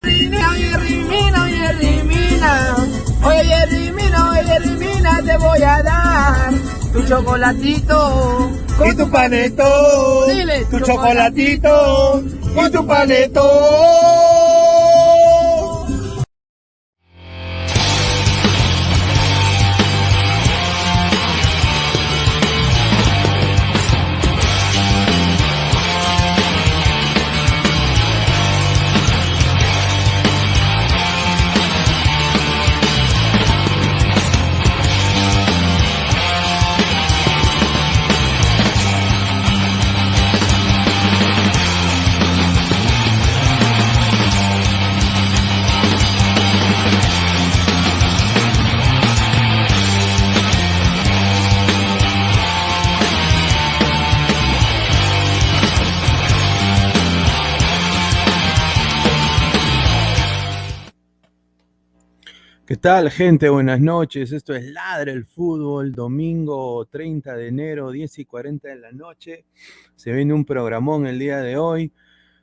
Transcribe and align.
Oye, 0.04 0.76
Rimina, 0.78 1.44
oye, 1.44 1.72
Rimina, 1.72 2.76
oye, 3.24 3.66
Rimina, 3.66 4.30
oye, 4.30 4.58
Rimina, 4.60 5.22
te 5.22 5.36
voy 5.36 5.62
a 5.62 5.82
dar 5.82 6.54
tu 6.92 7.02
chocolatito. 7.02 8.50
Y 8.84 8.94
tu 8.94 9.10
paneto, 9.10 10.26
Dile, 10.26 10.64
tu 10.66 10.78
chocolatito, 10.80 12.22
y 12.22 12.70
tu 12.70 12.86
paneto. 12.86 13.42
¿Qué 62.76 62.82
tal, 62.82 63.10
gente? 63.10 63.48
Buenas 63.48 63.81
noches. 63.81 64.32
Esto 64.32 64.54
es 64.54 64.66
Ladre 64.66 65.12
el 65.12 65.25
Fútbol, 65.25 65.92
domingo 65.92 66.84
30 66.84 67.34
de 67.34 67.48
enero, 67.48 67.91
10 67.91 68.19
y 68.19 68.25
40 68.26 68.69
de 68.69 68.76
la 68.76 68.92
noche. 68.92 69.47
Se 69.94 70.12
viene 70.12 70.34
un 70.34 70.44
programón 70.44 71.06
el 71.06 71.19
día 71.19 71.38
de 71.38 71.56
hoy. 71.56 71.91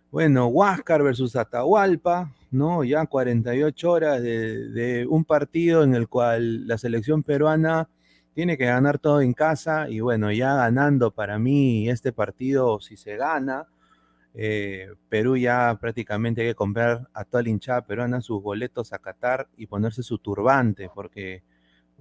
Bueno, 0.10 0.48
Huáscar 0.48 1.04
versus 1.04 1.36
Atahualpa, 1.36 2.34
¿no? 2.50 2.84
Ya 2.84 3.06
48 3.06 3.92
horas 3.92 4.24
de, 4.24 4.70
de 4.70 5.06
un 5.06 5.24
partido 5.24 5.84
en 5.84 5.94
el 5.94 6.08
cual 6.08 6.66
la 6.66 6.80
selección 6.80 7.22
peruana 7.22 7.88
tiene 8.34 8.58
que 8.58 8.66
ganar 8.66 8.98
todo 8.98 9.22
en 9.22 9.34
casa 9.34 9.88
y 9.88 10.00
bueno, 10.00 10.32
ya 10.32 10.56
ganando 10.56 11.12
para 11.12 11.38
mí 11.38 11.88
este 11.92 12.12
partido, 12.12 12.80
si 12.82 12.98
se 12.98 13.18
gana, 13.18 13.68
eh, 14.36 14.90
Perú 15.10 15.38
ya 15.38 15.78
prácticamente 15.80 16.42
hay 16.42 16.48
que 16.50 16.56
comprar 16.56 17.08
a 17.14 17.24
toda 17.24 17.44
la 17.44 17.50
hinchada 17.50 17.86
peruana 17.86 18.22
sus 18.22 18.42
boletos 18.42 18.92
a 18.92 19.00
Qatar 19.00 19.48
y 19.58 19.68
ponerse 19.68 20.02
su 20.02 20.18
turbante, 20.18 20.90
porque 20.94 21.44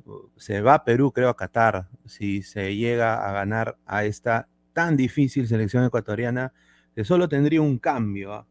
uh, 0.06 0.28
se 0.36 0.62
va 0.62 0.84
Perú, 0.84 1.12
creo, 1.12 1.28
a 1.28 1.36
Qatar, 1.36 1.88
si 2.06 2.42
se 2.42 2.74
llega 2.74 3.28
a 3.28 3.32
ganar 3.32 3.76
a 3.84 4.04
esta 4.04 4.48
tan 4.72 4.96
difícil 4.96 5.46
selección 5.46 5.84
ecuatoriana, 5.84 6.52
que 6.94 7.04
solo 7.04 7.28
tendría 7.28 7.60
un 7.60 7.78
cambio. 7.78 8.32
¿ah? 8.32 8.46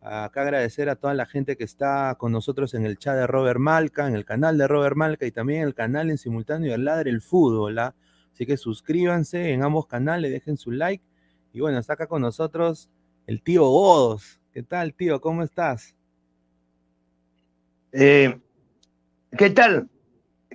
Acá 0.00 0.42
agradecer 0.42 0.88
a 0.88 0.96
toda 0.96 1.14
la 1.14 1.26
gente 1.26 1.56
que 1.56 1.64
está 1.64 2.14
con 2.18 2.30
nosotros 2.30 2.74
en 2.74 2.86
el 2.86 2.98
chat 2.98 3.16
de 3.16 3.26
Robert 3.26 3.58
Malca, 3.58 4.06
en 4.06 4.14
el 4.14 4.24
canal 4.24 4.58
de 4.58 4.68
Robert 4.68 4.96
Malca 4.96 5.26
y 5.26 5.32
también 5.32 5.62
en 5.62 5.68
el 5.68 5.74
canal 5.74 6.10
en 6.10 6.18
simultáneo 6.18 6.72
de 6.72 6.78
Ladre 6.78 7.10
el 7.10 7.20
Fútbol. 7.20 7.78
¿ah? 7.78 7.94
Así 8.32 8.46
que 8.46 8.56
suscríbanse 8.56 9.52
en 9.52 9.62
ambos 9.62 9.86
canales, 9.86 10.30
dejen 10.30 10.56
su 10.56 10.70
like. 10.70 11.02
Y 11.52 11.60
bueno, 11.60 11.78
está 11.78 11.94
acá 11.94 12.06
con 12.06 12.20
nosotros 12.22 12.90
el 13.26 13.42
tío 13.42 13.62
Godos. 13.64 14.40
¿Qué 14.52 14.62
tal, 14.62 14.94
tío? 14.94 15.20
¿Cómo 15.20 15.42
estás? 15.42 15.94
Eh, 17.92 18.38
¿Qué 19.36 19.50
tal? 19.50 19.88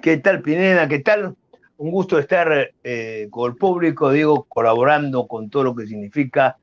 ¿Qué 0.01 0.17
tal, 0.17 0.41
Pineda? 0.41 0.87
¿Qué 0.87 0.99
tal? 0.99 1.35
Un 1.77 1.91
gusto 1.91 2.19
estar 2.19 2.71
eh, 2.83 3.27
con 3.31 3.51
el 3.51 3.57
público, 3.57 4.11
digo, 4.11 4.45
colaborando 4.45 5.27
con 5.27 5.49
todo 5.49 5.63
lo 5.63 5.75
que 5.75 5.87
significa 5.87 6.57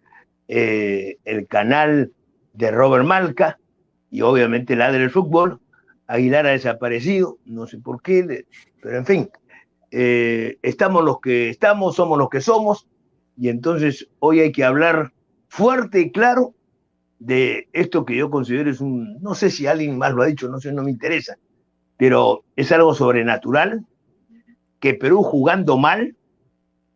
eh, 0.49 1.19
el 1.25 1.47
canal 1.47 2.12
de 2.52 2.70
Robert 2.70 3.05
Malca 3.05 3.59
y 4.11 4.23
obviamente 4.23 4.76
la 4.76 4.93
del 4.93 5.11
fútbol. 5.11 5.61
Aguilar 6.06 6.47
ha 6.47 6.50
desaparecido, 6.50 7.38
no 7.47 7.67
sé 7.67 7.79
por 7.79 8.00
qué, 8.00 8.47
pero 8.81 8.99
en 8.99 9.06
fin, 9.06 9.31
estamos 9.91 11.02
los 11.02 11.20
que 11.20 11.49
estamos, 11.49 11.97
somos 11.97 12.17
los 12.17 12.31
que 12.31 12.41
somos, 12.41 12.87
y 13.37 13.49
entonces 13.49 14.09
hoy 14.20 14.38
hay 14.38 14.52
que 14.52 14.62
hablar 14.62 15.12
fuerte 15.48 16.00
y 16.00 16.12
claro 16.12 16.54
de 17.19 17.69
esto 17.72 18.04
que 18.04 18.16
yo 18.16 18.31
considero 18.31 18.70
es 18.70 18.81
un, 18.81 19.20
no 19.22 19.34
sé 19.34 19.50
si 19.50 19.66
alguien 19.66 19.96
más 19.98 20.12
lo 20.12 20.22
ha 20.22 20.26
dicho, 20.26 20.48
no 20.48 20.60
sé, 20.60 20.72
no 20.72 20.82
me 20.82 20.90
interesa, 20.90 21.38
pero 21.96 22.44
es 22.56 22.70
algo 22.72 22.94
sobrenatural 22.94 23.84
que 24.81 24.94
Perú 24.94 25.22
jugando 25.22 25.78
mal 25.78 26.14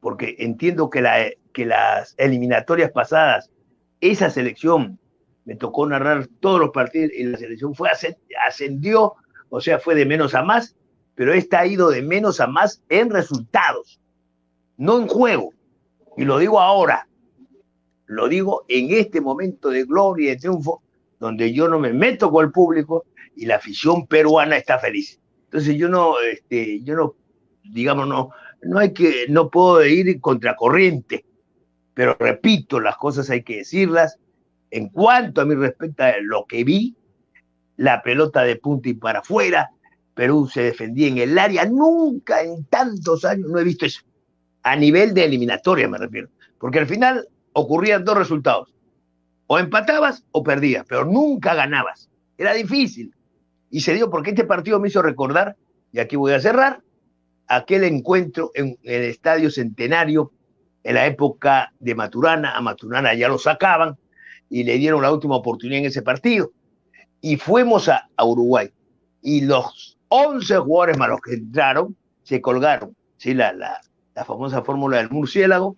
porque 0.00 0.36
entiendo 0.38 0.90
que, 0.90 1.02
la, 1.02 1.30
que 1.52 1.66
las 1.66 2.14
eliminatorias 2.18 2.90
pasadas, 2.90 3.50
esa 4.00 4.30
selección, 4.30 4.98
me 5.44 5.56
tocó 5.56 5.86
narrar 5.86 6.26
todos 6.40 6.60
los 6.60 6.70
partidos 6.70 7.12
y 7.14 7.24
la 7.24 7.38
selección 7.38 7.74
fue 7.74 7.90
ascendió, 8.46 9.14
o 9.48 9.60
sea, 9.60 9.78
fue 9.78 9.94
de 9.94 10.06
menos 10.06 10.34
a 10.34 10.42
más, 10.42 10.76
pero 11.14 11.32
esta 11.32 11.60
ha 11.60 11.66
ido 11.66 11.90
de 11.90 12.02
menos 12.02 12.40
a 12.40 12.46
más 12.46 12.82
en 12.88 13.10
resultados, 13.10 14.00
no 14.76 14.98
en 14.98 15.06
juego. 15.06 15.52
Y 16.16 16.24
lo 16.24 16.38
digo 16.38 16.60
ahora, 16.60 17.08
lo 18.10 18.28
digo 18.28 18.64
en 18.66 18.90
este 18.90 19.20
momento 19.20 19.70
de 19.70 19.84
gloria 19.84 20.26
y 20.26 20.34
de 20.34 20.40
triunfo, 20.40 20.82
donde 21.20 21.52
yo 21.52 21.68
no 21.68 21.78
me 21.78 21.92
meto 21.92 22.30
con 22.32 22.44
el 22.44 22.50
público 22.50 23.06
y 23.36 23.46
la 23.46 23.56
afición 23.56 24.08
peruana 24.08 24.56
está 24.56 24.80
feliz. 24.80 25.20
Entonces 25.44 25.76
yo 25.76 25.88
no, 25.88 26.18
este, 26.20 26.82
yo 26.82 26.96
no, 26.96 27.14
digamos, 27.62 28.08
no, 28.08 28.30
no 28.62 28.78
hay 28.80 28.92
que, 28.92 29.26
no 29.28 29.48
puedo 29.48 29.86
ir 29.86 30.20
contracorriente, 30.20 31.24
pero 31.94 32.16
repito, 32.18 32.80
las 32.80 32.96
cosas 32.96 33.30
hay 33.30 33.44
que 33.44 33.58
decirlas. 33.58 34.18
En 34.72 34.88
cuanto 34.88 35.40
a 35.40 35.44
mi 35.44 35.54
respecta 35.54 36.12
lo 36.20 36.46
que 36.46 36.64
vi, 36.64 36.96
la 37.76 38.02
pelota 38.02 38.42
de 38.42 38.56
punta 38.56 38.88
y 38.88 38.94
para 38.94 39.20
afuera, 39.20 39.70
Perú 40.14 40.50
se 40.52 40.62
defendía 40.62 41.06
en 41.06 41.18
el 41.18 41.38
área, 41.38 41.64
nunca 41.64 42.42
en 42.42 42.64
tantos 42.64 43.24
años 43.24 43.50
no 43.50 43.60
he 43.60 43.64
visto 43.64 43.86
eso, 43.86 44.02
a 44.64 44.74
nivel 44.74 45.14
de 45.14 45.26
eliminatoria 45.26 45.88
me 45.88 45.98
refiero, 45.98 46.28
porque 46.58 46.80
al 46.80 46.86
final 46.88 47.28
ocurrían 47.52 48.04
dos 48.04 48.16
resultados, 48.16 48.74
o 49.46 49.58
empatabas 49.58 50.24
o 50.32 50.42
perdías, 50.42 50.84
pero 50.88 51.04
nunca 51.04 51.54
ganabas, 51.54 52.08
era 52.38 52.54
difícil, 52.54 53.14
y 53.70 53.80
se 53.80 53.94
dio 53.94 54.10
porque 54.10 54.30
este 54.30 54.44
partido 54.44 54.80
me 54.80 54.88
hizo 54.88 55.02
recordar, 55.02 55.56
y 55.92 55.98
aquí 55.98 56.16
voy 56.16 56.32
a 56.32 56.40
cerrar, 56.40 56.82
aquel 57.50 57.82
encuentro 57.82 58.52
en 58.54 58.78
el 58.84 59.02
Estadio 59.02 59.50
Centenario 59.50 60.32
en 60.84 60.94
la 60.94 61.06
época 61.06 61.72
de 61.80 61.94
Maturana. 61.94 62.56
A 62.56 62.60
Maturana 62.60 63.12
ya 63.14 63.28
lo 63.28 63.38
sacaban 63.38 63.98
y 64.48 64.62
le 64.62 64.78
dieron 64.78 65.02
la 65.02 65.12
última 65.12 65.36
oportunidad 65.36 65.80
en 65.80 65.86
ese 65.86 66.02
partido. 66.02 66.52
Y 67.20 67.36
fuimos 67.36 67.88
a, 67.88 68.08
Uruguay. 68.22 68.70
Y 69.20 69.42
los 69.42 69.98
11 70.08 70.58
jugadores 70.58 70.96
malos 70.96 71.20
que 71.20 71.34
entraron 71.34 71.96
se 72.22 72.40
colgaron. 72.40 72.96
¿sí? 73.16 73.34
La, 73.34 73.52
la, 73.52 73.80
la 74.14 74.24
famosa 74.24 74.62
fórmula 74.62 74.98
del 74.98 75.10
murciélago, 75.10 75.76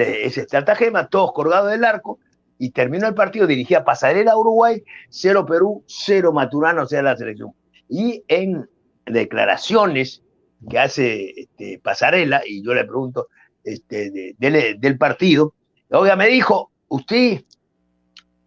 ese 0.00 0.42
estratagema, 0.42 1.08
todos 1.08 1.32
colgados 1.32 1.70
del 1.70 1.84
arco. 1.84 2.18
Y 2.58 2.70
terminó 2.70 3.08
el 3.08 3.14
partido, 3.14 3.46
dirigía 3.46 3.84
Pasarela 3.84 4.36
Uruguay, 4.36 4.82
cero 5.08 5.44
Perú, 5.44 5.82
cero 5.86 6.32
Maturana, 6.32 6.82
o 6.82 6.86
sea, 6.86 7.02
la 7.02 7.16
selección. 7.16 7.52
Y 7.88 8.22
en 8.28 8.68
declaraciones 9.04 10.22
que 10.70 10.78
hace 10.78 11.40
este, 11.40 11.80
Pasarela, 11.82 12.42
y 12.46 12.62
yo 12.64 12.72
le 12.72 12.84
pregunto 12.84 13.28
este, 13.64 14.34
del 14.38 14.98
partido, 14.98 15.54
oiga, 15.90 16.16
me 16.16 16.28
dijo, 16.28 16.70
¿usted 16.88 17.42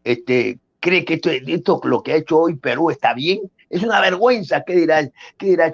este, 0.03 0.59
cree 0.79 1.03
que 1.03 1.19
esto, 1.47 1.81
lo 1.83 2.03
que 2.03 2.13
ha 2.13 2.17
hecho 2.17 2.39
hoy 2.39 2.55
Perú 2.55 2.89
está 2.89 3.13
bien? 3.13 3.41
Es 3.69 3.83
una 3.83 3.99
vergüenza, 3.99 4.63
¿qué 4.63 4.75
dirá, 4.75 5.01
qué 5.37 5.47
dirá 5.47 5.71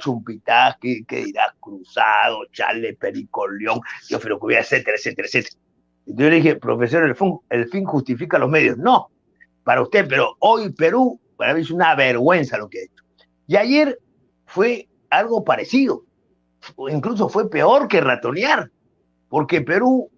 qué, 0.80 1.04
dirá 1.08 1.51
Cruzado, 1.62 2.40
Charles, 2.52 2.98
Perico, 2.98 3.48
León, 3.48 3.80
yo 4.10 4.18
etcétera, 4.18 4.98
etcétera, 4.98 5.28
etcétera? 5.28 5.56
Entonces 6.06 6.26
yo 6.26 6.30
le 6.30 6.36
dije, 6.36 6.56
profesor, 6.56 7.04
el 7.04 7.16
fin, 7.16 7.40
el 7.50 7.70
fin 7.70 7.86
justifica 7.86 8.38
los 8.40 8.50
medios. 8.50 8.78
No, 8.78 9.12
para 9.64 9.82
usted, 9.82 10.08
pero 10.10 10.36
hoy 10.40 10.72
Perú, 10.74 11.20
para 11.38 11.54
mí 11.54 11.62
es 11.62 11.72
una 11.72 11.96
vergüenza 11.96 12.58
lo 12.58 12.68
que 12.68 12.80
ha 12.80 12.84
hecho. 12.84 13.04
Y 13.48 13.56
ayer 13.56 14.00
fue 14.46 14.90
algo 15.10 15.44
parecido 15.44 16.04
incluso 16.90 17.30
fue 17.30 17.50
peor 17.50 17.88
que 17.88 18.02
ratonear, 18.02 18.72
porque 19.30 19.62
Perú, 19.62 20.10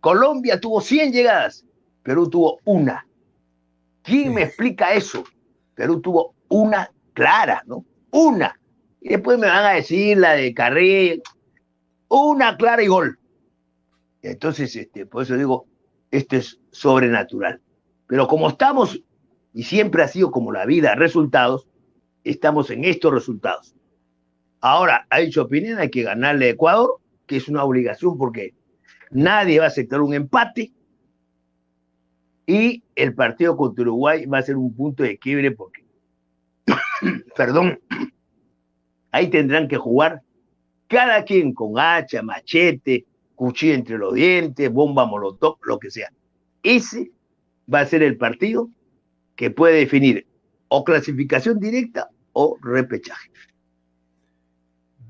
Colombia 0.00 0.60
tuvo 0.60 0.80
100 0.80 1.12
llegadas, 1.12 1.64
Perú 2.02 2.28
tuvo 2.28 2.58
una. 2.64 3.06
¿Quién 4.02 4.34
me 4.34 4.42
explica 4.42 4.92
eso? 4.92 5.24
Perú 5.74 6.00
tuvo 6.00 6.34
una 6.48 6.90
clara, 7.12 7.62
¿no? 7.66 7.84
Una. 8.10 8.58
Y 9.04 9.10
después 9.10 9.38
me 9.38 9.48
van 9.48 9.66
a 9.66 9.72
decir 9.72 10.16
la 10.16 10.32
de 10.32 10.54
Carré, 10.54 11.20
una 12.08 12.56
clara 12.56 12.82
y 12.82 12.86
gol. 12.86 13.18
Entonces, 14.22 14.74
este, 14.74 15.04
por 15.04 15.24
eso 15.24 15.36
digo, 15.36 15.66
esto 16.10 16.36
es 16.36 16.58
sobrenatural. 16.70 17.60
Pero 18.06 18.26
como 18.26 18.48
estamos, 18.48 19.02
y 19.52 19.64
siempre 19.64 20.02
ha 20.02 20.08
sido 20.08 20.30
como 20.30 20.52
la 20.52 20.64
vida, 20.64 20.94
resultados, 20.94 21.68
estamos 22.24 22.70
en 22.70 22.86
estos 22.86 23.12
resultados. 23.12 23.76
Ahora, 24.62 25.06
ha 25.10 25.18
dicho 25.18 25.48
Pineda, 25.48 25.82
hay 25.82 25.90
que 25.90 26.02
ganarle 26.02 26.46
a 26.46 26.50
Ecuador, 26.52 26.98
que 27.26 27.36
es 27.36 27.46
una 27.46 27.62
obligación 27.62 28.16
porque 28.16 28.54
nadie 29.10 29.58
va 29.58 29.66
a 29.66 29.68
aceptar 29.68 30.00
un 30.00 30.14
empate. 30.14 30.72
Y 32.46 32.84
el 32.94 33.14
partido 33.14 33.54
contra 33.54 33.82
Uruguay 33.82 34.24
va 34.24 34.38
a 34.38 34.42
ser 34.42 34.56
un 34.56 34.74
punto 34.74 35.02
de 35.02 35.18
quiebre 35.18 35.50
porque, 35.50 35.84
perdón, 37.36 37.78
ahí 39.14 39.28
tendrán 39.28 39.68
que 39.68 39.76
jugar 39.76 40.22
cada 40.88 41.24
quien 41.24 41.54
con 41.54 41.78
hacha, 41.78 42.20
machete, 42.20 43.06
cuchillo 43.36 43.74
entre 43.74 43.96
los 43.96 44.12
dientes, 44.12 44.72
bomba 44.72 45.06
molotov, 45.06 45.56
lo 45.62 45.78
que 45.78 45.88
sea. 45.88 46.10
Ese 46.64 47.12
va 47.72 47.80
a 47.80 47.86
ser 47.86 48.02
el 48.02 48.16
partido 48.16 48.68
que 49.36 49.52
puede 49.52 49.76
definir 49.78 50.26
o 50.66 50.82
clasificación 50.82 51.60
directa 51.60 52.10
o 52.32 52.58
repechaje. 52.60 53.30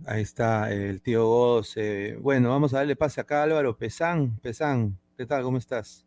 Ahí 0.07 0.21
está 0.21 0.71
el 0.71 1.01
tío 1.01 1.27
Goz. 1.27 1.75
bueno, 2.21 2.51
vamos 2.51 2.75
a 2.75 2.79
darle 2.79 2.97
pase 2.97 3.23
acá 3.23 3.41
a 3.41 3.45
Álvaro 3.45 3.79
Pesán. 3.79 4.39
Pesán, 4.41 4.99
¿qué 5.17 5.25
tal? 5.25 5.43
¿Cómo 5.43 5.57
estás? 5.57 6.05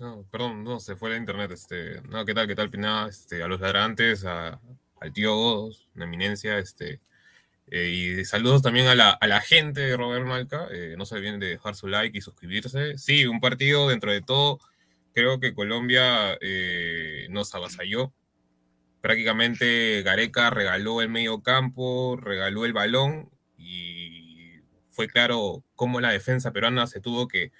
No, 0.00 0.26
perdón, 0.30 0.64
no, 0.64 0.80
se 0.80 0.96
fue 0.96 1.10
la 1.10 1.16
internet. 1.16 1.52
Este, 1.52 2.00
no, 2.08 2.24
¿qué 2.24 2.34
tal? 2.34 2.46
¿Qué 2.46 2.54
tal, 2.56 2.70
Pina? 2.70 3.06
Este, 3.08 3.42
a 3.42 3.48
los 3.48 3.60
ladrantes, 3.60 4.24
a, 4.24 4.58
al 5.00 5.12
tío 5.12 5.36
Goz, 5.36 5.88
una 5.94 6.06
eminencia, 6.06 6.58
este, 6.58 7.00
eh, 7.70 7.88
y 7.88 8.24
saludos 8.24 8.62
también 8.62 8.86
a 8.86 8.94
la, 8.94 9.10
a 9.10 9.26
la, 9.26 9.40
gente 9.42 9.82
de 9.82 9.96
Robert 9.96 10.26
Malca. 10.26 10.68
Eh, 10.72 10.94
no 10.96 11.04
se 11.04 11.16
olviden 11.16 11.38
de 11.38 11.48
dejar 11.48 11.76
su 11.76 11.86
like 11.86 12.16
y 12.16 12.22
suscribirse. 12.22 12.96
Sí, 12.98 13.26
un 13.26 13.40
partido 13.40 13.88
dentro 13.90 14.10
de 14.10 14.22
todo. 14.22 14.58
Creo 15.14 15.38
que 15.38 15.54
Colombia 15.54 16.36
eh, 16.40 17.26
nos 17.30 17.54
avasalló 17.54 18.12
prácticamente 19.00 20.02
Gareca 20.02 20.50
regaló 20.50 21.00
el 21.00 21.08
medio 21.08 21.42
campo, 21.42 22.16
regaló 22.20 22.64
el 22.64 22.72
balón 22.72 23.30
y 23.56 24.60
fue 24.90 25.08
claro 25.08 25.64
cómo 25.74 26.00
la 26.00 26.10
defensa 26.10 26.52
peruana 26.52 26.86
se 26.86 27.00
tuvo 27.00 27.28
que 27.28 27.52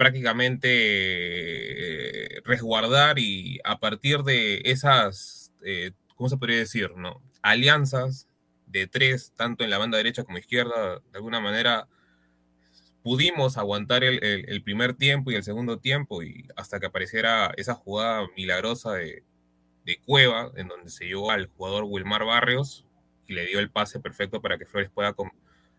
prácticamente 0.00 0.68
eh, 0.70 2.40
resguardar 2.42 3.18
y 3.18 3.60
a 3.64 3.80
partir 3.80 4.22
de 4.22 4.62
esas, 4.64 5.52
eh, 5.62 5.90
¿cómo 6.16 6.30
se 6.30 6.38
podría 6.38 6.56
decir? 6.56 6.92
No? 6.96 7.20
Alianzas 7.42 8.26
de 8.66 8.86
tres, 8.86 9.34
tanto 9.36 9.62
en 9.62 9.68
la 9.68 9.76
banda 9.76 9.98
derecha 9.98 10.24
como 10.24 10.38
izquierda, 10.38 11.00
de 11.00 11.16
alguna 11.16 11.40
manera 11.40 11.86
pudimos 13.02 13.58
aguantar 13.58 14.02
el, 14.02 14.62
primer 14.62 14.94
tiempo 14.94 15.32
y 15.32 15.34
el 15.34 15.42
segundo 15.42 15.80
tiempo 15.80 16.22
y 16.22 16.48
hasta 16.56 16.80
que 16.80 16.86
apareciera 16.86 17.52
esa 17.58 17.74
jugada 17.74 18.26
milagrosa 18.38 18.92
de, 18.92 19.22
de 19.84 19.98
Cueva, 20.06 20.50
en 20.56 20.68
donde 20.68 20.88
se 20.88 21.04
llevó 21.04 21.30
al 21.30 21.48
jugador 21.48 21.84
Wilmar 21.84 22.24
Barrios 22.24 22.86
y 23.26 23.34
le 23.34 23.44
dio 23.44 23.58
el 23.58 23.68
pase 23.68 24.00
perfecto 24.00 24.40
para 24.40 24.56
que 24.56 24.64
Flores 24.64 24.88
pueda 24.88 25.14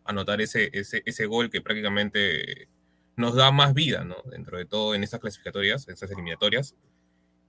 anotar 0.05 0.41
ese, 0.41 0.69
ese, 0.73 1.01
ese 1.07 1.25
gol 1.25 1.49
que 1.49 1.61
prácticamente 1.61 2.69
nos 3.15 3.35
da 3.35 3.51
más 3.51 3.73
vida, 3.73 4.03
¿no? 4.03 4.17
Dentro 4.25 4.57
de 4.57 4.65
todo 4.65 4.95
en 4.95 5.03
estas 5.03 5.19
clasificatorias, 5.19 5.87
en 5.87 5.93
estas 5.93 6.11
eliminatorias. 6.11 6.75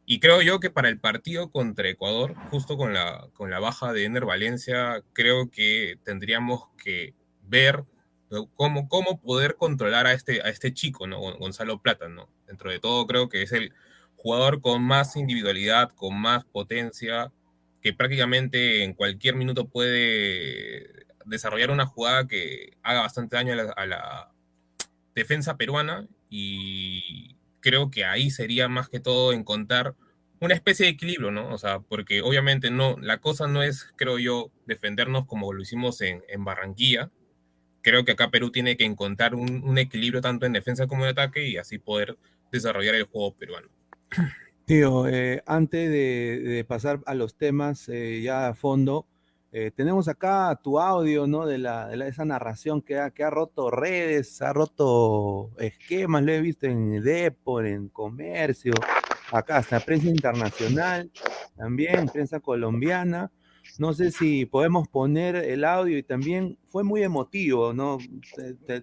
Y 0.05 0.21
creo 0.21 0.43
yo 0.43 0.61
que 0.61 0.71
para 0.71 0.89
el 0.89 0.99
partido 0.99 1.51
contra 1.51 1.89
Ecuador, 1.89 2.35
justo 2.51 2.77
con 2.77 2.93
la, 2.93 3.29
con 3.35 3.51
la 3.51 3.61
baja 3.61 3.93
de 3.93 4.05
Ener 4.05 4.25
Valencia, 4.25 5.03
creo 5.13 5.51
que 5.51 5.99
tendríamos 6.05 6.71
que 6.77 7.15
ver 7.43 7.85
cómo, 8.55 8.89
cómo 8.89 9.21
poder 9.21 9.57
controlar 9.57 10.07
a 10.07 10.13
este, 10.13 10.43
a 10.43 10.49
este 10.49 10.75
chico, 10.75 11.07
¿no? 11.07 11.21
Gonzalo 11.39 11.81
Plata, 11.81 12.09
¿no? 12.09 12.29
Dentro 12.47 12.71
de 12.71 12.81
todo 12.81 13.07
creo 13.07 13.29
que 13.29 13.43
es 13.43 13.53
el, 13.53 13.73
jugador 14.23 14.61
con 14.61 14.83
más 14.83 15.17
individualidad, 15.17 15.91
con 15.97 16.19
más 16.19 16.45
potencia, 16.45 17.33
que 17.81 17.93
prácticamente 17.93 18.85
en 18.85 18.95
cualquier 18.95 19.35
minuto 19.35 19.69
puede 19.69 21.07
desarrollar 21.25 21.73
una 21.73 21.87
jugada 21.87 22.29
que 22.29 22.77
haga 22.85 23.01
bastante 23.01 23.35
daño 23.35 23.55
a 23.77 23.87
la, 23.87 24.32
defensa 25.15 25.57
peruana 25.57 26.07
y 26.29 27.37
creo 27.61 27.91
que 27.91 28.05
ahí 28.05 28.31
sería 28.31 28.69
más 28.69 28.89
que 28.89 29.01
todo 29.01 29.33
encontrar 29.33 29.95
una 30.43 30.55
especie 30.55 30.87
de 30.87 30.93
equilibrio, 30.93 31.31
¿no? 31.31 31.51
O 31.51 31.59
sea, 31.59 31.79
porque 31.79 32.21
obviamente 32.21 32.73
no, 32.73 32.97
la 33.01 33.19
cosa 33.19 33.47
no 33.47 33.63
es, 33.63 33.87
creo 33.95 34.19
yo, 34.19 34.51
defendernos 34.67 35.25
como 35.27 35.53
lo 35.53 35.63
hicimos 35.63 36.01
en, 36.01 36.45
Barranquilla. 36.45 37.11
Creo 37.81 38.05
que 38.05 38.13
acá 38.13 38.29
Perú 38.31 38.51
tiene 38.51 38.77
que 38.77 38.85
encontrar 38.85 39.37
un, 39.37 39.79
equilibrio 39.79 40.21
tanto 40.21 40.45
en 40.45 40.53
defensa 40.53 40.89
como 40.89 41.05
en 41.05 41.11
ataque 41.11 41.47
y 41.47 41.59
así 41.59 41.79
poder 41.79 42.19
desarrollar 42.51 42.97
el 42.97 43.05
juego 43.05 43.37
peruano. 43.37 43.69
Tío, 44.65 45.07
eh, 45.07 45.45
antes 45.47 45.89
de, 45.89 46.65
pasar 46.67 47.01
a 47.07 47.15
los 47.15 47.37
temas 47.37 47.89
eh, 47.89 48.21
ya 48.23 48.49
a 48.49 48.55
fondo, 48.55 49.07
Eh, 49.55 49.71
tenemos 49.71 50.09
acá 50.09 50.59
tu 50.63 50.81
audio, 50.81 51.27
¿no? 51.27 51.45
De, 51.45 51.59
la, 51.59 51.89
de 51.89 52.09
esa 52.09 52.25
narración 52.25 52.81
que 52.81 52.99
ha, 52.99 53.11
que 53.11 53.23
ha 53.23 53.29
roto 53.29 53.71
redes, 53.71 54.41
ha 54.41 54.51
roto 54.55 55.51
esquemas, 55.59 56.23
lo 56.23 56.33
he 56.33 56.41
visto 56.41 56.67
en 56.67 57.03
Depor, 57.03 57.67
en 57.67 57.91
Comercio, 57.91 58.73
acá 59.31 59.59
hasta 59.59 59.81
prensa 59.81 60.09
internacional, 60.09 61.11
también 61.55 62.09
prensa 62.09 62.41
colombiana. 62.41 63.31
No 63.79 63.93
sé 63.93 64.11
si 64.11 64.47
podemos 64.47 64.89
poner 64.89 65.37
el 65.37 65.65
audio 65.65 65.99
y 65.99 66.03
también 66.03 66.59
fue 66.65 66.83
muy 66.83 67.03
emotivo, 67.03 67.75
¿no? 67.75 67.99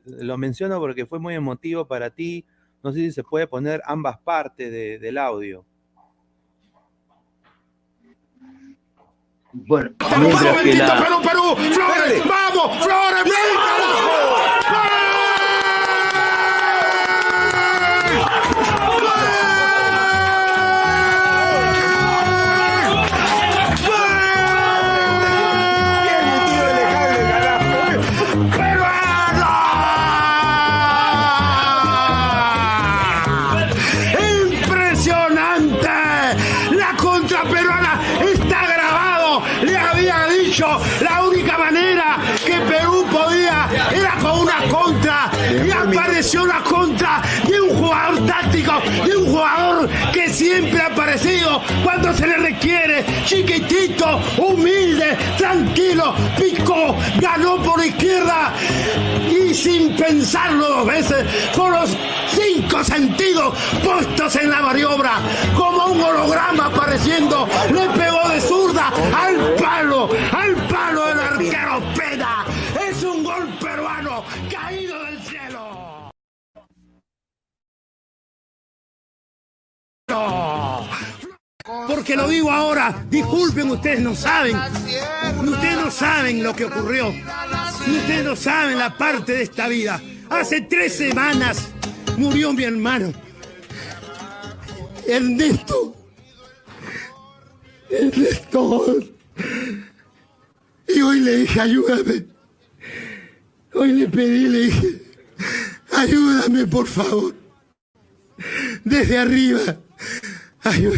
lo 0.06 0.38
menciono 0.38 0.80
porque 0.80 1.08
fue 1.08 1.20
muy 1.20 1.34
emotivo 1.34 1.88
para 1.88 2.12
ti. 2.12 2.46
No 2.84 2.92
sé 2.92 3.00
si 3.00 3.12
se 3.12 3.24
puede 3.24 3.48
poner 3.48 3.82
ambas 3.86 4.20
partes 4.20 4.72
del 5.02 5.18
audio. 5.18 5.66
Bueno, 9.52 9.90
mientras 10.20 10.62
que 10.62 10.74
la... 10.76 11.04
Perú, 11.04 11.22
Perú, 11.24 11.56
Flores, 11.74 12.24
vamos, 12.28 12.86
Flores, 12.86 13.24
cuando 52.00 52.18
se 52.18 52.28
le 52.28 52.38
requiere, 52.38 53.06
chiquitito, 53.26 54.22
humilde, 54.38 55.18
tranquilo, 55.38 56.14
picó, 56.38 56.96
ganó 57.20 57.62
por 57.62 57.84
izquierda 57.84 58.54
y 59.30 59.54
sin 59.54 59.96
pensarlo 59.98 60.68
dos 60.70 60.88
veces, 60.88 61.26
con 61.54 61.72
los 61.72 61.90
cinco 62.30 62.84
sentidos 62.86 63.54
puestos 63.84 64.36
en 64.38 64.50
la 64.50 64.62
maniobra, 64.62 65.20
como 65.58 65.88
un 65.88 66.02
holograma 66.02 66.68
apareciendo, 66.68 67.48
le 67.70 67.90
pegó 67.90 68.30
de 68.30 68.42
zurda 68.42 68.94
al 69.18 69.56
palo, 69.56 70.10
al 70.32 70.56
palo 70.68 71.06
del 71.08 71.20
arquero 71.20 71.82
Pena. 71.98 72.46
Es 72.90 73.04
un 73.04 73.24
gol 73.26 73.46
peruano 73.60 74.24
caído 74.50 75.04
del 75.04 75.20
cielo. 75.24 76.10
Porque 81.88 82.16
lo 82.16 82.28
digo 82.28 82.52
ahora, 82.52 83.06
disculpen, 83.10 83.70
ustedes 83.72 84.00
no 84.00 84.16
saben. 84.16 84.58
Ustedes 85.46 85.76
no 85.76 85.92
saben 85.92 86.44
lo 86.44 86.56
que 86.56 86.66
ocurrió. 86.66 87.10
Ustedes 87.10 88.26
no 88.26 88.36
saben 88.36 88.78
la 88.78 88.98
parte 88.98 89.34
de 89.34 89.44
esta 89.44 89.68
vida. 89.68 90.02
Hace 90.30 90.62
tres 90.62 90.96
semanas 90.96 91.70
murió 92.18 92.54
mi 92.54 92.64
hermano. 92.64 93.14
Ernesto. 95.08 95.96
Ernesto. 97.90 98.96
Y 100.88 101.02
hoy 101.02 101.20
le 101.20 101.38
dije, 101.38 101.62
ayúdame. 101.62 102.26
Hoy 103.74 103.94
le 103.94 104.08
pedí, 104.08 104.48
le 104.48 104.60
dije, 104.60 105.02
ayúdame 105.96 106.66
por 106.66 106.88
favor. 106.88 107.36
Desde 108.84 109.18
arriba 109.18 109.78
Ay, 110.64 110.90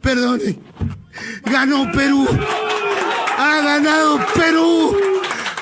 perdone. 0.00 0.58
Ganó 1.44 1.90
Perú. 1.92 2.26
Ha 3.38 3.62
ganado 3.62 4.18
Perú 4.34 4.96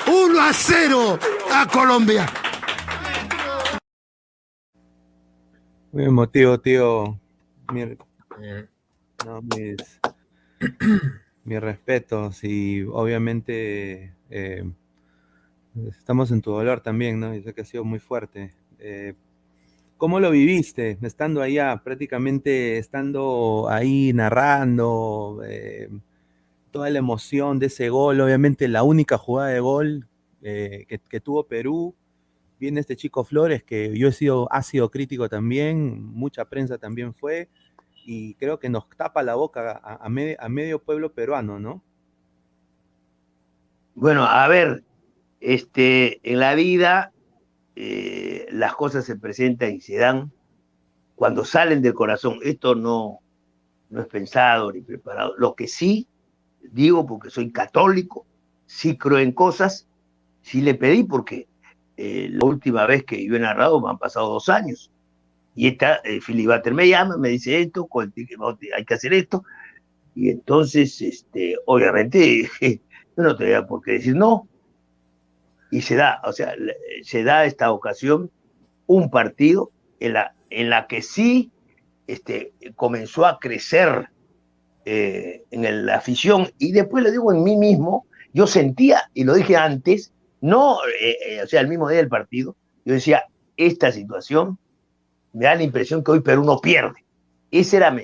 1 0.07 0.40
a 0.40 0.52
0 0.52 1.19
a 1.52 1.67
Colombia. 1.67 2.26
Muy 5.93 6.05
emotivo, 6.05 6.59
tío. 6.61 7.19
Mi, 7.73 7.97
no, 9.25 9.43
mis, 9.43 10.00
mis 11.45 11.61
respetos 11.61 12.43
y 12.45 12.83
obviamente 12.83 14.14
eh, 14.31 14.64
estamos 15.88 16.31
en 16.31 16.43
tu 16.43 16.52
dolor 16.52 16.81
también, 16.81 17.21
¿no? 17.21 17.35
Yo 17.35 17.43
sé 17.43 17.55
que 17.55 17.62
ha 17.62 17.64
sido 17.64 17.85
muy 17.85 17.99
fuerte. 17.99 18.52
Eh, 18.79 19.14
¿Cómo 20.00 20.19
lo 20.19 20.30
viviste 20.30 20.97
estando 21.02 21.42
allá, 21.42 21.83
prácticamente 21.85 22.78
estando 22.78 23.66
ahí 23.69 24.14
narrando, 24.14 25.42
eh, 25.45 25.90
toda 26.71 26.88
la 26.88 27.00
emoción 27.00 27.59
de 27.59 27.66
ese 27.66 27.90
gol, 27.90 28.19
obviamente 28.23 28.66
la 28.66 28.83
única 28.83 29.19
jugada 29.19 29.50
de 29.50 29.61
gol 29.61 30.09
eh, 30.40 30.87
que, 30.88 31.21
tuvo 31.21 31.47
Perú? 31.47 31.95
Viene 32.59 32.80
este 32.80 32.97
chico 32.97 33.25
Flores, 33.25 33.62
que 33.62 33.95
yo 33.95 34.09
he 34.09 34.12
sido, 34.12 34.50
ha 34.50 34.62
sido 34.62 34.90
crítico 34.90 35.28
también, 35.28 36.02
mucha 36.02 36.47
prensa 36.47 36.78
también 36.78 37.12
fue, 37.12 37.50
y 38.07 38.37
creo 38.37 38.59
que 38.59 38.71
nos 38.71 38.88
tapa 38.97 39.23
la 39.23 39.35
boca 39.35 39.83
a, 39.85 40.09
medio 40.09 40.78
pueblo 40.78 41.12
peruano, 41.12 41.61
¿no? 41.61 41.83
Bueno, 43.95 44.25
a 44.25 44.49
ver, 44.49 44.83
este, 45.40 46.21
en 46.23 46.40
la 46.40 46.54
vida 46.54 47.12
eh, 47.83 48.47
las 48.51 48.75
cosas 48.75 49.07
se 49.07 49.17
presentan 49.17 49.77
y 49.77 49.81
se 49.81 49.97
dan 49.97 50.31
cuando 51.15 51.47
salen 51.47 51.81
del 51.81 51.95
corazón. 51.95 52.39
Esto 52.43 52.75
no, 52.75 53.21
no 53.89 54.03
es 54.03 54.07
pensado 54.07 54.71
ni 54.71 54.83
preparado. 54.83 55.35
Lo 55.39 55.55
que 55.55 55.67
sí 55.67 56.07
digo, 56.61 57.07
porque 57.07 57.31
soy 57.31 57.51
católico, 57.51 58.27
sí 58.67 58.99
creo 58.99 59.19
en 59.19 59.33
cosas, 59.33 59.89
sí 60.43 60.61
le 60.61 60.75
pedí, 60.75 61.05
porque 61.05 61.49
eh, 61.97 62.29
la 62.31 62.45
última 62.45 62.85
vez 62.85 63.05
que 63.05 63.25
yo 63.25 63.35
he 63.35 63.41
narrado 63.41 63.81
me 63.81 63.89
han 63.89 63.99
pasado 63.99 64.29
dos 64.29 64.51
años. 64.51 64.93
Y 65.55 65.67
esta, 65.67 66.01
eh, 66.05 66.21
Filibater 66.21 66.75
me 66.75 66.87
llama, 66.87 67.17
me 67.17 67.31
dice 67.31 67.63
esto, 67.63 67.89
hay 68.77 68.85
que 68.85 68.95
hacer 68.95 69.15
esto. 69.15 69.43
Y 70.15 70.29
entonces, 70.29 71.01
este, 71.01 71.57
obviamente, 71.65 72.51
yo 72.61 73.23
no 73.23 73.35
tenía 73.35 73.67
por 73.67 73.81
qué 73.81 73.93
decir 73.93 74.17
no 74.17 74.51
y 75.71 75.83
se 75.83 75.97
da, 75.97 76.21
o 76.25 76.33
sea, 76.33 76.55
se 77.03 77.23
da 77.23 77.45
esta 77.45 77.73
ocasión 77.73 78.31
un 78.87 79.11
partido 79.11 79.71
en 80.00 80.15
la, 80.15 80.35
en 80.50 80.71
la 80.71 80.87
que 80.87 81.03
sí 81.03 81.53
este, 82.07 82.53
comenzó 82.75 83.27
a 83.27 83.39
crecer 83.39 84.09
eh, 84.85 85.45
en 85.50 85.87
la 85.87 85.97
afición 85.97 86.50
y 86.59 86.73
después 86.73 87.05
lo 87.05 87.11
digo 87.11 87.33
en 87.33 87.45
mí 87.45 87.57
mismo, 87.57 88.07
yo 88.33 88.47
sentía, 88.47 89.11
y 89.15 89.25
lo 89.25 89.35
dije 89.35 89.57
antes, 89.57 90.12
no, 90.41 90.79
eh, 91.00 91.17
eh, 91.27 91.43
o 91.43 91.47
sea, 91.47 91.61
el 91.61 91.69
mismo 91.69 91.89
día 91.89 91.99
del 91.99 92.09
partido, 92.09 92.57
yo 92.85 92.95
decía, 92.95 93.25
esta 93.57 93.93
situación 93.93 94.59
me 95.33 95.45
da 95.45 95.55
la 95.55 95.62
impresión 95.62 96.03
que 96.03 96.12
hoy 96.12 96.21
Perú 96.21 96.45
no 96.45 96.61
pierde. 96.61 97.05
Ese 97.50 97.77
era. 97.77 97.95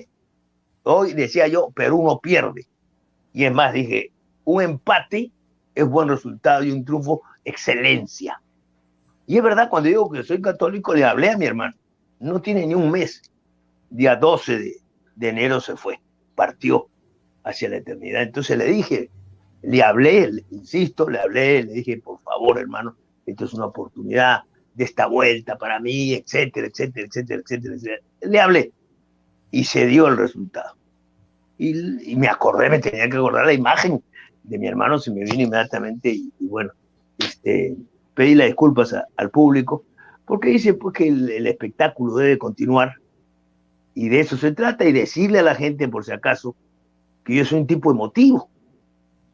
Hoy 0.82 1.14
decía 1.14 1.48
yo, 1.48 1.70
Perú 1.70 2.02
no 2.04 2.20
pierde. 2.20 2.66
Y 3.32 3.44
es 3.44 3.52
más, 3.52 3.72
dije, 3.72 4.12
un 4.44 4.62
empate 4.62 5.32
es 5.76 5.86
buen 5.86 6.08
resultado 6.08 6.64
y 6.64 6.72
un 6.72 6.84
triunfo 6.84 7.22
excelencia. 7.44 8.40
Y 9.26 9.36
es 9.36 9.42
verdad, 9.42 9.68
cuando 9.68 9.88
digo 9.88 10.10
que 10.10 10.22
soy 10.24 10.40
católico, 10.40 10.94
le 10.94 11.04
hablé 11.04 11.30
a 11.30 11.36
mi 11.36 11.44
hermano. 11.44 11.74
No 12.18 12.40
tiene 12.40 12.66
ni 12.66 12.74
un 12.74 12.90
mes. 12.90 13.22
Día 13.90 14.16
12 14.16 14.58
de, 15.14 15.28
enero 15.28 15.60
se 15.60 15.76
fue, 15.76 16.00
partió 16.34 16.88
hacia 17.44 17.68
la 17.68 17.76
eternidad. 17.76 18.22
Entonces 18.22 18.56
le 18.56 18.64
dije, 18.64 19.10
le 19.62 19.82
hablé, 19.82 20.44
insisto, 20.50 21.08
le 21.10 21.20
hablé, 21.20 21.62
le 21.64 21.72
dije, 21.74 21.98
por 21.98 22.20
favor, 22.20 22.58
hermano, 22.58 22.96
esto 23.26 23.44
es 23.44 23.52
una 23.52 23.66
oportunidad 23.66 24.42
de 24.74 24.84
esta 24.84 25.06
vuelta 25.06 25.58
para 25.58 25.78
mí, 25.78 26.14
etcétera, 26.14 26.68
etcétera, 26.68 27.06
etcétera, 27.06 27.42
etcétera, 27.42 27.74
etcétera. 27.74 28.02
Le 28.22 28.40
hablé 28.40 28.72
y 29.50 29.64
se 29.64 29.86
dio 29.86 30.08
el 30.08 30.16
resultado. 30.16 30.74
Y, 31.58 32.16
me 32.16 32.28
acordé, 32.28 32.68
me 32.70 32.78
tenía 32.78 33.08
que 33.08 33.16
acordar 33.16 33.46
la 33.46 33.52
imagen 33.52 34.02
de 34.46 34.58
mi 34.58 34.66
hermano, 34.66 34.98
se 34.98 35.10
me 35.10 35.24
vino 35.24 35.42
inmediatamente 35.42 36.10
y 36.10 36.32
bueno, 36.40 36.70
este, 37.18 37.76
pedir 38.14 38.38
las 38.38 38.46
disculpas 38.46 38.94
al 39.16 39.30
público, 39.30 39.84
porque 40.24 40.48
dice 40.48 40.74
pues, 40.74 40.94
que 40.94 41.08
el, 41.08 41.46
espectáculo 41.46 42.16
debe 42.16 42.38
continuar 42.38 42.94
y 43.94 44.08
de 44.08 44.20
eso 44.20 44.36
se 44.36 44.52
trata 44.52 44.84
y 44.84 44.92
decirle 44.92 45.40
a 45.40 45.42
la 45.42 45.54
gente, 45.54 45.88
por 45.88 46.04
si 46.04 46.12
acaso, 46.12 46.54
que 47.24 47.36
yo 47.36 47.44
soy 47.44 47.60
un 47.60 47.66
tipo 47.66 47.90
emotivo. 47.90 48.50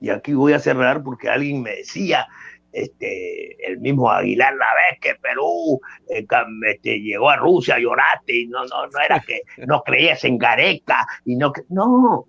Y 0.01 0.11
aquí 0.11 0.35
voy 0.35 0.53
a 0.53 0.59
cerrar 0.59 1.03
porque 1.03 1.29
alguien 1.29 1.63
me 1.63 1.77
decía, 1.77 2.27
este, 2.73 3.57
el 3.67 3.81
mismo 3.81 4.11
Aguilar 4.11 4.55
la 4.55 4.67
vez 4.75 5.01
que 5.01 5.15
Perú 5.21 5.81
eh, 6.09 6.27
este, 6.69 7.01
llegó 7.01 7.29
a 7.29 7.37
Rusia, 7.37 7.79
lloraste 7.79 8.43
y 8.43 8.47
no, 8.47 8.65
no, 8.67 8.87
no 8.87 9.01
era 9.05 9.21
que 9.21 9.43
no 9.67 9.83
creías 9.83 10.25
en 10.25 10.39
Gareca 10.39 11.07
y 11.25 11.37
no 11.37 11.53
no, 11.69 12.27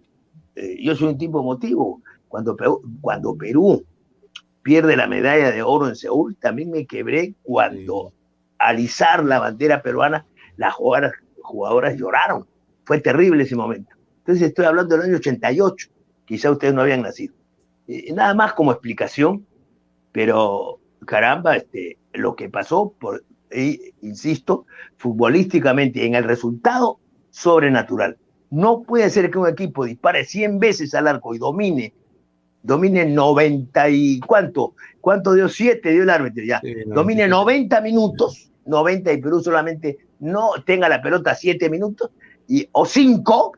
eh, 0.56 0.78
yo 0.82 0.96
soy 0.96 1.10
un 1.10 1.18
tipo 1.18 1.40
emotivo 1.40 2.02
cuando, 2.34 2.58
cuando 3.00 3.38
Perú 3.38 3.86
pierde 4.64 4.98
la 4.98 5.06
medalla 5.06 5.52
de 5.52 5.62
oro 5.62 5.88
en 5.88 5.96
Seúl, 5.96 6.36
también 6.38 6.72
me 6.72 6.88
quebré 6.88 7.36
cuando 7.44 8.12
alisar 8.58 9.24
la 9.24 9.38
bandera 9.38 9.84
peruana, 9.84 10.26
las 10.58 10.74
jugadoras, 10.74 11.14
jugadoras 11.44 11.96
lloraron. 11.96 12.48
Fue 12.86 13.00
terrible 13.00 13.44
ese 13.44 13.56
momento. 13.56 13.96
Entonces 14.18 14.48
estoy 14.48 14.66
hablando 14.66 14.96
del 14.96 15.06
año 15.06 15.18
88, 15.18 15.90
quizá 16.26 16.50
ustedes 16.50 16.74
no 16.74 16.82
habían 16.82 17.04
nacido. 17.04 17.36
Eh, 17.88 18.12
nada 18.14 18.34
más 18.34 18.54
como 18.54 18.72
explicación, 18.72 19.46
pero 20.12 20.80
caramba, 21.06 21.56
este, 21.58 22.00
lo 22.14 22.36
que 22.36 22.50
pasó, 22.50 22.96
por, 23.00 23.24
insisto, 24.02 24.66
futbolísticamente 24.98 26.04
en 26.04 26.16
el 26.16 26.24
resultado 26.24 26.98
sobrenatural. 27.30 28.18
No 28.50 28.82
puede 28.82 29.12
ser 29.12 29.30
que 29.30 29.38
un 29.38 29.48
equipo 29.48 29.86
dispare 29.86 30.26
100 30.26 30.58
veces 30.58 30.96
al 30.96 31.08
arco 31.08 31.36
y 31.36 31.38
domine, 31.38 31.94
domine 32.64 33.06
90 33.06 33.90
y 33.90 34.20
cuánto, 34.22 34.74
cuánto 35.02 35.34
dio 35.34 35.50
7 35.50 35.92
dio 35.92 36.04
el 36.04 36.10
árbitro 36.10 36.44
ya, 36.44 36.62
domine 36.88 37.28
90 37.28 37.82
minutos, 37.82 38.50
90 38.66 39.12
y 39.12 39.22
Perú 39.22 39.42
solamente 39.42 39.98
no 40.20 40.52
tenga 40.66 40.88
la 40.90 41.02
pelota 41.02 41.36
7 41.36 41.70
minutos 41.70 42.10
y, 42.48 42.68
o 42.72 42.86
5 42.86 43.52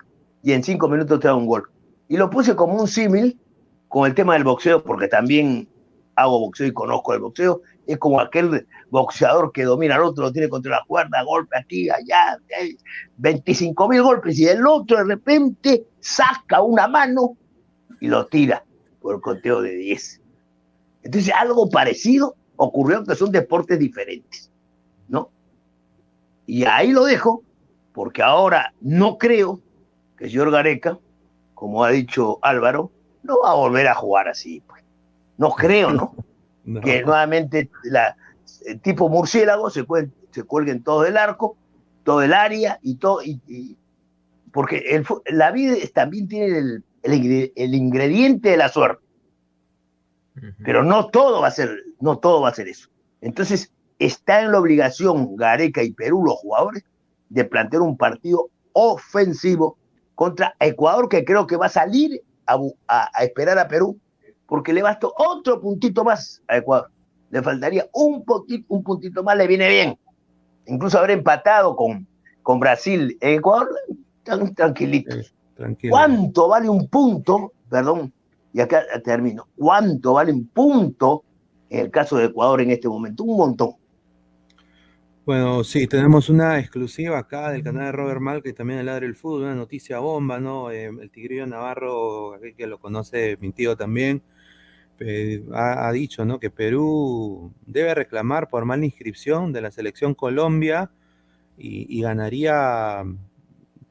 y 0.44 0.52
en 0.52 0.64
5 0.64 0.90
minutos 0.90 1.20
te 1.20 1.28
da 1.28 1.36
un 1.36 1.46
gol. 1.46 1.70
Y 2.08 2.18
lo 2.18 2.30
puse 2.30 2.56
como 2.56 2.80
un 2.80 2.88
símil 2.88 3.40
con 3.88 4.08
el 4.08 4.16
tema 4.16 4.34
del 4.34 4.44
boxeo, 4.44 4.84
porque 4.84 5.08
también 5.08 5.68
hago 6.16 6.40
boxeo 6.40 6.68
y 6.68 6.74
conozco 6.74 7.14
el 7.14 7.20
boxeo, 7.20 7.62
es 7.88 7.98
como 7.98 8.20
aquel 8.20 8.68
boxeador 8.90 9.52
que 9.52 9.64
domina 9.64 9.96
al 9.96 10.04
otro, 10.04 10.26
lo 10.26 10.32
tiene 10.32 10.50
contra 10.50 10.72
la 10.72 10.84
cuerda, 10.88 11.24
golpe 11.24 11.58
aquí, 11.58 11.90
allá, 11.90 12.40
25 13.18 13.90
mil 13.90 14.02
golpes, 14.02 14.40
y 14.40 14.48
el 14.48 14.66
otro 14.66 14.98
de 14.98 15.04
repente 15.04 15.86
saca 16.00 16.62
una 16.62 16.88
mano 16.88 17.38
y 18.00 18.08
lo 18.08 18.26
tira 18.28 18.65
por 19.06 19.14
el 19.14 19.22
conteo 19.22 19.62
de 19.62 19.76
10. 19.76 20.22
Entonces, 21.04 21.32
algo 21.38 21.70
parecido 21.70 22.36
ocurrió, 22.56 23.04
que 23.04 23.14
son 23.14 23.32
deportes 23.32 23.78
diferentes, 23.78 24.52
¿no? 25.08 25.30
Y 26.48 26.66
ahí 26.66 26.92
lo 26.92 27.06
dejo, 27.06 27.44
porque 27.94 28.24
ahora 28.24 28.74
no 28.82 29.20
creo 29.20 29.60
que 30.18 30.24
el 30.24 30.32
señor 30.32 30.50
Gareca, 30.50 30.98
como 31.54 31.84
ha 31.84 31.92
dicho 31.92 32.40
Álvaro, 32.42 32.90
no 33.22 33.42
va 33.44 33.52
a 33.52 33.54
volver 33.54 33.88
a 33.88 33.94
jugar 33.94 34.28
así, 34.28 34.64
pues. 34.66 34.84
No 35.38 35.52
creo, 35.52 35.92
¿no? 35.92 36.16
Que 36.84 37.04
nuevamente 37.04 37.70
la, 37.84 38.18
el 38.66 38.80
tipo 38.80 39.08
murciélago 39.08 39.70
se, 39.70 39.86
se 40.32 40.44
cuelguen 40.46 40.82
todo 40.82 41.06
el 41.06 41.16
arco, 41.16 41.58
todo 42.04 42.24
el 42.24 42.34
área 42.34 42.80
y 42.82 42.96
todo. 42.96 43.22
Y, 43.22 43.78
porque 44.52 44.78
el, 44.96 45.06
la 45.28 45.52
vida 45.52 45.76
también 45.94 46.28
tiene 46.28 46.58
el, 46.58 46.84
el, 47.06 47.76
ingrediente 47.76 48.50
de 48.50 48.58
la 48.58 48.70
suerte. 48.70 49.04
Pero 50.64 50.84
no 50.84 51.08
todo 51.08 51.42
va 51.42 51.48
a 51.48 51.52
ser, 51.52 51.70
no 52.00 52.18
todo 52.20 52.42
va 52.42 52.50
a 52.50 52.54
ser 52.54 52.68
eso. 52.68 52.90
Entonces, 53.22 53.72
está 54.00 54.42
en 54.42 54.52
la 54.52 54.60
obligación 54.60 55.36
Gareca 55.36 55.82
y 55.82 55.92
Perú, 55.92 56.24
los 56.26 56.36
jugadores, 56.36 56.84
de 57.30 57.46
plantear 57.46 57.82
un 57.82 57.98
partido 57.98 58.50
ofensivo 58.74 59.78
contra 60.14 60.56
Ecuador, 60.60 61.08
que 61.08 61.24
creo 61.24 61.48
que 61.48 61.56
va 61.56 61.68
a 61.68 61.70
salir 61.70 62.22
a, 62.46 62.60
a 62.88 63.24
esperar 63.24 63.58
a 63.58 63.68
Perú 63.68 63.98
porque 64.48 64.74
le 64.74 64.84
bastó 64.84 65.14
otro 65.18 65.60
puntito 65.60 66.04
más 66.04 66.42
a 66.48 66.58
Ecuador. 66.58 66.90
Le 67.32 67.42
faltaría 67.42 67.88
un, 67.94 68.24
poquito, 68.24 68.66
un 68.70 68.84
puntito 68.84 69.24
más, 69.24 69.38
le 69.38 69.48
viene 69.48 69.68
bien. 69.70 69.98
Incluso 70.68 70.98
haber 70.98 71.12
empatado 71.12 71.76
con, 71.76 72.08
con 72.44 72.60
Brasil 72.60 73.18
en 73.22 73.40
Ecuador, 73.40 73.70
están 74.18 74.54
tranquilitos. 74.54 75.35
¿Cuánto 75.90 76.48
vale 76.50 76.70
un 76.70 76.88
punto? 76.88 77.54
Perdón, 77.70 78.14
y 78.54 78.62
acá 78.62 78.84
termino. 79.04 79.48
¿Cuánto 79.56 80.14
vale 80.14 80.32
un 80.32 80.48
punto 80.48 81.24
en 81.70 81.80
el 81.80 81.92
caso 81.92 82.18
de 82.18 82.26
Ecuador 82.26 82.62
en 82.62 82.72
este 82.72 82.88
momento? 82.88 83.24
Un 83.24 83.38
montón. 83.38 83.72
Bueno, 85.26 85.64
sí, 85.64 85.88
tenemos 85.88 86.30
una 86.30 86.60
exclusiva 86.60 87.18
acá 87.18 87.50
del 87.50 87.64
canal 87.64 87.86
de 87.86 87.92
Robert 87.94 88.22
Mal, 88.22 88.44
que 88.44 88.54
también 88.54 88.80
el 88.80 88.86
ladre 88.86 89.08
el 89.08 89.16
fútbol, 89.16 89.44
una 89.44 89.56
noticia 89.56 89.98
bomba, 89.98 90.40
¿no? 90.40 90.70
Eh, 90.70 90.86
el 90.86 91.10
Tigrillo 91.10 91.48
Navarro, 91.48 92.40
que 92.56 92.68
lo 92.68 92.80
conoce 92.80 93.36
mi 93.42 93.52
tío 93.52 93.76
también, 93.76 94.22
ha, 95.54 95.92
dicho 95.92 96.26
¿no? 96.26 96.40
que 96.40 96.50
Perú 96.50 97.54
debe 97.66 97.94
reclamar 97.96 98.48
por 98.48 98.66
mala 98.66 98.86
inscripción 98.86 99.52
de 99.52 99.62
la 99.62 99.72
selección 99.72 100.14
Colombia 100.14 100.92
y, 101.58 102.02
ganaría 102.02 103.04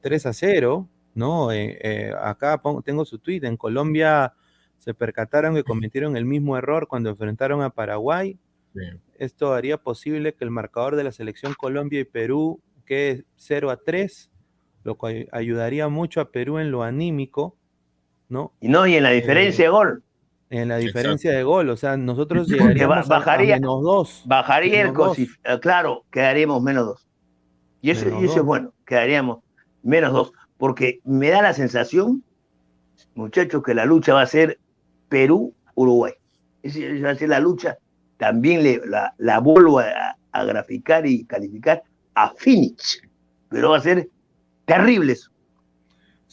3 0.01 0.25
a 0.25 0.33
0. 0.33 0.89
¿No? 1.15 1.51
Eh, 1.51 1.79
eh, 1.81 2.13
acá 2.21 2.61
tengo 2.83 3.05
su 3.05 3.17
tweet, 3.17 3.41
en 3.43 3.57
Colombia 3.57 4.33
se 4.77 4.93
percataron 4.93 5.55
que 5.55 5.63
cometieron 5.63 6.15
el 6.15 6.25
mismo 6.25 6.57
error 6.57 6.87
cuando 6.87 7.09
enfrentaron 7.09 7.63
a 7.63 7.71
Paraguay. 7.71 8.37
Esto 9.17 9.53
haría 9.53 9.77
posible 9.77 10.33
que 10.33 10.43
el 10.43 10.51
marcador 10.51 10.97
de 10.97 11.05
la 11.05 11.13
selección 11.13 11.53
Colombia 11.53 12.01
y 12.01 12.03
Perú 12.03 12.61
quede 12.85 13.23
0 13.37 13.71
a 13.71 13.77
3, 13.77 14.29
lo 14.83 14.95
cual 14.95 15.27
ayudaría 15.31 15.87
mucho 15.87 16.19
a 16.19 16.29
Perú 16.29 16.59
en 16.59 16.71
lo 16.71 16.83
anímico, 16.83 17.55
¿no? 18.27 18.53
Y 18.59 18.67
no, 18.67 18.85
y 18.85 18.95
en 18.95 19.03
la 19.03 19.11
diferencia 19.11 19.63
de 19.63 19.71
gol 19.71 20.03
en 20.49 20.69
la 20.69 20.77
diferencia 20.77 21.31
de 21.31 21.43
gol. 21.43 21.69
O 21.69 21.77
sea, 21.77 21.97
nosotros 21.97 22.47
llegaríamos 22.49 23.07
bajaría, 23.07 23.55
a 23.55 23.59
menos 23.59 23.83
dos. 23.83 24.23
Bajaría 24.25 24.81
el 24.81 24.93
eh, 25.43 25.59
claro, 25.61 26.05
quedaríamos 26.11 26.61
menos 26.61 26.85
dos. 26.85 27.07
Y 27.81 27.91
eso, 27.91 28.07
es 28.07 28.41
bueno, 28.41 28.73
quedaríamos 28.85 29.39
menos 29.83 30.11
dos. 30.11 30.31
Porque 30.57 30.99
me 31.03 31.29
da 31.29 31.41
la 31.41 31.53
sensación, 31.53 32.23
muchachos, 33.13 33.63
que 33.63 33.73
la 33.73 33.85
lucha 33.85 34.13
va 34.13 34.21
a 34.21 34.27
ser 34.27 34.59
Perú-Uruguay. 35.09 36.13
Esa 36.63 36.79
va 37.03 37.11
a 37.11 37.15
ser 37.15 37.29
la 37.29 37.39
lucha. 37.39 37.77
También 38.17 38.63
le, 38.63 38.81
la, 39.17 39.39
vuelvo 39.39 39.79
a, 39.79 40.17
graficar 40.45 41.05
y 41.05 41.25
calificar 41.25 41.83
a 42.13 42.31
Phoenix. 42.31 43.01
Pero 43.49 43.71
va 43.71 43.77
a 43.77 43.81
ser 43.81 44.09
terrible 44.65 45.13
eso 45.13 45.31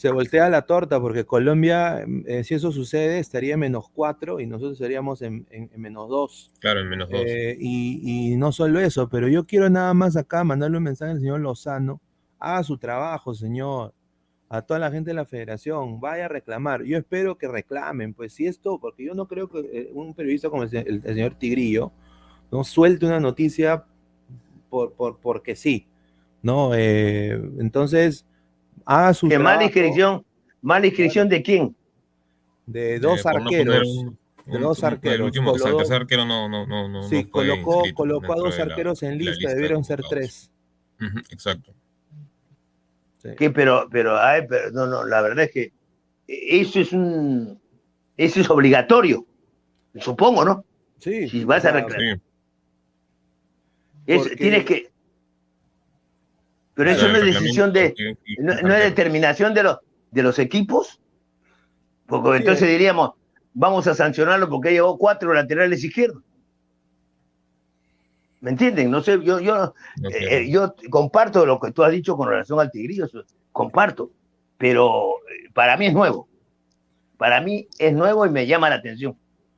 se 0.03 0.11
voltea 0.11 0.49
la 0.49 0.63
torta 0.63 0.99
porque 0.99 1.23
Colombia, 1.23 2.03
eh, 2.25 2.43
si 2.43 2.55
eso 2.55 2.73
sucede, 2.73 3.19
estaría 3.19 3.53
en 3.53 3.61
menos 3.61 3.89
cuatro 3.89 4.41
y 4.41 4.45
nosotros 4.45 4.73
estaríamos 4.73 5.21
en, 5.21 5.45
menos 5.77 6.09
dos. 6.09 6.51
Claro, 6.59 6.81
en 6.81 6.89
menos 6.89 7.09
dos. 7.09 7.21
Eh, 7.25 7.55
y, 7.57 8.35
no 8.35 8.51
solo 8.51 8.81
eso, 8.81 9.07
pero 9.07 9.29
yo 9.29 9.45
quiero 9.45 9.69
nada 9.69 9.93
más 9.93 10.17
acá 10.17 10.43
mandarle 10.43 10.77
un 10.77 10.83
mensaje 10.83 11.11
al 11.13 11.19
señor 11.21 11.39
Lozano. 11.39 12.01
Haga 12.37 12.63
su 12.63 12.77
trabajo, 12.77 13.33
señor. 13.33 13.93
A 14.53 14.61
toda 14.61 14.79
la 14.79 14.91
gente 14.91 15.09
de 15.09 15.15
la 15.15 15.25
federación, 15.25 15.99
vaya 15.99 16.25
a 16.25 16.27
reclamar. 16.27 16.83
Yo 16.83 16.95
espero 16.95 17.39
que 17.39 17.47
reclamen, 17.47 18.13
pues 18.13 18.33
si 18.33 18.45
esto, 18.45 18.77
porque 18.79 19.03
yo 19.03 19.15
no 19.15 19.27
creo 19.27 19.49
que 19.49 19.61
eh, 19.61 19.89
un 19.95 20.13
periodista 20.13 20.47
como 20.51 20.61
el, 20.61 20.69
señor 20.69 21.33
Tigrillo 21.39 21.91
no 22.51 22.63
suelte 22.63 23.07
una 23.07 23.19
noticia 23.19 23.83
por, 24.69 24.93
por 24.93 25.17
porque 25.17 25.55
sí, 25.55 25.87
¿no? 26.43 26.75
entonces, 26.75 28.27
haga 28.85 29.15
su 29.15 29.25
mala 29.25 29.63
inscripción, 29.63 30.23
mala 30.61 30.85
inscripción 30.85 31.27
de 31.27 31.41
quién? 31.41 31.75
De 32.67 32.99
dos 32.99 33.25
arqueros. 33.25 34.05
de 34.45 34.59
dos 34.59 34.83
arqueros. 34.83 35.15
El 35.15 35.21
último 35.23 35.55
arquero 35.89 36.25
no, 36.27 36.47
no, 36.47 36.67
no, 36.67 36.87
no. 36.87 37.09
Sí, 37.09 37.23
colocó, 37.23 37.85
colocó 37.95 38.33
a 38.33 38.35
dos 38.35 38.59
arqueros 38.59 39.01
en 39.01 39.17
lista, 39.17 39.49
debieron 39.51 39.83
ser 39.83 40.03
tres. 40.07 40.51
exacto. 41.31 41.73
Sí. 43.23 43.29
Pero, 43.37 43.87
pero, 43.89 44.19
pero, 44.47 44.71
no, 44.71 44.85
no, 44.85 45.05
la 45.05 45.21
verdad 45.21 45.45
es 45.45 45.51
que 45.51 45.73
eso 46.27 46.79
es 46.79 46.91
un, 46.91 47.59
eso 48.17 48.39
es 48.41 48.49
obligatorio, 48.49 49.25
supongo, 49.99 50.43
¿no? 50.43 50.65
Sí. 50.99 51.29
Si 51.29 51.45
vas 51.45 51.65
a 51.65 51.71
reclamar. 51.71 52.19
Tienes 54.05 54.65
que, 54.65 54.93
pero 56.73 56.89
eso 56.89 57.07
no 57.07 57.17
es 57.17 57.25
decisión 57.25 57.71
de, 57.71 57.93
no, 58.39 58.51
es 58.51 58.83
determinación 58.83 59.53
de 59.53 59.63
los, 59.63 59.77
de 60.11 60.23
los 60.23 60.39
equipos, 60.39 60.99
porque 62.07 62.39
entonces 62.39 62.67
diríamos, 62.67 63.11
vamos 63.53 63.87
a 63.87 63.93
sancionarlo 63.93 64.49
porque 64.49 64.71
llevó 64.71 64.97
cuatro 64.97 65.33
laterales 65.33 65.83
izquierdos. 65.83 66.23
¿Me 68.43 68.51
entienden? 68.51 68.91
No 68.91 69.01
sé, 69.01 69.23
yo, 69.23 69.39
yo, 69.39 69.73
eh, 70.11 70.49
yo 70.49 70.75
comparto 70.89 71.45
lo 71.45 71.61
que 71.61 71.71
tú 71.71 71.81
has 71.81 71.93
dicho 71.93 72.17
con 72.17 72.27
relación 72.27 72.59
al 72.59 72.69
Tigrillo, 72.69 73.07
comparto, 73.53 74.11
pero 74.57 75.19
eh, 75.29 75.49
para 75.53 75.77
mí 75.77 75.85
es 75.85 75.93
nuevo. 75.93 76.27
Para 77.17 77.39
mí 77.39 77.69
es 77.79 77.93
nuevo 77.93 78.25
y 78.25 78.29
me 78.29 78.45
llama 78.45 78.69
la 78.69 78.75
atención, 78.75 79.17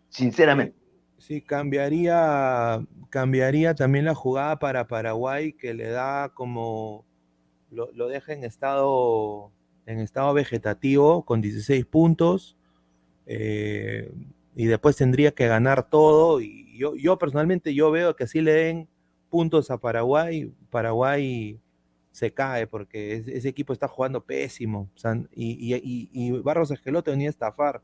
sinceramente. 0.10 0.78
Sí, 1.18 1.42
cambiaría, 1.42 2.80
cambiaría 3.10 3.74
también 3.74 4.06
la 4.06 4.14
jugada 4.14 4.60
para 4.60 4.86
Paraguay, 4.86 5.54
que 5.54 5.74
le 5.74 5.90
da 5.90 6.30
como, 6.36 7.08
lo, 7.72 8.08
deja 8.08 8.34
en 8.34 8.44
estado, 8.44 9.52
en 9.88 9.98
estado 9.98 10.32
vegetativo 10.36 11.26
con 11.26 11.42
16 11.42 11.88
puntos, 11.88 12.56
eh, 13.26 14.14
y 14.56 14.66
después 14.66 14.96
tendría 14.96 15.32
que 15.32 15.48
ganar 15.48 15.90
todo, 15.90 16.40
y 16.40 16.65
yo, 16.76 16.96
yo 16.96 17.18
personalmente 17.18 17.74
yo 17.74 17.92
veo 17.92 18.16
que 18.16 18.28
si 18.28 18.42
le 18.42 18.54
den 18.54 18.88
puntos 19.30 19.72
a 19.72 19.78
Paraguay, 19.78 20.52
Paraguay 20.70 21.60
se 22.12 22.32
cae 22.32 22.68
porque 22.68 23.24
ese 23.28 23.50
equipo 23.50 23.74
está 23.74 23.88
jugando 23.88 24.22
pésimo, 24.24 24.90
y, 25.34 25.76
y, 25.76 26.10
y, 26.14 26.32
Barros 26.40 26.72
Esquelote 26.72 27.12
venía 27.12 27.28
a 27.28 27.32
estafar. 27.32 27.82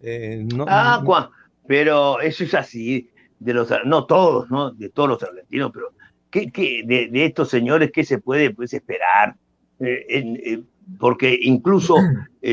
Eh, 0.00 0.46
no, 0.54 0.64
Ah, 0.68 1.00
no- 1.04 1.30
pero 1.66 2.20
eso 2.20 2.44
es 2.44 2.54
así, 2.54 3.10
de 3.38 3.54
los, 3.54 3.70
no 3.84 4.06
todos, 4.06 4.50
¿no? 4.50 4.70
De 4.70 4.88
todos 4.88 5.08
los 5.08 5.22
argentinos, 5.22 5.70
pero 5.72 5.88
¿qué, 6.30 6.50
qué- 6.50 6.82
de, 6.84 7.08
de 7.08 7.24
estos 7.26 7.48
señores, 7.50 7.90
¿qué 7.92 8.04
se 8.04 8.18
puede 8.18 8.50
pues, 8.50 8.72
esperar? 8.74 9.36
Eh, 9.80 10.04
eh, 10.08 10.62
porque 10.98 11.38
incluso 11.42 11.96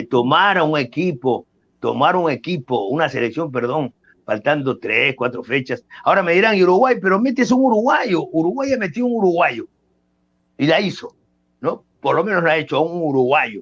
tomar 0.10 0.58
a 0.58 0.64
un 0.64 0.78
equipo, 0.78 1.46
tomar 1.80 2.16
un 2.16 2.30
equipo, 2.32 2.86
una 2.88 3.10
selección, 3.10 3.52
perdón, 3.52 3.94
faltando 4.32 4.78
tres, 4.80 5.14
cuatro 5.18 5.44
fechas. 5.44 5.84
Ahora 6.06 6.24
me 6.24 6.32
dirán, 6.32 6.56
¿y 6.56 6.64
Uruguay, 6.64 6.96
pero 7.02 7.20
metes 7.20 7.52
un 7.52 7.66
uruguayo. 7.66 8.24
Uruguay 8.32 8.72
ha 8.72 8.78
metido 8.78 9.08
un 9.08 9.18
uruguayo. 9.18 9.68
Y 10.58 10.68
la 10.68 10.80
hizo, 10.80 11.14
¿no? 11.60 11.84
Por 12.00 12.16
lo 12.16 12.24
menos 12.24 12.42
la 12.42 12.52
ha 12.52 12.58
hecho 12.58 12.78
a 12.78 12.80
un 12.82 13.02
uruguayo. 13.02 13.62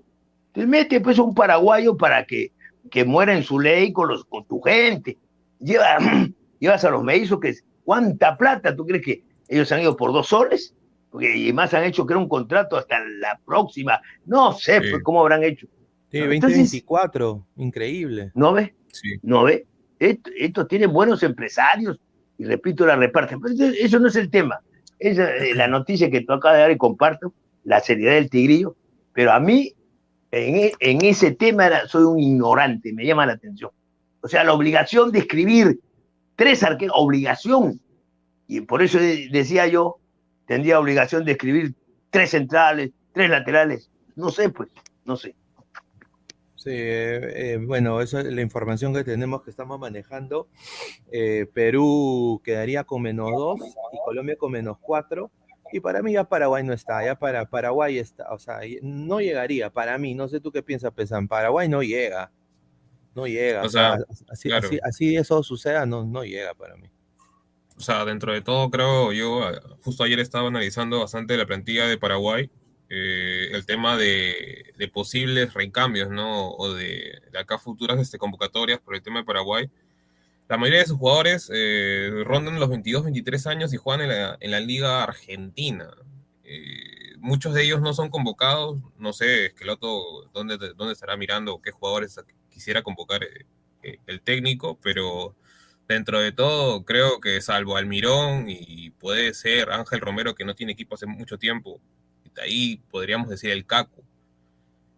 Te 0.52 0.68
mete 0.68 1.02
pues 1.02 1.18
un 1.18 1.34
paraguayo 1.34 1.98
para 1.98 2.24
que, 2.24 2.52
que 2.92 3.04
muera 3.04 3.36
en 3.36 3.42
su 3.44 3.60
ley 3.60 3.92
con, 3.92 4.10
los, 4.10 4.26
con 4.26 4.46
tu 4.46 4.62
gente. 4.62 5.18
Lleva, 5.60 5.98
llevas 6.60 6.86
a 6.86 6.92
los 6.92 7.04
mellizos 7.04 7.40
que 7.40 7.56
¿cuánta 7.84 8.38
plata 8.38 8.76
tú 8.76 8.86
crees 8.86 9.04
que 9.04 9.24
ellos 9.48 9.72
han 9.72 9.82
ido 9.82 9.98
por 9.98 10.14
dos 10.14 10.28
soles? 10.28 10.76
Porque 11.10 11.36
y 11.36 11.52
más 11.52 11.74
han 11.74 11.84
hecho 11.86 12.06
que 12.06 12.14
era 12.14 12.20
un 12.20 12.30
contrato 12.30 12.78
hasta 12.78 13.00
la 13.20 13.40
próxima. 13.44 14.00
No 14.28 14.54
sé 14.54 14.80
Sí. 14.84 14.92
pues, 14.92 15.02
cómo 15.02 15.22
habrán 15.22 15.44
hecho. 15.44 15.66
Sí, 16.12 16.20
Entonces- 16.20 16.42
2024, 16.60 17.44
increíble. 17.56 18.32
¿No 18.36 18.54
ves? 18.54 18.72
Sí. 18.92 19.10
¿No 19.24 19.44
ve? 19.44 19.66
Esto, 20.00 20.30
esto 20.38 20.66
tiene 20.68 20.88
buenos 20.88 21.22
empresarios 21.24 22.00
y 22.38 22.46
repito, 22.46 22.86
la 22.86 22.96
reparten. 22.96 23.40
Pero 23.42 23.54
eso- 23.54 23.76
eso 23.80 24.00
no 24.00 24.08
es 24.08 24.16
el 24.16 24.30
tema. 24.30 24.60
Es 24.98 25.18
la 25.56 25.68
noticia 25.68 26.10
que 26.10 26.22
tú 26.22 26.34
acabas 26.34 26.58
de 26.58 26.62
dar 26.62 26.72
y 26.72 26.78
comparto, 26.78 27.34
la 27.64 27.80
seriedad 27.80 28.14
del 28.14 28.30
tigrillo. 28.30 28.76
Pero 29.14 29.32
a 29.32 29.40
mí, 29.40 29.74
en, 30.32 30.56
e- 30.56 30.72
en 30.80 31.04
ese 31.06 31.32
tema, 31.32 31.68
era- 31.68 31.88
soy 31.88 32.04
un 32.04 32.20
ignorante, 32.20 32.94
me 32.94 33.06
llama 33.06 33.26
la 33.26 33.34
atención. 33.34 33.72
O 34.22 34.28
sea, 34.28 34.44
la 34.44 34.54
obligación 34.54 35.12
de 35.12 35.20
escribir 35.20 35.80
tres 36.36 36.64
arqueros, 36.64 36.96
obligación. 36.98 37.80
Y 38.48 38.62
por 38.62 38.82
eso 38.82 38.98
de- 39.00 39.30
decía 39.32 39.68
yo, 39.68 39.98
tendría 40.46 40.80
obligación 40.80 41.24
de 41.26 41.34
escribir 41.34 41.76
tres 42.10 42.32
centrales, 42.32 42.92
tres 43.14 43.30
laterales. 43.30 43.90
No 44.16 44.30
sé, 44.30 44.50
pues, 44.50 44.70
no 45.06 45.16
sé. 45.16 45.36
Sí, 46.60 46.72
eh, 46.72 47.54
eh, 47.54 47.58
bueno, 47.58 48.02
esa 48.02 48.20
es 48.20 48.26
la 48.26 48.42
información 48.42 48.94
que 48.94 49.06
tenemos 49.06 49.44
que 49.44 49.50
estamos 49.50 49.80
manejando. 49.80 50.50
Eh, 51.10 51.48
Perú 51.54 52.42
quedaría 52.44 52.84
con 52.84 53.02
menos 53.02 53.32
2 53.32 53.60
y 53.94 53.98
Colombia 54.04 54.36
con 54.36 54.52
menos 54.52 54.78
4. 54.82 55.32
Y 55.72 55.80
para 55.80 56.02
mí 56.02 56.12
ya 56.12 56.26
Paraguay 56.26 56.66
no 56.66 56.74
está, 56.74 57.06
ya 57.06 57.18
para 57.18 57.46
Paraguay 57.46 57.98
está, 57.98 58.34
o 58.34 58.40
sea, 58.40 58.60
no 58.82 59.22
llegaría, 59.22 59.70
para 59.70 59.98
mí, 60.00 60.16
no 60.16 60.28
sé 60.28 60.42
tú 60.42 60.52
qué 60.52 60.64
piensas, 60.64 60.92
Pesan, 60.92 61.28
Paraguay 61.28 61.70
no 61.70 61.84
llega, 61.84 62.32
no 63.14 63.28
llega, 63.28 63.62
O 63.62 63.68
o 63.68 63.70
sea, 63.70 64.00
así, 64.30 64.50
claro. 64.50 64.68
así, 64.68 64.80
así 64.84 65.16
eso 65.16 65.44
suceda, 65.44 65.86
no, 65.86 66.04
no 66.04 66.24
llega 66.24 66.56
para 66.56 66.76
mí. 66.76 66.90
O 67.78 67.82
sea, 67.82 68.04
dentro 68.04 68.34
de 68.34 68.42
todo, 68.42 68.70
creo 68.72 69.14
yo, 69.14 69.42
justo 69.84 70.04
ayer 70.04 70.20
estaba 70.20 70.48
analizando 70.48 71.00
bastante 71.00 71.38
la 71.38 71.46
plantilla 71.46 71.86
de 71.86 72.00
Paraguay, 72.00 72.50
eh, 72.90 73.50
el 73.52 73.66
tema 73.66 73.98
de, 73.98 74.74
de 74.78 74.88
posibles 74.88 75.54
recambios, 75.54 76.10
¿no? 76.10 76.52
O 76.52 76.74
de, 76.74 77.22
de 77.32 77.40
acá 77.40 77.60
futuras 77.60 78.00
este, 78.00 78.18
convocatorias 78.18 78.80
por 78.80 78.96
el 78.96 79.02
tema 79.02 79.20
de 79.20 79.26
Paraguay. 79.26 79.70
La 80.48 80.58
mayoría 80.58 80.80
de 80.80 80.88
sus 80.88 80.98
jugadores 80.98 81.52
eh, 81.54 82.10
rondan 82.26 82.60
los 82.60 82.70
22, 82.70 83.04
23 83.04 83.48
años 83.48 83.74
y 83.74 83.78
juegan 83.78 84.02
en 84.02 84.10
la, 84.10 84.38
en 84.40 84.52
la 84.52 84.60
Liga 84.60 85.04
Argentina. 85.04 85.92
Eh, 86.44 87.16
muchos 87.20 87.54
de 87.54 87.64
ellos 87.64 87.82
no 87.82 87.94
son 87.94 88.10
convocados, 88.10 88.80
no 88.98 89.14
sé, 89.14 89.46
Esqueloto, 89.46 90.28
dónde, 90.34 90.58
dónde 90.76 90.94
estará 90.94 91.16
mirando 91.18 91.62
qué 91.62 91.72
jugadores 91.72 92.20
quisiera 92.50 92.82
convocar 92.82 93.24
eh, 93.24 93.46
eh, 93.84 94.00
el 94.08 94.22
técnico, 94.22 94.80
pero 94.82 95.36
dentro 95.88 96.20
de 96.20 96.32
todo, 96.32 96.84
creo 96.86 97.20
que 97.20 97.42
salvo 97.42 97.78
Almirón 97.78 98.46
y 98.50 98.90
puede 98.92 99.34
ser 99.34 99.72
Ángel 99.72 100.02
Romero, 100.02 100.36
que 100.36 100.46
no 100.46 100.56
tiene 100.56 100.74
equipo 100.74 100.96
hace 100.96 101.06
mucho 101.06 101.38
tiempo, 101.38 101.80
ahí 102.42 102.82
podríamos 102.90 103.30
decir 103.30 103.52
el 103.52 103.66
Caco, 103.66 104.04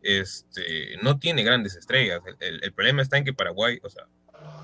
este, 0.01 0.97
no 1.01 1.19
tiene 1.19 1.43
grandes 1.43 1.75
estrellas. 1.75 2.21
El, 2.25 2.35
el- 2.55 2.63
el 2.63 2.73
problema 2.73 3.01
está 3.01 3.17
en 3.17 3.25
que 3.25 3.33
Paraguay, 3.33 3.79
o 3.83 3.89
sea, 3.89 4.07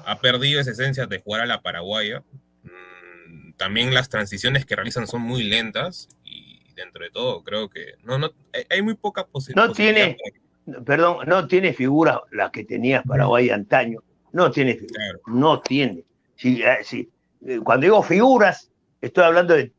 ha 0.06 0.20
perdido 0.20 0.60
esa 0.60 0.72
esencia 0.72 1.06
de 1.06 1.20
jugar 1.20 1.42
a 1.42 1.46
la 1.46 1.62
paraguaya. 1.62 2.24
Mm, 2.64 3.54
También 3.54 3.94
las 3.94 4.10
transiciones 4.10 4.66
que 4.66 4.76
realizan 4.76 5.08
son 5.08 5.22
muy 5.22 5.44
lentas 5.44 6.10
y 6.24 6.62
dentro 6.76 7.04
de 7.04 7.10
todo 7.12 7.44
creo 7.44 7.70
que 7.70 7.94
no, 8.04 8.18
no, 8.18 8.32
hay, 8.70 8.82
muy 8.82 8.94
poca 8.96 9.26
posi- 9.28 9.54
No 9.56 9.68
posibilidad 9.68 10.06
tiene- 10.06 10.18
para 10.66 10.84
perdón, 10.84 11.28
no 11.28 11.48
tiene 11.48 11.74
figura 11.74 12.22
la 12.32 12.52
que 12.52 12.64
tenía 12.66 13.02
Paraguay 13.04 13.50
antaño. 13.50 14.00
No 14.34 14.52
tiene 14.52 14.74
figura. 14.76 14.94
claro, 14.96 15.20
No 15.28 15.62
tiene. 15.62 16.04
Si, 16.36 16.62
eh, 16.62 16.80
si, 16.84 17.10
eh, 17.46 17.60
cuando 17.64 17.86
digo 17.86 18.04
figuras, 18.04 18.70
estoy 19.02 19.24
hablando 19.24 19.54
de 19.56 19.72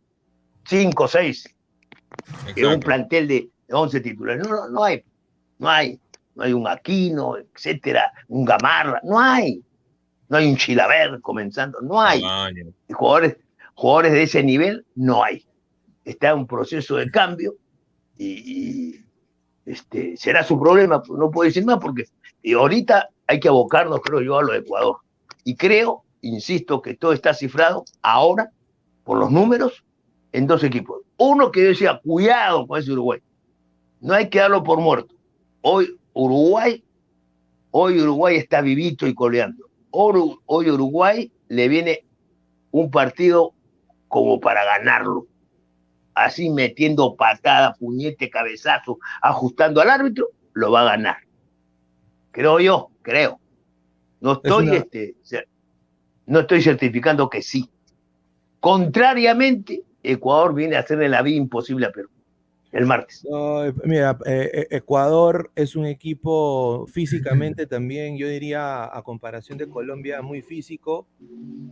5 0.67 1.05
o 1.05 1.09
6, 1.09 1.55
que 2.55 2.61
es 2.61 2.67
un 2.67 2.75
exacto. 2.75 2.87
plantel 2.87 3.29
de 3.29 3.51
11 3.71 4.01
titulares. 4.01 4.47
No, 4.47 4.55
no, 4.55 4.69
no 4.69 4.85
hay. 4.85 5.05
No 5.59 5.69
hay. 5.69 6.01
No 6.35 6.45
hay 6.45 6.53
un 6.53 6.69
Aquino, 6.69 7.37
etcétera, 7.37 8.13
un 8.29 8.45
Gamarra. 8.45 9.01
No 9.03 9.19
hay. 9.19 9.63
No 10.29 10.37
hay 10.37 10.49
un 10.49 10.57
Chilaver 10.57 11.21
comenzando. 11.21 11.81
No 11.81 12.01
hay. 12.01 12.21
Tamaño. 12.21 12.67
Y 12.89 12.93
jugadores, 12.93 13.37
jugadores 13.75 14.13
de 14.13 14.23
ese 14.23 14.43
nivel 14.43 14.87
no 14.95 15.25
hay. 15.25 15.45
Está 16.05 16.31
en 16.31 16.39
un 16.39 16.47
proceso 16.47 16.97
de 16.97 17.11
cambio 17.11 17.55
y, 18.17 18.27
y, 18.27 19.05
este, 19.67 20.17
será 20.17 20.43
su 20.43 20.59
problema, 20.59 21.03
no 21.09 21.31
puedo 21.31 21.47
decir 21.47 21.65
más 21.65 21.79
porque 21.79 22.07
y 22.43 22.55
ahorita 22.55 23.11
hay 23.27 23.41
que 23.41 23.49
abocarnos, 23.49 24.01
creo 24.01 24.21
yo, 24.23 24.39
a 24.39 24.43
lo 24.43 24.53
de 24.53 24.61
Ecuador. 24.61 24.99
Y 25.45 25.57
creo, 25.57 26.05
insisto, 26.23 26.81
que 26.81 26.95
todo 26.95 27.13
está 27.13 27.35
cifrado 27.35 27.85
ahora, 28.03 28.51
por 29.05 29.19
los 29.19 29.31
números, 29.31 29.85
en 30.33 30.47
dos 30.47 30.65
equipos. 30.65 31.03
Uno 31.19 31.51
que 31.51 31.63
yo 31.63 31.69
decía, 31.69 32.01
cuidado 32.03 32.67
con 32.67 32.79
ese 32.79 32.93
Uruguay. 32.93 33.21
No 34.01 34.15
hay 34.15 34.29
que 34.31 34.39
darlo 34.39 34.63
por 34.63 34.81
muerto. 34.81 35.15
Hoy 35.61 35.99
Uruguay, 36.13 36.83
hoy 37.73 38.01
Uruguay 38.01 38.37
está 38.37 38.61
vivito 38.61 39.07
y 39.07 39.15
coleando. 39.15 39.67
Hoy, 39.91 40.71
Uruguay 40.71 41.33
le 41.49 41.69
viene 41.69 42.07
un 42.71 42.91
partido 42.91 43.55
como 44.07 44.39
para 44.39 44.65
ganarlo. 44.65 45.27
Así 46.15 46.51
metiendo 46.51 47.17
patada, 47.17 47.75
puñete, 47.75 48.31
cabezazo, 48.31 48.99
ajustando 49.21 49.81
al 49.81 49.91
árbitro, 49.91 50.29
lo 50.53 50.71
va 50.71 50.83
a 50.83 50.97
ganar. 50.97 51.17
Creo 52.31 52.61
yo, 52.61 52.91
creo. 53.03 53.41
No 54.21 54.33
estoy, 54.35 54.51
una- 54.69 54.77
este, 54.77 55.17
no 56.27 56.41
estoy 56.41 56.63
certificando 56.63 57.29
que 57.29 57.43
sí. 57.43 57.69
Contrariamente, 58.61 59.83
Ecuador 60.03 60.55
viene 60.55 60.77
a 60.77 60.81
hacerle 60.81 61.09
la 61.09 61.23
vida 61.23 61.37
imposible 61.37 61.87
a 61.87 61.93
Perú 61.93 62.09
el 62.73 62.87
martes. 62.87 63.27
No, 63.29 63.63
mira, 63.85 64.19
eh, 64.27 64.51
eh, 64.53 64.67
Ecuador 64.71 65.51
es 65.55 65.75
un 65.75 65.87
equipo 65.87 66.87
físicamente 66.87 67.67
también, 67.67 68.17
yo 68.19 68.29
diría, 68.29 68.85
a 68.85 69.03
comparación 69.03 69.59
de 69.59 69.69
Colombia, 69.69 70.21
muy 70.23 70.43
físico. 70.43 71.07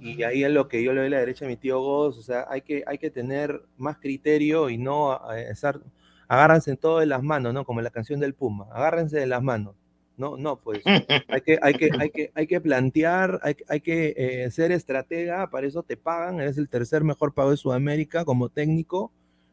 Y 0.00 0.22
ahí 0.22 0.44
es 0.44 0.50
lo 0.50 0.68
que 0.68 0.82
yo 0.82 0.92
le 0.92 1.00
doy 1.00 1.08
a 1.08 1.10
la 1.10 1.18
derecha 1.20 1.44
a 1.44 1.48
mi 1.48 1.56
tío 1.56 1.80
Goz. 1.80 2.18
O 2.18 2.22
sea, 2.22 2.46
hay 2.48 2.62
que, 2.62 2.82
hay 2.86 2.98
que 2.98 3.10
tener 3.10 3.62
más 3.76 3.98
criterio 3.98 4.70
y 4.70 4.78
no 4.78 5.20
eh, 5.34 5.48
estar. 5.50 5.80
Agárrense 6.28 6.72
en 6.72 6.76
todo 6.76 6.98
de 6.98 7.06
las 7.06 7.22
manos, 7.22 7.54
¿no? 7.54 7.64
Como 7.64 7.80
la 7.80 7.90
canción 7.90 8.18
del 8.18 8.34
Puma. 8.34 8.66
Agárrense 8.72 9.18
de 9.18 9.26
las 9.26 9.42
manos. 9.42 9.76
No, 10.16 10.36
no, 10.36 10.56
pues. 10.58 10.82
Hay 11.28 11.40
que, 11.42 11.58
hay 11.60 11.74
que, 11.74 11.90
hay 11.98 12.10
que, 12.10 12.30
hay 12.34 12.46
que 12.46 12.60
plantear, 12.60 13.38
hay, 13.42 13.56
hay 13.68 13.80
que 13.80 14.14
eh, 14.16 14.50
ser 14.50 14.72
estratega, 14.72 15.50
para 15.50 15.66
eso 15.66 15.82
te 15.82 15.96
pagan, 15.96 16.40
eres 16.40 16.56
el 16.56 16.68
tercer 16.68 17.04
mejor 17.04 17.34
pago 17.34 17.50
de 17.50 17.56
Sudamérica 17.56 18.24
como 18.24 18.48
técnico 18.48 19.12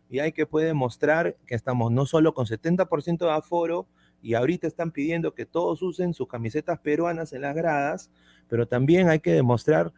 y 0.10 0.20
hay 0.20 0.32
que 0.32 0.46
puede 0.46 0.74
mostrar 0.74 1.36
que 1.46 1.56
estamos 1.56 1.92
no 1.92 2.06
solo 2.06 2.34
con 2.34 2.46
70% 2.46 3.26
de 3.26 3.32
aforo 3.32 3.88
y 4.22 4.36
ahorita 4.36 4.68
están 4.68 4.92
pidiendo 4.92 5.34
que 5.34 5.46
todos 5.46 5.82
usen 5.82 6.14
sus 6.14 6.28
camisetas 6.28 6.80
peruanas 6.80 7.34
en 7.34 7.42
las 7.42 7.56
gradas, 7.56 8.12
pero 8.48 8.68
también 8.68 9.10
hay 9.10 9.20
que 9.20 9.34
demostrar 9.34 9.92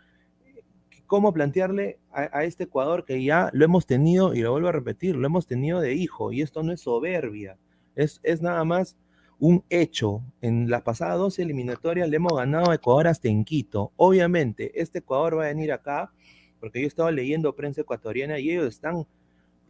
cómo 1.06 1.34
plantearle 1.34 2.00
a, 2.12 2.40
a 2.40 2.44
este 2.46 2.64
Ecuador 2.64 3.06
que 3.06 3.24
ya 3.24 3.50
lo 3.54 3.66
hemos 3.66 3.86
tenido, 3.86 4.34
y 4.34 4.42
lo 4.42 4.52
vuelvo 4.52 4.70
a 4.70 4.72
repetir, 4.72 5.16
lo 5.16 5.28
hemos 5.28 5.46
tenido 5.46 5.80
de 5.80 5.94
hijo, 5.94 6.32
y 6.32 6.42
esto 6.42 6.64
no 6.64 6.72
es 6.72 6.82
soberbia, 6.82 7.58
es, 7.96 8.20
es 8.24 8.42
nada 8.42 8.64
más 8.64 8.98
un 9.40 9.64
hecho. 9.70 10.22
En 10.42 10.70
las 10.70 10.82
pasadas 10.84 11.18
dos 11.18 11.40
eliminatorias 11.40 12.10
le 12.10 12.18
hemos 12.18 12.34
ganado 12.36 12.72
a 12.72 12.76
Ecuador 12.76 13.08
hasta 13.08 13.28
en 13.28 13.44
Quito. 13.46 13.92
Obviamente, 13.98 14.80
este 14.82 15.00
Ecuador 15.00 15.38
va 15.38 15.46
a 15.46 15.48
venir 15.48 15.72
acá, 15.72 16.12
porque 16.60 16.82
yo 16.82 16.88
estaba 16.88 17.12
leyendo 17.12 17.56
prensa 17.56 17.82
ecuatoriana 17.82 18.40
y 18.40 18.52
ellos 18.52 18.68
están 18.68 19.06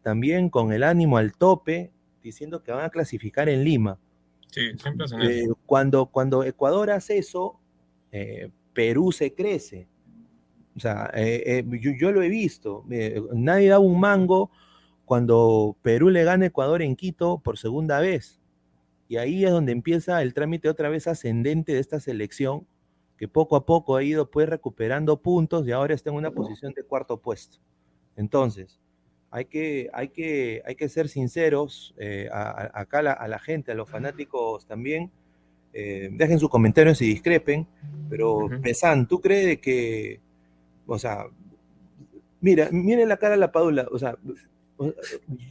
también 0.04 0.50
con 0.50 0.72
el 0.72 0.84
ánimo 0.84 1.18
al 1.18 1.34
tope, 1.36 1.92
diciendo 2.24 2.62
que 2.64 2.72
van 2.72 2.86
a 2.86 2.90
clasificar 2.90 3.50
en 3.50 3.64
Lima. 3.64 4.00
Sí, 4.52 4.62
siempre 4.78 5.06
hacen 5.06 5.22
Eh, 5.22 5.42
eso. 5.42 5.58
cuando, 5.66 6.06
cuando 6.06 6.44
Ecuador 6.44 6.92
hace 6.92 7.18
eso, 7.18 7.60
eh, 8.12 8.50
Perú 8.74 9.12
se 9.12 9.34
crece. 9.34 9.88
O 10.76 10.80
sea, 10.80 11.10
eh, 11.16 11.64
yo, 11.82 11.92
yo 12.00 12.12
lo 12.12 12.22
he 12.22 12.30
visto. 12.30 12.84
nadie 13.34 13.70
da 13.70 13.80
un 13.80 14.00
mango 14.00 14.52
cuando 15.06 15.76
Perú 15.82 16.10
le 16.10 16.24
gana 16.24 16.46
a 16.46 16.48
Ecuador 16.48 16.82
en 16.82 16.96
Quito 16.96 17.40
por 17.40 17.58
segunda 17.58 18.00
vez. 18.00 18.42
Y 19.08 19.18
ahí 19.18 19.46
es 19.46 19.52
donde 19.52 19.72
empieza 19.72 20.22
el 20.22 20.34
trámite 20.34 20.70
otra 20.70 20.90
vez 20.90 21.08
ascendente 21.08 21.74
de 21.74 21.80
esta 21.80 22.00
selección, 22.00 22.68
que 23.18 23.28
poco 23.28 23.56
a 23.56 23.66
poco 23.66 23.96
ha 23.96 24.04
ido 24.04 24.30
pues 24.30 24.50
recuperando 24.50 25.22
puntos 25.22 25.68
y 25.68 25.72
ahora 25.72 25.94
está 25.94 26.10
en 26.10 26.18
una 26.18 26.32
posición 26.32 26.74
de 26.74 26.84
cuarto 26.84 27.18
puesto. 27.18 27.60
Entonces, 28.16 28.80
hay 29.32 29.46
que, 29.46 29.90
hay 29.94 30.10
que, 30.10 30.62
hay 30.66 30.76
que 30.76 30.90
ser 30.90 31.10
sinceros 31.10 31.94
eh, 31.98 32.30
acá 32.32 33.00
a 33.00 33.28
la, 33.28 33.40
gente, 33.40 33.72
a 33.72 33.76
los 33.76 33.90
fanáticos 33.90 34.66
también. 34.66 35.12
Eh, 35.74 36.10
dejen 36.12 36.40
sus 36.40 36.50
comentarios 36.50 37.02
y 37.02 37.08
discrepen, 37.08 37.68
pero 38.10 38.48
Pesan, 38.64 39.10
¿tú 39.10 39.20
crees 39.20 39.60
que, 39.60 40.22
o 40.88 40.98
sea, 40.98 41.26
mira, 42.40 42.70
miren 42.72 43.10
la 43.10 43.18
cara 43.18 43.34
a 43.34 43.38
la 43.38 43.52
Padula, 43.52 43.86
o 43.92 44.00
sea, 44.00 44.18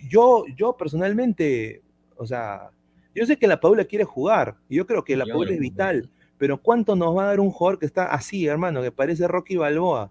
yo, 0.09 0.45
yo 0.57 0.77
personalmente, 0.79 1.83
o 2.17 2.27
sea, 2.27 2.71
yo 3.15 3.27
sé 3.27 3.37
que 3.37 3.47
la 3.47 3.61
Padula 3.61 3.85
quiere 3.85 4.05
jugar, 4.05 4.57
y 4.69 4.77
yo 4.77 4.87
creo 4.87 5.05
que 5.05 5.17
la 5.17 5.27
Padula 5.27 5.53
es 5.53 5.61
vital, 5.61 6.11
pero 6.39 6.61
¿cuánto 6.61 6.97
nos 6.97 7.17
va 7.17 7.25
a 7.25 7.29
dar 7.29 7.41
un 7.41 7.51
jugador 7.51 7.79
que 7.79 7.87
está 7.87 8.07
así, 8.07 8.47
hermano, 8.47 8.83
que 8.83 8.91
parece 8.91 9.29
Rocky 9.29 9.57
Balboa? 9.57 10.11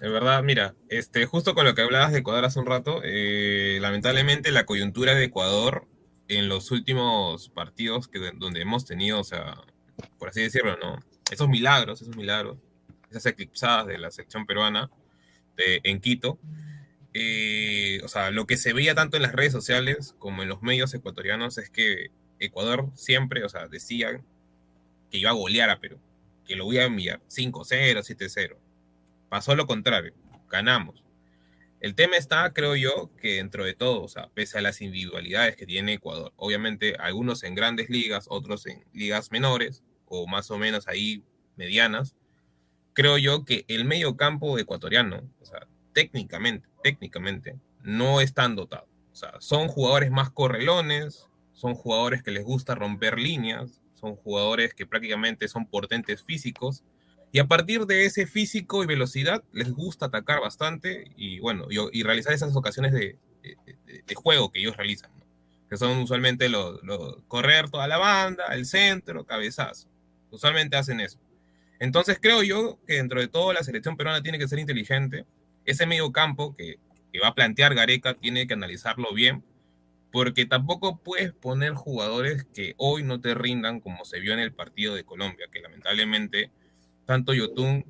De 0.00 0.08
verdad, 0.08 0.42
mira, 0.42 0.74
este, 0.88 1.26
justo 1.26 1.54
con 1.54 1.64
lo 1.64 1.74
que 1.74 1.82
hablabas 1.82 2.12
de 2.12 2.18
Ecuador 2.18 2.44
hace 2.44 2.58
un 2.58 2.66
rato, 2.66 3.02
eh, 3.04 3.78
lamentablemente 3.80 4.50
la 4.50 4.66
coyuntura 4.66 5.14
de 5.14 5.24
Ecuador 5.24 5.86
en 6.26 6.48
los 6.48 6.70
últimos 6.70 7.50
partidos 7.50 8.08
que, 8.08 8.18
donde 8.34 8.62
hemos 8.62 8.84
tenido, 8.84 9.20
o 9.20 9.24
sea, 9.24 9.54
por 10.18 10.30
así 10.30 10.40
decirlo, 10.40 10.76
¿no? 10.82 10.98
Esos 11.30 11.48
milagros, 11.48 12.02
esos 12.02 12.16
milagros, 12.16 12.58
esas 13.10 13.26
eclipsadas 13.26 13.86
de 13.86 13.98
la 13.98 14.10
sección 14.10 14.46
peruana 14.46 14.90
de, 15.56 15.80
en 15.84 16.00
Quito, 16.00 16.38
eh, 17.14 18.00
o 18.04 18.08
sea, 18.08 18.30
lo 18.30 18.46
que 18.46 18.56
se 18.56 18.72
veía 18.72 18.94
tanto 18.94 19.16
en 19.16 19.22
las 19.22 19.32
redes 19.32 19.52
sociales 19.52 20.14
como 20.18 20.42
en 20.42 20.48
los 20.48 20.62
medios 20.62 20.94
ecuatorianos 20.94 21.58
es 21.58 21.70
que 21.70 22.10
Ecuador 22.38 22.90
siempre, 22.94 23.44
o 23.44 23.48
sea, 23.48 23.68
decían 23.68 24.24
que 25.10 25.18
iba 25.18 25.30
a 25.30 25.34
golear 25.34 25.70
a 25.70 25.80
Perú, 25.80 25.98
que 26.44 26.56
lo 26.56 26.72
iba 26.72 26.82
a 26.82 26.86
enviar 26.86 27.20
5-0, 27.28 28.02
7-0 28.02 28.56
pasó 29.32 29.56
lo 29.56 29.66
contrario, 29.66 30.12
ganamos. 30.50 31.02
El 31.80 31.94
tema 31.94 32.18
está, 32.18 32.52
creo 32.52 32.76
yo, 32.76 33.08
que 33.16 33.36
dentro 33.36 33.64
de 33.64 33.72
todo, 33.72 34.02
o 34.02 34.08
sea, 34.08 34.28
pese 34.34 34.58
a 34.58 34.60
las 34.60 34.82
individualidades 34.82 35.56
que 35.56 35.64
tiene 35.64 35.94
Ecuador, 35.94 36.34
obviamente 36.36 36.96
algunos 36.96 37.42
en 37.42 37.54
grandes 37.54 37.88
ligas, 37.88 38.26
otros 38.28 38.66
en 38.66 38.84
ligas 38.92 39.32
menores 39.32 39.82
o 40.04 40.26
más 40.26 40.50
o 40.50 40.58
menos 40.58 40.86
ahí 40.86 41.24
medianas, 41.56 42.14
creo 42.92 43.16
yo 43.16 43.46
que 43.46 43.64
el 43.68 43.86
medio 43.86 44.18
campo 44.18 44.58
ecuatoriano, 44.58 45.22
o 45.40 45.46
sea, 45.46 45.66
técnicamente, 45.92 46.68
técnicamente, 46.82 47.56
no 47.82 48.20
están 48.20 48.56
dotados. 48.56 48.88
O 49.12 49.16
sea, 49.16 49.34
son 49.40 49.68
jugadores 49.68 50.10
más 50.10 50.30
correlones, 50.30 51.28
son 51.52 51.74
jugadores 51.74 52.22
que 52.22 52.30
les 52.30 52.44
gusta 52.44 52.74
romper 52.74 53.18
líneas, 53.18 53.80
son 53.94 54.16
jugadores 54.16 54.74
que 54.74 54.86
prácticamente 54.86 55.48
son 55.48 55.66
portentes 55.66 56.22
físicos, 56.22 56.82
y 57.34 57.38
a 57.38 57.46
partir 57.46 57.86
de 57.86 58.04
ese 58.04 58.26
físico 58.26 58.84
y 58.84 58.86
velocidad, 58.86 59.42
les 59.52 59.72
gusta 59.72 60.06
atacar 60.06 60.40
bastante 60.40 61.10
y 61.16 61.40
bueno, 61.40 61.66
y, 61.70 62.02
realizar 62.02 62.34
esas 62.34 62.54
ocasiones 62.54 62.92
de, 62.92 63.16
juego 64.14 64.52
que 64.52 64.60
ellos 64.60 64.76
realizan, 64.76 65.10
que 65.70 65.78
son 65.78 65.96
usualmente 65.98 66.50
los, 66.50 66.78
correr 67.28 67.70
toda 67.70 67.88
la 67.88 67.96
banda, 67.96 68.44
el 68.52 68.66
centro, 68.66 69.24
cabezazo. 69.24 69.88
Usualmente 70.30 70.76
hacen 70.76 71.00
eso. 71.00 71.18
Entonces 71.80 72.18
creo 72.20 72.42
yo 72.42 72.78
que 72.86 72.96
dentro 72.96 73.18
de 73.18 73.28
todo 73.28 73.54
la 73.54 73.62
selección 73.62 73.96
peruana 73.96 74.22
tiene 74.22 74.38
que 74.38 74.46
ser 74.46 74.58
inteligente. 74.58 75.24
Ese 75.64 75.86
medio 75.86 76.12
campo 76.12 76.54
que, 76.54 76.78
que 77.12 77.20
va 77.20 77.28
a 77.28 77.34
plantear 77.34 77.74
Gareca 77.74 78.14
tiene 78.14 78.46
que 78.46 78.54
analizarlo 78.54 79.12
bien, 79.12 79.44
porque 80.10 80.44
tampoco 80.46 80.98
puedes 80.98 81.32
poner 81.32 81.72
jugadores 81.72 82.44
que 82.44 82.74
hoy 82.76 83.02
no 83.02 83.20
te 83.20 83.34
rindan 83.34 83.80
como 83.80 84.04
se 84.04 84.20
vio 84.20 84.34
en 84.34 84.40
el 84.40 84.52
partido 84.52 84.94
de 84.94 85.04
Colombia, 85.04 85.46
que 85.50 85.60
lamentablemente 85.60 86.50
tanto 87.06 87.34
Yotun 87.34 87.84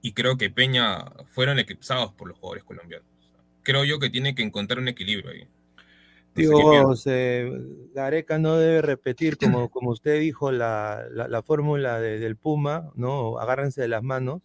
y 0.00 0.12
creo 0.12 0.36
que 0.36 0.50
Peña 0.50 1.04
fueron 1.26 1.58
eclipsados 1.58 2.12
por 2.12 2.28
los 2.28 2.38
jugadores 2.38 2.64
colombianos. 2.64 3.06
Creo 3.62 3.84
yo 3.84 3.98
que 3.98 4.10
tiene 4.10 4.34
que 4.34 4.42
encontrar 4.42 4.78
un 4.78 4.88
equilibrio 4.88 5.30
ahí. 5.30 5.46
Digo, 6.34 6.94
Gareca 7.94 8.38
no 8.38 8.56
debe 8.56 8.80
repetir, 8.80 9.36
como, 9.36 9.68
como 9.70 9.90
usted 9.90 10.20
dijo, 10.20 10.52
la, 10.52 11.04
la, 11.10 11.42
fórmula 11.42 12.00
del 12.00 12.36
Puma, 12.36 12.90
¿no? 12.94 13.38
Agárrense 13.38 13.80
de 13.80 13.88
las 13.88 14.04
manos, 14.04 14.40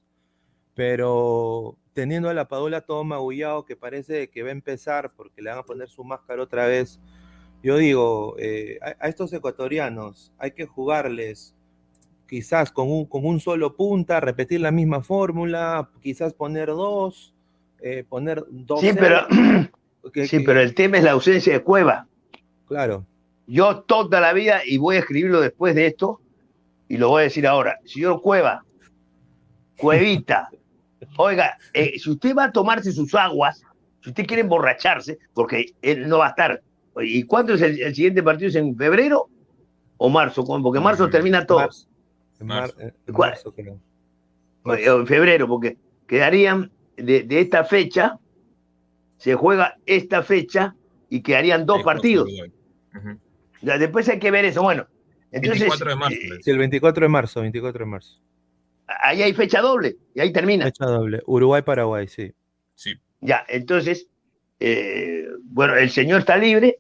pero 0.74 1.78
teniendo 1.94 2.30
a 2.30 2.34
la 2.34 2.48
Padula 2.48 2.82
todo 2.82 3.04
magullado, 3.04 3.66
que 3.66 3.76
parece 3.76 4.30
que 4.30 4.44
va 4.44 4.50
a 4.50 4.54
empezar 4.54 5.12
porque 5.16 5.42
le 5.42 5.50
van 5.50 5.60
a 5.60 5.64
poner 5.64 5.90
su 5.90 6.04
máscara 6.04 6.42
otra 6.42 6.66
vez, 6.68 7.00
yo 7.64 7.78
digo, 7.78 8.36
eh, 8.40 8.78
a, 8.82 9.08
estos 9.08 9.32
ecuatorianos 9.32 10.34
hay 10.38 10.52
que 10.52 10.66
jugarles 10.66 11.56
quizás 12.28 12.72
con 12.72 12.92
un, 12.92 13.06
con 13.06 13.26
un 13.26 13.40
solo 13.40 13.76
punta, 13.76 14.20
repetir 14.20 14.60
la 14.60 14.72
misma 14.72 15.02
fórmula, 15.02 15.90
quizás 16.02 16.34
poner 16.34 16.68
dos, 16.68 17.34
eh, 17.80 18.04
poner 18.08 18.44
dos. 18.50 18.82
Sí, 18.82 18.92
pero, 18.94 19.28
sí 20.26 20.40
pero 20.40 20.60
el 20.60 20.74
tema 20.74 20.98
es 20.98 21.04
la 21.04 21.12
ausencia 21.12 21.54
de 21.54 21.62
Cueva. 21.62 22.08
Claro. 22.68 23.06
Yo 23.48 23.82
toda 23.82 24.20
la 24.20 24.34
vida, 24.34 24.62
y 24.66 24.78
voy 24.78 24.98
a 24.98 25.00
escribirlo 25.00 25.40
después 25.40 25.76
de 25.76 25.88
esto, 25.88 26.20
y 26.90 26.98
lo 26.98 27.10
voy 27.10 27.22
a 27.22 27.24
decir 27.26 27.48
ahora, 27.48 27.80
señor 27.86 28.22
Cueva, 28.22 28.66
Cuevita, 29.78 30.50
oiga, 31.18 31.58
eh, 31.74 31.98
si 31.98 32.10
usted 32.12 32.36
va 32.36 32.46
a 32.46 32.52
tomarse 32.52 32.92
sus 32.92 33.14
aguas, 33.16 33.64
si 34.02 34.10
usted 34.10 34.26
quiere 34.26 34.42
emborracharse, 34.42 35.18
porque 35.34 35.74
él 35.82 36.08
no 36.08 36.20
va 36.20 36.28
a 36.28 36.30
estar. 36.30 36.62
¿Y 37.02 37.24
cuándo 37.24 37.54
es 37.54 37.62
el, 37.62 37.96
siguiente 37.96 38.22
partido? 38.22 38.50
¿Es 38.50 38.56
en 38.56 38.76
febrero 38.76 39.30
o 39.98 40.10
marzo? 40.10 40.44
Porque 40.46 40.80
marzo 40.80 41.10
termina 41.10 41.46
todo. 41.46 41.68
En, 42.40 42.52
en, 44.66 45.08
febrero, 45.08 45.48
porque 45.48 45.78
quedarían 46.08 46.72
de, 46.98 47.26
esta 47.30 47.64
fecha, 47.64 48.20
se 49.18 49.36
juega 49.36 49.78
esta 49.86 50.22
fecha 50.22 50.76
y 51.10 51.22
quedarían 51.22 51.66
dos 51.66 51.82
partidos. 51.84 52.30
ya, 53.62 53.78
después 53.78 54.08
hay 54.10 54.20
que 54.20 54.32
ver 54.32 54.46
eso. 54.46 54.62
Bueno, 54.62 54.86
entonces. 55.32 55.62
24 55.62 55.90
de 55.90 55.96
marzo. 55.96 56.16
Eh, 56.16 56.40
el 56.46 56.58
24 56.58 57.06
de 57.06 57.10
marzo, 57.10 57.42
24 57.42 57.80
de 57.80 57.90
marzo. 57.90 58.20
Ahí 58.88 59.22
hay 59.22 59.34
fecha 59.34 59.62
doble 59.62 59.98
y 60.14 60.20
ahí 60.20 60.32
termina. 60.34 60.66
Fecha 60.66 60.86
doble. 60.86 61.22
Uruguay-Paraguay, 61.26 62.08
sí. 62.08 62.34
Sí. 62.76 62.96
Ya, 63.22 63.46
entonces, 63.48 64.08
eh, 64.60 65.26
bueno, 65.44 65.76
el 65.76 65.90
señor 65.90 66.20
está 66.20 66.38
libre, 66.38 66.80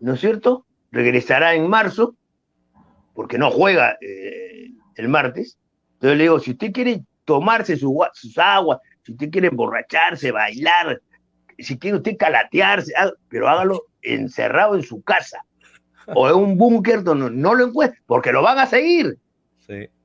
¿no 0.00 0.14
es 0.14 0.20
cierto? 0.20 0.66
Regresará 0.90 1.54
en 1.54 1.68
marzo, 1.68 2.16
porque 3.14 3.38
no 3.38 3.50
juega 3.50 3.96
eh, 4.00 4.70
el 4.96 5.08
martes. 5.08 5.58
Entonces 5.94 6.18
le 6.18 6.24
digo, 6.24 6.40
si 6.40 6.52
usted 6.52 6.72
quiere 6.72 7.04
tomarse 7.24 7.76
sus 7.76 7.96
aguas, 8.36 8.80
si 9.04 9.12
usted 9.12 9.30
quiere 9.30 9.48
emborracharse, 9.48 10.30
bailar, 10.30 11.00
si 11.58 11.78
quiere 11.78 11.98
usted 11.98 12.16
calatearse, 12.16 12.92
pero 13.28 13.48
hágalo 13.48 13.84
encerrado 14.02 14.74
en 14.74 14.82
su 14.82 15.02
casa 15.02 15.44
o 16.08 16.28
en 16.28 16.34
un 16.34 16.58
búnker 16.58 17.02
donde 17.02 17.30
no 17.30 17.54
lo 17.54 17.66
encuentre, 17.66 18.00
porque 18.06 18.32
lo 18.32 18.42
van 18.42 18.58
a 18.58 18.66
seguir. 18.66 19.18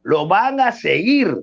Lo 0.04 0.28
van 0.28 0.60
a 0.60 0.72
seguir. 0.72 1.36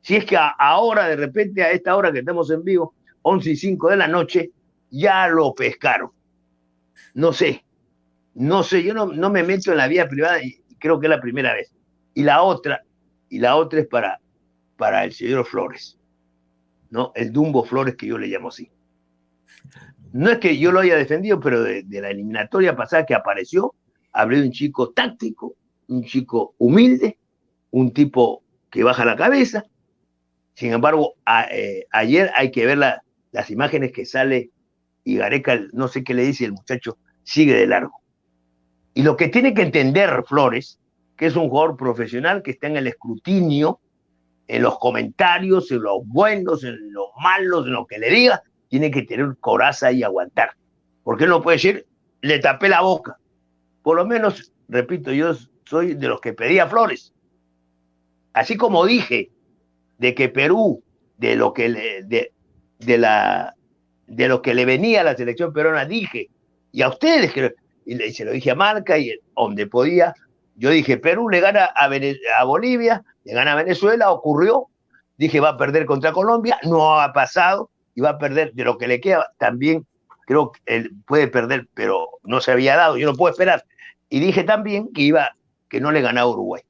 Si 0.00 0.16
es 0.16 0.24
que 0.24 0.36
ahora, 0.36 1.08
de 1.08 1.16
repente, 1.16 1.62
a 1.62 1.70
esta 1.70 1.96
hora 1.96 2.12
que 2.12 2.20
estamos 2.20 2.50
en 2.50 2.64
vivo, 2.64 2.94
11 3.22 3.50
y 3.50 3.56
5 3.56 3.90
de 3.90 3.96
la 3.96 4.08
noche, 4.08 4.50
ya 4.90 5.28
lo 5.28 5.54
pescaron. 5.54 6.10
No 7.14 7.32
sé, 7.32 7.64
no 8.34 8.62
sé, 8.62 8.82
yo 8.82 8.94
no, 8.94 9.06
no 9.06 9.30
me 9.30 9.42
meto 9.42 9.70
en 9.70 9.78
la 9.78 9.88
vía 9.88 10.08
privada 10.08 10.42
y 10.42 10.62
creo 10.78 10.98
que 10.98 11.06
es 11.06 11.10
la 11.10 11.20
primera 11.20 11.54
vez 11.54 11.72
y 12.14 12.22
la 12.22 12.42
otra, 12.42 12.82
y 13.28 13.38
la 13.38 13.56
otra 13.56 13.80
es 13.80 13.86
para, 13.86 14.20
para 14.76 15.04
el 15.04 15.12
señor 15.12 15.46
Flores, 15.46 15.98
¿no? 16.90 17.12
El 17.14 17.32
Dumbo 17.32 17.64
Flores 17.64 17.96
que 17.96 18.06
yo 18.06 18.18
le 18.18 18.26
llamo 18.26 18.48
así. 18.48 18.70
No 20.12 20.30
es 20.30 20.38
que 20.38 20.58
yo 20.58 20.72
lo 20.72 20.80
haya 20.80 20.96
defendido, 20.96 21.38
pero 21.38 21.62
de, 21.62 21.84
la 21.88 22.10
eliminatoria 22.10 22.74
pasada 22.74 23.06
que 23.06 23.14
apareció, 23.14 23.74
hablé 24.12 24.40
de 24.40 24.46
un 24.46 24.52
chico 24.52 24.90
táctico, 24.90 25.54
un 25.88 26.04
chico 26.04 26.54
humilde, 26.58 27.18
un 27.70 27.92
tipo 27.92 28.42
que 28.70 28.84
baja 28.84 29.04
la 29.04 29.16
cabeza. 29.16 29.64
Sin 30.54 30.72
embargo, 30.72 31.14
eh, 31.50 31.86
ayer 31.90 32.30
hay 32.36 32.50
que 32.50 32.66
ver 32.66 32.78
las 32.78 33.50
imágenes 33.50 33.92
que 33.92 34.04
sale 34.04 34.50
y 35.04 35.16
Gareca, 35.16 35.58
no 35.72 35.88
sé 35.88 36.04
qué 36.04 36.14
le 36.14 36.22
dice, 36.22 36.44
el 36.44 36.52
muchacho 36.52 36.98
sigue 37.22 37.54
de 37.54 37.66
largo. 37.66 38.02
Y 38.94 39.02
lo 39.02 39.16
que 39.16 39.28
tiene 39.28 39.54
que 39.54 39.62
entender 39.62 40.24
Flores 40.26 40.80
que 41.20 41.26
es 41.26 41.36
un 41.36 41.50
jugador 41.50 41.76
profesional 41.76 42.42
que 42.42 42.52
está 42.52 42.66
en 42.66 42.78
el 42.78 42.86
escrutinio, 42.86 43.78
en 44.48 44.62
los 44.62 44.78
comentarios, 44.78 45.70
en 45.70 45.82
los 45.82 45.98
buenos, 46.06 46.64
en 46.64 46.78
los 46.94 47.08
malos, 47.22 47.66
en 47.66 47.72
lo 47.72 47.86
que 47.86 47.98
le 47.98 48.08
diga, 48.08 48.42
tiene 48.68 48.90
que 48.90 49.02
tener 49.02 49.36
coraza 49.38 49.92
y 49.92 50.02
aguantar. 50.02 50.52
Porque 51.04 51.24
él 51.24 51.30
no 51.30 51.42
puede 51.42 51.58
decir, 51.58 51.86
le 52.22 52.38
tapé 52.38 52.70
la 52.70 52.80
boca. 52.80 53.18
Por 53.82 53.98
lo 53.98 54.06
menos, 54.06 54.50
repito, 54.66 55.12
yo 55.12 55.34
soy 55.66 55.92
de 55.92 56.08
los 56.08 56.22
que 56.22 56.32
pedía 56.32 56.66
flores. 56.66 57.12
Así 58.32 58.56
como 58.56 58.86
dije 58.86 59.30
de 59.98 60.14
que 60.14 60.28
Perú, 60.28 60.82
de 61.18 61.36
lo 61.36 61.52
que 61.52 61.68
le, 61.68 62.02
de, 62.04 62.32
de 62.78 62.98
la, 62.98 63.54
de 64.06 64.28
lo 64.28 64.42
que 64.42 64.54
le 64.54 64.64
venía 64.64 65.00
a 65.00 65.04
la 65.04 65.16
selección 65.16 65.52
peruana, 65.52 65.84
dije, 65.84 66.30
y 66.72 66.82
a 66.82 66.88
ustedes, 66.88 67.32
y 67.84 67.96
se 68.12 68.24
lo 68.24 68.32
dije 68.32 68.50
a 68.50 68.54
Marca, 68.54 68.98
y 68.98 69.12
donde 69.36 69.66
podía, 69.66 70.14
Yo 70.56 70.70
dije, 70.70 70.98
Perú 70.98 71.28
le 71.28 71.40
gana 71.40 71.64
a, 71.64 72.44
Bolivia, 72.44 73.02
le 73.24 73.32
gana 73.32 73.52
a 73.52 73.56
Venezuela, 73.56 74.10
ocurrió. 74.10 74.66
Dije, 75.16 75.40
va 75.40 75.50
a 75.50 75.56
perder 75.56 75.86
contra 75.86 76.12
Colombia, 76.12 76.58
no 76.64 77.00
ha 77.00 77.12
pasado 77.12 77.70
y 77.94 78.00
va 78.00 78.10
a 78.10 78.18
perder 78.18 78.52
de 78.54 78.64
lo 78.64 78.78
que 78.78 78.88
le 78.88 79.00
queda. 79.00 79.32
También 79.38 79.86
creo 80.26 80.52
que 80.52 80.60
él 80.66 80.92
puede 81.06 81.28
perder, 81.28 81.68
pero 81.74 82.08
no 82.22 82.40
se 82.40 82.52
había 82.52 82.76
dado, 82.76 82.96
yo 82.96 83.06
no 83.06 83.16
puedo 83.16 83.30
esperar. 83.30 83.64
Y 84.08 84.20
dije 84.20 84.44
también 84.44 84.92
que 84.92 85.02
iba, 85.02 85.34
que 85.68 85.80
no 85.80 85.92
le 85.92 86.00
ganaba 86.00 86.30
Uruguay. 86.30 86.62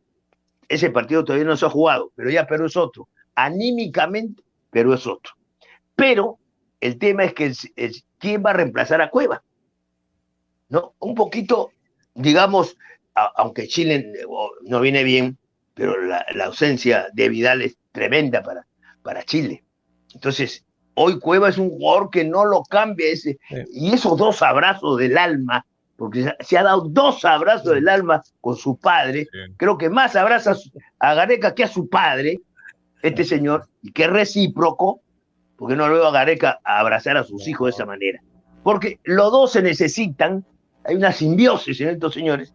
Ese 0.70 0.88
partido 0.90 1.24
todavía 1.24 1.48
no 1.48 1.56
se 1.56 1.66
ha 1.66 1.68
jugado, 1.68 2.12
pero 2.14 2.30
ya 2.30 2.46
Perú 2.46 2.66
es 2.66 2.76
otro. 2.76 3.08
Anímicamente, 3.34 4.44
Perú 4.70 4.92
es 4.94 5.04
otro. 5.04 5.32
Pero 5.96 6.38
el 6.80 6.96
tema 6.96 7.24
es 7.24 7.34
que 7.34 7.52
quién 8.18 8.40
va 8.46 8.50
a 8.50 8.52
reemplazar 8.54 9.02
a 9.02 9.10
Cueva. 9.10 9.42
¿No? 10.68 10.94
Un 11.00 11.16
poquito, 11.16 11.72
digamos, 12.14 12.78
aunque 13.14 13.66
Chile 13.66 14.12
no 14.62 14.80
viene 14.80 15.02
bien, 15.02 15.36
pero 15.74 16.00
la, 16.00 16.24
ausencia 16.44 17.08
de 17.14 17.28
Vidal 17.28 17.62
es 17.62 17.76
tremenda 17.90 18.40
para, 18.44 18.64
para 19.02 19.24
Chile. 19.24 19.64
Entonces, 20.14 20.64
hoy 20.94 21.18
Cueva 21.18 21.48
es 21.48 21.58
un 21.58 21.70
jugador 21.70 22.10
que 22.10 22.22
no 22.22 22.44
lo 22.44 22.62
cambia 22.62 23.08
ese, 23.08 23.40
y 23.72 23.92
esos 23.92 24.16
dos 24.16 24.40
abrazos 24.40 24.98
del 24.98 25.18
alma, 25.18 25.66
porque 26.00 26.34
se 26.40 26.56
ha 26.56 26.62
dado 26.62 26.86
dos 26.88 27.26
abrazos 27.26 27.74
del 27.74 27.86
alma 27.86 28.22
con 28.40 28.56
su 28.56 28.74
padre, 28.78 29.28
creo 29.58 29.76
que 29.76 29.90
más 29.90 30.16
abraza 30.16 30.56
a 30.98 31.12
Gareca 31.12 31.54
que 31.54 31.64
a 31.64 31.68
su 31.68 31.90
padre, 31.90 32.40
este 33.02 33.22
señor, 33.22 33.68
y 33.82 33.92
que 33.92 34.04
es 34.04 34.10
recíproco, 34.10 35.02
porque 35.58 35.76
no 35.76 35.88
lo 35.88 35.96
veo 35.96 36.06
a 36.06 36.10
Gareca 36.10 36.58
a 36.64 36.80
abrazar 36.80 37.18
a 37.18 37.24
sus 37.24 37.46
hijos 37.46 37.66
de 37.66 37.70
esa 37.72 37.84
manera. 37.84 38.18
Porque 38.62 38.98
los 39.04 39.30
dos 39.30 39.52
se 39.52 39.60
necesitan, 39.60 40.42
hay 40.84 40.96
una 40.96 41.12
simbiosis 41.12 41.78
en 41.82 41.90
estos 41.90 42.14
señores, 42.14 42.54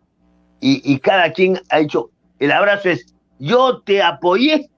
y, 0.60 0.98
cada 0.98 1.32
quien 1.32 1.62
ha 1.70 1.82
hecho, 1.82 2.10
el 2.40 2.52
abrazo 2.52 2.90
es, 2.90 3.14
yo 3.38 3.80
te 3.82 4.02
apoyé, 4.02 4.72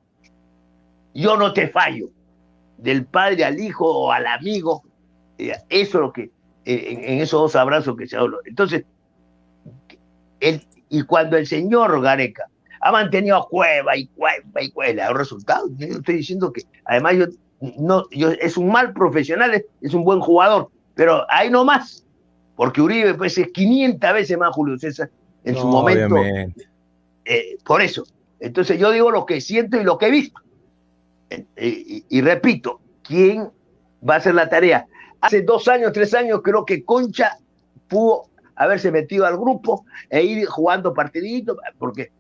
yo 1.14 1.38
no 1.38 1.54
te 1.54 1.70
fallo, 1.70 2.10
del 2.78 3.06
padre 3.06 3.46
al 3.46 3.62
hijo 3.62 3.86
o 3.86 4.12
al 4.12 4.28
amigo, 4.28 4.84
eh, 5.38 5.54
eso 5.70 6.00
es 6.00 6.02
lo 6.02 6.12
que, 6.12 6.32
en, 6.68 7.20
esos 7.22 7.42
dos 7.42 7.56
abrazos 7.56 7.96
que 7.98 8.08
se 8.08 8.18
habló. 8.18 8.40
Entonces, 8.46 8.86
y 10.90 11.02
cuando 11.04 11.38
el 11.38 11.48
señor 11.48 12.02
Gareca 12.02 12.50
ha 12.82 12.92
mantenido 12.92 13.38
a 13.38 13.48
Cueva 13.48 13.98
y 13.98 14.08
Cueva 14.08 14.62
y 14.62 14.72
Cueva, 14.72 14.94
le 14.94 15.02
ha 15.02 15.14
resultado, 15.14 15.68
yo 15.78 15.88
estoy 15.88 16.18
diciendo 16.18 16.52
que, 16.52 16.62
además 16.86 17.16
yo, 17.16 17.26
no, 17.78 18.04
yo, 18.12 18.32
es 18.32 18.58
un 18.58 18.70
mal 18.70 18.94
profesional, 18.94 19.64
es 19.82 19.94
un 19.94 20.04
buen 20.04 20.20
jugador, 20.20 20.70
pero 20.94 21.26
ahí 21.30 21.50
no 21.50 21.66
más, 21.66 22.06
porque 22.56 22.82
Uribe 22.82 23.14
pues 23.14 23.38
es 23.38 23.52
500 23.52 24.14
veces 24.14 24.38
más 24.38 24.54
Julio 24.54 24.78
César 24.78 25.10
en 25.44 25.56
su 25.56 25.68
momento. 25.68 26.18
Eh, 27.26 27.58
por 27.66 27.82
eso. 27.82 28.04
Entonces 28.40 28.80
yo 28.80 28.92
digo 28.92 29.12
lo 29.12 29.26
que 29.26 29.42
siento 29.42 29.80
y 29.80 29.84
lo 29.84 29.98
que 29.98 30.08
he 30.08 30.12
visto. 30.12 30.42
Eh, 31.30 32.04
y, 32.10 32.22
repito, 32.22 32.80
¿quién 33.04 33.50
va 34.08 34.16
a 34.16 34.18
hacer 34.18 34.36
la 34.36 34.50
tarea? 34.50 34.88
Hace 35.22 35.42
dos 35.42 35.68
años, 35.68 35.92
tres 35.94 36.14
años, 36.14 36.42
creo 36.44 36.66
que 36.66 36.84
Concha 36.84 37.38
pudo 37.88 38.24
haberse 38.56 38.92
metido 38.92 39.26
al 39.26 39.38
grupo 39.38 39.86
e 40.10 40.24
ir 40.24 40.46
jugando 40.46 40.94
partiditos, 40.94 41.58
porque 41.78 42.12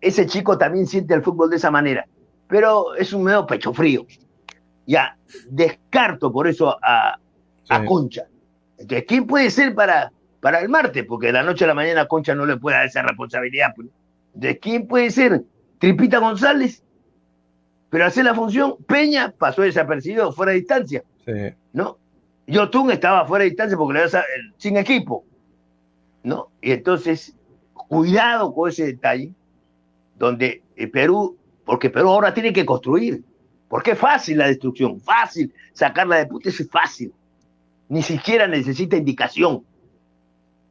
ese 0.00 0.26
chico 0.26 0.58
también 0.58 0.86
siente 0.86 1.14
el 1.14 1.22
fútbol 1.22 1.50
de 1.50 1.56
esa 1.56 1.70
manera. 1.70 2.06
Pero 2.48 2.94
es 2.94 3.12
un 3.12 3.24
medio 3.24 3.46
pecho 3.46 3.72
frío. 3.72 4.06
Ya, 4.86 5.16
descarto 5.48 6.30
por 6.30 6.46
eso 6.46 6.76
a, 6.82 7.18
a 7.68 7.84
Concha. 7.84 8.26
Entonces, 8.76 9.04
¿quién 9.08 9.26
puede 9.26 9.50
ser 9.50 9.74
para, 9.74 10.12
para 10.44 10.60
el 10.60 10.68
martes, 10.68 11.06
porque 11.06 11.28
de 11.28 11.32
la 11.32 11.42
noche 11.42 11.64
a 11.64 11.68
la 11.68 11.74
mañana 11.74 12.06
Concha 12.06 12.34
no 12.34 12.44
le 12.44 12.58
puede 12.58 12.76
dar 12.76 12.84
esa 12.84 13.00
responsabilidad. 13.00 13.72
Pues. 13.74 13.88
¿De 14.34 14.58
quién 14.58 14.86
puede 14.86 15.10
ser? 15.10 15.42
Tripita 15.78 16.18
González. 16.18 16.82
Pero 17.88 18.04
hacer 18.04 18.26
la 18.26 18.34
función, 18.34 18.76
Peña 18.86 19.32
pasó 19.38 19.62
desapercibido, 19.62 20.32
fuera 20.32 20.52
de 20.52 20.58
distancia. 20.58 21.02
Sí. 21.24 21.32
¿No? 21.72 21.96
Yotun 22.46 22.90
estaba 22.90 23.26
fuera 23.26 23.44
de 23.44 23.50
distancia 23.50 23.76
porque 23.76 23.98
le 23.98 24.08
sin 24.58 24.76
equipo. 24.76 25.24
¿No? 26.22 26.48
Y 26.60 26.72
entonces, 26.72 27.36
cuidado 27.72 28.54
con 28.54 28.70
ese 28.70 28.86
detalle, 28.86 29.32
donde 30.18 30.62
el 30.76 30.90
Perú, 30.90 31.36
porque 31.64 31.90
Perú 31.90 32.08
ahora 32.08 32.32
tiene 32.32 32.52
que 32.52 32.64
construir. 32.64 33.22
Porque 33.68 33.92
es 33.92 33.98
fácil 33.98 34.38
la 34.38 34.46
destrucción, 34.46 35.00
fácil 35.00 35.52
sacarla 35.72 36.16
de 36.16 36.26
puta, 36.26 36.48
es 36.48 36.68
fácil. 36.70 37.12
Ni 37.88 38.02
siquiera 38.02 38.46
necesita 38.46 38.96
indicación 38.96 39.64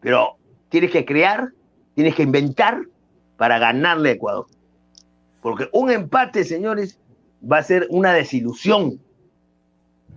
pero 0.03 0.35
tienes 0.67 0.91
que 0.91 1.05
crear, 1.05 1.53
tienes 1.95 2.13
que 2.13 2.23
inventar 2.23 2.83
para 3.37 3.57
ganarle 3.57 4.09
a 4.09 4.11
Ecuador. 4.11 4.47
Porque 5.41 5.69
un 5.71 5.89
empate, 5.89 6.43
señores, 6.43 6.99
va 7.41 7.59
a 7.59 7.63
ser 7.63 7.87
una 7.89 8.13
desilusión. 8.13 8.99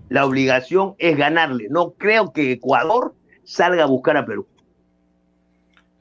La 0.09 0.25
obligación 0.25 0.95
es 0.99 1.17
ganarle. 1.17 1.69
No 1.71 1.93
creo 1.93 2.33
que 2.33 2.53
Ecuador 2.53 3.15
salga 3.45 3.85
a 3.85 3.87
buscar 3.87 4.17
a 4.17 4.27
Perú. 4.27 4.47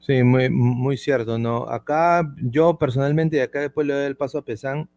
Sí, 0.00 0.22
muy, 0.22 0.48
muy 0.48 0.96
cierto, 0.96 1.38
¿no? 1.38 1.68
Acá, 1.68 2.32
yo 2.36 2.78
personalmente, 2.78 3.38
y 3.38 3.40
acá 3.40 3.60
después 3.60 3.86
le 3.86 3.94
doy 3.94 4.04
el 4.04 4.16
paso 4.16 4.38
a 4.38 4.44
Pesán, 4.44 4.88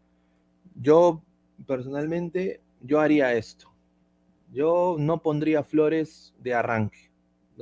yo 0.80 1.22
personalmente, 1.66 2.60
yo 2.80 3.00
haría 3.00 3.34
esto. 3.34 3.68
Yo 4.52 4.96
no 4.98 5.22
pondría 5.22 5.62
flores 5.64 6.32
de 6.38 6.54
arranque 6.54 7.10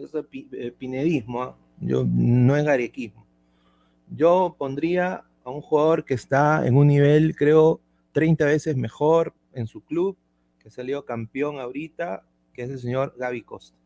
es 0.04 0.12
eh, 0.52 0.72
pinedismo, 0.76 1.42
¿ah? 1.42 1.56
yo, 1.80 2.04
no 2.06 2.56
es 2.56 2.64
garequismo. 2.64 3.26
Yo 4.14 4.54
pondría 4.58 5.24
a 5.44 5.50
un 5.50 5.60
jugador 5.60 6.04
que 6.04 6.14
está 6.14 6.66
en 6.66 6.76
un 6.76 6.86
nivel, 6.88 7.36
creo, 7.36 7.80
30 8.12 8.44
veces 8.46 8.76
mejor 8.76 9.34
en 9.52 9.66
su 9.66 9.80
club, 9.82 10.16
que 10.68 10.74
salió 10.74 11.06
campeón 11.06 11.58
ahorita, 11.58 12.26
que 12.52 12.62
es 12.62 12.68
el 12.68 12.78
señor 12.78 13.14
Gaby 13.16 13.42
Costa. 13.42 13.78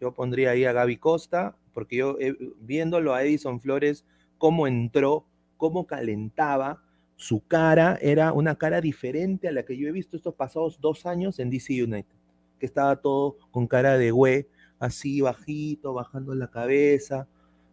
Yo 0.00 0.12
pondría 0.12 0.50
ahí 0.50 0.64
a 0.64 0.72
Gaby 0.72 0.96
Costa, 0.96 1.56
porque 1.72 1.96
yo 1.96 2.16
eh, 2.18 2.36
viéndolo 2.58 3.14
a 3.14 3.22
Edison 3.22 3.60
Flores, 3.60 4.04
cómo 4.38 4.66
entró, 4.66 5.24
cómo 5.56 5.86
calentaba, 5.86 6.82
su 7.14 7.46
cara 7.46 7.96
era 8.02 8.32
una 8.32 8.56
cara 8.56 8.80
diferente 8.80 9.46
a 9.46 9.52
la 9.52 9.64
que 9.64 9.78
yo 9.78 9.86
he 9.88 9.92
visto 9.92 10.16
estos 10.16 10.34
pasados 10.34 10.80
dos 10.80 11.06
años 11.06 11.38
en 11.38 11.48
DC 11.50 11.80
United, 11.80 12.16
que 12.58 12.66
estaba 12.66 12.96
todo 12.96 13.36
con 13.52 13.68
cara 13.68 13.96
de 13.96 14.10
güey, 14.10 14.48
así 14.80 15.20
bajito, 15.20 15.94
bajando 15.94 16.34
la 16.34 16.50
cabeza, 16.50 17.28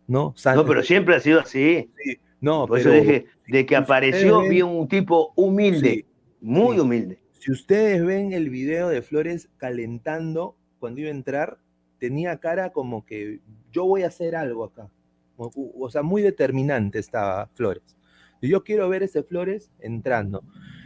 ¿no? 0.08 0.36
no, 0.56 0.66
pero 0.66 0.84
siempre 0.84 1.16
ha 1.16 1.20
sido 1.20 1.40
así. 1.40 1.92
No, 2.40 2.68
Por 2.68 2.80
eso 2.80 2.92
dije, 2.92 3.26
de 3.48 3.66
que 3.66 3.76
apareció, 3.76 4.42
vi 4.48 4.62
un 4.62 4.88
tipo 4.88 5.34
humilde, 5.36 6.06
muy 6.40 6.80
humilde. 6.80 7.23
Si 7.44 7.52
ustedes 7.52 8.06
ven 8.06 8.32
el 8.32 8.50
video 8.50 8.88
de 8.88 9.02
Flores 9.02 9.50
calentando 9.58 10.56
cuando 10.80 11.02
iba 11.02 11.10
a 11.10 11.14
entrar, 11.14 11.58
tenía 12.00 12.38
cara 12.38 12.72
como 12.72 13.06
que 13.06 13.42
yo 13.70 13.84
voy 13.84 14.04
a 14.04 14.08
hacer 14.08 14.38
algo 14.38 14.64
acá. 14.64 14.90
O, 15.36 15.90
sea, 15.90 16.04
muy 16.04 16.22
determinante 16.22 17.00
estaba 17.00 17.48
Flores. 17.48 17.98
Yo 18.42 18.64
quiero 18.64 18.88
ver 18.88 19.04
ese 19.04 19.24
Flores 19.24 19.74
entrando. 19.82 20.46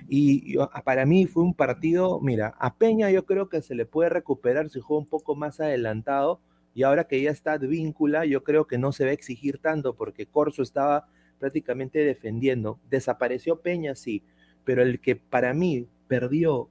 Y 0.10 0.56
para 0.84 1.06
mí 1.06 1.28
fue 1.28 1.44
un 1.44 1.54
partido, 1.54 2.20
mira, 2.22 2.56
a 2.58 2.74
Peña 2.74 3.12
yo 3.12 3.28
creo 3.28 3.50
que 3.50 3.62
se 3.62 3.76
le 3.76 3.86
puede 3.86 4.10
recuperar 4.10 4.72
si 4.72 4.80
juega 4.80 5.02
un 5.02 5.10
poco 5.10 5.36
más 5.36 5.60
adelantado. 5.60 6.42
Y 6.74 6.82
ahora 6.82 7.04
que 7.04 7.22
ya 7.22 7.30
está 7.30 7.60
víncula, 7.60 8.26
yo 8.26 8.44
creo 8.44 8.66
que 8.66 8.80
no 8.80 8.92
se 8.94 9.04
va 9.04 9.12
a 9.12 9.14
exigir 9.14 9.60
tanto 9.60 9.96
porque 9.96 10.26
Corso 10.26 10.64
estaba 10.64 11.08
prácticamente 11.38 12.00
defendiendo. 12.00 12.80
Desapareció 12.90 13.62
Peña, 13.62 13.94
sí, 13.94 14.24
pero 14.64 14.82
el 14.82 15.00
que 15.00 15.16
para 15.16 15.54
mí 15.54 15.88
perdió 16.08 16.70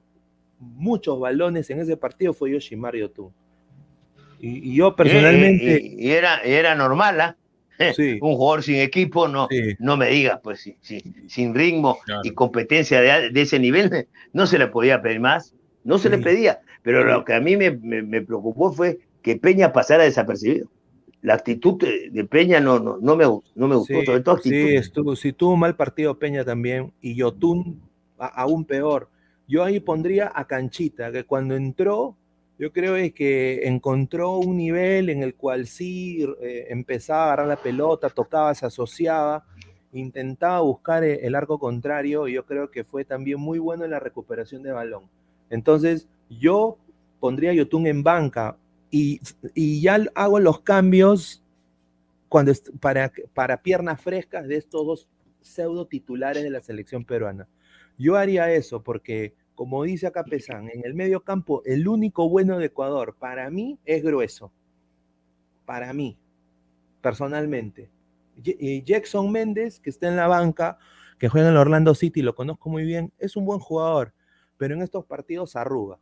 muchos 0.59 1.19
balones 1.19 1.69
en 1.69 1.79
ese 1.79 1.97
partido 1.97 2.33
fue 2.33 2.51
Yoshimar 2.51 2.95
Yotun. 2.95 3.31
Y, 4.39 4.71
y 4.71 4.75
yo 4.75 4.95
personalmente. 4.95 5.81
Y, 5.81 6.11
era, 6.11 6.41
era 6.41 6.75
normal, 6.75 7.21
¿ah? 7.21 7.37
un 8.21 8.35
jugador 8.35 8.63
sin 8.63 8.77
equipo, 8.77 9.27
no, 9.27 9.47
no 9.79 9.97
me 9.97 10.09
digas, 10.09 10.39
pues 10.43 10.71
sin 10.81 11.55
ritmo 11.55 11.99
y 12.23 12.31
competencia 12.31 13.01
de, 13.01 13.41
ese 13.41 13.59
nivel, 13.59 14.07
no 14.33 14.47
se 14.47 14.57
le 14.57 14.67
podía 14.67 15.01
pedir 15.01 15.19
más, 15.19 15.53
no 15.83 15.97
se 15.97 16.09
le 16.09 16.17
pedía. 16.17 16.59
Pero 16.81 17.03
lo 17.03 17.25
que 17.25 17.33
a 17.33 17.39
mí 17.39 17.57
me, 17.57 18.21
preocupó 18.21 18.71
fue 18.71 18.99
que 19.21 19.35
Peña 19.35 19.73
pasara 19.73 20.03
desapercibido. 20.03 20.69
La 21.21 21.33
actitud 21.33 21.77
de 21.77 22.23
Peña 22.25 22.59
no, 22.59 22.79
no, 22.79 22.97
no, 23.01 23.15
me, 23.15 23.25
no 23.25 23.67
me 23.67 23.75
gustó, 23.75 24.03
sobre 24.05 24.21
todo 24.21 24.35
actitud. 24.35 24.55
Sí, 24.55 24.75
estuvo, 24.75 25.15
sí, 25.15 25.33
tuvo 25.33 25.53
un 25.53 25.59
mal 25.59 25.75
partido 25.75 26.17
Peña 26.17 26.45
también, 26.45 26.93
y 27.01 27.15
Yotun 27.15 27.81
aún 28.17 28.65
peor. 28.65 29.09
Yo 29.47 29.63
ahí 29.63 29.79
pondría 29.79 30.31
a 30.33 30.45
Canchita, 30.45 31.11
que 31.11 31.23
cuando 31.23 31.55
entró 31.55 32.17
yo 32.59 32.73
creo 32.73 32.95
que 33.13 33.67
encontró 33.67 34.37
un 34.37 34.57
nivel 34.57 35.09
en 35.09 35.21
el 35.21 35.35
cual 35.35 35.67
sí 35.67 36.25
eh, 36.41 36.67
empezaba 36.69 37.21
a 37.21 37.25
agarrar 37.25 37.47
la 37.47 37.61
pelota, 37.61 38.09
tocaba, 38.09 38.55
se 38.55 38.65
asociaba, 38.65 39.45
intentaba 39.93 40.61
buscar 40.61 41.03
e, 41.03 41.25
el 41.25 41.35
arco 41.35 41.59
contrario 41.59 42.27
y 42.27 42.33
yo 42.33 42.45
creo 42.45 42.71
que 42.71 42.83
fue 42.83 43.05
también 43.05 43.39
muy 43.39 43.59
bueno 43.59 43.85
en 43.85 43.91
la 43.91 43.99
recuperación 43.99 44.63
de 44.63 44.71
balón. 44.71 45.03
Entonces 45.51 46.07
yo 46.29 46.77
pondría 47.19 47.51
a 47.51 47.53
Yotun 47.53 47.85
en 47.85 48.01
banca 48.01 48.57
y, 48.89 49.21
y 49.53 49.79
ya 49.81 49.99
hago 50.15 50.39
los 50.39 50.61
cambios 50.61 51.43
cuando 52.27 52.51
para, 52.79 53.11
para 53.35 53.61
piernas 53.61 54.01
frescas 54.01 54.47
de 54.47 54.57
estos 54.57 54.85
dos 54.85 55.09
pseudo 55.41 55.85
titulares 55.85 56.41
de 56.41 56.49
la 56.49 56.59
selección 56.59 57.05
peruana. 57.05 57.47
Yo 57.97 58.15
haría 58.15 58.51
eso 58.51 58.83
porque, 58.83 59.33
como 59.55 59.83
dice 59.83 60.07
acá 60.07 60.23
Pesán, 60.23 60.69
en 60.73 60.85
el 60.85 60.93
medio 60.93 61.21
campo, 61.21 61.63
el 61.65 61.87
único 61.87 62.29
bueno 62.29 62.59
de 62.59 62.67
Ecuador 62.67 63.15
para 63.17 63.49
mí 63.49 63.79
es 63.85 64.03
grueso. 64.03 64.51
Para 65.65 65.93
mí, 65.93 66.17
personalmente. 67.01 67.89
Jackson 68.85 69.31
Méndez, 69.31 69.79
que 69.79 69.89
está 69.89 70.07
en 70.07 70.15
la 70.15 70.27
banca, 70.27 70.77
que 71.17 71.27
juega 71.27 71.47
en 71.47 71.53
el 71.53 71.59
Orlando 71.59 71.95
City, 71.95 72.21
lo 72.21 72.35
conozco 72.35 72.69
muy 72.69 72.83
bien, 72.83 73.11
es 73.17 73.35
un 73.35 73.45
buen 73.45 73.59
jugador, 73.59 74.13
pero 74.57 74.75
en 74.75 74.83
estos 74.83 75.05
partidos 75.05 75.55
arruga. 75.55 75.99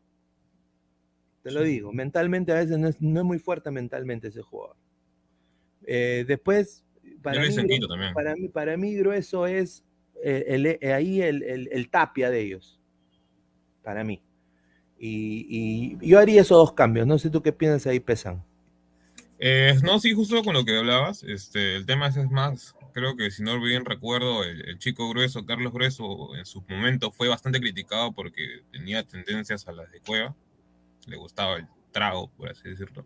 Te 1.44 1.52
lo 1.52 1.62
digo, 1.62 1.94
mentalmente 1.94 2.52
a 2.52 2.56
veces 2.56 2.80
no 2.80 2.88
es, 2.88 3.00
muy 3.00 3.40
fuerte 3.40 3.70
mentalmente 3.72 4.30
ese 4.30 4.42
jugador. 4.42 4.76
Eh, 5.86 6.26
después, 6.28 6.84
para 7.22 7.40
mí, 7.40 7.56
para 8.14 8.36
mí, 8.36 8.50
para 8.50 8.78
mí, 8.78 8.96
grueso 8.96 9.46
es 9.46 9.86
eh, 10.24 10.78
eh, 10.82 10.94
ahí 10.94 11.22
el, 11.22 11.90
tapia 11.90 12.30
de 12.30 12.42
ellos. 12.42 12.80
Para 13.84 14.04
mí. 14.04 14.22
Y, 14.98 15.98
yo 16.06 16.20
haría 16.20 16.42
esos 16.42 16.58
dos 16.58 16.74
cambios. 16.74 17.06
No 17.06 17.18
sé 17.20 17.30
tú 17.30 17.42
qué 17.42 17.52
piensas 17.52 17.88
ahí, 17.88 18.00
Pesan. 18.00 18.44
no, 19.84 20.00
sí, 20.00 20.14
justo 20.14 20.44
con 20.44 20.54
lo 20.54 20.66
que 20.66 20.78
hablabas. 20.78 21.24
Este, 21.24 21.76
el 21.76 21.86
tema 21.86 22.08
es, 22.08 22.18
es 22.18 22.30
más, 22.30 22.76
creo 22.94 23.16
que 23.16 23.30
si 23.32 23.44
no 23.44 23.62
bien 23.62 23.86
recuerdo, 23.86 24.44
el, 24.44 24.80
chico 24.80 25.10
grueso, 25.10 25.46
Carlos 25.46 25.74
Grueso, 25.74 26.36
en 26.36 26.46
su 26.46 26.64
momento 26.68 27.12
fue 27.12 27.28
bastante 27.28 27.60
criticado 27.60 28.14
porque 28.14 28.62
tenía 28.72 29.04
tendencias 29.04 29.68
a 29.68 29.72
las 29.72 29.92
de 29.92 30.00
Cueva 30.00 30.36
le 31.08 31.18
gustaba 31.18 31.58
el 31.58 31.68
trago, 31.92 32.30
por 32.36 32.50
así 32.50 32.70
decirlo. 32.70 33.06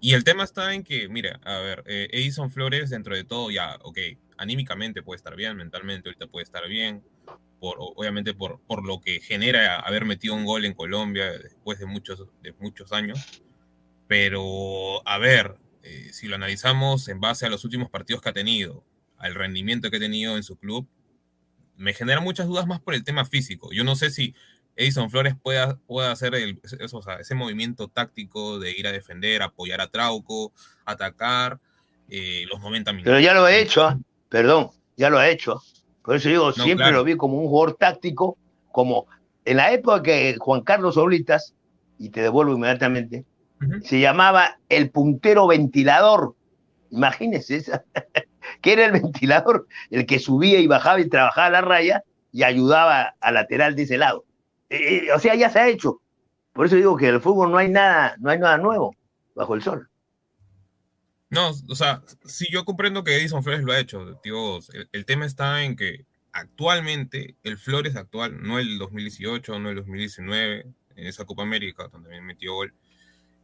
Y 0.00 0.14
el 0.14 0.24
tema 0.24 0.44
está 0.44 0.74
en 0.74 0.82
que, 0.82 1.08
mira, 1.08 1.40
a 1.44 1.58
ver, 1.58 1.84
eh, 1.86 2.08
Edison 2.12 2.50
Flores, 2.50 2.90
dentro 2.90 3.14
de 3.14 3.24
todo, 3.24 3.50
ya, 3.50 3.76
ok, 3.82 3.98
anímicamente 4.42 5.02
puede 5.02 5.18
estar 5.18 5.36
bien, 5.36 5.56
mentalmente 5.56 6.08
ahorita 6.08 6.26
puede 6.26 6.44
estar 6.44 6.66
bien, 6.68 7.02
por, 7.60 7.76
obviamente 7.78 8.34
por, 8.34 8.60
por 8.66 8.84
lo 8.84 9.00
que 9.00 9.20
genera 9.20 9.78
haber 9.78 10.04
metido 10.04 10.34
un 10.34 10.44
gol 10.44 10.64
en 10.64 10.74
Colombia 10.74 11.30
después 11.30 11.78
de 11.78 11.86
muchos, 11.86 12.26
de 12.42 12.52
muchos 12.58 12.92
años. 12.92 13.42
Pero, 14.08 15.06
a 15.06 15.18
ver, 15.18 15.56
eh, 15.84 16.10
si 16.12 16.26
lo 16.26 16.34
analizamos 16.34 17.08
en 17.08 17.20
base 17.20 17.46
a 17.46 17.50
los 17.50 17.64
últimos 17.64 17.88
partidos 17.88 18.20
que 18.20 18.30
ha 18.30 18.32
tenido, 18.32 18.84
al 19.16 19.34
rendimiento 19.36 19.90
que 19.90 19.98
ha 19.98 20.00
tenido 20.00 20.36
en 20.36 20.42
su 20.42 20.56
club, 20.56 20.88
me 21.76 21.94
genera 21.94 22.20
muchas 22.20 22.48
dudas 22.48 22.66
más 22.66 22.80
por 22.80 22.94
el 22.94 23.04
tema 23.04 23.24
físico. 23.24 23.70
Yo 23.72 23.84
no 23.84 23.94
sé 23.94 24.10
si 24.10 24.34
Edison 24.74 25.08
Flores 25.08 25.36
pueda, 25.40 25.76
pueda 25.86 26.10
hacer 26.10 26.34
el, 26.34 26.60
ese 27.20 27.34
movimiento 27.36 27.88
táctico 27.88 28.58
de 28.58 28.72
ir 28.72 28.88
a 28.88 28.92
defender, 28.92 29.40
apoyar 29.42 29.80
a 29.80 29.86
Trauco, 29.86 30.52
atacar 30.84 31.60
eh, 32.08 32.44
los 32.50 32.60
90 32.60 32.92
minutos. 32.92 33.10
Pero 33.10 33.20
ya 33.20 33.34
lo 33.34 33.44
ha 33.44 33.54
hecho, 33.54 33.84
¿ah? 33.84 33.98
Perdón, 34.32 34.70
ya 34.96 35.10
lo 35.10 35.18
ha 35.18 35.28
hecho. 35.28 35.60
Por 36.02 36.16
eso 36.16 36.30
digo, 36.30 36.52
siempre 36.52 36.90
lo 36.90 37.04
vi 37.04 37.18
como 37.18 37.36
un 37.36 37.48
jugador 37.48 37.76
táctico, 37.76 38.38
como 38.72 39.06
en 39.44 39.58
la 39.58 39.72
época 39.72 40.02
que 40.02 40.36
Juan 40.38 40.62
Carlos 40.62 40.96
Oblitas, 40.96 41.54
y 41.98 42.08
te 42.08 42.22
devuelvo 42.22 42.54
inmediatamente, 42.54 43.26
se 43.82 44.00
llamaba 44.00 44.58
el 44.70 44.90
puntero 44.90 45.46
ventilador. 45.46 46.34
Imagínense, 46.90 47.56
esa, 47.56 47.84
que 48.62 48.72
era 48.72 48.86
el 48.86 48.92
ventilador, 48.92 49.68
el 49.90 50.06
que 50.06 50.18
subía 50.18 50.60
y 50.60 50.66
bajaba 50.66 51.00
y 51.00 51.10
trabajaba 51.10 51.50
la 51.50 51.60
raya 51.60 52.02
y 52.32 52.42
ayudaba 52.42 53.14
al 53.20 53.34
lateral 53.34 53.76
de 53.76 53.82
ese 53.82 53.98
lado. 53.98 54.24
Eh, 54.70 55.04
eh, 55.08 55.12
o 55.12 55.18
sea, 55.18 55.34
ya 55.34 55.50
se 55.50 55.58
ha 55.58 55.68
hecho. 55.68 56.00
Por 56.54 56.64
eso 56.64 56.76
digo 56.76 56.96
que 56.96 57.08
en 57.08 57.16
el 57.16 57.20
fútbol 57.20 57.50
no 57.50 57.58
hay 57.58 57.68
nada, 57.68 58.16
no 58.18 58.30
hay 58.30 58.38
nada 58.38 58.56
nuevo 58.56 58.96
bajo 59.34 59.54
el 59.54 59.62
sol. 59.62 59.90
No, 61.32 61.50
o 61.70 61.74
sea, 61.74 62.02
sí 62.26 62.46
yo 62.52 62.66
comprendo 62.66 63.02
que 63.04 63.16
Edison 63.16 63.42
Flores 63.42 63.62
lo 63.62 63.72
ha 63.72 63.80
hecho, 63.80 64.20
tío. 64.22 64.58
El, 64.92 65.06
tema 65.06 65.24
está 65.24 65.64
en 65.64 65.76
que 65.76 66.04
actualmente, 66.30 67.36
el 67.42 67.56
Flores 67.56 67.96
actual, 67.96 68.42
no 68.42 68.58
el 68.58 68.76
2018, 68.76 69.58
no 69.58 69.70
el 69.70 69.76
2019, 69.76 70.66
en 70.94 71.06
esa 71.06 71.24
Copa 71.24 71.42
América, 71.42 71.84
donde 71.84 72.10
también 72.10 72.26
metió 72.26 72.52
gol, 72.52 72.74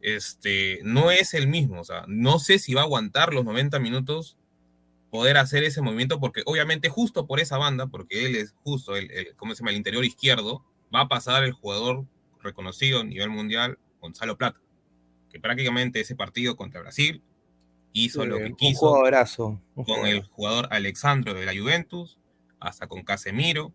este, 0.01 0.81
no 0.83 1.09
es 1.09 1.33
el 1.33 1.47
mismo. 1.47 1.81
O 1.81 1.83
sea, 1.83 2.05
no 2.07 2.37
sé 2.37 2.59
si 2.59 2.75
va 2.75 2.81
a 2.81 2.83
aguantar 2.83 3.33
los 3.33 3.43
90 3.43 3.79
minutos 3.79 4.37
poder 5.09 5.37
hacer 5.37 5.63
ese 5.63 5.81
movimiento, 5.81 6.19
porque 6.19 6.43
obviamente 6.45 6.89
justo 6.89 7.25
por 7.25 7.39
esa 7.39 7.57
banda, 7.57 7.87
porque 7.87 8.27
él 8.27 8.35
es 8.35 8.53
justo 8.63 8.97
el, 8.97 9.09
el 9.09 9.35
¿cómo 9.35 9.55
se 9.55 9.61
llama? 9.61 9.71
El 9.71 9.77
interior 9.77 10.05
izquierdo, 10.05 10.63
va 10.93 11.01
a 11.01 11.07
pasar 11.07 11.43
el 11.43 11.53
jugador 11.53 12.05
reconocido 12.43 12.99
a 12.99 13.03
nivel 13.03 13.31
mundial, 13.31 13.79
Gonzalo 13.99 14.37
Plata, 14.37 14.61
que 15.31 15.39
prácticamente 15.39 16.01
ese 16.01 16.15
partido 16.15 16.55
contra 16.55 16.81
Brasil 16.81 17.23
hizo 17.93 18.25
lo 18.25 18.37
que 18.37 18.53
quiso 18.53 19.01
con 19.75 20.05
el 20.05 20.23
jugador 20.23 20.67
Alexandro 20.71 21.33
de 21.33 21.45
la 21.45 21.53
Juventus, 21.57 22.17
hasta 22.59 22.87
con 22.87 23.03
Casemiro 23.03 23.73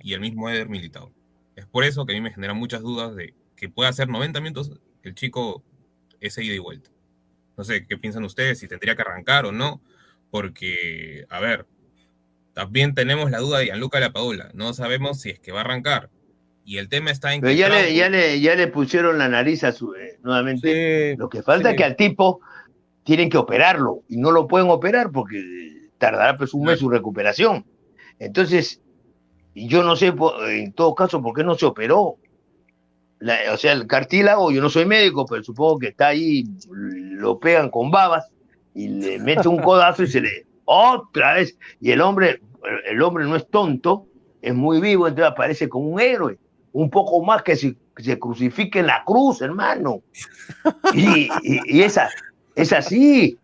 y 0.00 0.14
el 0.14 0.20
mismo 0.20 0.48
Eder 0.50 0.68
Militao. 0.68 1.12
Es 1.56 1.66
por 1.66 1.84
eso 1.84 2.04
que 2.04 2.12
a 2.12 2.16
mí 2.16 2.20
me 2.20 2.32
genera 2.32 2.54
muchas 2.54 2.82
dudas 2.82 3.16
de 3.16 3.34
que 3.56 3.68
pueda 3.68 3.88
hacer 3.88 4.08
90 4.08 4.40
minutos 4.40 4.72
el 5.02 5.14
chico 5.14 5.62
ese 6.20 6.44
ida 6.44 6.54
y 6.54 6.58
vuelta. 6.58 6.90
No 7.56 7.64
sé 7.64 7.86
qué 7.86 7.96
piensan 7.96 8.24
ustedes, 8.24 8.58
si 8.58 8.68
tendría 8.68 8.94
que 8.94 9.02
arrancar 9.02 9.46
o 9.46 9.52
no, 9.52 9.80
porque, 10.30 11.24
a 11.30 11.40
ver, 11.40 11.66
también 12.52 12.94
tenemos 12.94 13.30
la 13.30 13.38
duda 13.38 13.58
de 13.58 13.66
Gianluca 13.66 14.00
Lapadula, 14.00 14.50
no 14.52 14.74
sabemos 14.74 15.20
si 15.20 15.30
es 15.30 15.40
que 15.40 15.52
va 15.52 15.60
a 15.60 15.64
arrancar, 15.64 16.10
y 16.66 16.78
el 16.78 16.88
tema 16.88 17.12
está 17.12 17.32
en 17.32 17.40
que. 17.40 17.56
Ya, 17.56 17.68
le, 17.68 17.94
ya, 17.94 18.10
le, 18.10 18.40
ya 18.40 18.56
le 18.56 18.66
pusieron 18.66 19.18
la 19.18 19.28
nariz 19.28 19.62
a 19.62 19.70
su. 19.70 19.94
Eh, 19.94 20.18
nuevamente. 20.24 21.14
Lo 21.16 21.28
que 21.28 21.42
falta 21.44 21.70
es 21.70 21.76
que 21.76 21.84
al 21.84 21.94
tipo 21.94 22.40
tienen 23.06 23.30
que 23.30 23.38
operarlo 23.38 24.02
y 24.08 24.16
no 24.16 24.32
lo 24.32 24.48
pueden 24.48 24.68
operar 24.68 25.12
porque 25.12 25.40
tardará 25.96 26.36
pues 26.36 26.52
un 26.52 26.64
mes 26.64 26.80
su 26.80 26.90
recuperación. 26.90 27.64
Entonces, 28.18 28.82
yo 29.54 29.84
no 29.84 29.94
sé 29.94 30.12
en 30.48 30.72
todo 30.72 30.94
caso 30.96 31.22
por 31.22 31.32
qué 31.32 31.44
no 31.44 31.54
se 31.54 31.66
operó. 31.66 32.16
o 33.52 33.56
sea, 33.56 33.72
el 33.72 33.86
cartílago, 33.86 34.50
yo 34.50 34.60
no 34.60 34.68
soy 34.68 34.86
médico, 34.86 35.24
pero 35.24 35.42
supongo 35.44 35.78
que 35.78 35.88
está 35.88 36.08
ahí, 36.08 36.44
lo 36.68 37.38
pegan 37.38 37.70
con 37.70 37.92
babas 37.92 38.28
y 38.74 38.88
le 38.88 39.18
mete 39.20 39.48
un 39.48 39.58
codazo 39.58 40.02
y 40.02 40.08
se 40.08 40.20
le 40.20 40.46
otra 40.64 41.34
vez. 41.34 41.56
Y 41.80 41.92
el 41.92 42.00
hombre, 42.00 42.40
el 42.86 43.00
hombre 43.02 43.24
no 43.24 43.36
es 43.36 43.48
tonto, 43.48 44.08
es 44.42 44.52
muy 44.52 44.80
vivo, 44.80 45.06
entonces 45.06 45.30
aparece 45.30 45.68
como 45.68 45.90
un 45.90 46.00
héroe 46.00 46.38
un 46.72 46.90
poco 46.90 47.24
más 47.24 47.42
que 47.42 47.56
se, 47.56 47.74
se 47.96 48.18
crucifique 48.18 48.80
en 48.80 48.88
la 48.88 49.02
cruz, 49.04 49.40
hermano. 49.40 50.02
Y, 50.94 51.80
esa, 51.80 52.10
es 52.56 52.72
así, 52.72 53.38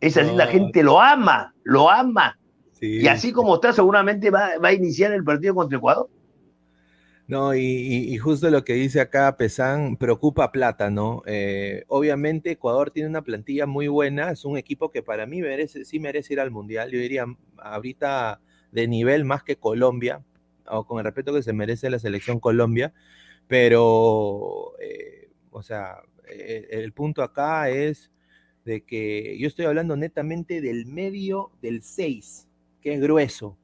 es 0.00 0.16
así, 0.16 0.34
la 0.34 0.46
gente 0.46 0.82
lo 0.82 1.00
ama, 1.00 1.54
lo 1.64 1.90
ama. 1.90 2.38
Y 2.80 3.06
así 3.06 3.32
como 3.32 3.56
está, 3.56 3.72
seguramente 3.72 4.30
va, 4.30 4.54
a 4.60 4.72
iniciar 4.72 5.12
el 5.12 5.22
partido 5.22 5.54
contra 5.54 5.78
Ecuador. 5.78 6.08
No, 7.28 7.54
y, 7.54 8.16
justo 8.18 8.50
lo 8.50 8.64
que 8.64 8.74
dice 8.74 9.00
acá 9.00 9.36
Pesán, 9.36 9.96
preocupa 9.96 10.50
plata, 10.50 10.90
¿no? 10.90 11.22
Eh, 11.26 11.84
obviamente 11.86 12.50
Ecuador 12.50 12.90
tiene 12.90 13.08
una 13.08 13.22
plantilla 13.22 13.66
muy 13.66 13.86
buena, 13.88 14.30
es 14.30 14.44
un 14.44 14.56
equipo 14.58 14.90
que 14.90 15.02
para 15.02 15.26
mí 15.26 15.40
merece, 15.40 15.84
sí 15.84 16.00
merece 16.00 16.34
ir 16.34 16.40
al 16.40 16.50
Mundial, 16.50 16.90
yo 16.90 16.98
diría 16.98 17.24
ahorita 17.58 18.40
de 18.72 18.88
nivel 18.88 19.24
más 19.24 19.44
que 19.44 19.56
Colombia, 19.56 20.24
o 20.66 20.84
con 20.84 20.98
el 20.98 21.04
respeto 21.04 21.32
que 21.32 21.42
se 21.42 21.52
merece 21.52 21.90
la 21.90 21.98
selección 21.98 22.40
Colombia, 22.40 22.92
pero, 23.46 24.72
eh, 24.80 25.30
o 25.50 25.62
sea, 25.62 25.98
e, 26.28 26.68
el, 26.70 26.92
punto 26.92 27.22
acá 27.22 27.70
es 27.70 28.11
de 28.64 28.84
que 28.84 29.36
yo 29.38 29.46
estoy 29.48 29.66
hablando 29.66 29.96
netamente 29.96 30.60
del 30.60 30.86
medio 30.86 31.50
del 31.60 31.82
6, 31.82 32.48
que 32.80 32.94
es 32.94 33.00
grueso. 33.00 33.58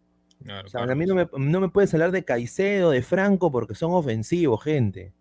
o 0.65 0.69
sea, 0.69 0.83
a 0.83 0.95
mí 0.95 1.07
no 1.07 1.15
me, 1.15 1.29
no 1.37 1.61
me, 1.61 1.69
puedes 1.69 1.93
hablar 1.95 2.11
de 2.11 2.25
Caicedo, 2.25 2.91
de 2.91 3.03
Franco, 3.03 3.51
porque 3.51 3.75
son 3.75 3.93
ofensivos, 3.93 4.63
gente. 4.63 5.13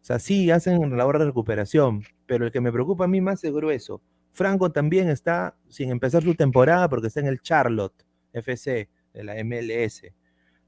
O 0.00 0.04
sea, 0.04 0.18
sí, 0.18 0.50
hacen 0.50 0.96
labor 0.96 1.18
de 1.18 1.26
recuperación, 1.26 2.02
pero 2.26 2.46
el 2.46 2.52
que 2.52 2.60
me 2.60 2.72
preocupa 2.72 3.04
a 3.04 3.08
mí 3.08 3.20
más 3.20 3.44
es 3.44 3.52
grueso. 3.52 4.00
Franco 4.32 4.70
también 4.70 5.08
está 5.08 5.56
sin 5.68 5.90
empezar 5.90 6.22
su 6.22 6.34
temporada 6.34 6.88
porque 6.88 7.08
está 7.08 7.20
en 7.20 7.26
el 7.26 7.40
Charlotte 7.40 8.06
FC 8.32 8.88
de 9.12 9.24
la 9.24 9.34
MLS, 9.44 10.02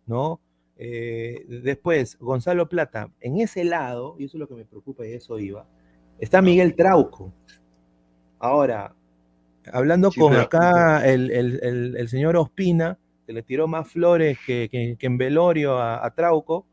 ¿no? 0.07 0.41
Eh, 0.77 1.45
después, 1.63 2.19
Gonzalo 2.19 2.69
Plata, 2.69 3.13
en 3.21 3.39
ese 3.39 3.65
lado, 3.65 4.17
y 4.19 4.25
eso 4.25 4.37
es 4.37 4.41
lo 4.41 4.49
que 4.49 4.55
me 4.55 4.65
preocupa 4.65 5.07
y 5.07 5.13
eso 5.13 5.39
iba, 5.39 5.69
está 6.19 6.43
Miguel 6.43 6.75
Trauco. 6.75 7.33
Ahora, 8.43 8.93
hablando 9.73 10.11
con 10.11 10.35
acá 10.35 11.07
el, 11.07 12.09
señor 12.09 12.37
Ospina, 12.37 12.99
que 13.25 13.33
le 13.33 13.45
tiró 13.45 13.69
más 13.69 13.89
flores 13.89 14.37
que, 14.45 14.97
en 14.99 15.17
velorio 15.17 15.79
a, 15.79 16.13
Trauco, 16.13 16.67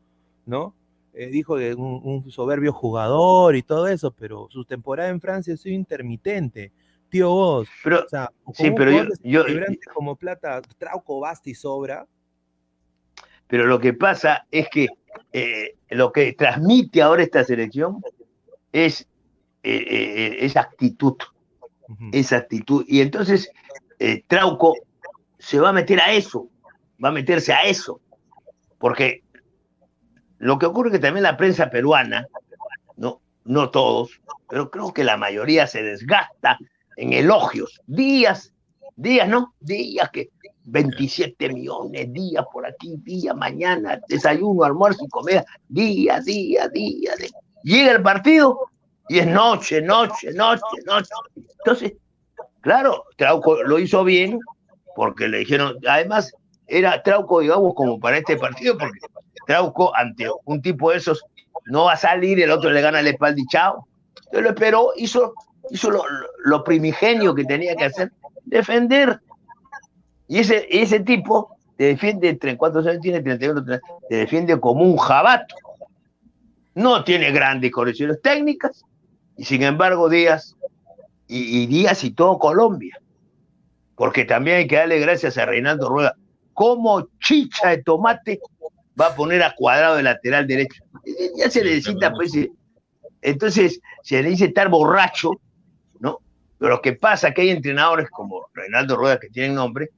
¿no? 0.46 0.74
Eh, 1.14 1.28
dijo 1.28 1.56
que 1.56 1.74
un, 1.74 2.00
un, 2.02 2.30
soberbio 2.32 2.72
jugador 2.72 3.54
y 3.54 3.62
todo 3.62 3.86
eso, 3.86 4.10
pero 4.10 4.48
su 4.50 4.64
temporada 4.64 5.10
en 5.10 5.20
Francia 5.20 5.54
ha 5.54 5.56
sido 5.56 5.76
intermitente. 5.76 6.72
Tío 7.08 7.30
vos, 7.30 7.68
pero, 7.84 8.04
sí, 8.52 8.72
pero 8.72 9.08
yo, 9.22 9.44
como 9.94 10.16
Plata, 10.16 10.60
Trauco 10.76 11.20
basta 11.20 11.50
y 11.50 11.54
sobra, 11.54 12.04
pero 13.46 13.66
lo 13.66 13.78
que 13.78 13.92
pasa 13.92 14.44
es 14.50 14.68
que 14.68 14.88
eh, 15.32 15.76
lo 15.90 16.10
que 16.10 16.32
transmite 16.32 17.00
ahora 17.00 17.22
esta 17.22 17.44
selección 17.44 18.02
es 18.72 19.06
eh, 19.62 19.84
eh, 19.88 20.36
esa 20.40 20.62
actitud, 20.62 21.16
esa 22.12 22.36
actitud. 22.38 22.84
Y 22.88 23.00
entonces 23.00 23.50
eh, 23.98 24.24
Trauco 24.26 24.74
se 25.38 25.58
va 25.58 25.70
a 25.70 25.72
meter 25.72 26.00
a 26.00 26.12
eso, 26.12 26.48
va 27.02 27.08
a 27.08 27.12
meterse 27.12 27.52
a 27.52 27.62
eso, 27.62 28.00
porque 28.78 29.22
lo 30.38 30.58
que 30.58 30.66
ocurre 30.66 30.88
es 30.88 30.92
que 30.94 30.98
también 31.00 31.22
la 31.22 31.36
prensa 31.36 31.70
peruana, 31.70 32.26
no, 32.96 33.20
no 33.44 33.70
todos, 33.70 34.20
pero 34.48 34.70
creo 34.70 34.92
que 34.92 35.04
la 35.04 35.16
mayoría 35.16 35.66
se 35.66 35.82
desgasta 35.82 36.58
en 36.96 37.12
elogios, 37.12 37.80
días, 37.86 38.52
días, 38.96 39.28
¿no? 39.28 39.54
Días 39.60 40.10
que 40.10 40.30
27 40.64 41.48
millones, 41.52 42.12
días 42.12 42.44
por 42.52 42.66
aquí, 42.66 42.96
día, 42.98 43.34
mañana, 43.34 44.00
desayuno, 44.08 44.64
almuerzo 44.64 45.04
y 45.04 45.08
comida, 45.08 45.44
día, 45.68 46.20
día, 46.20 46.68
día. 46.68 47.14
día. 47.16 47.30
Llega 47.62 47.92
el 47.92 48.02
partido 48.02 48.69
y 49.10 49.18
es 49.18 49.26
noche, 49.26 49.82
noche, 49.82 50.32
noche, 50.34 50.62
noche. 50.86 51.10
Entonces, 51.58 51.94
claro, 52.60 53.06
Trauco 53.16 53.60
lo 53.64 53.80
hizo 53.80 54.04
bien 54.04 54.38
porque 54.94 55.26
le 55.26 55.38
dijeron, 55.38 55.76
además, 55.88 56.32
era 56.68 57.02
Trauco, 57.02 57.40
digamos, 57.40 57.74
como 57.74 57.98
para 57.98 58.18
este 58.18 58.36
partido, 58.36 58.78
porque 58.78 59.00
Trauco, 59.48 59.92
ante 59.96 60.28
un 60.44 60.62
tipo 60.62 60.92
de 60.92 60.98
esos, 60.98 61.24
no 61.66 61.86
va 61.86 61.94
a 61.94 61.96
salir, 61.96 62.40
el 62.40 62.52
otro 62.52 62.70
le 62.70 62.80
gana 62.80 63.00
el 63.00 63.08
espalda 63.08 63.40
y 63.40 63.46
chao. 63.46 63.88
Entonces 64.26 64.42
lo 64.42 64.48
esperó, 64.50 64.92
hizo, 64.96 65.34
hizo 65.70 65.90
lo, 65.90 66.04
lo 66.44 66.62
primigenio 66.62 67.34
que 67.34 67.44
tenía 67.44 67.74
que 67.74 67.86
hacer, 67.86 68.12
defender 68.44 69.18
y 70.28 70.38
ese, 70.38 70.68
ese 70.70 71.00
tipo 71.00 71.56
te 71.76 71.86
defiende, 71.86 72.38
¿cuántos 72.56 72.86
años 72.86 73.00
tiene? 73.02 73.22
31, 73.22 73.64
te 74.08 74.14
defiende 74.14 74.60
como 74.60 74.84
un 74.84 74.96
jabato. 74.96 75.56
No 76.76 77.02
tiene 77.02 77.32
grandes 77.32 77.72
correcciones 77.72 78.22
técnicas, 78.22 78.84
y 79.40 79.44
sin 79.46 79.62
embargo 79.62 80.10
Díaz, 80.10 80.54
y, 81.26 81.66
Díaz 81.66 82.04
y 82.04 82.10
todo 82.10 82.38
Colombia, 82.38 83.00
porque 83.94 84.26
también 84.26 84.58
hay 84.58 84.66
que 84.66 84.76
darle 84.76 84.98
gracias 84.98 85.38
a 85.38 85.46
Reinaldo 85.46 85.88
Rueda, 85.88 86.14
como 86.52 87.08
chicha 87.20 87.70
de 87.70 87.82
tomate 87.82 88.38
va 89.00 89.06
a 89.06 89.14
poner 89.14 89.42
a 89.42 89.54
cuadrado 89.56 89.96
de 89.96 90.02
lateral 90.02 90.46
derecho. 90.46 90.84
Ya 91.38 91.48
se 91.48 91.64
le 91.64 91.76
necesita, 91.76 92.12
pues, 92.12 92.32
entonces 93.22 93.80
se 94.02 94.22
le 94.22 94.28
dice 94.28 94.44
estar 94.44 94.68
borracho, 94.68 95.30
¿no? 96.00 96.18
Pero 96.58 96.72
lo 96.72 96.82
que 96.82 96.92
pasa 96.92 97.28
es 97.28 97.34
que 97.34 97.40
hay 97.40 97.48
entrenadores 97.48 98.10
como 98.10 98.46
Reinaldo 98.52 98.94
Rueda 98.94 99.18
que 99.18 99.30
tienen 99.30 99.54
nombre, 99.54 99.88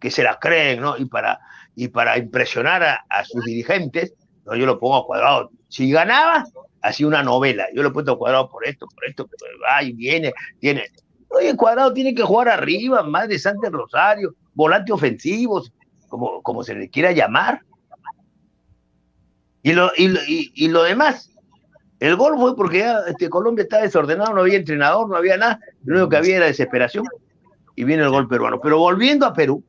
que 0.00 0.10
se 0.10 0.24
las 0.24 0.38
creen, 0.38 0.80
¿no? 0.80 0.96
Y 0.96 1.04
para, 1.04 1.38
y 1.76 1.86
para 1.86 2.18
impresionar 2.18 2.82
a, 2.82 3.24
sus 3.24 3.44
dirigentes, 3.44 4.14
¿no? 4.44 4.56
yo 4.56 4.66
lo 4.66 4.80
pongo 4.80 4.96
a 4.96 5.06
cuadrado. 5.06 5.52
Si 5.68 5.88
ganaba, 5.88 6.44
hacía 6.82 7.06
una 7.06 7.22
novela. 7.22 7.66
Yo 7.74 7.82
lo 7.82 7.88
he 7.88 7.92
puesto 7.92 8.18
cuadrado 8.18 8.48
por 8.48 8.66
esto, 8.66 8.86
por 8.86 9.04
esto, 9.04 9.28
va 9.62 9.82
y 9.82 9.92
viene, 9.92 10.32
tiene. 10.58 10.84
Oye, 11.28 11.54
cuadrado 11.56 11.92
tiene 11.92 12.14
que 12.14 12.22
jugar 12.22 12.48
arriba, 12.48 13.02
más 13.02 13.28
de 13.28 13.38
Rosario, 13.70 14.34
volante 14.54 14.92
ofensivos, 14.92 15.72
como, 16.08 16.42
como 16.42 16.62
se 16.62 16.74
le 16.74 16.88
quiera 16.88 17.12
llamar. 17.12 17.62
Y 19.62 19.72
lo, 19.72 19.90
y, 19.96 20.52
y, 20.54 20.68
lo 20.68 20.84
demás, 20.84 21.30
el 22.00 22.16
gol 22.16 22.38
fue 22.38 22.56
porque 22.56 22.90
este, 23.08 23.28
Colombia 23.28 23.64
estaba 23.64 23.82
desordenado, 23.82 24.32
no 24.32 24.40
había 24.40 24.56
entrenador, 24.56 25.08
no 25.08 25.16
había 25.16 25.36
nada, 25.36 25.60
lo 25.84 25.96
único 25.96 26.08
que 26.08 26.16
había 26.16 26.36
era 26.36 26.46
desesperación. 26.46 27.04
Y 27.74 27.84
viene 27.84 28.02
el 28.04 28.10
gol 28.10 28.26
peruano. 28.26 28.60
Pero 28.60 28.78
volviendo 28.78 29.26
a 29.26 29.32
Perú, 29.32 29.62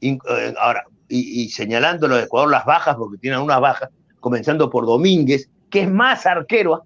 eh, 0.00 0.18
ahora, 0.60 0.84
y, 1.08 1.48
señalando 1.50 2.08
los 2.08 2.18
de 2.18 2.24
Ecuador 2.24 2.50
las 2.50 2.64
bajas, 2.64 2.96
porque 2.96 3.18
tienen 3.18 3.40
unas 3.40 3.60
bajas, 3.60 3.90
comenzando 4.20 4.70
por 4.70 4.86
Domínguez, 4.86 5.50
que 5.70 5.82
es 5.82 5.90
más 5.90 6.26
arquero, 6.26 6.74
¿ah? 6.74 6.82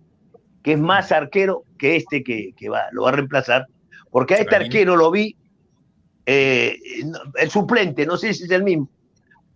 que 0.62 0.72
es 0.72 0.78
más 0.78 1.12
arquero 1.12 1.64
que 1.78 1.96
este 1.96 2.22
que, 2.22 2.54
va, 2.68 2.84
lo 2.92 3.02
va 3.02 3.10
a 3.10 3.12
reemplazar, 3.12 3.66
porque 4.10 4.34
a 4.34 4.38
este 4.38 4.56
arquero 4.56 4.96
lo 4.96 5.10
vi, 5.10 5.36
eh, 6.26 6.78
el 7.36 7.50
suplente, 7.50 8.06
no 8.06 8.16
sé 8.16 8.34
si 8.34 8.44
es 8.44 8.50
el 8.50 8.62
mismo, 8.62 8.88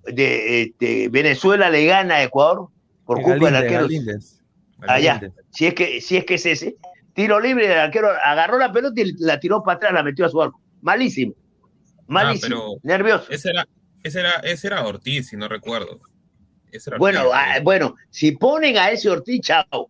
de, 0.05 0.63
este, 0.63 1.09
Venezuela 1.09 1.71
le 1.71 1.87
gana 1.87 2.17
a 2.17 2.23
Ecuador 2.23 2.69
por 3.05 3.21
culpa 3.23 3.47
del 3.47 3.57
arquero. 3.57 3.89
Allá, 4.87 5.21
si 5.51 5.67
es, 5.67 5.75
que, 5.75 6.01
si 6.01 6.17
es 6.17 6.25
que 6.25 6.35
es 6.35 6.47
ese. 6.47 6.77
Tiro 7.15 7.41
libre, 7.41 7.67
el 7.67 7.79
arquero 7.79 8.09
agarró 8.11 8.59
la 8.59 8.73
pelota 8.73 9.01
y 9.01 9.13
la 9.19 9.39
tiró 9.39 9.63
para 9.63 9.77
atrás, 9.77 9.93
la 9.93 10.03
metió 10.03 10.27
a 10.27 10.29
su 10.29 10.43
arco. 10.43 10.61
Malísimo. 10.83 11.35
Malísimo, 12.07 12.79
nervioso. 12.83 13.31
Ese 13.31 13.51
era, 13.51 13.67
ese, 14.03 14.21
era, 14.21 14.33
ese 14.43 14.67
era 14.67 14.85
Ortiz, 14.85 15.29
si 15.29 15.37
no 15.37 15.49
recuerdo. 15.49 16.01
Bueno, 16.99 17.31
ah, 17.33 17.59
bueno, 17.63 17.95
si 18.11 18.33
ponen 18.33 18.77
a 18.77 18.91
ese 18.91 19.11
Ortiz, 19.11 19.41
chao. 19.43 19.89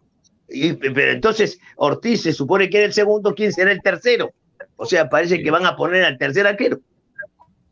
pero 0.48 1.12
entonces 1.12 1.58
Ortiz 1.76 2.22
se 2.22 2.32
supone 2.32 2.68
que 2.68 2.78
era 2.78 2.86
el 2.86 2.92
segundo, 2.92 3.34
¿quién 3.34 3.52
será 3.52 3.72
el 3.72 3.82
tercero? 3.82 4.32
O 4.76 4.86
sea, 4.86 5.08
parece 5.08 5.42
que 5.42 5.50
van 5.50 5.66
a 5.66 5.76
poner 5.76 6.04
al 6.04 6.18
tercer 6.18 6.46
arquero. 6.46 6.80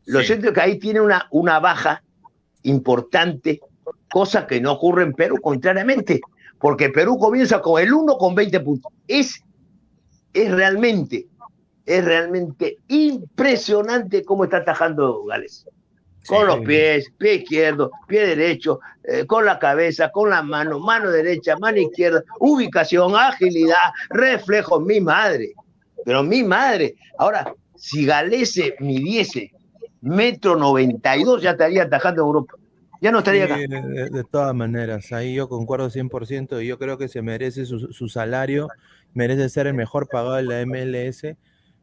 Lo 0.05 0.21
cierto 0.21 0.47
es 0.47 0.53
que 0.53 0.61
ahí 0.61 0.79
tiene 0.79 1.01
una, 1.01 1.27
una 1.31 1.59
baja 1.59 2.03
importante, 2.63 3.61
cosa 4.09 4.47
que 4.47 4.59
no 4.59 4.73
ocurre 4.73 5.03
en 5.03 5.13
Perú, 5.13 5.37
contrariamente, 5.41 6.21
porque 6.59 6.89
Perú 6.89 7.17
comienza 7.17 7.61
con 7.61 7.81
el 7.81 7.93
1 7.93 8.17
con 8.17 8.35
20 8.35 8.59
puntos. 8.61 8.91
Es, 9.07 9.43
es 10.33 10.51
realmente 10.51 11.27
es 11.85 12.05
realmente 12.05 12.77
impresionante 12.87 14.23
cómo 14.23 14.45
está 14.45 14.57
atajando 14.57 15.25
Gales. 15.25 15.67
Con 16.27 16.47
los 16.47 16.59
pies, 16.61 17.11
pie 17.17 17.35
izquierdo, 17.35 17.91
pie 18.07 18.27
derecho, 18.27 18.79
eh, 19.03 19.25
con 19.25 19.45
la 19.45 19.59
cabeza, 19.59 20.09
con 20.09 20.29
la 20.29 20.41
mano, 20.41 20.79
mano 20.79 21.11
derecha, 21.11 21.57
mano 21.57 21.79
izquierda, 21.79 22.23
ubicación, 22.39 23.13
agilidad, 23.15 23.91
reflejo, 24.09 24.79
mi 24.79 25.01
madre. 25.01 25.53
Pero 26.05 26.23
mi 26.23 26.43
madre. 26.43 26.95
Ahora, 27.17 27.53
si 27.75 28.05
Galese 28.05 28.75
midiese 28.79 29.51
metro 30.01 30.55
92, 30.55 31.41
ya 31.41 31.51
estaría 31.51 31.83
atajando 31.83 32.21
Europa. 32.21 32.55
Ya 33.01 33.11
no 33.11 33.19
estaría 33.19 33.43
acá. 33.45 33.57
De, 33.57 34.23
todas 34.31 34.55
maneras, 34.55 35.11
ahí 35.11 35.35
yo 35.35 35.49
concuerdo 35.49 35.89
100% 35.89 36.63
y 36.63 36.67
yo 36.67 36.79
creo 36.79 36.97
que 36.97 37.09
se 37.09 37.21
merece 37.21 37.65
su, 37.65 37.79
su 37.91 38.07
salario, 38.07 38.69
merece 39.13 39.49
ser 39.49 39.67
el 39.67 39.73
mejor 39.73 40.07
pagado 40.07 40.35
de 40.35 40.43
la 40.43 40.65
MLS 40.65 41.35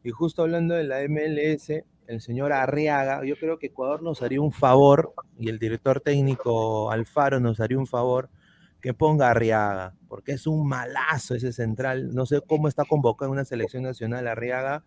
y 0.03 0.09
justo 0.09 0.41
hablando 0.41 0.73
de 0.73 0.83
la 0.83 1.01
MLS, 1.07 1.83
el 2.11 2.21
señor 2.21 2.51
Arriaga, 2.51 3.23
yo 3.25 3.35
creo 3.37 3.57
que 3.57 3.67
Ecuador 3.67 4.03
nos 4.03 4.21
haría 4.21 4.41
un 4.41 4.51
favor, 4.51 5.13
y 5.39 5.49
el 5.49 5.59
director 5.59 6.01
técnico 6.01 6.91
Alfaro 6.91 7.39
nos 7.39 7.59
haría 7.59 7.77
un 7.77 7.87
favor, 7.87 8.29
que 8.81 8.93
ponga 8.93 9.29
Arriaga, 9.29 9.93
porque 10.09 10.33
es 10.33 10.47
un 10.47 10.67
malazo 10.67 11.35
ese 11.35 11.53
central. 11.53 12.13
No 12.13 12.25
sé 12.25 12.41
cómo 12.45 12.67
está 12.67 12.83
convocado 12.83 13.29
en 13.29 13.33
una 13.33 13.45
selección 13.45 13.83
nacional 13.83 14.27
Arriaga, 14.27 14.83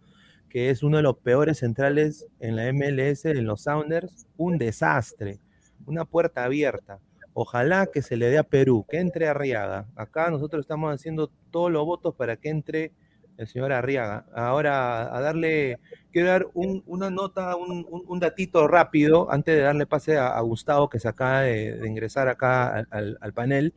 que 0.51 0.69
es 0.71 0.83
uno 0.83 0.99
de 0.99 1.03
los 1.03 1.17
peores 1.19 1.59
centrales 1.59 2.27
en 2.41 2.57
la 2.57 2.71
MLS, 2.73 3.25
en 3.25 3.47
los 3.47 3.63
Sounders, 3.63 4.27
un 4.37 4.59
desastre, 4.59 5.39
una 5.87 6.05
puerta 6.05 6.45
abierta. 6.45 7.01
Ojalá 7.33 7.87
que 7.87 8.03
se 8.03 8.17
le 8.17 8.29
dé 8.29 8.39
a 8.39 8.45
Perú, 8.45 8.85
que 8.89 8.99
entre 8.99 9.29
Arriaga. 9.29 9.87
Acá 9.97 10.31
nosotros 10.31 10.61
estamos 10.61 10.93
haciendo 10.93 11.31
todos 11.51 11.71
los 11.71 11.85
votos 11.85 12.15
para 12.15 12.37
que 12.37 12.51
entre 12.51 12.93
el 13.37 13.49
señor 13.49 13.73
Arriaga. 13.73 14.27
Ahora, 14.35 15.15
a 15.15 15.21
darle, 15.21 15.79
quiero 16.13 16.29
dar 16.29 16.47
una 16.55 17.11
nota, 17.11 17.57
un, 17.57 18.21
datito 18.21 18.69
rápido, 18.69 19.31
antes 19.31 19.57
de 19.57 19.63
darle 19.63 19.87
pase 19.87 20.17
a, 20.19 20.41
Gustavo, 20.41 20.89
que 20.89 20.99
se 20.99 21.09
acaba 21.09 21.43
de, 21.43 21.81
ingresar 21.87 22.29
acá 22.29 22.87
al, 22.91 23.33
panel. 23.35 23.75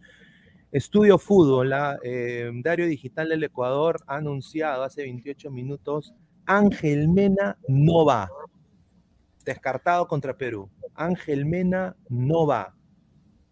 Estudio 0.72 1.18
Fútbol, 1.18 1.70
la, 1.70 1.98
eh, 2.04 2.52
Diario 2.54 2.88
Digital 2.88 3.30
del 3.30 3.44
Ecuador 3.44 4.04
ha 4.06 4.18
anunciado 4.18 4.84
hace 4.84 5.04
28 5.04 5.50
minutos, 5.50 6.14
Ángel 6.46 7.08
Mena 7.08 7.58
no 7.68 8.06
va. 8.06 8.30
Descartado 9.44 10.08
contra 10.08 10.38
Perú. 10.38 10.70
Ángel 10.94 11.46
Mena 11.46 11.96
no 12.10 12.46
va. 12.46 12.76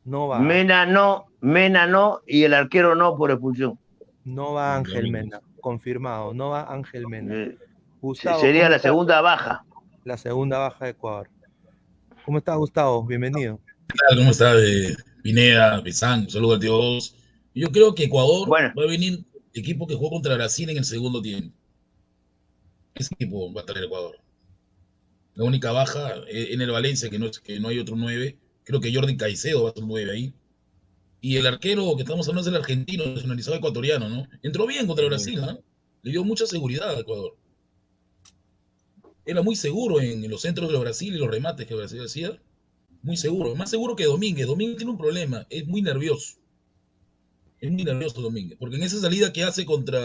No 0.04 0.28
va. 0.28 0.40
Mena 0.40 0.86
no, 0.86 1.28
Mena 1.40 1.88
no, 1.88 2.20
y 2.28 2.44
el 2.44 2.54
arquero 2.54 2.96
no 2.96 3.16
por 3.16 3.32
expulsión. 3.32 3.80
No 4.24 4.54
va 4.54 4.76
Ángel 4.76 5.10
Mena 5.10 5.42
confirmado. 5.66 6.32
No 6.36 6.50
va 6.50 6.72
Ángel 6.72 7.08
Mena. 7.08 7.52
sería 8.40 8.70
la 8.70 8.78
segunda 8.78 9.20
baja. 9.22 9.66
La 10.04 10.16
segunda 10.16 10.60
baja 10.60 10.86
de 10.86 10.92
Ecuador. 10.92 11.28
¿Cómo 12.24 12.38
estás, 12.38 12.56
Gustavo? 12.56 13.04
Bienvenido. 13.04 13.60
¿Qué 13.88 13.96
tal? 14.08 14.20
¿Cómo 14.20 14.30
está? 14.30 14.54
Eh, 14.60 14.96
Pineda, 15.24 15.82
Pesán, 15.82 16.30
saludos 16.30 16.60
a 16.60 16.68
todos. 16.68 17.16
Yo 17.56 17.72
creo 17.72 17.96
que 17.96 18.04
Ecuador 18.04 18.48
va 18.48 18.84
a 18.84 18.88
venir 18.88 19.26
equipo 19.56 19.88
que 19.88 19.96
jugó 19.96 20.12
contra 20.12 20.36
Brasil 20.36 20.70
en 20.70 20.78
el 20.78 20.86
segundo 20.86 21.20
tiempo. 21.20 21.58
Ese 22.94 23.16
equipo 23.16 23.52
va 23.52 23.62
a 23.62 23.66
traer 23.66 23.86
Ecuador. 23.86 24.18
La 25.34 25.46
única 25.46 25.72
baja 25.72 26.14
eh, 26.28 26.50
en 26.52 26.62
el 26.62 26.70
Valencia, 26.70 27.10
que 27.10 27.18
no, 27.18 27.32
que 27.44 27.60
no 27.60 27.70
hay 27.70 27.80
otro 27.80 27.96
nueve. 27.96 28.38
Creo 28.66 28.82
que 28.82 28.94
Jordi 28.94 29.18
Caicedo 29.18 29.64
va 29.64 29.72
a 29.72 29.74
ser 29.74 29.84
nueve 29.84 30.12
ahí. 30.12 30.32
Y 31.26 31.38
el 31.38 31.48
arquero 31.48 31.96
que 31.96 32.04
estamos 32.04 32.28
hablando 32.28 32.48
es 32.48 32.54
el 32.56 32.62
argentino, 32.62 33.04
nacionalizado 33.04 33.58
ecuatoriano, 33.58 34.08
¿no? 34.10 34.28
Entró 34.44 34.68
bien 34.68 34.86
contra 34.86 35.08
Brasil, 35.08 35.42
¿no? 35.42 35.60
Le 36.04 36.12
dio 36.12 36.24
mucha 36.24 36.46
seguridad 36.46 36.92
a 36.92 37.00
Ecuador. 37.00 37.36
Era 39.26 39.42
muy 39.42 39.56
seguro 39.56 40.00
en, 40.00 40.30
los 40.30 40.42
centros 40.42 40.72
de 40.72 40.78
Brasil 40.78 41.16
y 41.16 41.18
los 41.18 41.28
remates 41.28 41.66
que 41.66 41.74
Brasil 41.74 42.00
hacía. 42.06 42.40
Muy 43.02 43.18
seguro. 43.18 43.56
Más 43.56 43.72
seguro 43.72 43.96
que 43.96 44.04
Domínguez. 44.06 44.46
Domínguez 44.46 44.78
tiene 44.78 44.92
un 44.92 45.00
problema. 45.00 45.48
Es 45.50 45.66
muy 45.66 45.82
nervioso. 45.82 46.36
Es 47.60 47.72
muy 47.72 47.84
nervioso 47.84 48.22
Domínguez. 48.22 48.60
Porque 48.60 48.76
en 48.76 48.84
esa 48.84 49.00
salida 49.00 49.34
que 49.34 49.44
hace 49.44 49.66
contra 49.66 50.00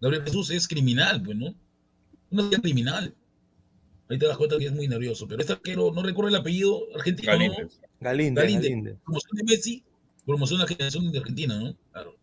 Gabriel 0.00 0.24
Jesús 0.24 0.50
es 0.50 0.66
criminal, 0.66 1.22
pues, 1.22 1.36
¿no? 1.36 1.54
Una 2.32 2.42
salida 2.42 2.62
criminal. 2.62 3.14
Ahí 4.08 4.18
te 4.18 4.26
das 4.26 4.36
cuenta 4.36 4.58
que 4.58 4.66
es 4.66 4.72
muy 4.72 4.88
nervioso. 4.88 5.28
Pero 5.28 5.40
este 5.40 5.52
arquero, 5.52 5.92
no 5.92 6.02
recuerdo 6.02 6.30
el 6.30 6.34
apellido 6.34 6.80
argentino. 6.96 7.30
Galíndez. 7.30 7.80
Galíndez. 8.00 8.42
Galíndez. 8.42 8.96
Promoción 9.04 9.36
de 9.36 9.44
Messi, 9.44 9.84
promoción 10.26 10.60
de 10.60 10.64
la 10.64 10.68
generación 10.68 11.12
de 11.12 11.18
Argentina, 11.18 11.58
¿no? 11.58 11.74
Claro. 11.92 12.16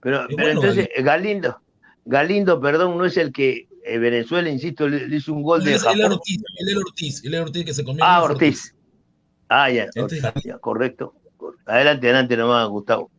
Pero, 0.00 0.26
pero 0.36 0.50
entonces, 0.50 0.88
Galindo, 1.02 1.58
Galindo, 2.04 2.60
perdón, 2.60 2.98
no 2.98 3.04
es 3.04 3.16
el 3.16 3.32
que 3.32 3.68
eh, 3.84 3.98
Venezuela, 3.98 4.48
insisto, 4.48 4.88
le, 4.88 5.14
hizo 5.14 5.32
un 5.32 5.42
gol 5.42 5.62
de. 5.62 5.78
Japón. 5.78 6.00
El 6.00 6.12
Ortiz, 6.12 6.42
el 6.58 6.78
Ortiz, 6.78 7.24
el 7.24 7.34
Ortiz 7.34 7.64
que 7.64 7.74
se 7.74 7.84
comió. 7.84 8.04
Ah, 8.04 8.22
Ortiz. 8.22 8.74
Ah, 9.48 9.70
ya, 9.70 9.88
ya, 10.42 10.58
correcto. 10.58 11.14
Adelante, 11.66 12.06
adelante 12.06 12.36
nomás, 12.36 12.68
Gustavo. 12.68 13.10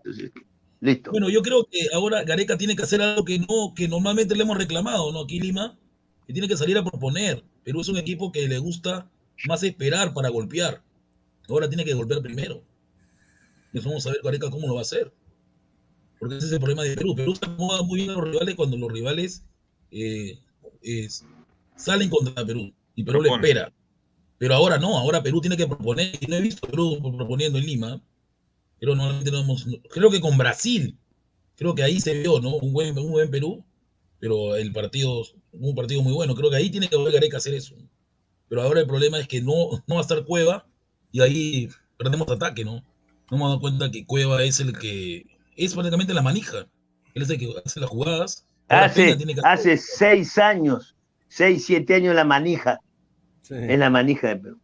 Listo. 0.81 1.11
Bueno, 1.11 1.29
yo 1.29 1.41
creo 1.41 1.67
que 1.71 1.87
ahora 1.93 2.23
Gareca 2.23 2.57
tiene 2.57 2.75
que 2.75 2.83
hacer 2.83 3.01
algo 3.01 3.23
que 3.23 3.39
no, 3.39 3.73
que 3.75 3.87
normalmente 3.87 4.35
le 4.35 4.43
hemos 4.43 4.57
reclamado, 4.57 5.11
¿no? 5.11 5.21
Aquí 5.21 5.39
Lima, 5.39 5.77
que 6.25 6.33
tiene 6.33 6.47
que 6.47 6.57
salir 6.57 6.77
a 6.77 6.83
proponer. 6.83 7.43
Perú 7.63 7.81
es 7.81 7.89
un 7.89 7.97
equipo 7.97 8.31
que 8.31 8.47
le 8.47 8.57
gusta 8.57 9.09
más 9.47 9.63
esperar 9.63 10.13
para 10.13 10.29
golpear. 10.29 10.81
Ahora 11.47 11.69
tiene 11.69 11.85
que 11.85 11.93
golpear 11.93 12.21
primero. 12.21 12.63
Y 13.75 13.79
vamos 13.81 14.07
a 14.07 14.11
ver 14.11 14.21
Gareca 14.23 14.49
cómo 14.49 14.67
lo 14.67 14.75
va 14.75 14.79
a 14.79 14.83
hacer. 14.83 15.11
Porque 16.17 16.37
ese 16.37 16.47
es 16.47 16.53
el 16.53 16.59
problema 16.59 16.83
de 16.83 16.95
Perú. 16.95 17.13
Perú 17.13 17.35
se 17.35 17.45
acomoda 17.45 17.83
muy 17.83 17.99
bien 17.99 18.11
a 18.11 18.13
los 18.13 18.23
rivales 18.23 18.55
cuando 18.55 18.77
los 18.77 18.89
rivales 18.89 19.43
eh, 19.91 20.39
salen 21.75 22.09
contra 22.09 22.45
Perú. 22.45 22.73
Y 22.95 23.03
Perú 23.03 23.21
le 23.21 23.29
espera. 23.29 23.73
Pero 24.37 24.55
ahora 24.55 24.77
no, 24.77 24.97
ahora 24.97 25.21
Perú 25.21 25.41
tiene 25.41 25.57
que 25.57 25.67
proponer. 25.67 26.17
Y 26.21 26.27
no 26.27 26.37
he 26.37 26.41
visto 26.41 26.65
Perú 26.65 27.01
proponiendo 27.17 27.59
en 27.59 27.65
Lima. 27.65 28.01
Pero 28.79 28.95
normalmente 28.95 29.31
no 29.31 29.39
hemos. 29.39 29.67
Creo 29.89 30.09
que 30.09 30.21
con 30.21 30.37
Brasil, 30.37 30.97
creo 31.57 31.75
que 31.75 31.83
ahí 31.83 31.99
se 31.99 32.13
vio, 32.21 32.39
¿no? 32.39 32.55
Un 32.55 32.71
buen, 32.71 32.97
un 32.97 33.11
buen 33.11 33.29
Perú. 33.29 33.61
Pero 34.19 34.55
el 34.55 34.71
partido, 34.71 35.21
un 35.51 35.75
partido 35.75 36.01
muy 36.01 36.13
bueno. 36.13 36.33
Creo 36.33 36.49
que 36.49 36.55
ahí 36.55 36.69
tiene 36.69 36.87
que 36.87 36.95
volver 36.95 37.15
Gareca 37.15 37.35
a 37.35 37.39
hacer 37.39 37.53
eso. 37.53 37.75
Pero 38.47 38.61
ahora 38.61 38.79
el 38.79 38.87
problema 38.87 39.19
es 39.19 39.27
que 39.27 39.41
no, 39.41 39.83
no 39.85 39.95
va 39.95 39.99
a 39.99 40.01
estar 40.01 40.23
Cueva 40.23 40.65
y 41.11 41.19
ahí 41.19 41.69
perdemos 41.97 42.29
ataque, 42.29 42.63
¿no? 42.63 42.81
No 43.31 43.37
me 43.37 43.43
he 43.43 43.47
dado 43.47 43.59
cuenta 43.59 43.91
que 43.91 44.05
Cueva 44.05 44.43
es 44.43 44.59
el 44.59 44.77
que 44.77 45.25
es 45.55 45.73
prácticamente 45.73 46.13
la 46.13 46.21
manija. 46.21 46.67
Él 47.13 47.23
es 47.23 47.29
el 47.29 47.39
que 47.39 47.53
hace 47.65 47.79
las 47.79 47.89
jugadas. 47.89 48.45
Hace, 48.67 49.17
hace 49.43 49.77
seis 49.77 50.37
años, 50.37 50.95
seis, 51.27 51.65
siete 51.65 51.95
años 51.95 52.15
la 52.15 52.23
manija. 52.23 52.79
En 53.49 53.79
la 53.79 53.89
manija 53.89 54.29
de 54.29 54.35
Perú. 54.37 54.59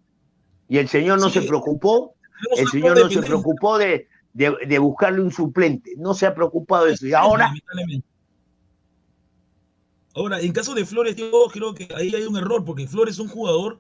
Y 0.68 0.78
el 0.78 0.88
señor 0.88 1.20
no 1.20 1.30
se 1.30 1.42
preocupó, 1.42 2.16
el 2.58 2.68
señor 2.68 2.98
no 2.98 3.10
se 3.10 3.22
preocupó 3.22 3.78
de, 3.78 4.08
de, 4.34 4.80
buscarle 4.80 5.22
un 5.22 5.32
suplente. 5.32 5.92
No 5.98 6.14
se 6.14 6.26
ha 6.26 6.34
preocupado 6.34 6.86
de 6.86 6.94
eso. 6.94 7.06
Y 7.06 7.14
ahora. 7.14 7.54
Ahora, 10.14 10.42
en 10.42 10.52
caso 10.52 10.74
de 10.74 10.86
Flores, 10.86 11.16
yo 11.16 11.32
creo 11.54 11.74
que 11.74 11.88
ahí 11.96 12.14
hay 12.14 12.24
un 12.24 12.36
error, 12.36 12.66
porque 12.66 12.88
Flores 12.88 13.16
es 13.16 13.20
un 13.20 13.30
jugador 13.30 13.80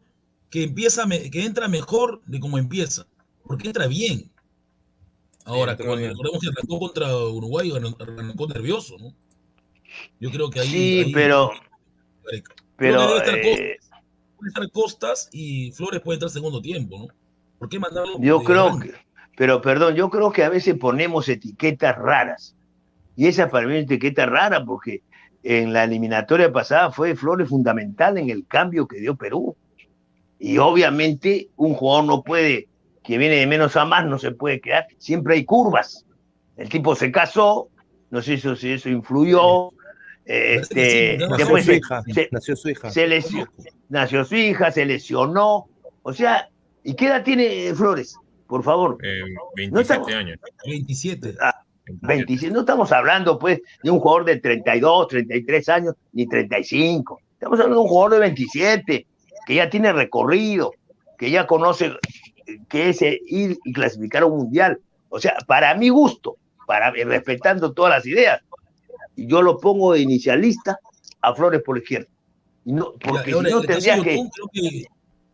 que 0.49 0.63
empieza, 0.63 1.05
que 1.07 1.45
entra 1.45 1.67
mejor 1.67 2.21
de 2.25 2.39
cómo 2.39 2.57
empieza, 2.57 3.05
porque 3.43 3.67
entra 3.67 3.87
bien. 3.87 4.30
Ahora, 5.51 5.75
cuando 5.75 6.07
recordemos 6.07 6.39
que 6.41 6.47
arrancó 6.47 6.79
contra 6.79 7.15
Uruguay, 7.15 7.71
arrancó 7.99 8.47
nervioso, 8.47 8.97
¿no? 8.97 9.13
Yo 10.19 10.31
creo 10.31 10.49
que 10.49 10.61
ahí. 10.61 10.67
Sí, 10.67 11.11
pero. 11.13 11.51
Pero. 12.77 13.17
Estar, 13.17 13.35
eh, 13.37 13.77
puede 14.37 14.47
estar, 14.47 14.71
Costas 14.71 15.29
y 15.33 15.71
Flores 15.73 16.01
puede 16.01 16.15
entrar 16.15 16.31
segundo 16.31 16.61
tiempo, 16.61 16.97
¿no? 16.99 17.07
¿Por 17.59 17.67
qué 17.67 17.79
mandarlo? 17.79 18.17
Yo 18.19 18.41
creo 18.43 18.79
que. 18.79 18.93
Pero 19.35 19.61
perdón, 19.61 19.95
yo 19.95 20.09
creo 20.09 20.31
que 20.31 20.43
a 20.43 20.49
veces 20.49 20.75
ponemos 20.75 21.27
etiquetas 21.27 21.97
raras. 21.97 22.55
Y 23.15 23.27
esa 23.27 23.49
para 23.49 23.67
mí 23.67 23.73
es 23.73 23.83
una 23.83 23.93
etiqueta 23.93 24.25
rara 24.25 24.63
porque 24.63 25.03
en 25.43 25.73
la 25.73 25.83
eliminatoria 25.83 26.51
pasada 26.51 26.91
fue 26.91 27.15
Flores 27.15 27.49
fundamental 27.49 28.17
en 28.17 28.29
el 28.29 28.47
cambio 28.47 28.87
que 28.87 28.99
dio 28.99 29.15
Perú. 29.15 29.55
Y 30.39 30.57
obviamente 30.57 31.49
un 31.55 31.73
jugador 31.73 32.05
no 32.05 32.23
puede 32.23 32.67
que 33.03 33.17
viene 33.17 33.35
de 33.35 33.47
menos 33.47 33.75
a 33.75 33.85
más 33.85 34.05
no 34.05 34.17
se 34.19 34.31
puede 34.31 34.61
quedar, 34.61 34.87
siempre 34.97 35.35
hay 35.35 35.45
curvas. 35.45 36.05
El 36.57 36.69
tipo 36.69 36.95
se 36.95 37.11
casó, 37.11 37.69
no 38.09 38.21
sé 38.21 38.37
si 38.37 38.71
eso 38.71 38.89
influyó. 38.89 39.71
Este, 40.25 41.17
nació, 41.17 41.57
su 41.57 41.71
hija, 41.71 42.03
nació 42.31 42.55
su 42.55 42.69
hija. 42.69 42.91
Se 42.91 43.07
lesionó, 43.07 43.51
nació 43.89 44.23
su 44.23 44.35
hija, 44.35 44.71
se 44.71 44.85
lesionó. 44.85 45.67
O 46.03 46.13
sea, 46.13 46.49
¿y 46.83 46.93
qué 46.93 47.07
edad 47.07 47.23
tiene 47.23 47.73
Flores? 47.73 48.15
Por 48.47 48.63
favor. 48.63 48.97
27 49.55 50.11
eh, 50.11 50.15
años. 50.15 50.39
27. 50.65 51.35
27. 51.85 52.53
No 52.53 52.61
estamos 52.61 52.91
hablando, 52.91 53.39
pues, 53.39 53.61
de 53.81 53.89
un 53.89 53.99
jugador 53.99 54.25
de 54.25 54.37
32, 54.37 55.07
33 55.07 55.69
años, 55.69 55.95
ni 56.13 56.27
35. 56.27 57.19
Estamos 57.33 57.59
hablando 57.59 57.77
de 57.77 57.81
un 57.83 57.87
jugador 57.87 58.13
de 58.13 58.19
27, 58.19 59.07
que 59.47 59.55
ya 59.55 59.69
tiene 59.69 59.91
recorrido, 59.91 60.73
que 61.17 61.31
ya 61.31 61.47
conoce 61.47 61.93
que 62.69 62.89
es 62.89 63.01
ir 63.01 63.59
y 63.63 63.73
clasificar 63.73 64.23
a 64.23 64.25
un 64.25 64.37
mundial. 64.37 64.79
O 65.09 65.19
sea, 65.19 65.35
para 65.47 65.75
mi 65.75 65.89
gusto, 65.89 66.37
para 66.67 66.91
respetando 66.91 67.73
todas 67.73 67.91
las 67.91 68.05
ideas, 68.05 68.41
yo 69.15 69.41
lo 69.41 69.59
pongo 69.59 69.93
de 69.93 70.01
inicialista 70.01 70.79
a 71.21 71.33
Flores 71.33 71.61
por 71.63 71.77
izquierda. 71.77 72.07
No, 72.65 72.93
porque 72.93 73.33
si 73.33 73.39
no 73.41 73.61
tendría 73.61 74.01
que... 74.01 74.27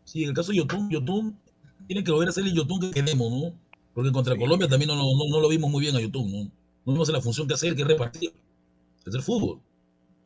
Sí, 0.04 0.24
en 0.24 0.30
el 0.30 0.36
caso 0.36 0.52
de 0.52 0.60
Yotun, 0.60 0.90
Yotun 0.90 1.38
tiene 1.86 2.04
que 2.04 2.12
volver 2.12 2.30
a 2.30 2.32
ser 2.32 2.46
el 2.46 2.54
Yotun 2.54 2.80
que 2.80 2.92
queremos, 2.92 3.30
¿no? 3.30 3.54
Porque 3.94 4.12
contra 4.12 4.38
Colombia 4.38 4.68
también 4.68 4.88
no, 4.88 4.96
no, 4.96 5.40
lo 5.42 5.50
vimos 5.50 5.70
muy 5.70 5.82
bien 5.82 5.96
a 5.96 6.00
Yotun, 6.00 6.32
¿no? 6.32 6.44
No 6.86 6.94
vimos 6.94 7.10
la 7.10 7.20
función 7.20 7.48
que 7.48 7.56
hacer, 7.56 7.76
que 7.76 7.84
repartir. 7.84 8.32
Es 9.06 9.14
el 9.14 9.22
fútbol. 9.22 9.60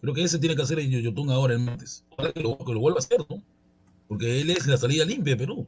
Creo 0.01 0.13
que 0.13 0.23
ese 0.23 0.39
tiene 0.39 0.55
que 0.55 0.61
hacer 0.61 0.79
el 0.79 0.89
Yotun 0.89 1.32
ahora, 1.32 1.53
el 1.53 1.59
martes. 1.59 2.03
Ojalá 2.11 2.32
que 2.32 2.41
lo, 2.41 2.57
que 2.57 2.73
lo 2.73 2.79
vuelva 2.79 2.97
a 2.97 2.99
hacer, 2.99 3.19
¿no? 3.27 3.41
Porque 4.07 4.41
él 4.41 4.49
es 4.51 4.67
la 4.67 4.77
salida 4.77 5.05
limpia 5.05 5.34
de 5.34 5.38
Perú. 5.38 5.67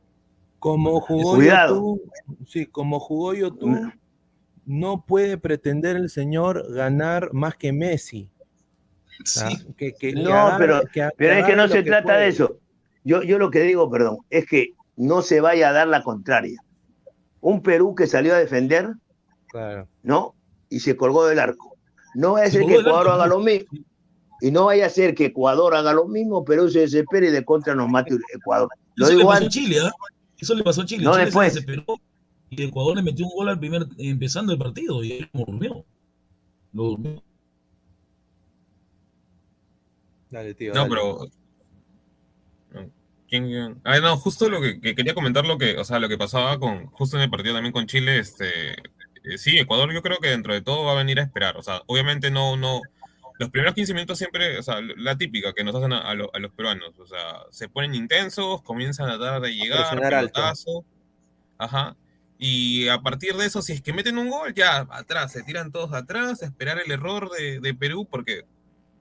Como 0.64 1.02
jugó 1.02 1.44
YouTube, 1.44 2.10
sí, 2.48 2.68
como 2.68 2.98
jugó 2.98 3.34
YouTube, 3.34 3.92
no 4.66 5.04
puede 5.06 5.38
pretender 5.38 5.98
el 5.98 6.10
señor 6.10 6.74
ganar 6.74 7.34
más 7.34 7.58
que 7.58 7.74
Messi. 7.74 8.32
Sí. 9.26 9.44
no, 10.16 10.56
pero, 10.58 10.82
pero 11.18 11.34
es 11.34 11.46
que 11.46 11.58
no 11.58 11.68
se 11.68 11.84
trata 11.84 12.16
de 12.16 12.30
eso. 12.30 12.60
Yo, 13.04 13.24
yo 13.24 13.40
lo 13.40 13.52
que 13.52 13.60
digo, 13.60 13.92
perdón, 13.92 14.20
es 14.30 14.46
que 14.46 14.70
no 14.96 15.22
se 15.22 15.42
vaya 15.42 15.68
a 15.68 15.74
dar 15.74 15.90
la 15.90 16.02
contraria. 16.02 16.64
Un 17.42 17.62
Perú 17.62 17.94
que 17.94 18.08
salió 18.08 18.34
a 18.34 18.38
defender, 18.38 18.94
¿no? 20.02 20.34
Y 20.70 20.80
se 20.80 20.96
colgó 20.96 21.26
del 21.26 21.40
arco. 21.40 21.76
No 22.16 22.34
vaya 22.34 22.46
a 22.46 22.52
ser 22.52 22.66
que 22.66 22.76
Ecuador 22.76 23.10
haga 23.10 23.28
lo 23.28 23.42
mismo. 23.42 23.68
Y 24.40 24.50
no 24.50 24.64
vaya 24.68 24.86
a 24.86 24.90
ser 24.90 25.14
que 25.14 25.26
Ecuador 25.26 25.76
haga 25.76 25.92
lo 25.92 26.08
mismo, 26.08 26.46
Perú 26.46 26.70
se 26.70 26.80
desespere 26.80 27.28
y 27.28 27.32
de 27.32 27.44
contra 27.44 27.76
nos 27.76 27.90
mate 27.90 28.18
Ecuador. 28.34 28.70
Lo 28.96 29.10
digo 29.10 29.30
antes. 29.30 29.50
Chile, 29.50 29.80
¿eh? 29.80 29.92
Eso 30.40 30.56
le 30.56 30.64
pasó 30.64 30.82
a 30.82 30.86
Chile. 30.86 31.04
No, 31.04 31.14
Chile 31.14 31.26
después. 31.26 31.54
Se 31.54 31.62
desesperó 31.62 32.00
y 32.50 32.64
Ecuador 32.64 32.96
le 32.96 33.04
metió 33.04 33.26
un 33.26 33.36
gol 33.36 33.50
al 33.50 33.60
primer, 33.60 33.88
empezando 33.98 34.54
el 34.54 34.60
partido 34.60 35.04
y 35.04 35.14
él 35.14 35.30
lo 35.34 35.46
durmió. 35.46 35.86
Lo 36.74 36.84
durmió. 36.84 37.24
Dale, 40.30 40.54
tío. 40.54 40.74
No, 40.74 40.88
pero. 40.88 41.28
¿Quién, 43.28 43.82
ah, 43.84 44.00
no, 44.00 44.18
justo 44.18 44.48
lo 44.48 44.62
que, 44.62 44.80
quería 44.80 45.16
comentar 45.16 45.46
lo 45.46 45.58
que, 45.58 45.78
o 45.78 45.84
sea, 45.84 45.98
lo 45.98 46.08
que 46.08 46.20
pasaba 46.20 46.60
con, 46.60 46.86
justo 46.88 47.18
en 47.18 47.24
el 47.24 47.32
partido 47.32 47.56
también 47.56 47.74
con 47.74 47.88
Chile, 47.88 48.20
este, 48.20 48.74
eh, 49.24 49.38
sí, 49.38 49.58
Ecuador 49.58 49.92
yo 49.92 50.04
creo 50.04 50.20
que 50.20 50.28
dentro 50.28 50.54
de 50.54 50.62
todo 50.62 50.86
va 50.86 50.92
a 50.92 50.98
venir 50.98 51.20
a 51.20 51.24
esperar, 51.24 51.58
o 51.58 51.64
sea, 51.64 51.82
obviamente 51.88 52.30
no, 52.30 52.58
no, 52.58 52.82
los 53.44 53.52
primeros 53.52 53.76
15 53.76 53.94
minutos 53.94 54.18
siempre, 54.18 54.58
o 54.58 54.64
sea, 54.64 54.80
la 54.82 55.18
típica 55.18 55.54
que 55.54 55.64
nos 55.64 55.76
hacen 55.76 55.94
a, 55.94 56.14
los 56.14 56.52
peruanos, 56.56 56.98
o 56.98 57.06
sea, 57.06 57.42
se 57.52 57.68
ponen 57.68 57.94
intensos, 57.94 58.62
comienzan 58.62 59.10
a 59.10 59.18
tratar 59.18 59.42
de 59.42 59.54
llegar, 59.54 60.00
pelotazo, 60.00 60.86
ajá, 61.58 61.98
y 62.38 62.88
a 62.88 63.02
partir 63.02 63.36
de 63.36 63.46
eso, 63.46 63.62
si 63.62 63.74
es 63.74 63.82
que 63.82 63.94
meten 63.94 64.18
un 64.18 64.30
gol, 64.30 64.54
ya 64.54 64.88
atrás, 64.92 65.34
se 65.34 65.44
tiran 65.44 65.72
todos 65.72 65.94
atrás, 65.94 66.42
esperar 66.42 66.80
el 66.84 66.92
error 66.92 67.30
de, 67.30 67.74
Perú, 67.74 68.08
porque 68.10 68.46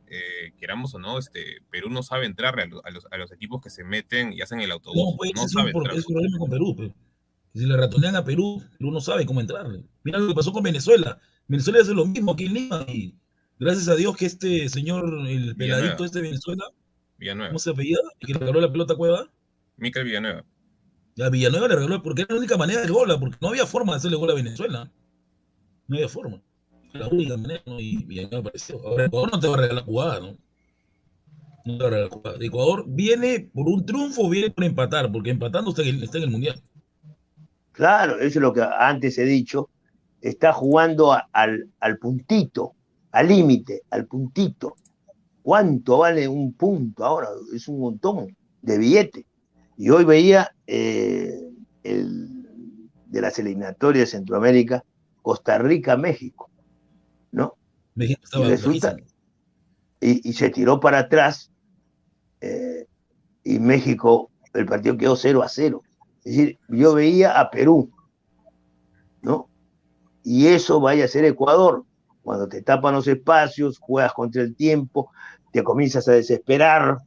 eh, 0.08 0.52
queramos 0.58 0.94
o 0.94 0.98
no, 0.98 1.18
este, 1.18 1.62
Perú 1.70 1.88
no 1.88 2.02
sabe 2.02 2.26
entrar 2.26 2.58
a 2.58 2.66
los, 2.66 3.06
a, 3.10 3.16
los, 3.16 3.32
equipos 3.32 3.62
que 3.62 3.70
se 3.70 3.84
meten 3.84 4.32
y 4.32 4.42
hacen 4.42 4.60
el 4.60 4.72
autobús. 4.72 5.12
No, 5.12 5.16
pues, 5.16 5.32
no 5.34 5.48
sabe 5.48 5.70
es 5.70 5.74
un 5.74 6.14
problema 6.14 6.38
con 6.38 6.50
Perú. 6.50 6.76
Pues. 6.76 6.90
Si 7.54 7.66
le 7.66 7.76
ratonean 7.76 8.16
a 8.16 8.24
Perú, 8.24 8.62
Perú 8.78 8.90
no 8.90 9.00
sabe 9.00 9.24
cómo 9.24 9.40
entrar. 9.40 9.66
Mira 10.02 10.18
lo 10.18 10.28
que 10.28 10.34
pasó 10.34 10.52
con 10.52 10.62
Venezuela. 10.62 11.18
Venezuela 11.48 11.80
hace 11.80 11.94
lo 11.94 12.06
mismo 12.06 12.32
aquí 12.32 12.46
en 12.46 12.54
Lima 12.54 12.84
y 12.88 13.14
Gracias 13.62 13.86
a 13.86 13.94
Dios 13.94 14.16
que 14.16 14.26
este 14.26 14.68
señor, 14.68 15.04
el 15.28 15.54
peladito 15.54 16.04
este 16.04 16.18
de 16.18 16.30
Venezuela, 16.30 16.64
Villanueva. 17.16 17.50
¿cómo 17.50 17.60
se 17.60 17.70
apellida? 17.70 18.00
¿Y 18.18 18.26
que 18.26 18.32
le 18.32 18.40
regaló 18.40 18.60
la 18.60 18.72
pelota 18.72 18.94
a 18.94 18.96
Cueva? 18.96 19.30
Miquel 19.76 20.02
Villanueva. 20.02 20.44
Ya 21.14 21.28
Villanueva 21.28 21.68
le 21.68 21.76
regaló, 21.76 22.02
porque 22.02 22.22
era 22.22 22.34
la 22.34 22.40
única 22.40 22.56
manera 22.56 22.80
de 22.80 22.88
gola, 22.88 23.20
porque 23.20 23.36
no 23.40 23.50
había 23.50 23.64
forma 23.64 23.92
de 23.92 23.98
hacerle 23.98 24.16
gol 24.16 24.32
a 24.32 24.34
Venezuela. 24.34 24.90
No 25.86 25.94
había 25.94 26.08
forma. 26.08 26.42
La 26.92 27.06
única 27.06 27.36
manera, 27.36 27.62
¿no? 27.64 27.78
Y 27.78 27.98
Villanueva 27.98 28.40
apareció. 28.40 28.84
Ahora 28.84 29.04
Ecuador 29.04 29.30
no 29.30 29.38
te 29.38 29.46
va 29.46 29.54
a 29.54 29.60
regalar 29.60 29.84
jugada, 29.84 30.18
¿no? 30.18 30.36
No 31.64 31.76
te 31.76 31.82
va 31.84 31.86
a 31.86 31.90
regalar 31.90 32.10
jugada. 32.10 32.38
Ecuador 32.40 32.84
viene 32.88 33.48
por 33.54 33.68
un 33.68 33.86
triunfo, 33.86 34.28
viene 34.28 34.50
por 34.50 34.64
empatar, 34.64 35.12
porque 35.12 35.30
empatando 35.30 35.70
está 35.70 35.82
en 35.82 35.88
el, 35.88 36.02
está 36.02 36.18
en 36.18 36.24
el 36.24 36.30
Mundial. 36.30 36.60
Claro, 37.70 38.16
eso 38.16 38.40
es 38.40 38.42
lo 38.42 38.52
que 38.52 38.62
antes 38.62 39.18
he 39.18 39.24
dicho. 39.24 39.70
Está 40.20 40.52
jugando 40.52 41.16
al, 41.32 41.70
al 41.78 41.98
puntito 41.98 42.74
al 43.12 43.28
límite, 43.28 43.82
al 43.90 44.06
puntito. 44.06 44.76
¿Cuánto 45.42 45.98
vale 45.98 46.28
un 46.28 46.52
punto 46.54 47.04
ahora? 47.04 47.28
Es 47.54 47.68
un 47.68 47.80
montón. 47.80 48.36
de 48.62 48.78
billete. 48.78 49.26
Y 49.76 49.90
hoy 49.90 50.04
veía 50.04 50.54
eh, 50.66 51.50
el, 51.82 52.42
de 53.06 53.20
las 53.20 53.38
eliminatorias 53.38 54.08
de 54.08 54.18
Centroamérica, 54.18 54.84
Costa 55.20 55.58
Rica, 55.58 55.96
México, 55.96 56.50
¿no? 57.32 57.54
México 57.94 58.20
estaba 58.24 58.96
y, 60.00 60.28
y, 60.28 60.32
se 60.32 60.50
tiró 60.50 60.80
para 60.80 60.98
atrás 61.00 61.52
eh, 62.40 62.86
y 63.44 63.58
México, 63.60 64.30
el 64.52 64.66
partido 64.66 64.96
quedó 64.96 65.16
0 65.16 65.42
a 65.42 65.48
0. 65.48 65.82
Es 66.24 66.36
decir, 66.36 66.58
yo 66.68 66.94
veía 66.94 67.40
a 67.40 67.50
Perú, 67.50 67.90
¿no? 69.22 69.48
Y 70.24 70.48
eso 70.48 70.80
vaya 70.80 71.04
a 71.04 71.08
ser 71.08 71.24
Ecuador. 71.24 71.84
Cuando 72.22 72.48
te 72.48 72.62
tapan 72.62 72.94
los 72.94 73.06
espacios, 73.08 73.78
juegas 73.78 74.12
contra 74.12 74.42
el 74.42 74.54
tiempo, 74.54 75.10
te 75.52 75.62
comienzas 75.62 76.08
a 76.08 76.12
desesperar, 76.12 76.98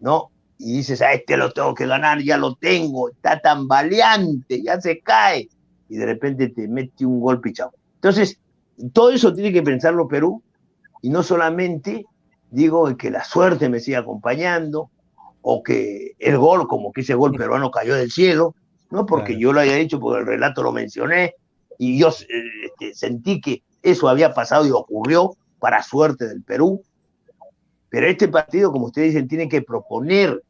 ¿no? 0.00 0.30
Y 0.58 0.76
dices, 0.76 1.02
a 1.02 1.12
este 1.12 1.36
lo 1.36 1.50
tengo 1.52 1.74
que 1.74 1.86
ganar, 1.86 2.20
ya 2.22 2.36
lo 2.36 2.54
tengo, 2.54 3.10
está 3.10 3.40
tan 3.40 3.66
valiente, 3.66 4.62
ya 4.62 4.80
se 4.80 5.00
cae. 5.00 5.48
Y 5.88 5.96
de 5.96 6.06
repente 6.06 6.48
te 6.48 6.68
mete 6.68 7.04
un 7.04 7.20
gol 7.20 7.40
pichado. 7.40 7.72
Entonces, 7.96 8.38
todo 8.92 9.10
eso 9.10 9.34
tiene 9.34 9.52
que 9.52 9.62
pensarlo 9.62 10.08
Perú, 10.08 10.42
y 11.02 11.10
no 11.10 11.22
solamente 11.22 12.06
digo 12.50 12.96
que 12.96 13.10
la 13.10 13.24
suerte 13.24 13.68
me 13.68 13.80
siga 13.80 13.98
acompañando, 13.98 14.90
o 15.42 15.62
que 15.62 16.12
el 16.18 16.38
gol, 16.38 16.66
como 16.66 16.92
que 16.92 17.02
ese 17.02 17.14
gol 17.14 17.32
peruano 17.32 17.70
cayó 17.70 17.94
del 17.94 18.10
cielo, 18.10 18.54
no 18.90 19.04
porque 19.04 19.38
yo 19.38 19.52
lo 19.52 19.60
haya 19.60 19.74
dicho, 19.74 20.00
porque 20.00 20.20
el 20.20 20.26
relato 20.26 20.62
lo 20.62 20.72
mencioné, 20.72 21.34
y 21.78 21.98
yo 21.98 22.08
eh, 22.08 22.66
este, 22.66 22.94
sentí 22.94 23.40
que 23.40 23.62
eso 23.84 24.08
había 24.08 24.32
pasado 24.32 24.66
y 24.66 24.70
ocurrió 24.70 25.36
para 25.60 25.82
suerte 25.82 26.26
del 26.26 26.42
Perú. 26.42 26.82
Pero 27.90 28.06
este 28.06 28.28
partido, 28.28 28.72
como 28.72 28.86
ustedes 28.86 29.12
dicen, 29.12 29.28
tiene 29.28 29.48
que 29.48 29.62
proponer. 29.62 30.42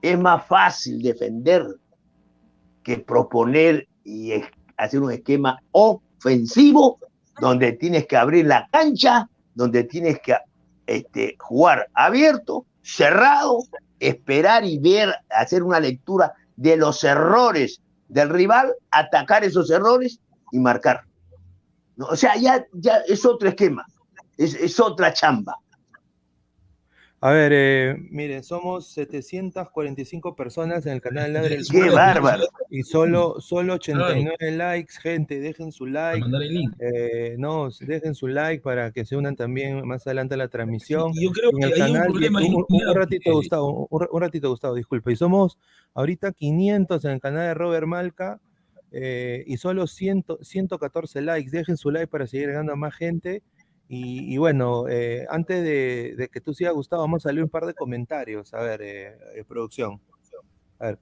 Es 0.00 0.18
más 0.18 0.46
fácil 0.46 1.02
defender 1.02 1.66
que 2.82 2.98
proponer 2.98 3.86
y 4.04 4.32
hacer 4.76 5.00
un 5.00 5.12
esquema 5.12 5.60
ofensivo 5.72 6.98
donde 7.40 7.72
tienes 7.72 8.06
que 8.06 8.16
abrir 8.16 8.46
la 8.46 8.68
cancha, 8.72 9.28
donde 9.54 9.84
tienes 9.84 10.20
que 10.20 10.36
este, 10.86 11.36
jugar 11.38 11.88
abierto, 11.92 12.64
cerrado, 12.82 13.58
esperar 14.00 14.64
y 14.64 14.78
ver, 14.78 15.14
hacer 15.28 15.62
una 15.62 15.78
lectura 15.78 16.32
de 16.56 16.78
los 16.78 17.04
errores 17.04 17.82
del 18.08 18.30
rival, 18.30 18.72
atacar 18.90 19.44
esos 19.44 19.70
errores 19.70 20.20
y 20.52 20.58
marcar. 20.58 21.07
O 21.98 22.16
sea, 22.16 22.36
ya, 22.36 22.66
ya 22.72 22.98
es 23.08 23.24
otro 23.26 23.48
esquema, 23.48 23.84
es, 24.36 24.54
es 24.54 24.78
otra 24.78 25.12
chamba. 25.12 25.56
A 27.20 27.32
ver, 27.32 27.50
eh, 27.52 27.96
miren, 28.10 28.44
somos 28.44 28.86
745 28.92 30.36
personas 30.36 30.86
en 30.86 30.92
el 30.92 31.00
canal 31.00 31.32
Ladre 31.32 31.58
¡Qué 31.68 31.90
bárbaro! 31.90 32.44
Y 32.70 32.84
solo, 32.84 33.40
solo 33.40 33.74
89 33.74 34.52
likes, 34.52 34.94
gente, 35.02 35.40
dejen 35.40 35.72
su 35.72 35.86
like. 35.86 36.24
Eh, 36.78 37.34
no, 37.36 37.70
dejen 37.80 38.14
su 38.14 38.28
like 38.28 38.62
para 38.62 38.92
que 38.92 39.04
se 39.04 39.16
unan 39.16 39.34
también 39.34 39.84
más 39.84 40.06
adelante 40.06 40.34
a 40.34 40.38
la 40.38 40.46
transmisión. 40.46 41.12
yo 41.20 41.32
creo 41.32 41.50
que 41.50 41.82
hay 41.82 41.90
un 41.90 42.02
problema. 42.04 42.40
Un, 42.40 42.94
ratito, 42.94 43.32
Gustavo, 43.32 43.88
un, 43.90 44.20
ratito, 44.20 44.50
Gustavo, 44.50 44.76
disculpe. 44.76 45.10
Y 45.10 45.16
somos 45.16 45.58
ahorita 45.94 46.30
500 46.30 47.04
en 47.04 47.10
el 47.10 47.20
canal 47.20 47.48
de 47.48 47.54
Robert 47.54 47.86
Malca 47.88 48.38
eh, 48.92 49.44
y 49.46 49.56
solo 49.56 49.86
100, 49.86 50.24
114 50.40 51.22
likes. 51.22 51.50
Dejen 51.50 51.76
su 51.76 51.90
like 51.90 52.08
para 52.08 52.26
seguir 52.26 52.50
a 52.50 52.62
más 52.76 52.94
gente. 52.94 53.42
Y, 53.90 54.36
bueno, 54.36 54.86
eh, 54.86 55.26
antes 55.30 55.64
de, 55.64 56.28
que 56.30 56.42
tú 56.42 56.52
sigas, 56.52 56.74
Gustavo, 56.74 57.02
vamos 57.02 57.24
a 57.24 57.32
leer 57.32 57.44
un 57.44 57.50
par 57.50 57.64
de 57.64 57.72
comentarios. 57.72 58.52
A 58.52 58.60
ver, 58.60 58.82
eh, 58.82 59.16
eh, 59.34 59.44
producción. 59.48 59.98
A 60.78 60.92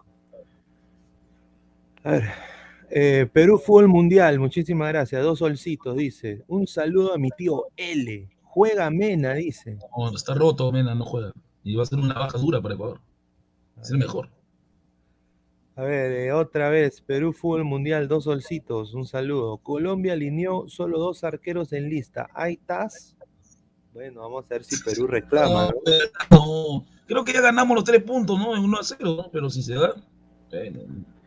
ver. 2.08 3.26
Perú 3.32 3.58
Fútbol 3.58 3.88
Mundial, 3.88 4.38
muchísimas 4.38 4.88
gracias. 4.90 5.20
Dos 5.20 5.40
solcitos, 5.40 5.96
dice. 5.96 6.44
Un 6.46 6.68
saludo 6.68 7.12
a 7.12 7.18
mi 7.18 7.30
tío 7.30 7.64
L. 7.76 8.28
Juega 8.44 8.88
Mena, 8.90 9.34
dice. 9.34 9.78
No, 9.96 10.14
está 10.14 10.34
roto, 10.34 10.70
Mena, 10.70 10.94
no 10.94 11.04
juega. 11.04 11.32
Y 11.64 11.74
va 11.74 11.82
a 11.82 11.86
ser 11.86 11.98
una 11.98 12.14
baja 12.14 12.38
dura 12.38 12.62
para 12.62 12.74
Ecuador. 12.74 13.00
Va 13.76 13.82
a 13.82 13.84
ser 13.84 13.98
mejor. 13.98 14.30
A 15.76 15.82
ver, 15.82 16.10
eh, 16.12 16.32
otra 16.32 16.70
vez, 16.70 17.02
Perú 17.02 17.34
Fútbol 17.34 17.64
Mundial, 17.64 18.08
dos 18.08 18.24
solcitos, 18.24 18.94
un 18.94 19.06
saludo. 19.06 19.58
Colombia 19.58 20.14
alineó 20.14 20.66
solo 20.68 20.98
dos 20.98 21.22
arqueros 21.22 21.74
en 21.74 21.90
lista. 21.90 22.28
Ahí 22.32 22.54
estás. 22.54 23.14
Bueno, 23.92 24.22
vamos 24.22 24.46
a 24.46 24.54
ver 24.54 24.64
si 24.64 24.82
Perú 24.82 25.06
reclama. 25.06 25.70
No, 26.30 26.86
creo 27.06 27.24
que 27.26 27.34
ya 27.34 27.42
ganamos 27.42 27.74
los 27.74 27.84
tres 27.84 28.02
puntos, 28.02 28.38
¿no? 28.38 28.56
En 28.56 28.62
1 28.62 28.78
a 28.78 28.82
0, 28.82 29.28
pero 29.30 29.50
si 29.50 29.62
se 29.62 29.74
da. 29.74 29.94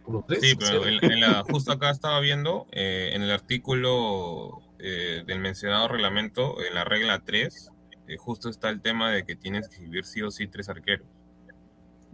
por 0.04 0.16
los 0.16 0.26
tres, 0.26 0.42
sí, 0.42 0.56
pero 0.56 0.84
en, 0.84 1.20
la, 1.20 1.44
justo 1.50 1.72
acá 1.72 1.92
estaba 1.92 2.20
viendo, 2.20 2.66
eh, 2.72 3.12
en 3.14 3.22
el 3.22 3.30
artículo 3.30 4.64
eh, 4.80 5.24
del 5.28 5.40
mencionado 5.42 5.90
reglamento, 5.90 6.56
en 6.64 6.74
la 6.74 6.86
regla 6.86 7.22
3, 7.24 7.72
justo 8.18 8.50
está 8.50 8.70
el 8.70 8.82
tema 8.82 9.12
de 9.12 9.26
que 9.26 9.36
tienes 9.36 9.68
que 9.68 9.76
escribir 9.76 10.06
sí 10.06 10.24
o 10.24 10.32
sí 10.32 10.48
tres 10.48 10.70
arqueros. 10.70 11.06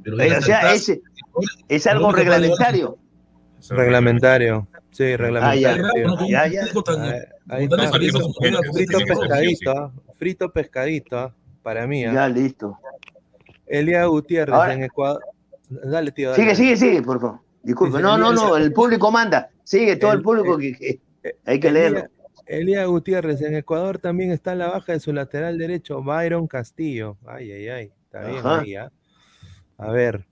Pero, 0.03 0.17
o 0.17 0.41
sea, 0.41 0.73
es, 1.67 1.87
algo 1.87 2.11
reglamentario. 2.11 2.97
Reglamentario. 3.69 4.67
Sí, 4.91 5.15
reglamentario. 5.15 5.85
Ah, 5.87 6.27
ya, 6.27 6.47
ya, 6.47 6.61
Ahí 7.49 7.65
está, 7.65 7.91
frito, 7.91 8.19
pescadito, 9.05 9.71
¿ah? 9.71 9.91
frito 10.17 10.49
pescadito, 10.51 11.17
¿ah? 11.17 11.33
para 11.61 11.85
mí. 11.85 12.03
Ya, 12.03 12.27
listo. 12.29 12.77
Elia 13.65 14.05
Gutiérrez 14.05 14.69
en 14.69 14.83
Ecuador. 14.83 15.21
Dale, 15.69 16.11
tío. 16.11 16.33
Sigue, 16.35 16.55
sigue, 16.55 16.77
sigue, 16.77 17.01
por 17.01 17.19
favor. 17.19 17.39
Disculpe. 17.63 17.99
No, 17.99 18.17
no, 18.17 18.31
no, 18.31 18.57
el 18.57 18.71
público 18.71 19.11
manda. 19.11 19.49
Sigue 19.63 19.95
todo 19.95 20.13
el, 20.13 20.21
público 20.21 20.57
que, 20.57 21.01
hay 21.45 21.59
que 21.59 21.71
leerlo. 21.71 22.03
Elia 22.45 22.85
Gutiérrez 22.85 23.41
en 23.41 23.55
Ecuador 23.55 23.97
también 23.97 24.31
está 24.31 24.51
en 24.51 24.59
la 24.59 24.67
baja 24.69 24.93
de 24.93 24.99
su 24.99 25.11
lateral 25.11 25.57
derecho, 25.57 26.03
Byron 26.03 26.47
Castillo. 26.47 27.17
Ay, 27.25 27.51
ay, 27.51 27.69
ay. 27.69 27.91
Está 28.05 28.27
bien 28.27 28.45
ahí, 28.45 28.75
¿ah? 28.75 28.91
A 29.77 29.91
ver, 29.91 30.25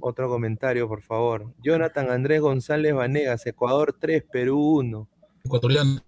otro 0.00 0.28
comentario, 0.28 0.88
por 0.88 1.02
favor. 1.02 1.52
Jonathan 1.62 2.10
Andrés 2.10 2.40
González 2.40 2.94
Vanegas, 2.94 3.46
Ecuador 3.46 3.96
3, 3.98 4.24
Perú 4.30 4.78
1. 4.78 5.08
Ecuatoriano. 5.44 6.00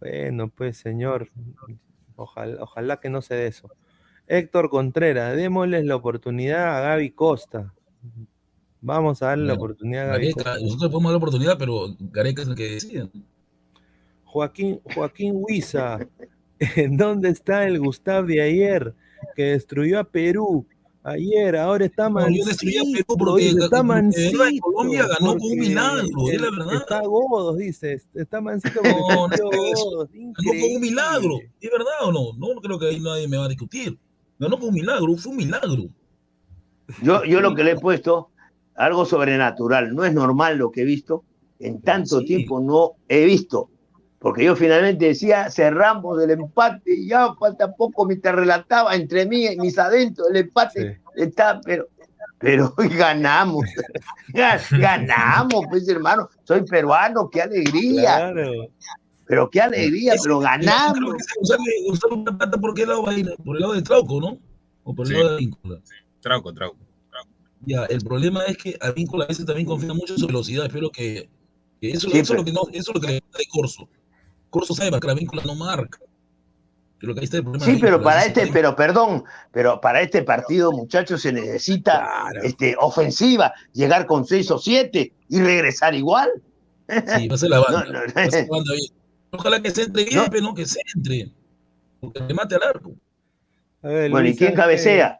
Bueno, 0.00 0.48
pues 0.48 0.76
señor, 0.76 1.30
ojalá, 2.16 2.62
ojalá 2.62 2.98
que 2.98 3.08
no 3.08 3.22
se 3.22 3.34
dé 3.34 3.46
eso. 3.46 3.70
Héctor 4.26 4.70
Contreras, 4.70 5.36
démosles 5.36 5.84
la 5.84 5.96
oportunidad 5.96 6.78
a 6.78 6.80
Gaby 6.80 7.10
Costa. 7.10 7.74
Vamos 8.80 9.22
a 9.22 9.28
darle 9.28 9.46
la 9.46 9.54
oportunidad 9.54 10.04
a 10.04 10.12
Gaby 10.12 10.32
Costa. 10.32 10.58
Nosotros 10.60 10.90
podemos 10.90 11.04
dar 11.04 11.12
la 11.12 11.18
oportunidad, 11.18 11.58
pero 11.58 11.96
Gareca 11.98 12.42
es 12.42 12.48
el 12.48 12.54
que 12.54 12.70
decide. 12.70 13.10
Joaquín, 14.24 14.80
Joaquín 14.94 15.32
Huiza, 15.36 16.00
¿dónde 16.90 17.30
está 17.30 17.66
el 17.66 17.78
Gustav 17.78 18.26
de 18.26 18.42
ayer 18.42 18.94
que 19.36 19.44
destruyó 19.52 20.00
a 20.00 20.04
Perú? 20.04 20.66
Ayer, 21.06 21.54
ahora 21.54 21.84
está 21.84 22.08
mansito. 22.08 22.48
porque, 23.18 23.48
está 23.48 23.82
mansito. 23.82 24.38
Colombia 24.62 25.06
ganó 25.06 25.36
con 25.36 25.50
un 25.50 25.58
milagro, 25.58 26.30
es 26.32 26.40
la 26.40 26.50
verdad. 26.50 26.74
Está 26.76 27.02
Godos, 27.02 27.58
dice. 27.58 28.00
Está 28.14 28.40
mansito. 28.40 28.80
No, 28.82 29.28
no 29.28 29.36
Godos, 29.36 30.08
ganó 30.10 30.32
con 30.60 30.74
un 30.74 30.80
milagro. 30.80 31.38
¿Es 31.60 31.70
verdad 31.70 31.92
o 32.04 32.12
no? 32.12 32.32
No 32.38 32.58
creo 32.62 32.78
que 32.78 32.86
ahí 32.86 33.00
nadie 33.00 33.28
me 33.28 33.36
va 33.36 33.44
a 33.44 33.48
discutir. 33.48 33.98
Ganó 34.38 34.58
con 34.58 34.70
un 34.70 34.74
milagro, 34.76 35.14
fue 35.16 35.32
un 35.32 35.36
milagro. 35.36 35.84
Yo, 37.02 37.22
yo 37.24 37.42
lo 37.42 37.54
que 37.54 37.64
le 37.64 37.72
he 37.72 37.76
puesto, 37.78 38.30
algo 38.74 39.04
sobrenatural. 39.04 39.94
No 39.94 40.06
es 40.06 40.14
normal 40.14 40.56
lo 40.56 40.70
que 40.70 40.82
he 40.82 40.84
visto. 40.86 41.24
En 41.58 41.82
tanto 41.82 42.24
tiempo 42.24 42.60
no 42.60 42.92
he 43.08 43.26
visto 43.26 43.68
porque 44.24 44.44
yo 44.44 44.56
finalmente 44.56 45.04
decía, 45.04 45.50
cerramos 45.50 46.18
el 46.22 46.30
empate, 46.30 46.94
y 46.94 47.08
ya 47.08 47.34
falta 47.34 47.70
poco, 47.74 48.08
te 48.08 48.32
relataba 48.32 48.94
entre 48.94 49.26
mí 49.26 49.46
y 49.46 49.56
mis 49.58 49.78
adentros, 49.78 50.30
el 50.30 50.36
empate 50.36 50.98
está, 51.14 51.60
pero, 51.62 51.86
pero 52.38 52.74
ganamos, 52.96 53.66
ganamos, 54.70 55.66
pues 55.68 55.86
hermano, 55.90 56.30
soy 56.44 56.62
peruano, 56.62 57.28
qué 57.28 57.42
alegría. 57.42 58.32
Pero 59.26 59.50
qué 59.50 59.60
alegría, 59.60 60.14
pero 60.22 60.38
ganamos. 60.38 61.16
Usar 61.86 62.12
una 62.14 62.38
pata 62.38 62.56
por 62.56 62.72
qué 62.72 62.86
lado 62.86 63.02
va 63.02 63.12
a 63.12 63.18
ir, 63.18 63.30
por 63.44 63.56
el 63.56 63.60
lado 63.60 63.74
de 63.74 63.82
Trauco, 63.82 64.22
¿no? 64.22 64.38
O 64.84 64.94
por 64.94 65.06
el 65.06 65.18
lado 65.18 65.32
de 65.32 65.36
Víncula. 65.36 65.80
Trauco, 66.20 66.54
Trauco. 66.54 66.78
Ya, 67.66 67.84
el 67.84 68.00
problema 68.00 68.42
es 68.44 68.56
que 68.56 68.78
a 68.80 68.90
Víncula 68.90 69.26
a 69.26 69.28
veces 69.28 69.44
también 69.44 69.66
confía 69.66 69.92
mucho 69.92 70.14
en 70.14 70.18
su 70.18 70.26
velocidad, 70.26 70.64
espero 70.64 70.88
que, 70.90 71.28
eso, 71.82 72.08
eso, 72.08 72.16
es 72.16 72.30
lo 72.30 72.42
que 72.42 72.52
no, 72.52 72.62
eso 72.72 72.90
es 72.90 72.94
lo 72.94 73.00
que 73.02 73.06
le 73.08 73.20
gusta 73.20 73.38
de 73.38 73.44
Corso 73.52 73.88
Corso 74.54 74.72
sabe 74.72 75.00
que 75.00 75.06
la 75.08 75.14
víncula 75.14 75.42
no 75.44 75.56
marca. 75.56 75.98
Pero 77.00 77.12
que 77.12 77.24
está 77.24 77.38
el 77.38 77.42
problema 77.42 77.64
sí, 77.64 77.76
pero 77.80 78.00
para 78.00 78.24
este, 78.24 78.46
pero 78.52 78.76
perdón, 78.76 79.24
pero 79.50 79.80
para 79.80 80.00
este 80.00 80.22
partido, 80.22 80.70
muchachos, 80.70 81.22
se 81.22 81.32
necesita 81.32 82.28
este, 82.44 82.76
ofensiva, 82.78 83.52
llegar 83.72 84.06
con 84.06 84.24
seis 84.24 84.48
o 84.52 84.58
siete 84.58 85.12
y 85.28 85.40
regresar 85.40 85.96
igual. 85.96 86.30
Sí, 86.88 87.26
va 87.26 87.34
a 87.34 87.38
ser 87.38 87.50
la 87.50 87.58
banda. 87.58 87.84
No, 87.86 88.00
no, 88.00 88.30
la 88.30 88.46
banda 88.48 88.74
bien. 88.74 88.92
Ojalá 89.32 89.60
que 89.60 89.72
se 89.72 89.82
entre 89.82 90.04
bien, 90.04 90.22
pero 90.30 90.54
que 90.54 90.66
se 90.66 90.80
entre. 90.94 91.32
Porque 91.98 92.20
le 92.20 92.32
mate 92.32 92.54
al 92.54 92.62
arco. 92.62 92.92
bueno, 93.82 94.24
¿y 94.24 94.36
quién 94.36 94.54
cabecea? 94.54 95.18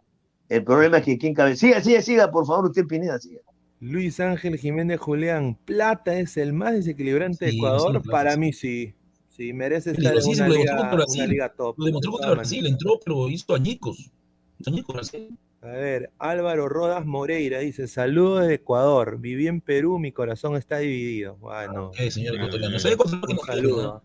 El 0.49 0.63
problema 0.63 0.99
es 0.99 1.05
que 1.05 1.19
quien 1.19 1.35
cabe. 1.35 1.57
Siga, 1.57 1.83
siga, 1.83 2.03
siga, 2.03 2.31
por 2.31 2.47
favor, 2.47 2.67
usted 2.67 2.87
Pineda, 2.87 3.19
siga. 3.19 3.41
Luis 3.81 4.21
Ángel 4.21 4.59
Jiménez 4.59 5.01
Julián, 5.01 5.59
Plata 5.65 6.21
es 6.21 6.37
el 6.37 6.53
más 6.53 6.75
desequilibrante 6.75 7.47
de 7.47 7.51
Ecuador. 7.51 8.01
Para 8.09 8.37
mí 8.37 8.53
sí. 8.53 8.95
Sí, 9.37 9.53
merece 9.53 9.91
estar 9.91 10.15
en 10.17 10.29
una, 10.29 11.27
liga, 11.27 11.49
top. 11.49 11.77
Lo 11.77 11.87
demostró 11.87 12.13
contra 12.13 12.31
Brasil, 12.31 12.67
entró, 12.67 13.01
pero 13.05 13.29
hizo 13.29 13.53
añicos. 13.55 14.13
Hizo 14.61 14.71
añicos 14.71 14.95
Brasil. 14.95 15.37
A 15.61 15.67
ver, 15.67 16.13
Álvaro 16.19 16.69
Rodas 16.69 17.05
Moreira 17.05 17.59
dice: 17.59 17.89
Saludos 17.89 18.47
de 18.47 18.55
Ecuador. 18.55 19.19
Viví 19.19 19.49
en 19.49 19.61
Perú, 19.61 19.99
mi 19.99 20.13
corazón 20.13 20.57
está 20.57 20.79
dividido. 20.79 21.37
Bueno. 21.41 21.91
Eh, 21.99 22.13
señor 22.13 22.37
no 22.39 22.79
sé 22.79 22.97
saludo. 23.45 24.03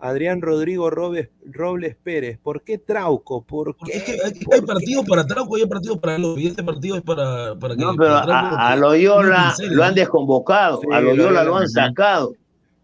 Adrián 0.00 0.42
Rodrigo 0.42 0.90
Robles, 0.90 1.30
Robles, 1.46 1.96
Pérez, 1.96 2.38
¿por 2.38 2.62
qué 2.62 2.76
Trauco? 2.76 3.42
¿Por 3.42 3.74
qué? 3.74 3.96
Es 3.96 4.02
que 4.02 4.18
hay, 4.22 4.60
partido 4.60 5.02
para 5.02 5.26
Trauco 5.26 5.56
y 5.56 5.62
hay 5.62 5.66
partido 5.66 5.98
para 5.98 6.18
Loyola. 6.18 6.42
Y 6.42 6.46
este 6.48 6.62
partido 6.62 6.96
es 6.96 7.02
para, 7.02 7.58
para 7.58 7.74
que. 7.74 7.80
No, 7.80 7.96
pero 7.96 8.14
a, 8.14 8.76
Loyola 8.76 9.54
lo 9.70 9.82
han 9.82 9.94
desconvocado, 9.94 10.82
a 10.92 11.00
Loyola 11.00 11.42
lo 11.44 11.56
han 11.56 11.68
sacado. 11.70 12.34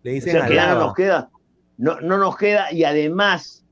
Le 0.03 0.13
dicen 0.13 0.37
o 0.37 0.39
sea, 0.41 0.49
que 0.49 0.55
ya 0.55 0.75
no 0.75 0.81
nos 0.81 0.95
queda, 0.95 1.31
no, 1.77 2.01
no 2.01 2.19
nos 2.19 2.37
queda, 2.37 2.73
y 2.73 2.85
además 2.85 3.65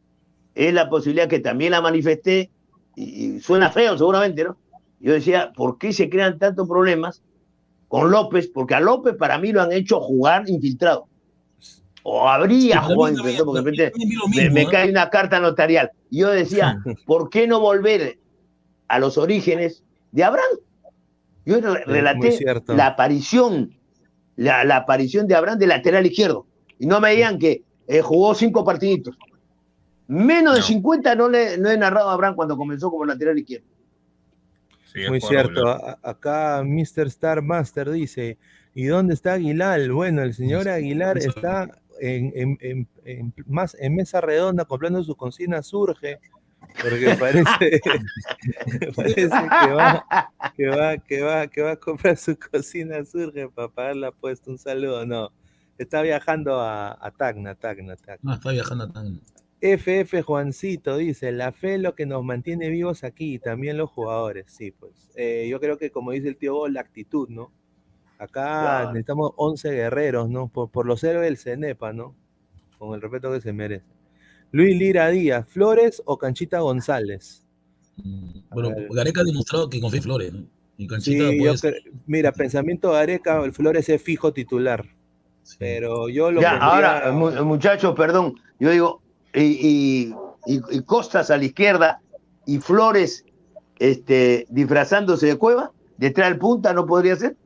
es 0.55 0.75
la 0.75 0.89
posibilidad 0.91 1.29
que 1.29 1.41
también 1.41 1.73
la 1.73 1.81
manifesté 1.81 2.51
y 2.97 3.39
suena 3.41 3.71
feo 3.71 3.97
seguramente, 3.97 4.43
¿no? 4.45 4.57
Yo 5.01 5.13
decía, 5.13 5.53
¿por 5.55 5.79
qué 5.79 5.93
se 5.93 6.11
crean 6.11 6.39
tantos 6.39 6.69
problemas 6.69 7.23
con 7.87 8.11
López? 8.11 8.49
Porque 8.49 8.75
a 8.75 8.81
López 8.81 9.15
para 9.17 9.39
mí 9.39 9.53
lo 9.53 9.63
han 9.63 9.73
hecho 9.73 10.01
jugar 10.01 10.49
infiltrado. 10.49 11.07
O 12.03 12.29
habría 12.29 12.81
jugado 12.81 13.17
infiltrado, 13.17 13.47
porque 13.47 13.71
de 13.71 13.93
repente 13.93 14.51
me, 14.51 14.67
cae 14.67 14.91
una 14.91 15.11
carta 15.11 15.39
notarial. 15.39 15.93
Y 16.11 16.21
yo 16.21 16.31
decía, 16.31 16.79
¿por 17.07 17.31
qué 17.31 17.47
no 17.47 17.61
volver 17.61 18.19
a 18.89 18.99
los 18.99 19.19
orígenes 19.19 19.85
de 20.11 20.25
Abraham? 20.25 20.59
Yo 21.45 21.61
relaté 21.61 22.39
la 22.67 22.89
aparición, 22.89 23.78
la, 24.39 24.77
aparición 24.77 25.27
de 25.27 25.35
Abraham 25.35 25.59
de 25.59 25.67
lateral 25.67 26.07
izquierdo. 26.07 26.47
Y 26.79 26.87
no 26.87 27.01
me 27.01 27.13
digan 27.13 27.39
que 27.39 27.65
eh, 27.87 28.01
jugó 28.01 28.35
cinco 28.35 28.65
partiditos. 28.65 29.19
Menos 30.07 30.57
de 30.57 30.63
50 30.63 31.15
no, 31.17 31.29
le, 31.29 31.59
no 31.59 31.69
he 31.71 31.77
narrado 31.77 32.09
a 32.09 32.15
Abraham 32.15 32.37
cuando 32.37 32.57
comenzó 32.57 32.91
como 32.91 33.05
lateral 33.05 33.39
izquierdo. 33.39 33.67
Muy 35.09 35.21
cierto. 35.21 35.69
Acá 36.03 36.63
Mr. 36.65 37.09
Star 37.09 37.43
Master 37.43 37.91
dice, 37.91 38.39
¿y 38.75 38.87
dónde 38.87 39.15
está 39.15 39.35
Aguilar? 39.35 39.91
Bueno, 39.91 40.23
el 40.23 40.35
señor 40.35 40.69
Aguilar 40.69 41.19
está 41.19 41.69
en, 42.01 42.89
más, 43.47 43.77
en 43.79 43.95
mesa 43.97 44.21
redonda 44.21 44.65
comprando 44.65 45.03
su 45.05 45.15
cocina 45.15 45.63
surge, 45.63 46.21
porque 46.81 47.17
parece, 47.19 47.81
parece 48.97 49.29
que, 49.29 49.73
va, 49.73 50.07
que, 50.57 50.69
va, 50.69 50.97
que, 50.99 51.23
va, 51.23 51.47
que 51.47 51.63
va 51.63 51.71
a 51.73 51.77
comprar 51.77 52.17
su 52.17 52.37
cocina 52.39 53.05
surge 53.05 53.49
para 53.49 53.69
pagar 53.69 53.97
la 53.97 54.09
apuesta. 54.09 54.51
Un 54.51 54.59
saludo, 54.59 55.07
no. 55.07 55.31
Está 55.79 56.03
viajando 56.03 56.61
a, 56.61 56.99
a 57.01 57.11
Tacna, 57.11 57.55
Tacna, 57.55 57.97
Tacna. 57.97 58.19
No, 58.23 58.35
está 58.35 58.51
viajando 58.51 58.85
a 58.85 58.93
Tacna. 58.93 59.21
FF 59.61 60.23
Juancito 60.23 60.97
dice, 60.97 61.33
la 61.33 61.51
fe 61.51 61.75
es 61.75 61.81
lo 61.81 61.95
que 61.95 62.07
nos 62.07 62.23
mantiene 62.23 62.69
vivos 62.69 63.03
aquí 63.03 63.35
y 63.35 63.39
también 63.39 63.77
los 63.77 63.91
jugadores. 63.91 64.47
Sí, 64.49 64.71
pues. 64.71 65.11
Eh, 65.17 65.49
yo 65.51 65.59
creo 65.59 65.79
que 65.79 65.91
como 65.91 66.13
dice 66.13 66.29
el 66.29 66.37
tío 66.37 66.69
la 66.69 66.81
actitud, 66.81 67.29
¿no? 67.29 67.51
Acá 68.19 68.87
necesitamos 68.87 69.33
11 69.37 69.71
guerreros, 69.73 70.29
¿no? 70.29 70.49
Por, 70.49 70.87
los 70.87 71.03
héroes 71.05 71.25
del 71.25 71.39
Cenepa, 71.39 71.93
¿no? 71.93 72.15
Con 72.79 72.95
el 72.95 73.01
respeto 73.01 73.33
que 73.33 73.41
se 73.41 73.53
merece. 73.53 73.87
Luis 74.51 74.77
Lira 74.77 75.09
Díaz, 75.11 75.47
¿Flores 75.49 76.03
o 76.05 76.17
Canchita 76.19 76.61
González? 76.61 77.45
Mm, 77.97 78.41
bueno, 78.51 78.71
Gareca 78.91 79.21
ha 79.21 79.25
demostrado 79.25 79.69
que 79.69 79.81
confía 79.81 79.99
en 79.99 80.03
Flores, 80.03 80.33
¿no? 80.33 80.47
sí, 81.01 81.19
mira, 82.07 82.33
pensamiento 82.33 82.93
Gareca, 82.93 83.43
el 83.45 83.53
Flores 83.53 83.89
es 83.89 84.01
fijo 84.01 84.33
titular. 84.33 84.85
Pero 85.59 86.09
yo 86.09 86.31
lo 86.31 86.41
Ya, 86.41 86.57
ahora, 86.59 87.11
muchachos, 87.13 87.95
perdón, 87.97 88.35
yo 88.61 88.71
digo, 88.71 89.03
y, 89.35 90.13
Costas 90.87 91.31
a 91.31 91.37
la 91.37 91.45
izquierda 91.45 92.01
y 92.47 92.59
Flores 92.59 93.25
este, 93.79 94.47
disfrazándose 94.49 95.27
de 95.27 95.37
cueva, 95.37 95.73
detrás 95.99 96.31
del 96.31 96.39
punta 96.39 96.73
no 96.73 96.87
podría 96.87 97.17
ser. 97.17 97.37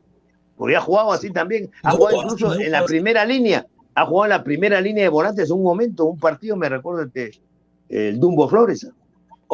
Podría 0.56 0.80
jugado 0.80 1.12
así 1.12 1.30
también. 1.30 1.70
Ha 1.82 1.92
jugado 1.92 2.22
incluso 2.22 2.60
en 2.60 2.70
la 2.70 2.84
primera 2.84 3.24
línea. 3.24 3.66
Ha 3.94 4.06
jugado 4.06 4.24
en 4.26 4.30
la 4.30 4.44
primera 4.44 4.80
línea 4.80 5.04
de 5.04 5.08
volantes 5.08 5.50
un 5.50 5.62
momento, 5.62 6.06
un 6.06 6.18
partido, 6.18 6.56
me 6.56 6.68
recuerdo 6.68 7.02
este, 7.02 7.32
el 7.88 8.18
Dumbo 8.18 8.48
Flores. 8.48 8.90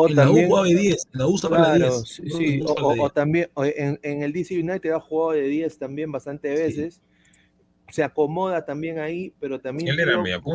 O 0.00 0.08
también, 0.14 0.48
la 0.48 0.60
U 0.60 0.64
de 0.64 0.74
10, 0.76 1.08
la 1.12 1.26
U 1.26 1.36
Sí, 2.04 2.60
o, 2.64 3.10
también 3.10 3.48
en, 3.56 3.98
en, 4.00 4.22
el 4.22 4.32
DC 4.32 4.56
United 4.56 4.92
ha 4.92 5.00
jugado 5.00 5.32
de 5.32 5.42
10 5.42 5.76
también 5.78 6.12
bastante 6.12 6.50
veces. 6.50 7.02
Se 7.90 8.04
acomoda 8.04 8.64
también 8.64 9.00
ahí, 9.00 9.32
pero 9.40 9.60
también 9.60 9.96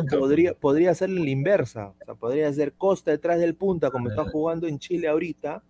podría, 0.08 0.54
podría 0.54 0.94
ser 0.94 1.10
la 1.10 1.28
inversa, 1.28 1.88
o 1.88 1.94
sea, 2.02 2.14
podría 2.14 2.50
ser 2.54 2.72
Costa 2.72 3.10
detrás 3.10 3.38
del 3.38 3.54
punta, 3.54 3.90
como 3.90 4.08
está 4.08 4.24
jugando 4.24 4.66
en 4.66 4.78
Chile 4.78 5.08
ahorita, 5.08 5.62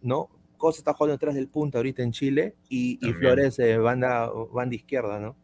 ¿no? 0.00 0.28
Costa 0.56 0.80
está 0.80 0.92
jugando 0.94 1.12
detrás 1.12 1.36
del 1.36 1.46
punta 1.46 1.78
ahorita 1.78 2.02
en 2.02 2.10
Chile 2.10 2.56
y, 2.68 2.98
y 3.06 3.12
Flores 3.12 3.56
eh, 3.60 3.76
banda, 3.78 4.30
banda 4.52 4.74
izquierda, 4.74 5.20
¿no? 5.20 5.36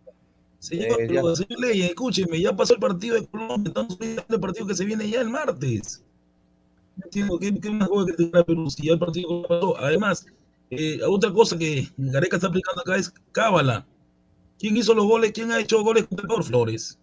Señor, 0.59 1.01
eh, 1.01 1.37
señor 1.37 1.61
Ley, 1.61 1.83
escúcheme, 1.83 2.41
ya 2.41 2.55
pasó 2.55 2.75
el 2.75 2.81
partido 2.81 3.15
de 3.15 3.27
Colombia, 3.27 3.69
estamos 3.69 3.99
viendo 3.99 4.25
el 4.29 4.41
partido 4.41 4.67
que 4.67 4.75
se 4.75 4.85
viene 4.85 5.09
ya 5.09 5.21
el 5.21 5.31
martes. 5.31 6.05
Entiendo, 7.05 7.39
¿qué, 7.39 7.55
qué 7.61 7.71
más 7.71 7.89
juega 7.89 8.07
que 8.07 8.25
te 8.25 8.45
Perú 8.45 8.69
si 8.69 8.87
ya 8.87 8.95
el 8.95 8.99
partido 8.99 9.43
pasó? 9.47 9.79
Además, 9.79 10.27
eh, 10.71 11.01
otra 11.07 11.33
cosa 11.33 11.57
que 11.57 11.89
Gareca 11.97 12.37
está 12.37 12.49
aplicando 12.49 12.81
acá 12.83 12.97
es 12.97 13.13
cábala 13.33 13.87
¿Quién 14.59 14.77
hizo 14.77 14.93
los 14.93 15.07
goles? 15.07 15.33
¿Quién 15.33 15.53
ha 15.53 15.61
hecho 15.61 15.83
goles 15.83 16.07
contra 16.07 16.23
Salvador 16.23 16.45
Flores? 16.45 16.99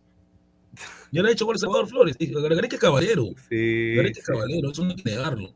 Ya 1.12 1.22
le 1.22 1.30
ha 1.30 1.32
hecho 1.32 1.46
goles 1.46 1.62
Salvador 1.62 1.88
Flores. 1.88 2.18
Gareca 2.20 2.76
es 2.76 2.82
caballero. 2.82 3.28
Sí. 3.50 3.96
Gareca 3.96 4.20
es 4.20 4.26
caballero, 4.26 4.72
eso 4.72 4.84
no 4.84 4.90
hay 4.90 4.96
que 4.98 5.10
negarlo. 5.10 5.54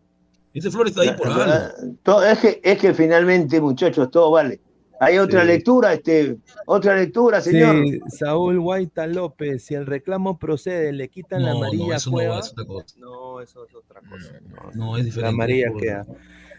Ese 0.53 0.71
Flores 0.71 0.91
está 0.91 1.01
ahí 1.01 1.17
por 1.17 1.27
algo. 1.27 2.23
es, 2.23 2.39
que, 2.39 2.61
es 2.63 2.79
que 2.79 2.93
finalmente, 2.93 3.59
muchachos, 3.59 4.09
todo 4.09 4.31
vale. 4.31 4.61
Hay 4.99 5.17
otra 5.17 5.45
lectura, 5.45 5.93
este, 5.93 6.37
otra 6.65 6.95
lectura, 6.95 7.39
señor. 7.39 7.83
Sí, 7.85 7.99
Saúl 8.09 8.59
Guaita 8.59 9.07
López, 9.07 9.63
si 9.63 9.73
el 9.73 9.85
reclamo 9.85 10.37
procede, 10.37 10.91
le 10.91 11.07
quitan 11.07 11.43
la 11.43 11.51
amarilla 11.51 11.87
no, 11.87 11.93
eso 11.95 12.11
No, 12.11 12.39
es 12.39 12.51
otra 12.51 12.65
cosa. 12.65 12.95
No, 12.97 13.41
eso 13.41 13.65
es 13.65 13.75
otra 13.75 14.01
cosa. 14.01 14.39
No, 14.73 14.97
es 14.97 15.05
diferente. 15.05 15.21
La 15.21 15.29
amarilla 15.29 15.67
queda. 15.79 16.05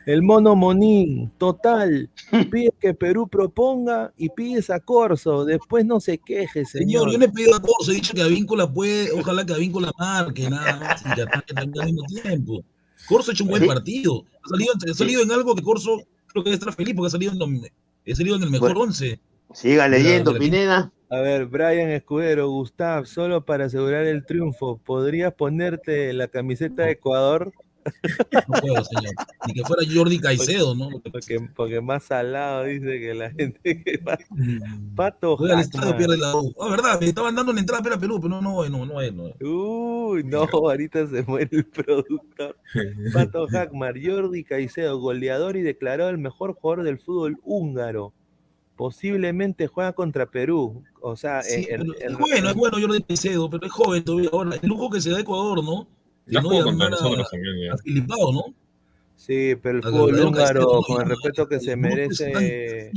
El 0.07 0.23
mono 0.23 0.57
Monín, 0.57 1.31
total, 1.37 2.09
pide 2.51 2.73
que 2.81 2.95
Perú 2.95 3.29
proponga 3.29 4.13
y 4.17 4.31
pides 4.31 4.71
a 4.71 4.81
Corso, 4.81 5.45
después 5.45 5.85
no 5.85 6.01
se 6.01 6.17
queje, 6.17 6.65
señor. 6.65 6.87
Señor, 6.87 7.13
yo 7.13 7.19
le 7.19 7.29
pido 7.29 7.55
a 7.55 7.61
Corso, 7.61 7.93
he 7.93 7.97
dicho 7.97 8.15
que 8.15 8.23
Avíncula 8.23 8.73
puede, 8.73 9.13
ojalá 9.13 9.45
que 9.45 9.53
Avíncula 9.53 9.93
marque, 9.99 10.49
nada 10.49 10.77
más, 10.81 11.03
y 11.03 11.15
que 11.15 11.23
ataque 11.23 11.53
también 11.53 11.83
al 11.83 11.93
mismo 11.93 12.07
tiempo. 12.23 12.65
Corso 13.09 13.31
ha 13.31 13.35
hecho 13.35 13.45
un 13.45 13.51
buen 13.51 13.67
partido, 13.67 14.25
ha 14.43 14.49
salido, 14.49 14.73
ha 14.91 14.95
salido 14.95 15.23
en 15.23 15.31
algo 15.31 15.55
que 15.55 15.63
Corso 15.63 15.99
creo 16.29 16.45
que 16.45 16.51
debe 16.51 16.59
estar 16.59 16.75
feliz 16.75 16.95
porque 16.95 17.09
ha 17.09 17.11
salido 17.11 17.33
en, 17.33 17.39
ha 18.13 18.17
salido 18.17 18.37
en 18.37 18.43
el 18.43 18.51
mejor 18.51 18.77
once. 18.77 19.21
Siga 19.53 19.89
leyendo, 19.89 20.37
Pineda. 20.39 20.93
A 21.11 21.21
ver, 21.21 21.47
Brian 21.47 21.91
Escudero, 21.91 22.49
Gustav, 22.49 23.07
solo 23.07 23.45
para 23.45 23.65
asegurar 23.65 24.07
el 24.07 24.25
triunfo, 24.25 24.79
¿podrías 24.79 25.35
ponerte 25.35 26.13
la 26.13 26.29
camiseta 26.29 26.85
de 26.85 26.93
Ecuador? 26.93 27.53
No 28.49 28.61
puedo, 28.61 28.85
señor. 28.85 29.15
Ni 29.47 29.55
que 29.55 29.63
fuera 29.65 29.83
Jordi 29.93 30.19
Caicedo, 30.19 30.75
¿no? 30.75 30.91
Porque, 31.13 31.49
porque 31.55 31.81
más 31.81 32.05
salado 32.05 32.65
dice 32.65 33.01
que 33.01 33.15
la 33.15 33.31
gente 33.31 33.61
que 33.85 33.97
va. 33.99 34.19
Mm. 34.31 34.95
Pato 34.95 35.37
Hackman. 35.37 35.97
pierde 35.97 36.17
la 36.17 36.37
U. 36.37 36.55
Ah, 36.61 36.71
verdad, 36.71 37.01
me 37.01 37.07
estaban 37.07 37.35
dando 37.35 37.53
la 37.53 37.61
entrada 37.61 37.83
para 37.83 37.99
Perú, 37.99 38.19
pero 38.21 38.41
no, 38.41 38.43
no, 38.43 38.69
no, 38.69 38.87
no 38.87 39.01
es. 39.01 39.13
No 39.13 39.33
Uy, 39.41 40.25
no, 40.25 40.45
ahorita 40.45 41.07
se 41.07 41.23
muere 41.23 41.49
el 41.53 41.65
productor. 41.65 42.57
Pato 43.13 43.47
Hackmar, 43.47 43.95
Jordi 44.03 44.45
Caicedo, 44.45 44.99
goleador 44.99 45.57
y 45.57 45.63
declarado 45.63 46.11
el 46.11 46.19
mejor 46.19 46.55
jugador 46.55 46.85
del 46.85 46.99
fútbol 46.99 47.39
húngaro. 47.43 48.13
Posiblemente 48.77 49.67
juega 49.67 49.93
contra 49.93 50.31
Perú. 50.31 50.83
O 51.03 51.17
sea, 51.17 51.43
sí, 51.43 51.67
es 51.69 52.17
bueno, 52.19 52.49
es 52.49 52.55
bueno 52.55 52.79
Jordi 52.81 53.03
Caicedo, 53.03 53.51
pero 53.51 53.67
es 53.67 53.73
joven 53.73 54.05
todavía. 54.05 54.31
Ahora, 54.33 54.57
el 54.61 54.69
lujo 54.69 54.91
que 54.91 55.01
se 55.01 55.11
da 55.11 55.21
Ecuador, 55.21 55.63
¿no? 55.63 55.87
Ya 56.31 56.43
jugó 56.43 56.63
contra 56.65 56.91
nosotros 56.91 57.29
también. 57.31 57.77
Filipado, 57.79 58.33
¿no? 58.33 58.55
Sí, 59.17 59.55
pero 59.63 59.79
el 59.79 59.85
fútbol 59.85 60.21
húngaro, 60.21 60.81
con 60.87 61.03
el 61.03 61.09
respeto 61.11 61.47
que 61.47 61.61
se 61.61 61.77
merece. 61.77 62.91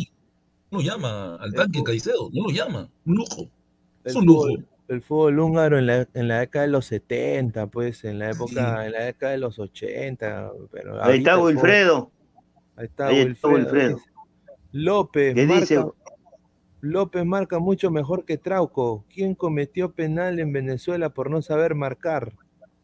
No 0.72 0.82
llama 0.82 1.36
al 1.36 1.54
tanque 1.54 1.84
Caicedo, 1.84 2.30
no 2.32 2.46
lo 2.46 2.50
llama. 2.50 2.90
Un 3.06 3.16
lujo. 3.16 3.50
Es 4.04 4.16
un 4.16 4.26
lujo. 4.26 4.48
El 4.88 5.02
fútbol 5.02 5.40
húngaro 5.40 5.78
en 5.78 5.88
la, 5.88 6.08
en 6.14 6.28
la 6.28 6.40
década 6.40 6.66
de 6.66 6.72
los 6.72 6.86
70, 6.88 7.68
pues, 7.68 8.04
en 8.04 8.20
la 8.20 8.32
época, 8.32 8.86
en 8.86 8.92
la 8.94 9.04
década 9.04 9.34
de 9.34 9.38
los 9.38 9.60
80. 9.60 10.52
Pero 10.72 11.04
ahí 11.04 11.20
está 11.20 11.38
Wilfredo. 11.38 12.12
Ahí 12.76 12.86
está 12.86 13.10
Wilfredo. 13.10 14.00
López, 14.72 15.36
¿Qué 15.36 15.46
dice? 15.46 15.84
López 16.82 17.26
marca 17.26 17.60
mucho 17.60 17.92
mejor 17.92 18.26
que 18.26 18.38
Trauco. 18.38 19.06
¿Quién 19.14 19.36
cometió 19.36 19.92
penal 19.94 20.40
en 20.40 20.52
Venezuela 20.52 21.10
por 21.10 21.30
no 21.30 21.42
saber 21.42 21.76
marcar? 21.76 22.34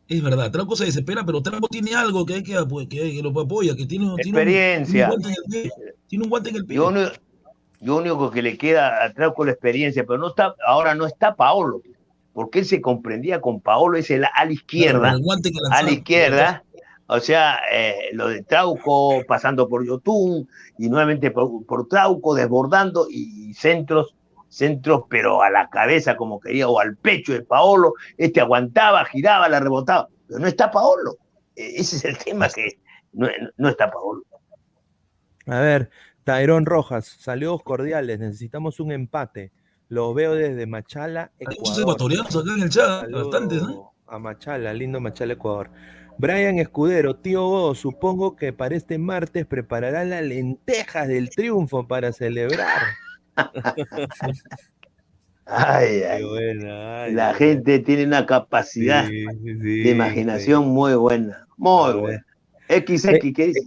Es 0.09 0.23
verdad, 0.23 0.49
Trauco 0.49 0.75
se 0.75 0.85
desespera, 0.85 1.23
pero 1.23 1.43
Trauco 1.43 1.67
tiene 1.67 1.93
algo 1.93 2.25
que 2.25 2.33
hay 2.33 2.43
que, 2.43 2.57
pues, 2.67 2.87
que, 2.87 3.21
lo 3.21 3.29
apoya, 3.39 3.75
que 3.75 3.85
tiene, 3.85 4.11
experiencia. 4.15 5.07
Tiene 6.07 6.23
un, 6.23 6.29
guante 6.31 6.49
en 6.49 6.55
el 6.55 6.65
pie. 6.65 6.77
Yo, 7.81 7.95
único 7.95 8.31
que 8.31 8.41
le 8.41 8.57
queda 8.57 9.03
a 9.03 9.13
Trauco 9.13 9.45
la 9.45 9.51
experiencia, 9.51 10.03
pero 10.07 10.17
no 10.17 10.29
está, 10.29 10.55
ahora 10.65 10.95
no 10.95 11.05
está 11.05 11.35
Paolo, 11.35 11.83
porque 12.33 12.59
él 12.59 12.65
se 12.65 12.81
comprendía 12.81 13.39
con 13.39 13.61
Paolo, 13.61 13.99
es 13.99 14.09
el 14.09 14.25
a 14.25 14.45
la 14.45 14.51
izquierda. 14.51 15.15
a 15.71 15.83
la 15.83 15.91
izquierda. 15.91 16.63
O 17.05 17.19
sea, 17.19 17.59
eh, 17.71 18.09
lo 18.13 18.29
de 18.29 18.41
Trauco 18.41 19.23
pasando 19.27 19.69
por 19.69 19.85
Yotun 19.85 20.47
y 20.79 20.89
nuevamente 20.89 21.29
por, 21.29 21.65
por 21.67 21.87
Trauco, 21.87 22.33
desbordando 22.33 23.07
y 23.09 23.53
centros 23.53 24.15
centros, 24.49 25.03
pero 25.09 25.41
a 25.41 25.49
la 25.49 25.69
cabeza 25.69 26.17
como 26.17 26.39
quería, 26.39 26.67
o 26.67 26.79
al 26.79 26.97
pecho 26.97 27.33
de 27.33 27.43
Paolo, 27.43 27.93
este 28.17 28.41
aguantaba, 28.41 29.05
giraba, 29.05 29.47
la 29.47 29.59
rebotaba, 29.59 30.09
pero 30.27 30.39
no 30.39 30.47
está 30.47 30.69
Paolo. 30.71 31.17
E, 31.55 31.79
ese 31.79 31.95
es 31.97 32.05
el 32.05 32.17
tema 32.17 32.49
que 32.49 32.79
no, 33.13 33.69
está 33.69 33.89
Paolo. 33.89 34.23
A 35.45 35.59
ver, 35.59 35.89
Tairón 36.23 36.65
Rojas, 36.65 37.05
saludos 37.19 37.63
cordiales, 37.63 38.19
necesitamos 38.19 38.79
un 38.79 38.91
empate. 38.91 39.51
Lo 39.87 40.13
veo 40.13 40.35
desde 40.35 40.67
Machala, 40.67 41.31
Ecuador. 41.39 41.81
ecuatorianos 41.81 42.35
acá 42.35 42.53
en 42.55 42.61
el 42.61 42.69
chat, 42.69 43.09
bastantes, 43.09 43.61
¿no? 43.63 43.93
A 44.05 44.19
Machala, 44.19 44.73
lindo 44.73 44.99
Machala, 44.99 45.33
Ecuador. 45.33 45.71
Brian 46.19 46.59
Escudero, 46.59 47.15
tío 47.15 47.47
Go, 47.47 47.73
supongo 47.75 48.35
que 48.35 48.51
para 48.51 48.75
este 48.75 48.97
martes 48.97 49.45
prepararán 49.45 50.09
las 50.09 50.21
lentejas 50.21 51.07
del 51.07 51.29
triunfo 51.29 51.87
para 51.87 52.11
celebrar. 52.11 52.81
Ay, 55.51 56.03
ay. 56.03 57.11
la 57.13 57.33
gente 57.33 57.79
tiene 57.79 58.05
una 58.05 58.25
capacidad 58.25 59.07
de 59.09 59.89
imaginación 59.89 60.67
muy 60.67 60.93
buena, 60.93 61.47
muy 61.57 61.93
buena. 61.93 62.25
XX, 62.69 63.05
eh, 63.05 63.33
¿qué 63.33 63.47
dice? 63.47 63.61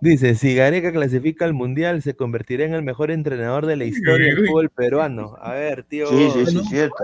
Dice, 0.00 0.34
si 0.36 0.54
Gareca 0.54 0.92
clasifica 0.92 1.44
al 1.44 1.54
Mundial, 1.54 2.02
se 2.02 2.14
convertirá 2.14 2.64
en 2.64 2.74
el 2.74 2.82
mejor 2.82 3.10
entrenador 3.10 3.66
de 3.66 3.76
la 3.76 3.84
historia 3.84 4.26
del 4.26 4.46
fútbol 4.46 4.70
peruano. 4.70 5.36
A 5.40 5.54
ver, 5.54 5.82
tío. 5.84 6.08
Sí, 6.08 6.28
sí, 6.34 6.46
sí, 6.46 6.58
es 6.58 6.68
cierto. 6.68 6.96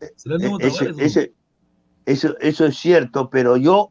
Eh, 0.00 0.10
eso, 2.06 2.36
eso, 2.40 2.66
es 2.66 2.76
cierto, 2.76 3.28
pero 3.28 3.56
yo 3.56 3.90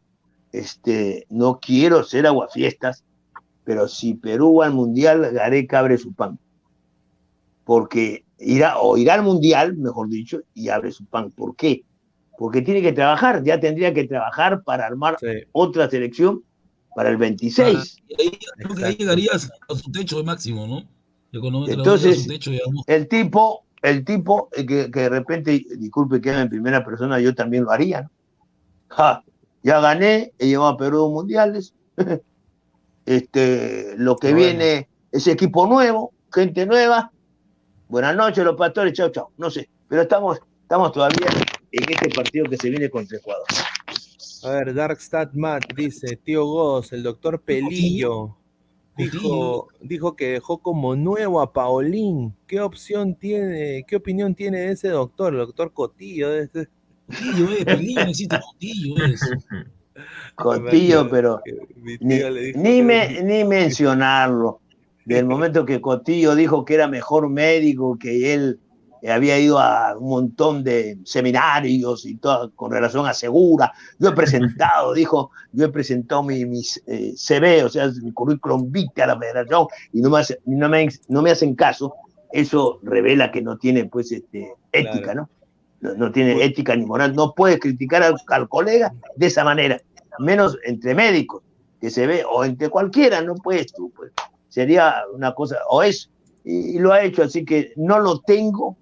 este, 0.53 1.25
no 1.29 1.59
quiero 1.59 2.03
ser 2.03 2.25
aguafiestas, 2.25 3.03
pero 3.65 3.89
si 3.89 4.13
Perú 4.13 4.57
va 4.61 4.67
al 4.67 4.73
Mundial, 4.73 5.29
Gareca 5.33 5.79
abre 5.79 5.97
su 5.97 6.13
pan 6.13 6.39
porque 7.67 8.23
irá, 8.39 8.79
o 8.79 8.97
irá 8.97 9.15
al 9.15 9.23
mundial, 9.23 9.75
mejor 9.75 10.07
dicho, 10.07 10.39
y 10.53 10.69
abre 10.69 10.89
su 10.93 11.05
pan. 11.05 11.31
¿Por 11.31 11.53
qué? 11.57 11.83
Porque 12.39 12.61
tiene 12.61 12.81
que 12.81 12.93
trabajar, 12.93 13.43
ya 13.43 13.59
tendría 13.59 13.93
que 13.93 14.05
trabajar 14.05 14.63
para 14.63 14.85
armar 14.85 15.17
otra 15.51 15.89
selección 15.89 16.43
para 16.95 17.09
el 17.09 17.17
26. 17.17 17.77
Ah, 17.77 18.85
ahí, 18.85 18.95
llegarías 18.95 19.51
a 19.67 19.75
su 19.75 19.91
techo 19.91 20.23
máximo, 20.23 20.65
¿no? 20.65 20.87
Entonces, 21.67 22.25
el 22.87 23.07
tipo, 23.09 23.65
el 23.81 24.05
tipo 24.05 24.47
eh, 24.55 24.65
que, 24.65 24.87
de 24.87 25.09
repente, 25.09 25.61
disculpe 25.77 26.21
que 26.21 26.29
en 26.29 26.47
primera 26.47 26.85
persona, 26.85 27.19
yo 27.19 27.35
también 27.35 27.65
lo 27.65 27.71
haría. 27.71 28.09
ya 29.61 29.79
gané, 29.81 30.31
he 30.39 30.47
llevado 30.47 30.71
a 30.71 30.77
Perú 30.77 31.09
mundiales. 31.09 31.73
este, 33.05 33.95
lo 33.97 34.15
que 34.15 34.33
viene 34.33 34.87
es 35.11 35.27
equipo 35.27 35.67
nuevo, 35.67 36.13
gente 36.31 36.65
nueva, 36.65 37.11
Buenas 37.89 38.17
noches, 38.17 38.43
los 38.43 38.57
pastores, 38.57 38.91
chao, 38.91 39.09
chao. 39.09 39.31
No 39.37 39.49
sé, 39.49 39.69
pero 39.87 40.01
estamos, 40.01 40.39
estamos 40.61 40.91
todavía 40.91 41.27
en 41.71 41.83
este 41.89 42.09
partido 42.09 42.45
que 42.49 42.57
se 42.57 42.69
viene 42.69 42.89
contra 42.89 43.17
Ecuador. 43.17 43.45
A 44.43 44.49
ver, 44.49 44.73
Darkstat 44.73 45.33
Matt 45.33 45.73
dice, 45.73 46.17
tío 46.17 46.45
Goss, 46.45 46.91
el 46.91 47.01
doctor 47.01 47.41
Pelillo, 47.41 48.35
dijo, 48.97 49.69
dijo 49.79 50.17
que 50.17 50.33
dejó 50.33 50.57
como 50.57 50.97
nuevo 50.97 51.39
a 51.39 51.53
Paulín. 51.53 52.35
¿Qué 52.45 52.59
opción 52.59 53.15
tiene, 53.15 53.85
qué 53.87 53.95
opinión 53.95 54.35
tiene 54.35 54.59
de 54.59 54.71
ese 54.73 54.89
doctor, 54.89 55.33
el 55.33 55.39
doctor 55.39 55.71
Cotillo? 55.71 56.29
De 56.29 56.43
ese... 56.43 56.67
Cotillo, 57.07 57.53
eh, 57.53 57.65
Pelillo 57.65 58.01
necesita 58.01 58.41
Cotillo, 58.41 59.05
es. 59.05 59.21
Cotillo, 60.35 61.09
pero 61.09 61.41
ni, 62.01 62.19
ni, 62.53 62.81
me, 62.81 63.23
ni 63.23 63.45
mencionarlo 63.45 64.59
del 65.07 65.25
momento 65.25 65.65
que 65.65 65.81
Cotillo 65.81 66.35
dijo 66.35 66.65
que 66.65 66.75
era 66.75 66.87
mejor 66.87 67.29
médico, 67.29 67.97
que 67.97 68.33
él 68.33 68.59
había 69.07 69.39
ido 69.39 69.59
a 69.59 69.95
un 69.97 70.09
montón 70.09 70.63
de 70.63 70.97
seminarios 71.05 72.05
y 72.05 72.15
todo 72.15 72.51
con 72.55 72.71
relación 72.71 73.05
a 73.05 73.13
Segura. 73.13 73.71
Yo 73.99 74.09
he 74.09 74.13
presentado, 74.13 74.93
dijo, 74.95 75.31
yo 75.53 75.65
he 75.65 75.69
presentado 75.69 76.23
mi, 76.23 76.45
mis 76.45 76.81
eh, 76.87 77.13
CV, 77.15 77.63
o 77.63 77.69
sea, 77.69 77.89
mi 78.03 78.11
currículum 78.11 78.71
vitae 78.71 79.03
a 79.03 79.07
la 79.07 79.19
federación 79.19 79.67
y 79.93 80.01
no 80.01 80.09
me, 80.09 80.21
no, 80.45 80.69
me, 80.69 80.89
no 81.07 81.21
me 81.21 81.31
hacen 81.31 81.55
caso. 81.55 81.93
Eso 82.33 82.79
revela 82.83 83.31
que 83.31 83.41
no 83.41 83.57
tiene, 83.57 83.85
pues, 83.85 84.11
este, 84.11 84.53
ética, 84.73 85.15
¿no? 85.15 85.29
¿no? 85.79 86.11
tiene 86.11 86.33
pues 86.33 86.47
ética 86.47 86.75
ni 86.75 86.85
moral. 86.85 87.15
No 87.15 87.33
puedes 87.33 87.59
criticar 87.59 88.03
al, 88.03 88.15
al, 88.27 88.49
colega 88.49 88.93
de 89.15 89.27
esa 89.27 89.45
manera, 89.45 89.81
menos 90.19 90.57
entre 90.65 90.93
médicos, 90.93 91.43
que 91.79 91.89
se 91.89 92.05
ve, 92.05 92.25
o 92.29 92.43
entre 92.43 92.69
cualquiera, 92.69 93.21
no 93.21 93.35
puedes 93.35 93.71
tú, 93.71 93.93
pues 93.95 94.11
sería 94.57 95.03
una 95.13 95.35
cosa, 95.35 95.57
o 95.69 95.83
es, 95.83 96.09
y, 96.43 96.79
lo 96.79 96.91
ha 96.91 97.03
hecho, 97.03 97.21
así 97.21 97.45
que 97.45 97.73
no 97.75 97.99
lo 97.99 98.21
tengo, 98.21 98.75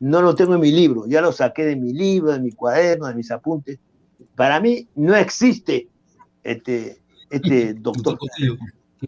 no 0.00 0.22
lo 0.22 0.34
tengo 0.34 0.54
en 0.54 0.60
mi 0.60 0.72
libro, 0.72 1.06
ya 1.06 1.20
lo 1.20 1.30
saqué 1.30 1.64
de 1.64 1.76
mi 1.76 1.92
libro, 1.92 2.32
de 2.32 2.40
mi 2.40 2.50
cuaderno, 2.50 3.06
de 3.06 3.14
mis 3.14 3.30
apuntes. 3.30 3.78
Para 4.34 4.58
mí 4.58 4.88
no 4.96 5.14
existe 5.14 5.86
este, 6.42 7.00
este 7.30 7.74
doctor. 7.74 8.18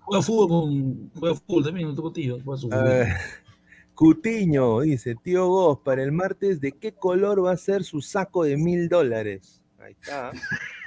Juega 0.01 0.23
fútbol, 0.23 1.11
juega 1.19 1.35
fútbol 1.35 1.65
también, 1.65 1.97
Cotillo. 1.97 2.39
Cutiño 3.97 4.83
dice, 4.83 5.17
tío 5.25 5.49
Goss, 5.49 5.81
para 5.85 6.05
el 6.05 6.13
martes, 6.13 6.61
¿de 6.61 6.71
qué 6.71 6.93
color 6.93 7.45
va 7.45 7.51
a 7.51 7.57
ser 7.57 7.83
su 7.83 8.01
saco 8.01 8.45
de 8.45 8.57
mil 8.57 8.89
dólares? 8.89 9.61
Ahí 9.81 9.97
está. 10.01 10.31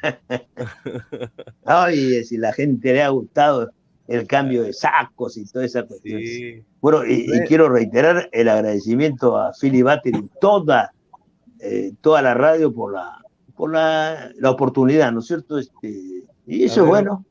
Ay, 1.65 2.23
si 2.23 2.38
la 2.38 2.53
gente 2.53 2.93
le 2.93 3.03
ha 3.03 3.09
gustado 3.09 3.69
el 4.08 4.28
cambio 4.28 4.64
de 4.64 4.74
sacos 4.74 5.38
y 5.38 5.45
toda 5.45 5.66
esa 5.66 5.84
cuestión. 5.84 6.22
Bueno, 6.80 7.06
y, 7.06 7.28
quiero 7.47 7.70
reiterar 7.70 8.30
el 8.32 8.49
agradecimiento 8.49 9.38
a 9.38 9.51
Philly 9.60 9.82
Batter 9.82 10.16
y 10.16 10.30
toda, 10.39 10.91
eh, 11.60 11.93
toda 12.01 12.22
la 12.22 12.34
radio 12.34 12.74
por 12.74 12.93
la, 12.93 13.18
por 13.56 13.72
la, 13.72 14.32
la, 14.38 14.51
oportunidad, 14.51 15.12
¿no 15.12 15.20
es 15.20 15.28
cierto? 15.28 15.58
Este, 15.58 16.24
y 16.45 16.64
eso 16.64 16.84
es 16.84 16.88
bueno. 16.88 17.26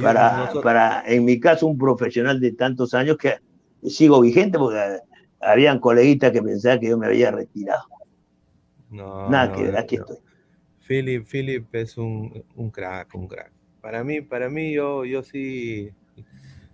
para, 0.00 0.52
para, 0.62 1.02
en 1.06 1.24
mi 1.24 1.40
caso, 1.40 1.66
un 1.66 1.78
profesional 1.78 2.38
de 2.38 2.52
tantos 2.52 2.94
años 2.94 3.16
que 3.16 3.36
sigo 3.82 4.20
vigente 4.20 4.58
porque 4.58 5.00
habían 5.40 5.80
coleguitas 5.80 6.30
que 6.32 6.42
pensaban 6.42 6.80
que 6.80 6.88
yo 6.88 6.98
me 6.98 7.06
había 7.06 7.30
retirado. 7.30 7.84
No, 8.90 9.28
Nada 9.28 9.52
que 9.52 9.76
aquí 9.76 9.96
estoy. 9.96 10.16
Philip, 10.86 11.26
Philip 11.26 11.74
es 11.74 11.98
un, 11.98 12.42
un 12.56 12.70
crack, 12.70 13.14
un 13.14 13.28
crack. 13.28 13.57
Para 13.80 14.04
mí, 14.04 14.20
para 14.20 14.48
mí 14.48 14.72
yo, 14.72 15.04
yo 15.04 15.22
sí 15.22 15.90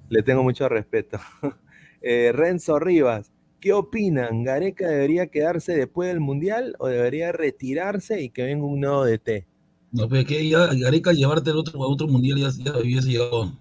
le 0.08 0.22
tengo 0.22 0.42
mucho 0.42 0.68
respeto. 0.68 1.18
Eh, 2.06 2.32
Renzo 2.34 2.78
Rivas, 2.78 3.32
¿qué 3.60 3.72
opinan? 3.72 4.44
¿Gareca 4.44 4.86
debería 4.86 5.28
quedarse 5.28 5.74
después 5.74 6.10
del 6.10 6.20
Mundial 6.20 6.76
o 6.78 6.88
debería 6.88 7.32
retirarse 7.32 8.20
y 8.20 8.28
que 8.28 8.42
venga 8.42 8.66
un 8.66 8.78
nuevo 8.78 9.06
DT? 9.06 9.46
No, 9.90 10.06
pero 10.06 10.26
que 10.26 10.46
ya 10.46 10.66
Gareca 10.74 11.14
llevarte 11.14 11.48
al 11.48 11.56
otro, 11.56 11.82
a 11.82 11.86
otro 11.86 12.06
Mundial 12.06 12.36
ya, 12.36 12.50
ya 12.62 12.78
hubiese 12.78 13.08
llegado, 13.08 13.58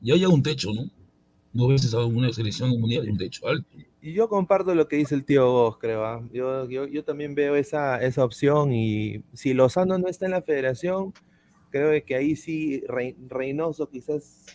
ya 0.00 0.14
llega 0.14 0.28
un 0.28 0.44
techo, 0.44 0.70
¿no? 0.72 0.88
Veces 1.66 1.94
a 1.94 2.04
una 2.04 2.32
selección 2.32 2.70
mundial 2.80 3.06
y 3.06 3.10
un 3.10 3.18
techo 3.18 3.48
alto. 3.48 3.66
Y 4.02 4.12
yo 4.12 4.28
comparto 4.28 4.74
lo 4.74 4.86
que 4.88 4.96
dice 4.96 5.14
el 5.14 5.24
tío 5.24 5.50
Vos, 5.50 5.78
creo. 5.78 6.04
¿ah? 6.04 6.22
Yo, 6.32 6.68
yo, 6.68 6.86
yo, 6.86 7.02
también 7.02 7.34
veo 7.34 7.56
esa, 7.56 8.00
esa 8.02 8.24
opción 8.24 8.72
y 8.72 9.22
si 9.32 9.54
Lozano 9.54 9.98
no 9.98 10.06
está 10.06 10.26
en 10.26 10.32
la 10.32 10.42
federación, 10.42 11.14
creo 11.78 12.04
que 12.04 12.14
ahí 12.14 12.36
sí 12.36 12.82
Reynoso 13.28 13.88
quizás 13.88 14.46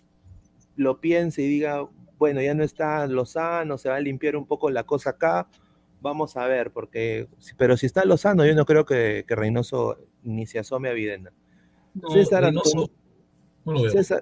lo 0.76 1.00
piense 1.00 1.42
y 1.42 1.48
diga, 1.48 1.88
bueno, 2.18 2.42
ya 2.42 2.54
no 2.54 2.64
está 2.64 3.08
Lozano, 3.08 3.78
se 3.78 3.90
va 3.90 3.96
a 3.96 4.00
limpiar 4.00 4.36
un 4.36 4.46
poco 4.46 4.70
la 4.70 4.84
cosa 4.84 5.12
acá, 5.12 5.48
vamos 6.02 6.38
a 6.38 6.46
ver, 6.48 6.72
porque, 6.72 7.28
pero 7.58 7.78
si 7.78 7.86
está 7.86 8.06
Lozano, 8.06 8.46
yo 8.46 8.56
no 8.56 8.66
creo 8.66 8.86
que, 8.86 9.26
Reynoso 9.28 9.98
ni 10.24 10.46
se 10.46 10.60
asome 10.60 10.90
a 10.90 10.94
Videna. 10.94 11.32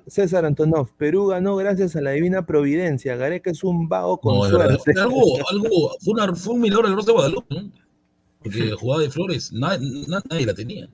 César, 0.07 0.45
Antonov, 0.45 0.91
Perú 0.97 1.27
ganó 1.27 1.55
gracias 1.55 1.95
a 1.95 2.01
la 2.01 2.11
divina 2.11 2.45
providencia. 2.45 3.15
Gareca 3.15 3.51
es 3.51 3.63
un 3.63 3.87
vago 3.87 4.19
con 4.19 4.49
suerte. 4.49 4.91
Algo, 4.99 5.21
algo, 5.49 5.95
fue, 6.01 6.13
una, 6.13 6.35
fue 6.35 6.55
un 6.55 6.61
milagro 6.61 6.87
el 6.87 7.05
de 7.05 7.11
Guadalupe, 7.11 7.55
¿no? 7.55 7.71
Porque 8.43 8.71
jugada 8.79 9.03
de 9.03 9.09
Flores, 9.09 9.51
nadie, 9.53 10.05
nadie 10.07 10.45
la 10.45 10.53
tenía. 10.53 10.89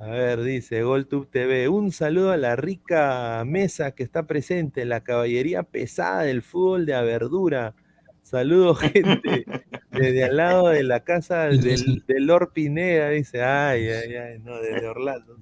A 0.00 0.06
ver, 0.06 0.42
dice 0.42 0.82
GolTube 0.82 1.28
TV, 1.28 1.68
un 1.68 1.90
saludo 1.90 2.30
a 2.30 2.36
la 2.36 2.54
rica 2.54 3.42
mesa 3.44 3.90
que 3.92 4.04
está 4.04 4.28
presente, 4.28 4.84
la 4.84 5.00
caballería 5.00 5.64
pesada 5.64 6.22
del 6.22 6.42
fútbol 6.42 6.86
de 6.86 6.94
Averdura. 6.94 7.74
Saludos, 8.22 8.78
gente. 8.92 9.44
desde 9.90 10.24
al 10.24 10.36
lado 10.36 10.68
de 10.68 10.84
la 10.84 11.00
casa 11.00 11.46
del, 11.46 12.04
del 12.06 12.26
Lord 12.26 12.52
Pineda, 12.52 13.08
dice, 13.08 13.42
ay, 13.42 13.88
ay, 13.88 14.14
ay, 14.14 14.38
no, 14.38 14.60
desde 14.60 14.86
Orlando. 14.86 15.36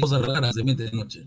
cosas 0.00 0.26
raras 0.26 0.54
se 0.54 0.64
mete 0.64 0.82
de 0.82 0.92
noche. 0.92 1.26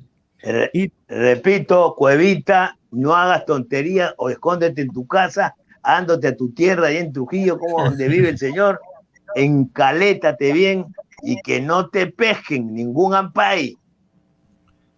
Y, 0.74 0.92
repito, 1.08 1.96
Cuevita, 1.98 2.78
no 2.92 3.16
hagas 3.16 3.46
tonterías 3.46 4.14
o 4.18 4.30
escóndete 4.30 4.84
en 4.84 4.90
tu 4.90 5.08
casa, 5.08 5.56
ándote 5.82 6.28
a 6.28 6.38
tu 6.38 6.52
tierra 6.52 6.92
y 6.92 6.98
en 6.98 7.12
Trujillo, 7.12 7.58
como 7.58 7.84
donde 7.84 8.08
vive 8.08 8.30
el 8.30 8.38
Señor, 8.38 8.82
encalétate 9.36 10.54
bien 10.54 10.86
y 11.24 11.42
que 11.42 11.62
no 11.62 11.90
te 11.90 12.08
pesquen 12.08 12.74
ningún 12.74 13.14
ampay. 13.14 13.78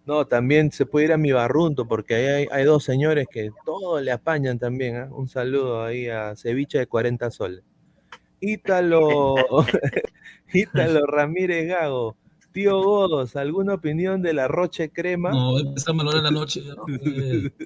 No, 0.05 0.25
también 0.27 0.71
se 0.71 0.85
puede 0.85 1.05
ir 1.05 1.13
a 1.13 1.17
mi 1.17 1.31
barrunto, 1.31 1.87
porque 1.87 2.15
ahí 2.15 2.47
hay, 2.51 2.65
dos 2.65 2.83
señores 2.83 3.27
que 3.31 3.51
todo 3.65 4.01
le 4.01 4.11
apañan 4.11 4.59
también. 4.59 4.95
¿eh? 4.97 5.07
Un 5.09 5.29
saludo 5.29 5.83
ahí 5.83 6.09
a 6.09 6.35
Ceviche 6.35 6.77
de 6.77 6.87
40 6.87 7.31
soles. 7.31 7.63
Ítalo, 8.41 9.35
Ítalo 10.53 11.05
Ramírez 11.05 11.67
Gago. 11.67 12.17
Tío 12.51 12.83
Godos, 12.83 13.35
¿alguna 13.35 13.73
opinión 13.73 14.21
de 14.21 14.33
la 14.33 14.47
Roche 14.47 14.91
Crema? 14.91 15.31
No, 15.31 15.57
empezamos 15.57 16.13
a 16.13 16.21
la 16.21 16.29
noche. 16.29 16.61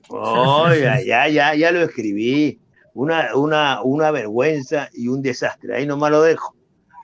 Oiga, 0.08 1.02
ya, 1.06 1.28
ya, 1.28 1.56
ya 1.56 1.72
lo 1.72 1.82
escribí. 1.82 2.62
Una, 2.94 3.36
una, 3.36 3.82
una 3.82 4.12
vergüenza 4.12 4.90
y 4.94 5.10
un 5.10 5.22
desastre. 5.22 5.76
Ahí 5.76 5.86
nomás 5.86 6.12
lo 6.12 6.22
dejo. 6.22 6.57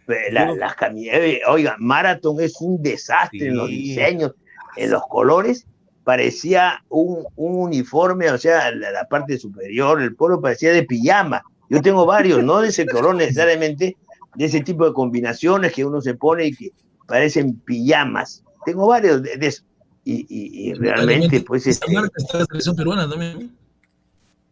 Las 0.08 0.76
camionetas, 0.76 1.48
oiga, 1.50 1.76
Marathon 1.80 2.42
es 2.42 2.60
un 2.60 2.82
desastre 2.82 3.48
en 3.48 3.58
los 3.58 3.68
diseños, 3.68 4.34
en 4.76 4.92
los 4.92 5.04
colores. 5.08 5.66
Parecía 6.04 6.84
un, 6.90 7.26
uniforme, 7.36 8.30
o 8.30 8.38
sea, 8.38 8.72
la, 8.72 9.08
parte 9.08 9.38
superior, 9.38 10.02
el 10.02 10.16
polo 10.16 10.42
parecía 10.42 10.74
de 10.74 10.84
pijama. 10.84 11.44
Yo 11.70 11.82
tengo 11.82 12.06
varios, 12.06 12.44
no 12.44 12.60
de 12.60 12.70
ese 12.70 12.86
color 12.86 13.16
necesariamente, 13.16 13.96
de 14.36 14.46
ese 14.46 14.62
tipo 14.62 14.86
de 14.86 14.94
combinaciones 14.94 15.72
que 15.72 15.86
uno 15.86 16.02
se 16.02 16.14
pone 16.16 16.48
y 16.48 16.54
que 16.54 16.72
parecen 17.08 17.56
pijamas. 17.60 18.44
Tengo 18.66 18.88
varios 18.88 19.24
de, 19.24 19.38
eso. 19.40 19.64
Y, 20.06 20.74
realmente, 20.74 21.42
pues. 21.42 21.66
Este, 21.66 21.88
peruana 22.76 23.10
también. 23.10 23.56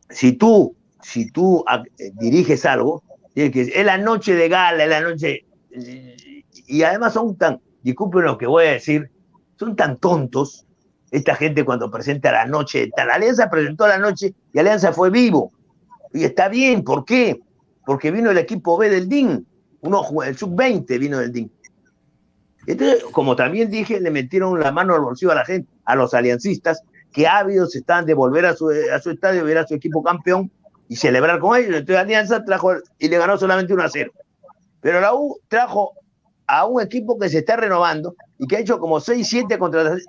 Si 0.10 0.34
tú, 0.34 0.76
si 1.02 1.30
tú 1.32 1.66
eh, 1.98 2.12
diriges 2.20 2.66
algo, 2.66 3.04
es 3.36 3.86
la 3.86 3.98
noche 3.98 4.36
de 4.36 4.50
gala, 4.50 4.84
es 4.84 4.90
la 4.90 5.02
noche. 5.02 5.46
Y 6.68 6.84
además 6.84 7.14
son 7.14 7.36
tan, 7.38 7.60
disculpen 7.82 8.24
lo 8.24 8.38
que 8.38 8.48
voy 8.48 8.66
a 8.66 8.72
decir, 8.72 9.10
son 9.58 9.76
tan 9.76 9.98
tontos. 9.98 10.66
Esta 11.12 11.36
gente 11.36 11.66
cuando 11.66 11.92
presenta 11.92 12.32
la 12.32 12.46
noche, 12.46 12.90
tal 12.96 13.12
Alianza 13.12 13.50
presentó 13.50 13.86
la 13.86 13.98
noche 13.98 14.34
y 14.54 14.60
Alianza 14.60 14.94
fue 14.94 15.10
vivo. 15.10 15.52
Y 16.14 16.24
está 16.24 16.48
bien, 16.48 16.84
¿por 16.84 17.04
qué? 17.04 17.42
Porque 17.86 18.12
vino 18.12 18.32
el 18.32 18.38
equipo 18.38 18.78
B 18.78 18.90
del 18.90 19.10
DIN, 19.10 19.46
uno, 19.82 20.04
el 20.24 20.38
sub-20 20.38 21.00
vino 21.00 21.20
del 21.20 21.32
DIN. 21.32 21.52
Entonces, 22.68 23.04
como 23.12 23.36
también 23.36 23.70
dije, 23.70 24.00
le 24.00 24.12
metieron 24.12 24.60
la 24.60 24.72
mano 24.72 24.94
al 24.94 25.02
bolsillo 25.02 25.32
a 25.32 25.36
la 25.36 25.46
gente, 25.46 25.70
a 25.84 25.96
los 25.96 26.14
aliancistas, 26.14 26.82
que 27.12 27.28
ávidos 27.28 27.76
están 27.76 28.06
de 28.06 28.14
volver 28.14 28.46
a 28.46 28.56
su, 28.56 28.70
a 28.70 29.00
su 29.00 29.12
estadio, 29.12 29.44
ver 29.44 29.58
a 29.58 29.68
su 29.68 29.74
equipo 29.74 30.04
campeón 30.04 30.50
y 30.92 30.98
celebrar 30.98 31.40
con 31.40 31.58
ellos. 31.58 31.78
Entonces 31.78 31.96
Alianza 31.96 32.44
trajo 32.44 32.74
y 33.00 33.08
le 33.08 33.18
ganó 33.18 33.38
solamente 33.38 33.74
1 33.74 33.82
a 33.82 33.88
0. 33.88 34.12
Pero 34.82 35.00
la 35.00 35.16
U 35.16 35.40
trajo 35.48 35.94
a 36.48 36.66
un 36.66 36.82
equipo 36.82 37.18
que 37.18 37.30
se 37.30 37.38
está 37.38 37.56
renovando 37.56 38.14
y 38.38 38.46
que 38.46 38.58
ha 38.58 38.60
hecho 38.60 38.78
como 38.78 39.00
6, 39.00 39.26
7 39.26 39.58
contrataciones, 39.58 40.06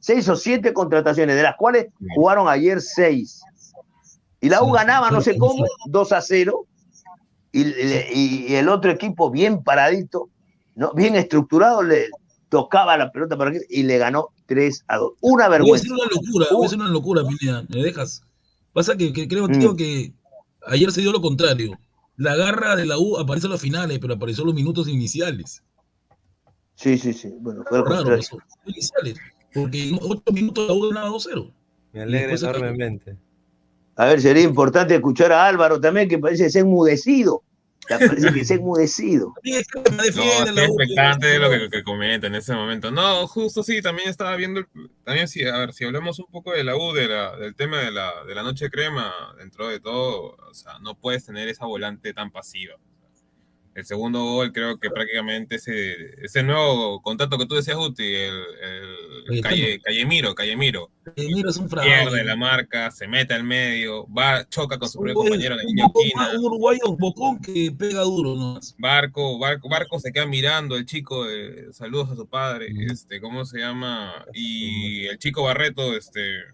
6 0.00 0.28
o 0.28 0.34
7 0.34 0.72
contrataciones, 0.72 1.36
de 1.36 1.44
las 1.44 1.54
cuales 1.54 1.86
jugaron 2.16 2.48
ayer 2.48 2.80
6. 2.80 3.40
Y 4.40 4.48
la 4.48 4.64
U 4.64 4.72
ganaba, 4.72 5.12
no 5.12 5.20
sé 5.20 5.38
cómo, 5.38 5.64
2 5.86 6.10
a 6.10 6.20
0. 6.20 6.66
y 7.52 8.52
el 8.52 8.68
otro 8.68 8.90
equipo 8.90 9.30
bien 9.30 9.62
paradito 9.62 10.28
¿no? 10.74 10.92
bien 10.92 11.14
estructurado, 11.14 11.84
le 11.84 12.08
tocaba 12.48 12.96
la 12.96 13.12
pelota 13.12 13.38
para 13.38 13.52
y 13.70 13.84
le 13.84 13.98
ganó 13.98 14.30
3 14.46 14.86
a 14.88 14.96
2. 14.96 15.12
Una 15.20 15.48
vergüenza. 15.48 15.86
Voy 15.88 16.00
a 16.00 16.04
decir 16.08 16.10
una 16.10 16.20
locura, 16.20 16.46
voy 16.50 16.58
a 16.58 16.62
decir 16.66 16.80
una 16.80 16.90
locura, 16.90 17.22
Pineda, 17.28 17.64
me 17.68 17.80
dejas. 17.80 18.24
Pasa 18.72 18.96
que, 18.96 19.12
creo, 19.12 19.48
tío, 19.48 19.72
mm. 19.72 19.76
que 19.76 20.12
ayer 20.66 20.92
se 20.92 21.00
dio 21.00 21.12
lo 21.12 21.20
contrario. 21.20 21.78
La 22.16 22.34
garra 22.36 22.76
de 22.76 22.86
la 22.86 22.98
U 22.98 23.18
aparece 23.18 23.46
en 23.46 23.52
los 23.52 23.60
finales, 23.60 23.98
pero 23.98 24.14
apareció 24.14 24.42
en 24.42 24.46
los 24.46 24.54
minutos 24.54 24.88
iniciales. 24.88 25.62
Sí, 26.74 26.98
sí, 26.98 27.12
sí. 27.12 27.32
Bueno, 27.40 27.64
fue 27.68 27.82
raro 27.82 28.14
eso. 28.14 28.38
Iniciales. 28.66 29.18
Porque 29.52 29.88
en 29.88 29.98
8 30.00 30.22
minutos 30.32 30.68
la 30.68 30.74
U 30.74 30.88
ganaba 30.88 31.08
2-0. 31.10 31.52
Me 31.92 32.02
alegra 32.02 32.34
enormemente. 32.34 33.16
A 33.96 34.06
ver, 34.06 34.20
sería 34.20 34.42
importante 34.42 34.94
escuchar 34.94 35.32
a 35.32 35.46
Álvaro 35.46 35.80
también, 35.80 36.08
que 36.08 36.18
parece 36.18 36.50
ser 36.50 36.62
enmudecido 36.62 37.42
parece 37.88 38.32
que 38.32 38.44
se 38.44 38.54
ha 38.54 38.56
enmudecido. 38.56 39.34
no, 39.44 40.02
estoy 40.02 40.26
expectante 40.58 41.26
de 41.26 41.38
lo 41.38 41.50
que, 41.50 41.68
que, 41.70 41.82
comenta 41.82 42.26
en 42.26 42.34
ese 42.34 42.54
momento. 42.54 42.90
No, 42.90 43.26
justo 43.26 43.62
sí, 43.62 43.80
también 43.82 44.08
estaba 44.08 44.36
viendo, 44.36 44.64
también 45.04 45.28
sí, 45.28 45.44
a 45.44 45.58
ver, 45.58 45.72
si 45.72 45.84
hablamos 45.84 46.18
un 46.18 46.26
poco 46.26 46.52
de 46.52 46.64
la 46.64 46.76
U, 46.76 46.92
de 46.92 47.08
la, 47.08 47.36
del 47.36 47.54
tema 47.54 47.80
de 47.80 47.90
la, 47.90 48.24
de 48.24 48.34
la 48.34 48.42
noche 48.42 48.70
crema, 48.70 49.12
dentro 49.38 49.68
de 49.68 49.80
todo, 49.80 50.36
o 50.50 50.54
sea, 50.54 50.78
no 50.80 50.94
puedes 50.94 51.24
tener 51.24 51.48
esa 51.48 51.66
volante 51.66 52.12
tan 52.12 52.30
pasiva 52.30 52.76
el 53.76 53.84
segundo 53.84 54.24
gol 54.24 54.52
creo 54.52 54.78
que 54.78 54.88
prácticamente 54.88 55.56
ese, 55.56 56.24
ese 56.24 56.42
nuevo 56.42 57.02
contacto 57.02 57.36
que 57.36 57.44
tú 57.44 57.56
decías, 57.56 57.76
Uti, 57.76 58.04
el, 58.04 58.42
el 59.28 59.40
Calle, 59.42 59.78
Callemiro, 59.80 60.34
Callemiro. 60.34 60.90
Callemiro 61.04 61.50
es 61.50 61.58
un 61.58 61.68
fraude. 61.68 61.90
Pierde 61.90 62.24
la 62.24 62.36
marca, 62.36 62.90
se 62.90 63.06
mete 63.06 63.34
al 63.34 63.44
medio, 63.44 64.06
va, 64.10 64.48
choca 64.48 64.78
con 64.78 64.88
su 64.88 64.98
propio 64.98 65.16
compañero 65.16 65.60
en 65.60 65.76
la 65.76 65.86
Un 66.38 66.44
uruguayo 66.44 66.96
bocón 66.98 67.38
que 67.38 67.70
pega 67.70 68.00
duro, 68.00 68.34
¿no? 68.34 68.58
Barco, 68.78 69.38
Barco, 69.38 69.68
Barco 69.68 70.00
se 70.00 70.10
queda 70.10 70.24
mirando, 70.24 70.76
el 70.76 70.86
chico, 70.86 71.28
eh, 71.28 71.66
saludos 71.72 72.10
a 72.10 72.16
su 72.16 72.26
padre, 72.26 72.68
este, 72.90 73.20
¿cómo 73.20 73.44
se 73.44 73.58
llama? 73.58 74.24
Y 74.32 75.04
el 75.04 75.18
chico 75.18 75.42
Barreto, 75.42 75.94
este, 75.94 76.44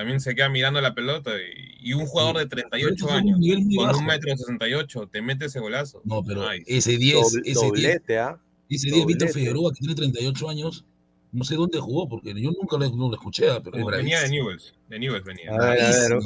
también 0.00 0.18
se 0.18 0.34
queda 0.34 0.48
mirando 0.48 0.80
la 0.80 0.94
pelota 0.94 1.30
y, 1.78 1.92
un 1.92 2.06
jugador 2.06 2.38
de 2.38 2.46
38 2.46 3.10
años 3.10 3.38
con 3.76 3.96
un 3.96 4.06
metro 4.06 4.34
68 4.34 5.10
te 5.12 5.20
mete 5.20 5.44
ese 5.44 5.60
golazo. 5.60 6.00
No, 6.04 6.24
pero 6.24 6.50
ese 6.66 6.96
10, 6.96 7.42
ese 7.44 7.70
10, 7.70 8.02
¿ah? 8.18 8.40
ese 8.70 8.90
10 8.90 9.04
Víctor 9.04 9.28
Figueroa 9.28 9.72
que 9.74 9.80
tiene 9.80 9.94
38 9.94 10.48
años, 10.48 10.86
no 11.32 11.44
sé 11.44 11.54
dónde 11.54 11.80
jugó 11.80 12.08
porque 12.08 12.32
yo 12.32 12.50
nunca 12.50 12.78
lo, 12.78 12.88
no 12.96 13.08
lo 13.08 13.14
escuché, 13.14 13.50
ah, 13.50 13.60
pero 13.62 13.84
venía 13.84 14.22
de 14.22 14.30
Newells, 14.30 14.74
de 14.88 14.98
Newells 15.00 15.24
venía. 15.26 15.50
A 15.50 15.58
ver, 15.58 15.82
a 15.82 15.90
ver, 15.90 16.18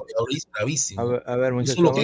bravísimo. 0.53 1.01
A 1.01 1.05
ver, 1.07 1.23
a 1.27 1.37
ver 1.37 1.53
muchachos, 1.53 1.99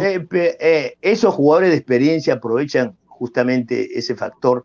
eh, 0.00 0.26
eh, 0.32 0.94
esos 1.02 1.34
jugadores 1.34 1.70
de 1.70 1.76
experiencia 1.76 2.34
aprovechan 2.34 2.96
justamente 3.06 3.96
ese 3.96 4.16
factor. 4.16 4.64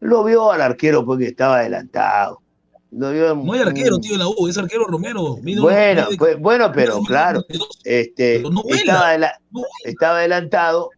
Lo 0.00 0.24
vio 0.24 0.50
al 0.50 0.60
arquero 0.60 1.06
porque 1.06 1.26
estaba 1.26 1.60
adelantado 1.60 2.42
no, 2.90 3.08
hay 3.08 3.60
arquero, 3.60 3.98
tío, 3.98 4.12
de 4.12 4.18
la 4.18 4.28
U, 4.28 4.48
es 4.48 4.56
arquero 4.56 4.84
Romero. 4.86 5.38
bueno, 5.60 6.06
pues, 6.18 6.38
bueno, 6.38 6.70
pero 6.72 7.00
claro, 7.02 7.44
este, 7.84 8.42
estaba, 8.68 10.18
adelantado 10.18 10.90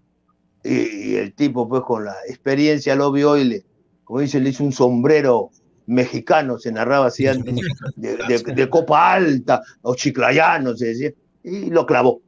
y, 0.63 1.17
el 1.17 1.35
tipo, 1.35 1.69
pues 1.69 1.83
con 1.83 2.05
la 2.05 2.15
experiencia 2.29 2.95
lo 2.95 3.11
vio 3.11 3.37
y 3.37 3.45
le, 3.45 3.65
como 4.05 4.21
dice, 4.21 4.41
le 4.41 4.51
hizo 4.51 4.65
un 4.65 4.73
sombrero 4.73 5.51
mexicano, 5.87 6.59
se 6.59 6.71
narraba 6.71 7.07
así 7.07 7.27
antes, 7.27 7.55
de, 7.97 8.69
copa 8.69 9.15
alta, 9.15 9.63
o 9.83 9.95
chiclayano, 9.95 10.77
se 10.77 10.89
decía, 10.89 11.13
y 11.43 11.71
lo 11.71 11.87
clavó. 11.87 12.21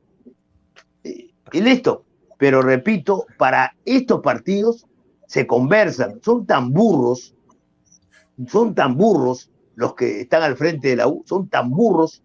y 1.04 1.60
listo. 1.60 2.04
Pero 2.38 2.62
repito, 2.62 3.26
para 3.36 3.76
estos 3.84 4.20
partidos 4.22 4.86
se 5.26 5.46
conversan, 5.46 6.20
son 6.24 6.46
tan 6.46 6.72
burros, 6.72 7.34
son 8.48 8.74
tan 8.74 8.96
burros 8.96 9.50
los 9.74 9.94
que 9.94 10.22
están 10.22 10.42
al 10.42 10.56
frente 10.56 10.88
de 10.88 10.96
la 10.96 11.08
U, 11.08 11.24
son 11.26 11.48
tan 11.48 11.70
burros. 11.70 12.22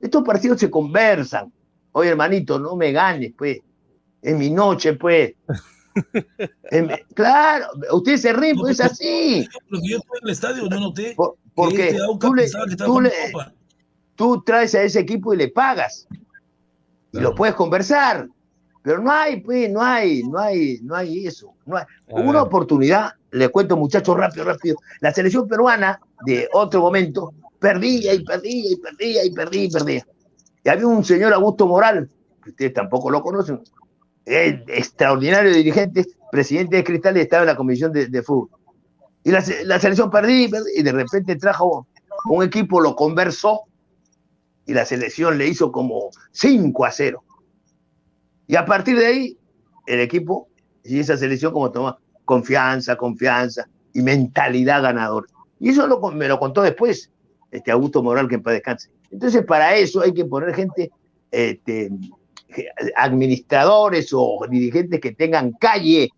Estos 0.00 0.22
partidos 0.24 0.58
se 0.58 0.70
conversan. 0.70 1.52
Oye, 1.92 2.10
hermanito, 2.10 2.58
no 2.58 2.76
me 2.76 2.92
ganes, 2.92 3.32
pues. 3.36 3.58
Es 4.20 4.36
mi 4.36 4.50
noche, 4.50 4.94
pues. 4.94 5.34
claro, 7.14 7.66
usted 7.92 8.16
se 8.16 8.32
ríe, 8.32 8.54
pues 8.54 8.80
es 8.80 8.86
así. 8.86 9.48
Porque 9.68 9.88
yo 9.88 9.98
estoy 9.98 10.18
en 10.22 10.26
el 10.26 10.32
estadio, 10.32 10.68
no 10.68 10.80
noté. 10.80 11.16
porque 11.54 11.96
tú, 14.16 14.42
traes 14.42 14.74
a 14.74 14.82
ese 14.82 15.00
equipo 15.00 15.34
y 15.34 15.36
le 15.36 15.48
pagas. 15.48 16.08
Y 17.12 17.20
lo 17.20 17.34
puedes 17.34 17.54
conversar. 17.54 18.28
Pero 18.82 19.02
no 19.02 19.10
hay, 19.10 19.40
pues, 19.40 19.70
no 19.70 19.82
hay, 19.82 20.22
no 20.22 20.38
hay, 20.38 20.78
no 20.82 20.94
hay 20.94 21.26
eso. 21.26 21.54
No 21.66 21.76
hay. 21.76 21.84
Una 22.08 22.42
oportunidad, 22.42 23.12
le 23.30 23.48
cuento 23.48 23.76
muchachos 23.76 24.16
rápido, 24.16 24.44
rápido. 24.44 24.76
La 25.00 25.12
selección 25.12 25.48
peruana 25.48 26.00
de 26.24 26.48
otro 26.52 26.80
momento 26.80 27.34
perdía 27.58 28.14
y 28.14 28.24
perdía 28.24 28.70
y 28.70 28.76
perdía 28.76 29.24
y 29.24 29.30
perdía 29.30 29.64
y 29.64 29.70
perdía. 29.70 30.06
Y 30.64 30.68
había 30.68 30.86
un 30.86 31.04
señor 31.04 31.32
Augusto 31.32 31.66
Moral, 31.66 32.08
que 32.42 32.50
ustedes 32.50 32.72
tampoco 32.72 33.10
lo 33.10 33.22
conocen, 33.22 33.60
extraordinario 34.24 35.52
dirigente, 35.52 36.06
presidente 36.30 36.76
de 36.76 36.84
Cristal 36.84 37.16
y 37.16 37.20
estaba 37.20 37.42
en 37.42 37.48
la 37.48 37.56
comisión 37.56 37.92
de, 37.92 38.22
fútbol. 38.22 38.50
Y 39.24 39.30
la, 39.30 39.42
selección 39.42 40.10
perdía 40.10 40.44
y, 40.44 40.48
perdía, 40.48 40.72
y 40.76 40.82
de 40.82 40.92
repente 40.92 41.36
trajo 41.36 41.86
un 42.26 42.44
equipo, 42.44 42.80
lo 42.80 42.94
conversó 42.94 43.62
y 44.66 44.74
la 44.74 44.84
selección 44.84 45.38
le 45.38 45.48
hizo 45.48 45.72
como 45.72 46.10
5 46.32 46.84
a 46.84 46.90
0. 46.90 47.24
Y 48.48 48.56
a 48.56 48.64
partir 48.64 48.98
de 48.98 49.06
ahí 49.06 49.38
el 49.86 50.00
equipo 50.00 50.48
y 50.82 50.98
esa 50.98 51.16
selección 51.16 51.52
como 51.52 51.70
toma 51.70 51.98
confianza, 52.24 52.96
confianza 52.96 53.68
y 53.94 54.02
mentalidad 54.02 54.82
ganadora. 54.82 55.28
Y 55.60 55.70
eso 55.70 55.86
me 56.12 56.28
lo 56.28 56.38
contó 56.38 56.62
después 56.62 57.10
este 57.50 57.70
Augusto 57.70 58.02
Moral, 58.02 58.28
que 58.28 58.36
en 58.36 58.42
paz 58.42 58.54
descanse. 58.54 58.90
Entonces, 59.10 59.44
para 59.44 59.74
eso 59.76 60.02
hay 60.02 60.12
que 60.12 60.24
poner 60.24 60.54
gente, 60.54 60.90
este, 61.30 61.90
administradores 62.96 64.10
o 64.12 64.40
dirigentes 64.48 65.00
que 65.00 65.12
tengan 65.12 65.52
calle. 65.52 66.10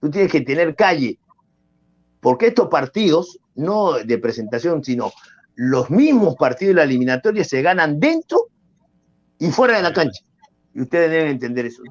Tú 0.00 0.10
tienes 0.10 0.30
que 0.30 0.40
tener 0.40 0.74
calle. 0.74 1.18
Porque 2.20 2.48
estos 2.48 2.68
partidos, 2.68 3.38
no 3.54 3.94
de 3.94 4.18
presentación, 4.18 4.82
sino 4.82 5.12
los 5.54 5.90
mismos 5.90 6.36
partidos 6.36 6.74
de 6.74 6.80
la 6.80 6.84
eliminatoria 6.84 7.44
se 7.44 7.62
ganan 7.62 7.98
dentro 8.00 8.48
y 9.38 9.50
fuera 9.50 9.76
de 9.76 9.82
la 9.82 9.92
cancha. 9.92 10.22
Y 10.76 10.82
ustedes 10.82 11.10
deben 11.10 11.28
entender 11.28 11.64
eso. 11.64 11.82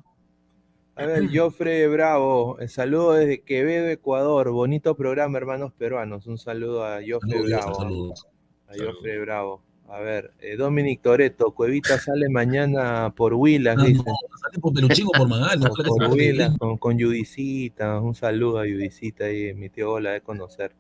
A 0.96 1.08
ver, 1.08 1.28
Jofre 1.34 1.88
Bravo, 1.88 2.60
el 2.60 2.70
saludo 2.70 3.14
desde 3.14 3.42
Quevedo, 3.42 3.88
Ecuador. 3.88 4.52
Bonito 4.52 4.96
programa, 4.96 5.40
hermanos 5.40 5.74
peruanos. 5.74 6.28
Un 6.28 6.38
saludo 6.38 6.86
a 6.86 7.00
Jofre 7.00 7.42
Bravo. 7.42 7.74
Saludos. 7.74 8.28
A 8.68 8.74
Jofre 8.78 9.20
Bravo. 9.22 9.64
A 9.90 10.00
ver, 10.02 10.34
eh, 10.40 10.56
Dominic 10.56 11.02
Toreto, 11.02 11.50
Cuevita 11.56 11.98
sale 11.98 12.30
mañana 12.30 13.12
por 13.16 13.34
Huilas, 13.34 13.76
dice. 13.84 14.04
sale 14.04 14.60
por 14.62 14.72
Peluchín 14.72 15.08
o 15.08 15.18
por 15.18 15.30
Magal. 15.30 15.62
por 15.62 16.04
Huilas, 16.12 16.56
con, 16.60 16.78
con 16.78 17.00
Judicita. 17.00 18.00
Un 18.00 18.14
saludo 18.14 18.60
a 18.60 18.66
Judicita 18.66 19.32
y 19.32 19.56
mi 19.56 19.70
tío 19.70 19.94
Hola 19.94 20.12
de 20.12 20.22
conocer. 20.22 20.76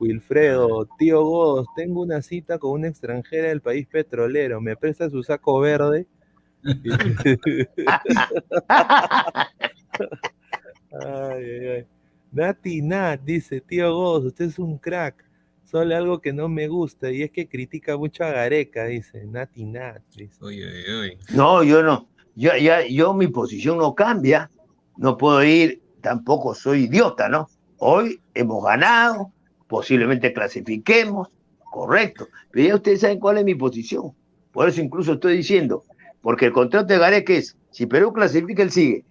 Wilfredo, 0.00 0.88
tío 0.98 1.22
Godos, 1.24 1.68
tengo 1.76 2.02
una 2.02 2.22
cita 2.22 2.58
con 2.58 2.72
una 2.72 2.88
extranjera 2.88 3.50
del 3.50 3.60
país 3.60 3.86
petrolero. 3.86 4.60
¿Me 4.60 4.76
presta 4.76 5.08
su 5.08 5.22
saco 5.22 5.60
verde? 5.60 6.08
Ay, 6.64 7.66
ay, 11.02 11.68
ay. 11.68 11.86
Nati 12.32 12.82
Nat 12.82 13.20
dice, 13.22 13.60
tío 13.60 13.94
Godos, 13.94 14.26
usted 14.26 14.46
es 14.46 14.58
un 14.58 14.78
crack. 14.78 15.24
Solo 15.64 15.96
algo 15.96 16.20
que 16.20 16.32
no 16.32 16.48
me 16.48 16.68
gusta 16.68 17.10
y 17.10 17.22
es 17.22 17.30
que 17.30 17.48
critica 17.48 17.96
mucho 17.96 18.24
a 18.24 18.30
Gareca, 18.30 18.86
dice 18.86 19.24
Nati 19.26 19.64
Nat. 19.64 20.02
No, 21.34 21.62
yo 21.62 21.82
no. 21.82 22.08
Yo, 22.34 22.50
ya, 22.56 22.86
yo 22.86 23.14
mi 23.14 23.28
posición 23.28 23.78
no 23.78 23.94
cambia. 23.94 24.50
No 24.96 25.16
puedo 25.16 25.42
ir, 25.44 25.82
tampoco 26.00 26.54
soy 26.54 26.84
idiota, 26.84 27.28
¿no? 27.28 27.48
Hoy 27.78 28.20
hemos 28.34 28.64
ganado, 28.64 29.32
posiblemente 29.66 30.32
clasifiquemos, 30.32 31.28
correcto. 31.70 32.28
Pero 32.50 32.68
ya 32.68 32.74
ustedes 32.76 33.00
saben 33.00 33.18
cuál 33.18 33.38
es 33.38 33.44
mi 33.44 33.54
posición. 33.54 34.12
Por 34.52 34.68
eso 34.68 34.80
incluso 34.80 35.14
estoy 35.14 35.38
diciendo, 35.38 35.84
porque 36.22 36.46
el 36.46 36.52
contrato 36.52 36.86
de 36.86 36.98
Gareca 36.98 37.32
es, 37.32 37.56
si 37.70 37.86
Perú 37.86 38.12
clasifica, 38.12 38.62
él 38.62 38.70
sigue. 38.70 39.04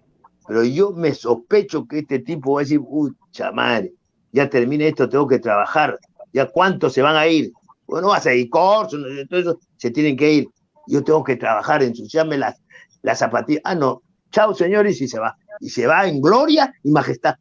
Pero 0.46 0.64
yo 0.64 0.92
me 0.92 1.12
sospecho 1.14 1.86
que 1.86 2.00
este 2.00 2.20
tipo 2.20 2.54
va 2.54 2.60
a 2.60 2.64
decir, 2.64 2.80
pucha 2.80 3.52
madre, 3.52 3.92
ya 4.32 4.48
termine 4.48 4.88
esto, 4.88 5.08
tengo 5.08 5.26
que 5.26 5.38
trabajar. 5.38 5.98
¿Ya 6.32 6.46
cuántos 6.46 6.92
se 6.92 7.02
van 7.02 7.16
a 7.16 7.26
ir? 7.26 7.52
Bueno, 7.86 8.08
va 8.08 8.16
a 8.16 8.20
seguir 8.20 8.50
cursos, 8.50 9.00
todo 9.28 9.40
eso, 9.40 9.60
se 9.76 9.90
tienen 9.90 10.16
que 10.16 10.32
ir. 10.32 10.48
Yo 10.86 11.02
tengo 11.02 11.24
que 11.24 11.36
trabajar, 11.36 11.82
ensuciarme 11.82 12.36
las, 12.36 12.60
las 13.02 13.18
zapatillas. 13.18 13.62
Ah, 13.64 13.74
no, 13.74 14.02
chao 14.30 14.54
señores, 14.54 15.00
y 15.00 15.08
se 15.08 15.18
va. 15.18 15.36
Y 15.60 15.70
se 15.70 15.86
va 15.86 16.06
en 16.06 16.20
gloria 16.20 16.72
y 16.82 16.90
majestad. 16.90 17.36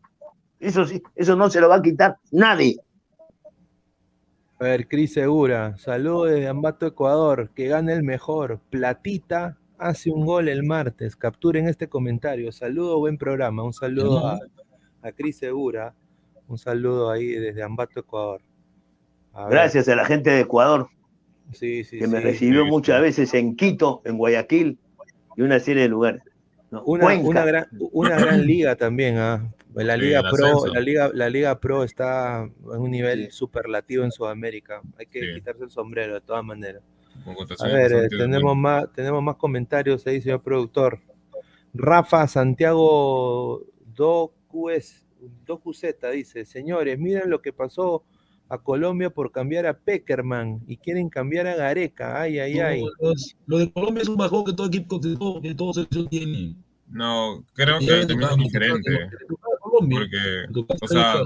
Eso 0.60 0.86
sí, 0.86 1.02
eso 1.16 1.36
no 1.36 1.50
se 1.50 1.60
lo 1.60 1.70
va 1.70 1.76
a 1.76 1.82
quitar 1.82 2.18
nadie. 2.32 2.78
A 4.58 4.64
ver, 4.64 4.88
Cris 4.88 5.14
Segura, 5.14 5.78
saludos 5.78 6.32
desde 6.32 6.48
Ambato, 6.48 6.88
Ecuador, 6.88 7.50
que 7.54 7.68
gane 7.68 7.92
el 7.92 8.04
mejor. 8.04 8.62
Platita 8.70 9.58
hace 9.78 10.10
un 10.10 10.26
gol 10.26 10.48
el 10.48 10.64
martes. 10.64 11.18
Capturen 11.18 11.68
este 11.68 11.90
comentario. 11.90 12.52
Saludo, 12.54 13.00
buen 13.00 13.18
programa. 13.18 13.64
Un 13.64 13.74
saludo 13.74 14.26
a, 14.26 14.40
a 15.02 15.12
Cris 15.12 15.38
Segura. 15.40 15.94
Un 16.48 16.58
saludo 16.58 17.12
ahí 17.12 17.28
desde 17.28 17.64
Ambato, 17.64 18.00
Ecuador. 18.00 18.42
Gracias 19.50 19.90
a 19.90 19.96
la 19.96 20.06
gente 20.06 20.30
de 20.30 20.42
Ecuador. 20.42 20.88
que 21.60 22.08
me 22.08 22.22
recibió 22.22 22.66
muchas 22.66 23.02
veces 23.02 23.34
en 23.34 23.58
Quito, 23.58 24.02
en 24.06 24.18
Guayaquil 24.18 24.80
y 25.36 25.42
una 25.42 25.60
serie 25.60 25.84
de 25.84 25.90
lugares. 25.90 26.22
una, 26.86 27.44
gran, 27.44 27.68
una, 27.92 28.16
gran, 28.18 28.46
liga 28.46 28.76
también, 28.76 29.18
¿ah? 29.18 29.54
La 29.76 29.98
Liga 29.98 30.24
Pro, 30.30 30.66
la 30.68 30.80
Liga, 30.80 31.12
la 31.14 31.30
Liga 31.30 31.60
Pro 31.60 31.84
está 31.84 32.44
en 32.44 32.80
un 32.80 32.92
nivel 32.92 33.32
superlativo 33.32 34.04
en 34.04 34.12
Sudamérica. 34.12 34.82
Hay 34.98 35.08
que 35.08 35.34
quitarse 35.36 35.64
el 35.64 35.70
sombrero 35.70 36.14
de 36.14 36.22
todas 36.22 36.44
maneras. 36.44 36.82
A 37.60 37.68
ver, 37.68 37.92
eh, 37.94 38.08
tenemos 38.10 38.56
más, 38.56 38.92
tenemos 38.94 39.22
más 39.22 39.36
comentarios 39.36 40.06
ahí, 40.08 40.22
señor 40.22 40.42
productor. 40.42 41.00
Rafa 41.74 42.28
Santiago 42.28 43.66
Docuzeta 45.46 46.12
dice, 46.12 46.46
señores, 46.46 46.98
miren 46.98 47.30
lo 47.30 47.42
que 47.42 47.52
pasó 47.52 48.04
a 48.48 48.60
Colombia 48.60 49.10
por 49.10 49.32
cambiar 49.32 49.66
a 49.66 49.78
Peckerman 49.78 50.62
y 50.68 50.78
quieren 50.78 51.10
cambiar 51.10 51.48
a 51.48 51.56
Gareca. 51.56 52.22
Ay, 52.22 52.40
ay, 52.40 52.60
ay. 52.60 52.84
Lo 53.48 53.58
de 53.58 53.72
Colombia 53.72 54.04
es 54.04 54.10
un 54.10 54.18
bajón 54.18 54.46
que 54.46 54.54
todo 54.54 54.68
equipo, 54.68 55.02
que 55.02 55.16
todo, 55.16 55.42
que 55.42 55.56
todo 55.56 55.86
tiene. 56.08 56.56
No, 56.88 57.44
creo 57.54 57.80
que 57.80 58.06
también 58.06 58.30
es 58.32 58.38
diferente. 58.38 59.10
Porque, 59.80 60.46
o 60.82 60.88
sea, 60.88 61.22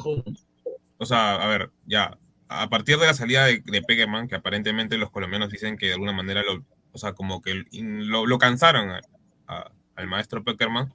o 0.97 1.05
sea, 1.05 1.35
a 1.35 1.47
ver, 1.47 1.69
ya, 1.85 2.17
a 2.47 2.69
partir 2.69 2.97
de 2.97 3.05
la 3.05 3.13
salida 3.13 3.45
de, 3.45 3.61
de 3.65 4.27
que 4.27 4.35
aparentemente 4.35 4.97
los 4.97 5.11
colombianos 5.11 5.49
dicen 5.49 5.77
que 5.77 5.87
de 5.87 5.93
alguna 5.93 6.13
manera 6.13 6.43
lo, 6.43 6.65
o 6.91 6.97
sea, 6.97 7.13
como 7.13 7.41
que 7.41 7.63
lo, 7.71 8.25
lo 8.25 8.37
cansaron 8.37 8.91
al 9.47 10.07
maestro 10.07 10.43
Peckerman, 10.43 10.93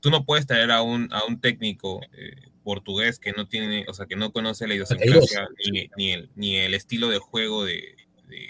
tú 0.00 0.10
no 0.10 0.24
puedes 0.24 0.46
traer 0.46 0.70
a 0.70 0.82
un, 0.82 1.12
a 1.12 1.24
un 1.24 1.40
técnico 1.40 2.00
eh, 2.12 2.50
portugués 2.62 3.18
que 3.18 3.32
no 3.32 3.46
tiene, 3.46 3.84
o 3.88 3.94
sea, 3.94 4.06
que 4.06 4.16
no 4.16 4.32
conoce 4.32 4.66
la 4.66 4.74
idiosincrasia 4.74 5.48
ni, 5.70 5.88
ni, 5.96 6.12
el, 6.12 6.30
ni 6.34 6.56
el 6.56 6.74
estilo 6.74 7.08
de 7.08 7.18
juego 7.18 7.64
de, 7.64 7.94
de, 8.28 8.48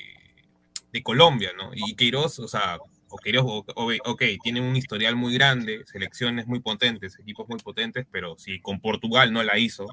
de 0.92 1.02
Colombia, 1.02 1.52
¿no? 1.56 1.70
Y 1.74 1.94
Queiroz, 1.94 2.38
o 2.38 2.48
sea, 2.48 2.78
o 3.44 3.64
ok, 4.04 4.22
tiene 4.42 4.60
un 4.60 4.76
historial 4.76 5.16
muy 5.16 5.34
grande, 5.34 5.84
selecciones 5.86 6.46
muy 6.46 6.60
potentes, 6.60 7.18
equipos 7.18 7.48
muy 7.48 7.58
potentes, 7.58 8.06
pero 8.10 8.36
si 8.36 8.60
con 8.60 8.80
Portugal 8.80 9.32
no 9.32 9.42
la 9.42 9.58
hizo, 9.58 9.86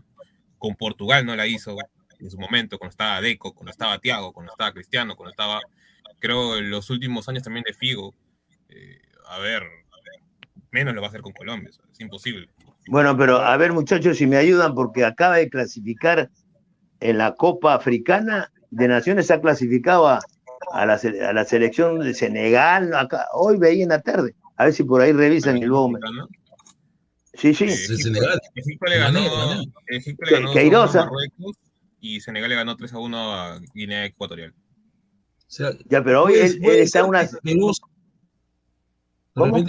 con 0.57 0.75
Portugal 0.75 1.25
no 1.25 1.35
la 1.35 1.47
hizo 1.47 1.75
en 2.19 2.29
su 2.29 2.37
momento, 2.37 2.77
cuando 2.77 2.91
estaba 2.91 3.21
Deco, 3.21 3.53
cuando 3.53 3.71
estaba 3.71 3.99
Tiago, 3.99 4.31
cuando 4.31 4.51
estaba 4.51 4.73
Cristiano, 4.73 5.15
cuando 5.15 5.31
estaba, 5.31 5.59
creo, 6.19 6.57
en 6.57 6.69
los 6.69 6.89
últimos 6.89 7.27
años 7.29 7.43
también 7.43 7.63
de 7.63 7.73
Figo, 7.73 8.13
eh, 8.69 9.01
a 9.27 9.39
ver, 9.39 9.63
menos 10.71 10.93
lo 10.93 11.01
va 11.01 11.07
a 11.07 11.09
hacer 11.09 11.21
con 11.21 11.33
Colombia, 11.33 11.69
es 11.69 11.99
imposible. 11.99 12.49
Bueno, 12.87 13.17
pero 13.17 13.37
a 13.37 13.55
ver 13.57 13.73
muchachos, 13.73 14.17
si 14.17 14.27
me 14.27 14.37
ayudan, 14.37 14.73
porque 14.73 15.05
acaba 15.05 15.37
de 15.37 15.49
clasificar 15.49 16.29
en 16.99 17.17
la 17.17 17.35
Copa 17.35 17.73
Africana 17.73 18.51
de 18.69 18.87
Naciones, 18.87 19.31
ha 19.31 19.41
clasificado 19.41 20.07
a 20.73 20.85
la, 20.85 20.93
a 20.95 21.33
la 21.33 21.45
selección 21.45 21.99
de 21.99 22.13
Senegal, 22.13 22.93
acá, 22.93 23.27
hoy 23.33 23.57
veía 23.57 23.83
en 23.83 23.89
la 23.89 24.01
tarde, 24.01 24.35
a 24.57 24.65
ver 24.65 24.73
si 24.73 24.83
por 24.83 25.01
ahí 25.01 25.11
revisan 25.11 25.57
el 25.57 25.71
bombo. 25.71 25.99
Sí, 27.33 27.53
sí. 27.53 27.69
Senegal. 27.69 28.39
Egipto 28.55 28.85
le 28.87 28.97
ganó, 28.97 29.19
Egipto 29.87 30.25
le 30.25 30.31
ganó 30.31 30.81
a 30.81 30.87
Marruecos 30.87 31.57
y 31.99 32.19
Senegal 32.19 32.49
le 32.49 32.55
ganó 32.55 32.75
3 32.75 32.93
a 32.93 32.99
1 32.99 33.33
a 33.33 33.59
Guinea 33.73 34.05
Ecuatorial. 34.05 34.53
O 34.53 35.53
sea, 35.53 35.71
ya, 35.89 36.03
pero 36.03 36.23
hoy 36.23 36.33
él, 36.35 36.63
está 36.63 37.03
una. 37.03 37.27
¿Cómo? 39.33 39.65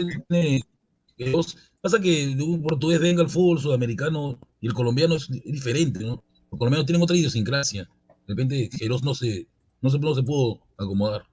Pasa 1.80 2.00
que 2.00 2.36
un 2.40 2.62
portugués 2.62 3.00
venga 3.00 3.22
al 3.22 3.28
fútbol 3.28 3.58
sudamericano 3.58 4.38
y 4.60 4.68
el 4.68 4.72
colombiano 4.72 5.16
es 5.16 5.28
diferente, 5.28 6.00
¿no? 6.00 6.22
Los 6.50 6.58
colombianos 6.58 6.86
tienen 6.86 7.02
otra 7.02 7.16
idiosincrasia. 7.16 7.88
De 8.26 8.34
repente, 8.34 8.70
Geros 8.72 9.02
no 9.02 9.14
se, 9.14 9.48
no 9.82 9.90
se, 9.90 9.98
no 9.98 10.14
se 10.14 10.22
pudo 10.22 10.60
acomodar. 10.78 11.24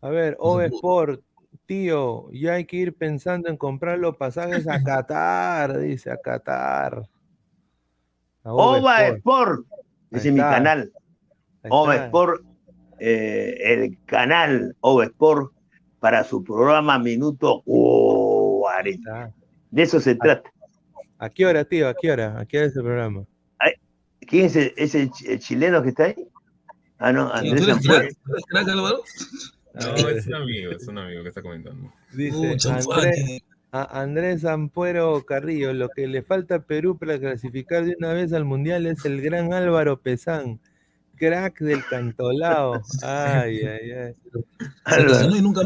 A 0.00 0.08
ver, 0.08 0.38
no 0.40 0.60
tío, 1.66 2.30
ya 2.30 2.54
hay 2.54 2.64
que 2.64 2.76
ir 2.76 2.94
pensando 2.94 3.48
en 3.48 3.56
comprar 3.56 3.98
los 3.98 4.16
pasajes 4.16 4.68
a 4.68 4.82
Qatar, 4.82 5.80
dice, 5.80 6.12
a 6.12 6.16
Qatar. 6.16 7.02
Ova 8.44 9.08
Sport, 9.08 9.66
dice 10.10 10.30
mi 10.30 10.38
canal. 10.38 10.92
Ova 11.68 11.96
Sport, 11.96 12.44
eh, 13.00 13.56
el 13.60 13.98
canal 14.06 14.76
Ova 14.80 15.04
Sport 15.06 15.52
para 15.98 16.22
su 16.22 16.44
programa 16.44 17.00
Minuto 17.00 17.62
40. 17.64 19.34
De 19.72 19.82
eso 19.82 19.98
se 19.98 20.14
trata. 20.14 20.48
¿A 21.18 21.30
qué 21.30 21.46
hora, 21.46 21.64
tío? 21.64 21.88
¿A 21.88 21.94
qué 21.94 22.12
hora? 22.12 22.38
¿A 22.38 22.46
qué 22.46 22.58
hora 22.58 22.66
es 22.68 22.76
el 22.76 22.84
programa? 22.84 23.24
¿Quién 24.20 24.46
es 24.76 24.94
el 24.94 25.10
chileno 25.40 25.82
que 25.82 25.88
está 25.88 26.04
ahí? 26.04 26.14
Ah, 26.98 27.12
no, 27.12 27.32
Andrés 27.32 27.66
No, 29.74 30.08
es 30.08 30.26
un 30.26 30.34
amigo, 30.34 30.72
es 30.72 30.88
un 30.88 30.98
amigo 30.98 31.22
que 31.22 31.28
está 31.28 31.42
comentando. 31.42 31.92
Dice 32.12 32.56
Andrés, 32.70 33.42
Andrés 33.70 34.44
Ampuero 34.44 35.24
Carrillo, 35.26 35.74
lo 35.74 35.88
que 35.90 36.06
le 36.06 36.22
falta 36.22 36.56
a 36.56 36.60
Perú 36.60 36.96
para 36.98 37.18
clasificar 37.18 37.84
de 37.84 37.94
una 37.98 38.12
vez 38.14 38.32
al 38.32 38.44
Mundial 38.44 38.86
es 38.86 39.04
el 39.04 39.20
gran 39.20 39.52
Álvaro 39.52 40.00
Pesán, 40.00 40.60
crack 41.16 41.60
del 41.60 41.84
cantolao. 41.84 42.80
Ay, 43.02 43.60
ay, 43.60 43.90
ay. 43.90 44.14
Álvaro. 44.84 45.30
nunca 45.42 45.60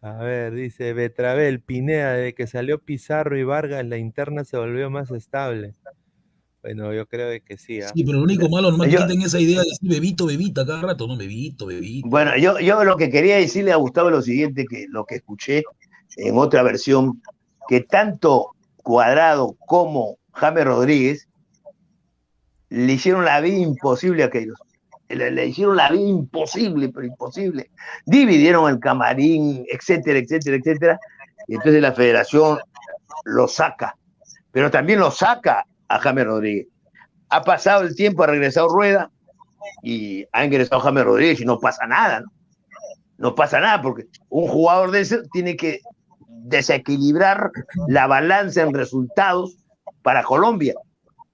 A 0.00 0.12
ver, 0.18 0.54
dice 0.54 0.92
Betravel, 0.92 1.60
Pineda, 1.60 2.14
de 2.14 2.34
que 2.34 2.46
salió 2.46 2.78
Pizarro 2.80 3.38
y 3.38 3.44
Vargas, 3.44 3.84
la 3.84 3.96
interna 3.96 4.44
se 4.44 4.56
volvió 4.56 4.90
más 4.90 5.10
estable. 5.12 5.74
Bueno, 6.66 6.92
yo 6.92 7.06
creo 7.06 7.30
que 7.44 7.56
sí. 7.56 7.80
¿ah? 7.80 7.92
Sí, 7.94 8.02
pero 8.02 8.18
lo 8.18 8.24
único 8.24 8.48
malo 8.48 8.72
nomás 8.72 8.88
que 8.88 8.96
tenga 8.96 9.26
esa 9.26 9.38
idea 9.38 9.60
de 9.60 9.66
decir 9.66 9.88
bebito, 9.88 10.26
bebita 10.26 10.66
cada 10.66 10.82
rato, 10.82 11.06
no, 11.06 11.16
bebito, 11.16 11.66
bebito. 11.66 12.08
Bueno, 12.08 12.36
yo, 12.36 12.58
yo 12.58 12.82
lo 12.82 12.96
que 12.96 13.08
quería 13.08 13.36
decirle 13.36 13.70
a 13.70 13.76
Gustavo 13.76 14.08
es 14.08 14.16
lo 14.16 14.22
siguiente, 14.22 14.66
que 14.68 14.86
lo 14.88 15.04
que 15.04 15.14
escuché 15.14 15.62
en 16.16 16.36
otra 16.36 16.64
versión, 16.64 17.22
que 17.68 17.82
tanto 17.82 18.50
Cuadrado 18.78 19.54
como 19.64 20.18
James 20.32 20.64
Rodríguez 20.64 21.28
le 22.70 22.94
hicieron 22.94 23.24
la 23.24 23.40
vida 23.40 23.58
imposible 23.58 24.24
a 24.24 24.26
aquellos. 24.26 24.58
Le, 25.08 25.46
hicieron 25.46 25.76
la 25.76 25.88
vida 25.88 26.08
imposible, 26.08 26.88
pero 26.88 27.06
imposible. 27.06 27.70
Dividieron 28.06 28.68
el 28.68 28.80
camarín, 28.80 29.64
etcétera, 29.70 30.18
etcétera, 30.18 30.56
etcétera. 30.56 31.00
Y 31.46 31.54
entonces 31.54 31.80
la 31.80 31.92
federación 31.92 32.58
lo 33.24 33.46
saca. 33.46 33.96
Pero 34.50 34.68
también 34.68 34.98
lo 34.98 35.12
saca 35.12 35.64
a 35.88 35.98
James 35.98 36.24
Rodríguez. 36.24 36.66
Ha 37.28 37.42
pasado 37.42 37.82
el 37.82 37.94
tiempo, 37.94 38.22
ha 38.22 38.28
regresado 38.28 38.68
Rueda 38.68 39.10
y 39.82 40.24
ha 40.32 40.44
ingresado 40.44 40.80
James 40.80 41.04
Rodríguez 41.04 41.40
y 41.40 41.44
no 41.44 41.58
pasa 41.58 41.86
nada, 41.86 42.20
¿no? 42.20 42.32
No 43.18 43.34
pasa 43.34 43.60
nada 43.60 43.80
porque 43.80 44.06
un 44.28 44.46
jugador 44.46 44.90
de 44.90 45.00
ese 45.00 45.22
tiene 45.32 45.56
que 45.56 45.80
desequilibrar 46.28 47.50
la 47.88 48.06
balanza 48.06 48.62
en 48.62 48.74
resultados 48.74 49.56
para 50.02 50.22
Colombia 50.22 50.74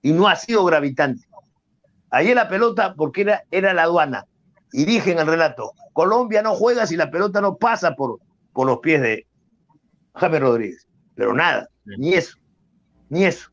y 0.00 0.12
no 0.12 0.28
ha 0.28 0.36
sido 0.36 0.64
gravitante. 0.64 1.26
Ahí 2.10 2.32
la 2.34 2.48
pelota, 2.48 2.94
porque 2.94 3.22
era, 3.22 3.42
era 3.50 3.74
la 3.74 3.84
aduana, 3.84 4.26
y 4.72 4.84
dije 4.84 5.12
en 5.12 5.18
el 5.18 5.26
relato, 5.26 5.72
Colombia 5.92 6.42
no 6.42 6.54
juega 6.54 6.86
si 6.86 6.96
la 6.96 7.10
pelota 7.10 7.40
no 7.40 7.56
pasa 7.56 7.94
por, 7.94 8.18
por 8.52 8.66
los 8.66 8.78
pies 8.78 9.02
de 9.02 9.26
James 10.14 10.40
Rodríguez. 10.40 10.86
Pero 11.14 11.34
nada, 11.34 11.68
ni 11.84 12.14
eso, 12.14 12.38
ni 13.08 13.24
eso. 13.24 13.51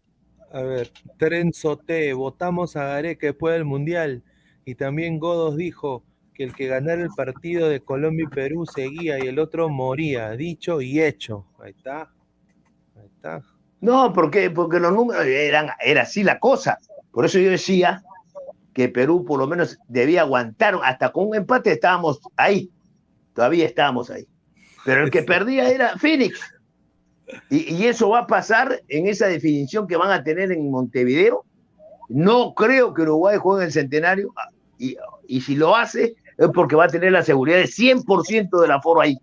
A 0.51 0.61
ver, 0.61 0.91
Trenzote, 1.17 2.13
votamos 2.13 2.75
a 2.75 2.85
Gareca 2.85 3.27
después 3.27 3.53
del 3.53 3.65
Mundial. 3.65 4.23
Y 4.65 4.75
también 4.75 5.19
Godos 5.19 5.55
dijo 5.55 6.03
que 6.33 6.43
el 6.43 6.55
que 6.55 6.67
ganara 6.67 7.01
el 7.01 7.09
partido 7.15 7.69
de 7.69 7.81
Colombia 7.81 8.25
y 8.27 8.33
Perú 8.33 8.65
seguía 8.65 9.23
y 9.23 9.27
el 9.27 9.37
otro 9.37 9.69
moría. 9.69 10.31
Dicho 10.31 10.81
y 10.81 11.01
hecho. 11.01 11.45
Ahí 11.59 11.71
está. 11.71 12.11
Ahí 12.95 13.07
está. 13.15 13.43
No, 13.81 14.11
porque, 14.11 14.49
porque 14.49 14.79
los 14.79 14.93
números 14.93 15.25
eran, 15.25 15.69
era 15.81 16.01
así 16.01 16.23
la 16.23 16.39
cosa. 16.39 16.79
Por 17.11 17.25
eso 17.25 17.37
yo 17.39 17.51
decía 17.51 18.03
que 18.73 18.89
Perú 18.89 19.25
por 19.25 19.39
lo 19.39 19.47
menos 19.47 19.77
debía 19.87 20.21
aguantar. 20.21 20.79
Hasta 20.83 21.11
con 21.11 21.27
un 21.27 21.35
empate 21.35 21.73
estábamos 21.73 22.19
ahí. 22.37 22.71
Todavía 23.33 23.65
estábamos 23.65 24.09
ahí. 24.09 24.27
Pero 24.83 25.03
el 25.03 25.11
que 25.11 25.23
perdía 25.23 25.69
era 25.69 25.97
Phoenix. 25.97 26.39
Y, 27.49 27.85
eso 27.85 28.09
va 28.09 28.19
a 28.19 28.27
pasar 28.27 28.81
en 28.87 29.07
esa 29.07 29.27
definición 29.27 29.87
que 29.87 29.97
van 29.97 30.11
a 30.11 30.23
tener 30.23 30.51
en 30.51 30.69
Montevideo. 30.71 31.45
No 32.07 32.53
creo 32.53 32.93
que 32.93 33.03
Uruguay 33.03 33.37
juegue 33.37 33.63
en 33.63 33.67
el 33.67 33.73
centenario 33.73 34.33
ah, 34.35 34.49
y, 34.77 34.97
y 35.27 35.41
si 35.41 35.55
lo 35.55 35.75
hace 35.75 36.15
es 36.37 36.49
porque 36.53 36.75
va 36.75 36.85
a 36.85 36.87
tener 36.87 37.11
la 37.11 37.23
seguridad 37.23 37.57
de 37.57 37.65
100% 37.65 38.61
del 38.61 38.71
aforo 38.71 39.01
ahí. 39.01 39.17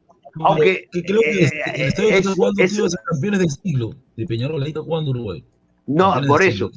Aunque 0.45 0.89
creo 0.93 1.21
que 1.21 1.45
eh, 1.45 1.51
el 1.75 1.81
estadio 1.83 2.11
está 2.11 2.33
jugando 2.35 2.63
es, 2.63 2.79
es, 2.79 2.97
campeones 3.11 3.41
del 3.41 3.51
siglo 3.51 3.91
de 4.17 4.27
Peñarol, 4.27 4.63
ahí 4.63 4.69
está 4.69 4.83
jugando 4.83 5.11
Uruguay. 5.11 5.45
No, 5.87 6.15
por 6.27 6.43
eso. 6.43 6.71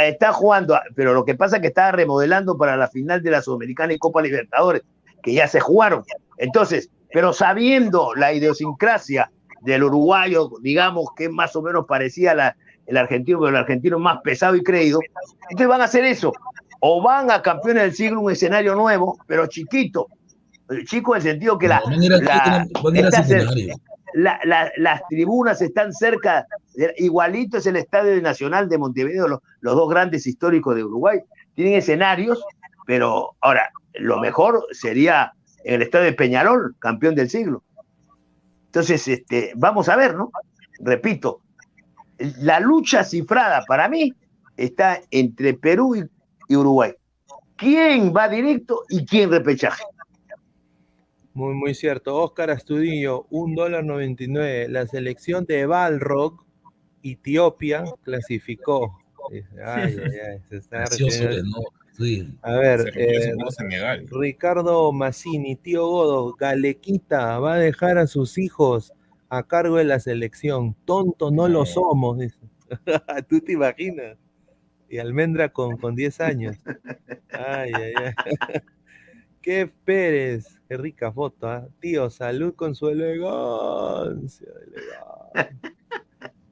Está 0.00 0.32
jugando, 0.32 0.78
pero 0.94 1.12
lo 1.12 1.24
que 1.24 1.34
pasa 1.34 1.56
es 1.56 1.62
que 1.62 1.68
está 1.68 1.92
remodelando 1.92 2.56
para 2.56 2.76
la 2.76 2.88
final 2.88 3.22
de 3.22 3.30
la 3.30 3.42
Sudamericana 3.42 3.92
y 3.92 3.98
Copa 3.98 4.22
Libertadores, 4.22 4.82
que 5.22 5.34
ya 5.34 5.48
se 5.48 5.60
jugaron. 5.60 6.04
Entonces, 6.38 6.90
pero 7.12 7.32
sabiendo 7.32 8.14
la 8.14 8.32
idiosincrasia 8.32 9.30
del 9.66 9.84
uruguayo, 9.84 10.50
digamos, 10.62 11.08
que 11.16 11.28
más 11.28 11.54
o 11.56 11.62
menos 11.62 11.84
parecía 11.86 12.34
la, 12.34 12.56
el 12.86 12.96
argentino, 12.96 13.40
pero 13.40 13.50
el 13.50 13.56
argentino 13.56 13.98
más 13.98 14.20
pesado 14.22 14.56
y 14.56 14.62
creído. 14.62 15.00
Entonces 15.50 15.68
van 15.68 15.80
a 15.80 15.84
hacer 15.84 16.04
eso. 16.04 16.32
O 16.80 17.02
van 17.02 17.30
a 17.30 17.42
campeones 17.42 17.82
del 17.82 17.94
siglo 17.94 18.20
un 18.20 18.30
escenario 18.30 18.74
nuevo, 18.74 19.18
pero 19.26 19.46
chiquito. 19.46 20.06
Chico 20.84 21.14
en 21.14 21.16
el 21.18 21.22
sentido 21.22 21.58
que 21.58 21.68
la, 21.68 21.82
las 24.76 25.02
tribunas 25.08 25.60
están 25.62 25.92
cerca, 25.92 26.46
igualito 26.96 27.58
es 27.58 27.66
el 27.66 27.76
Estadio 27.76 28.20
Nacional 28.22 28.68
de 28.68 28.78
Montevideo, 28.78 29.28
los, 29.28 29.40
los 29.60 29.74
dos 29.74 29.88
grandes 29.88 30.26
históricos 30.26 30.74
de 30.74 30.84
Uruguay. 30.84 31.18
Tienen 31.54 31.74
escenarios, 31.74 32.42
pero 32.86 33.36
ahora, 33.40 33.70
lo 33.94 34.18
mejor 34.18 34.66
sería 34.72 35.32
en 35.64 35.74
el 35.74 35.82
Estadio 35.82 36.06
de 36.06 36.12
Peñarol, 36.12 36.74
campeón 36.78 37.14
del 37.14 37.28
siglo. 37.28 37.62
Entonces, 38.76 39.08
este, 39.08 39.52
vamos 39.56 39.88
a 39.88 39.96
ver, 39.96 40.14
¿no? 40.16 40.30
Repito, 40.80 41.40
la 42.18 42.60
lucha 42.60 43.04
cifrada 43.04 43.64
para 43.66 43.88
mí 43.88 44.12
está 44.54 45.00
entre 45.10 45.54
Perú 45.54 45.96
y, 45.96 46.54
Uruguay. 46.54 46.92
¿Quién 47.56 48.12
va 48.14 48.28
directo 48.28 48.82
y 48.90 49.06
quién 49.06 49.30
repechaje? 49.30 49.82
Muy, 51.32 51.54
muy 51.54 51.74
cierto. 51.74 52.16
Oscar 52.16 52.50
Astudillo, 52.50 53.26
un 53.30 53.54
dólar 53.54 53.82
noventa 53.82 54.24
y 54.24 54.28
nueve. 54.28 54.68
La 54.68 54.86
selección 54.86 55.46
de 55.46 55.64
Balrog, 55.64 56.44
Etiopía, 57.02 57.82
clasificó. 58.02 58.98
Ay, 59.64 59.96
ay, 60.04 60.18
ay, 60.32 60.40
se 60.50 60.58
está 60.58 60.84
a 62.42 62.52
ver, 62.56 62.92
eh, 62.94 63.34
Ricardo 64.10 64.92
Massini, 64.92 65.56
tío 65.56 65.86
Godo, 65.86 66.34
Galequita 66.34 67.38
va 67.38 67.54
a 67.54 67.58
dejar 67.58 67.98
a 67.98 68.06
sus 68.06 68.38
hijos 68.38 68.92
a 69.28 69.42
cargo 69.44 69.76
de 69.76 69.84
la 69.84 69.98
selección. 69.98 70.74
Tonto 70.84 71.30
no, 71.30 71.48
lo 71.48 71.64
somos, 71.64 72.18
dice. 72.18 72.38
¿Tú 73.28 73.40
te 73.40 73.52
imaginas? 73.52 74.18
Y 74.88 74.98
Almendra 74.98 75.48
con, 75.48 75.76
con 75.78 75.94
10 75.94 76.20
años. 76.20 76.56
Ay, 77.30 77.72
ay, 77.74 77.92
ay. 77.96 78.12
Qué 79.42 79.70
Pérez, 79.84 80.58
qué 80.68 80.76
rica 80.76 81.12
foto, 81.12 81.54
¿eh? 81.54 81.68
tío, 81.78 82.10
salud 82.10 82.52
con 82.56 82.74
su 82.74 82.88
elegancia. 82.88 84.48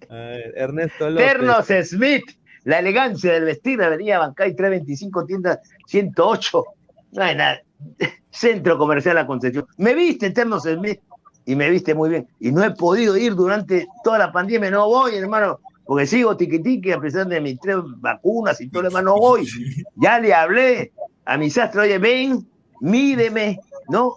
A 0.09 0.15
ver, 0.15 0.53
Ernesto 0.55 1.11
López. 1.11 1.27
Ternos 1.27 1.67
Smith 1.89 2.44
la 2.65 2.79
elegancia 2.79 3.33
del 3.33 3.45
vestir, 3.45 3.83
Avenida 3.83 4.19
Bancay 4.19 4.55
325, 4.55 5.27
tienda 5.27 5.61
108. 5.87 6.65
No 7.13 7.23
hay 7.23 7.37
nada. 7.37 7.61
Centro 8.31 8.79
Comercial 8.79 9.15
La 9.15 9.27
Concepción. 9.27 9.67
Me 9.77 9.95
viste, 9.95 10.27
Eternos 10.27 10.65
Smith, 10.65 11.01
y 11.45 11.55
me 11.55 11.71
viste 11.71 11.95
muy 11.95 12.09
bien. 12.09 12.29
Y 12.41 12.51
no 12.51 12.65
he 12.65 12.71
podido 12.71 13.17
ir 13.17 13.35
durante 13.35 13.87
toda 14.03 14.19
la 14.19 14.33
pandemia, 14.33 14.71
no 14.71 14.89
voy, 14.89 15.15
hermano, 15.15 15.61
porque 15.85 16.07
sigo 16.07 16.37
tiquitiqui 16.37 16.93
a 16.93 17.01
pesar 17.01 17.27
de 17.29 17.41
mis 17.41 17.61
tres 17.61 17.77
vacunas 17.99 18.61
y 18.61 18.69
todo 18.69 18.83
lo 18.83 18.89
demás, 18.89 19.05
no 19.05 19.17
voy. 19.17 19.47
Ya 19.97 20.19
le 20.19 20.35
hablé 20.35 20.93
a 21.27 21.37
mi 21.37 21.51
sastre, 21.51 21.83
oye, 21.83 21.99
ven, 21.99 22.47
mídeme, 22.81 23.61
¿no? 23.89 24.17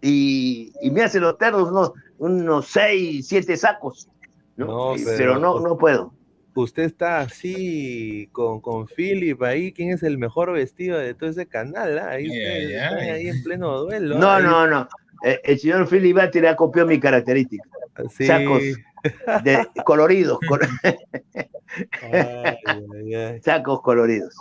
Y, 0.00 0.72
me 0.92 1.02
hace 1.02 1.18
los 1.18 1.36
ternos 1.36 1.68
unos, 1.68 1.92
unos 2.18 2.66
seis, 2.68 3.26
siete 3.26 3.56
sacos, 3.56 4.08
¿no? 4.56 4.94
pero 5.18 5.40
no, 5.40 5.58
no 5.58 5.76
puedo 5.76 6.15
usted 6.62 6.84
está 6.84 7.20
así 7.20 8.28
con, 8.32 8.60
con 8.60 8.86
Philip 8.86 9.42
ahí, 9.42 9.72
¿quién 9.72 9.90
es 9.90 10.02
el 10.02 10.18
mejor 10.18 10.52
vestido 10.52 10.98
de 10.98 11.14
todo 11.14 11.30
ese 11.30 11.46
canal? 11.46 11.98
Ah? 11.98 12.10
Ahí, 12.10 12.30
ahí 12.30 13.28
en 13.28 13.42
pleno 13.42 13.80
duelo. 13.80 14.18
No, 14.18 14.40
no, 14.40 14.66
no. 14.66 14.88
Eh, 15.24 15.40
el, 15.44 15.58
señor 15.58 15.88
Philip 15.88 16.16
Bátira 16.16 16.56
copió 16.56 16.86
mi 16.86 17.00
característica. 17.00 17.68
Sí. 18.10 18.26
Sacos 18.26 18.62
de, 19.44 19.66
coloridos. 19.84 20.38
Sacos 23.42 23.80
coloridos. 23.82 24.34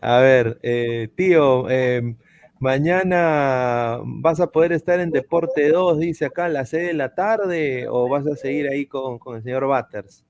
A 0.00 0.18
ver, 0.18 0.58
eh, 0.62 1.08
tío, 1.14 1.68
em, 1.70 2.16
mañana 2.58 3.98
vas 4.04 4.40
a 4.40 4.48
poder 4.48 4.72
estar 4.72 5.00
en 5.00 5.10
Deporte 5.10 5.68
2, 5.68 5.98
dice 5.98 6.26
acá, 6.26 6.46
a 6.46 6.48
las 6.48 6.70
6 6.70 6.88
de 6.88 6.94
la 6.94 7.14
tarde, 7.14 7.86
o 7.88 8.08
vas 8.08 8.26
a 8.26 8.36
seguir 8.36 8.68
ahí 8.68 8.86
con, 8.86 9.18
con 9.18 9.36
el 9.36 9.42
señor 9.42 9.66
Batters. 9.66 10.24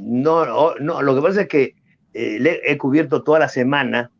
No, 0.00 0.74
no, 0.76 1.02
lo 1.02 1.14
que 1.14 1.22
pasa 1.22 1.42
es 1.42 1.48
que 1.48 1.74
eh, 2.14 2.38
le 2.40 2.60
he 2.64 2.78
cubierto 2.78 3.22
toda 3.22 3.40
la 3.40 3.48
semana 3.48 4.10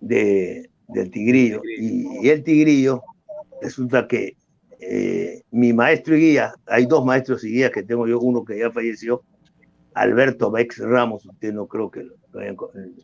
de, 0.00 0.70
del 0.88 1.10
tigrillo. 1.10 1.60
Y, 1.64 2.28
el 2.28 2.42
tigrillo 2.42 3.02
resulta 3.60 4.06
que 4.06 4.36
eh, 4.80 5.42
mi 5.50 5.72
maestro 5.72 6.16
y 6.16 6.20
guía, 6.20 6.54
hay 6.66 6.86
dos 6.86 7.04
maestros 7.04 7.44
y 7.44 7.50
guías 7.50 7.70
que 7.70 7.82
tengo 7.82 8.06
yo, 8.06 8.20
uno 8.20 8.44
que 8.44 8.58
ya 8.58 8.70
falleció, 8.70 9.22
Alberto 9.94 10.50
Bex 10.50 10.78
Ramos, 10.78 11.26
usted 11.26 11.52
no 11.52 11.66
creo 11.66 11.90
que 11.90 12.06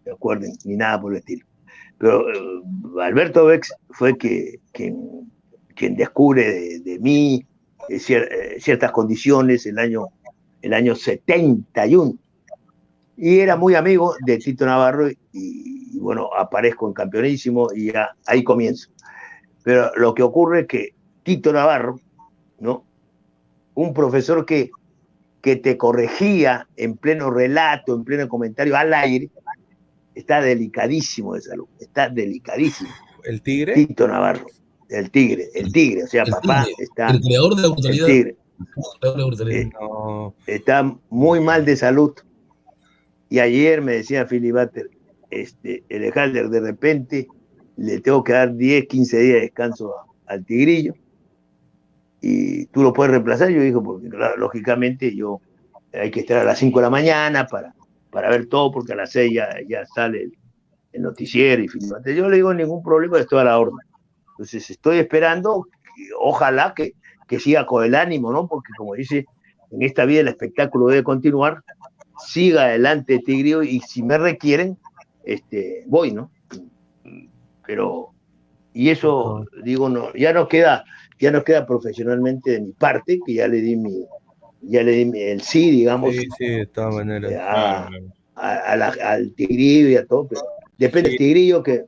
se 0.05 0.11
acuerden 0.11 0.53
ni 0.65 0.77
nada 0.77 1.01
por 1.01 1.13
el 1.13 1.19
estilo. 1.19 1.47
Pero 1.99 2.31
eh, 2.31 2.63
Alberto 3.03 3.47
Bex 3.47 3.75
fue 3.91 4.17
que, 4.17 4.61
quien, 4.73 5.33
quien 5.75 5.97
descubre 5.97 6.49
de, 6.49 6.79
de 6.81 6.99
mí 7.01 7.47
ciertas 7.99 8.93
condiciones 8.93 9.67
el 9.67 9.79
año 9.79 10.09
el 10.65 10.73
año 10.73 10.95
71. 10.95 12.15
Y 13.17 13.39
era 13.39 13.57
muy 13.57 13.75
amigo 13.75 14.17
de 14.25 14.39
Tito 14.39 14.65
Navarro 14.67 15.09
y, 15.33 15.99
bueno, 15.99 16.31
aparezco 16.37 16.89
en 16.89 16.95
campeonísimo 16.95 17.69
y 17.75 17.93
ya, 17.93 18.11
ahí 18.27 18.43
comienzo. 18.43 18.91
Pero 19.63 19.91
lo 19.97 20.15
que 20.15 20.23
ocurre 20.23 20.61
es 20.61 20.67
que 20.67 20.95
Tito 21.23 21.53
Navarro 21.53 22.01
¿no? 22.59 22.85
Un 23.75 23.93
profesor 23.93 24.47
que, 24.47 24.71
que 25.43 25.57
te 25.57 25.77
corregía 25.77 26.67
en 26.77 26.97
pleno 26.97 27.31
relato, 27.31 27.95
en 27.95 28.05
pleno 28.05 28.29
comentario 28.29 28.77
al 28.77 28.95
aire, 28.95 29.31
está 30.15 30.41
delicadísimo 30.41 31.35
de 31.35 31.43
salud, 31.43 31.67
está 31.79 32.09
delicadísimo. 32.09 32.91
¿El 33.25 33.43
tigre? 33.43 33.75
Tito 33.75 34.09
Navarro, 34.09 34.47
el 34.89 35.11
tigre, 35.11 35.49
el 35.55 35.73
tigre, 35.73 36.05
o 36.05 36.07
sea, 36.07 36.25
papá 36.25 36.67
está... 36.79 37.09
El 37.09 37.21
creador 37.21 37.57
de 37.57 37.63
la 37.63 37.69
brutalidad. 37.69 38.07
tigre. 38.07 38.37
Eh, 40.47 40.55
está 40.55 40.97
muy 41.11 41.41
mal 41.41 41.65
de 41.65 41.77
salud. 41.77 42.13
Y 43.29 43.39
ayer 43.41 43.83
me 43.83 43.95
decía 43.95 44.27
Philly 44.27 44.53
Butter, 44.53 44.91
este, 45.31 45.83
el 45.89 46.13
Halder 46.17 46.49
de 46.49 46.61
repente 46.61 47.27
le 47.77 48.01
tengo 48.01 48.23
que 48.23 48.33
dar 48.33 48.55
10, 48.55 48.87
15 48.87 49.19
días 49.19 49.35
de 49.35 49.41
descanso 49.41 49.93
al 50.27 50.45
tigrillo 50.45 50.95
y 52.21 52.67
tú 52.67 52.83
lo 52.83 52.95
puedes 52.95 53.11
reemplazar. 53.11 53.51
Yo 53.51 53.61
digo, 53.61 53.83
porque 53.83 54.09
lógicamente 54.39 55.15
yo 55.15 55.41
hay 55.93 56.11
que 56.11 56.21
estar 56.21 56.39
a 56.39 56.45
las 56.45 56.59
5 56.59 56.79
de 56.79 56.83
la 56.83 56.91
mañana 56.91 57.47
para, 57.47 57.75
para 58.11 58.31
ver 58.31 58.47
todo, 58.47 58.73
porque 58.73 58.95
a 58.95 58.97
las 58.97 59.13
6 59.13 59.31
ya, 59.69 59.87
sale 59.95 60.31
el, 60.93 61.03
noticiero 61.03 61.61
y 61.61 61.69
finalmente 61.69 62.15
yo 62.15 62.29
le 62.29 62.37
digo 62.37 62.55
ningún 62.55 62.83
problema, 62.83 63.19
estoy 63.19 63.41
a 63.41 63.45
la 63.45 63.59
orden. 63.59 63.77
Entonces 64.31 64.71
estoy 64.71 64.99
esperando, 64.99 65.67
ojalá 66.19 66.73
que, 66.75 66.95
que 67.27 67.41
siga 67.41 67.67
con 67.67 67.85
el 67.85 67.95
ánimo, 67.95 68.33
¿no? 68.33 68.47
Porque 68.47 68.71
como 68.77 68.95
dice, 68.95 69.27
en 69.71 69.83
esta 69.83 70.05
vida 70.05 70.21
el 70.21 70.29
espectáculo 70.29 70.87
debe 70.87 71.03
continuar, 71.03 71.63
siga 72.19 72.65
adelante 72.65 73.19
Tigrillo 73.19 73.63
y 73.63 73.81
si 73.81 74.03
me 74.03 74.19
requieren, 74.19 74.79
este, 75.25 75.85
voy, 75.87 76.13
¿no? 76.13 76.31
Pero, 77.67 78.11
y 78.73 78.91
eso, 78.91 79.47
digo, 79.63 79.89
no, 79.89 80.13
ya 80.15 80.33
no 80.33 80.49
queda, 80.49 80.85
ya 81.19 81.31
nos 81.31 81.45
queda 81.45 81.67
profesionalmente 81.67 82.53
de 82.53 82.61
mi 82.61 82.73
parte, 82.73 83.21
que 83.25 83.35
ya 83.35 83.49
le 83.49 83.61
di 83.61 83.77
mi, 83.77 84.05
ya 84.63 84.83
le 84.83 84.93
di 84.93 85.21
el 85.21 85.41
sí, 85.41 85.71
digamos. 85.71 86.15
Sí, 86.15 86.29
sí, 86.39 86.49
de 86.49 86.67
todas 86.67 86.95
maneras. 86.95 87.33
al 88.37 89.33
tigrillo 89.35 89.89
y 89.89 89.97
a 89.97 90.07
todo, 90.07 90.29
pero 90.29 90.43
depende 90.77 91.11
del 91.11 91.19
tigrillo 91.19 91.63
que, 91.63 91.85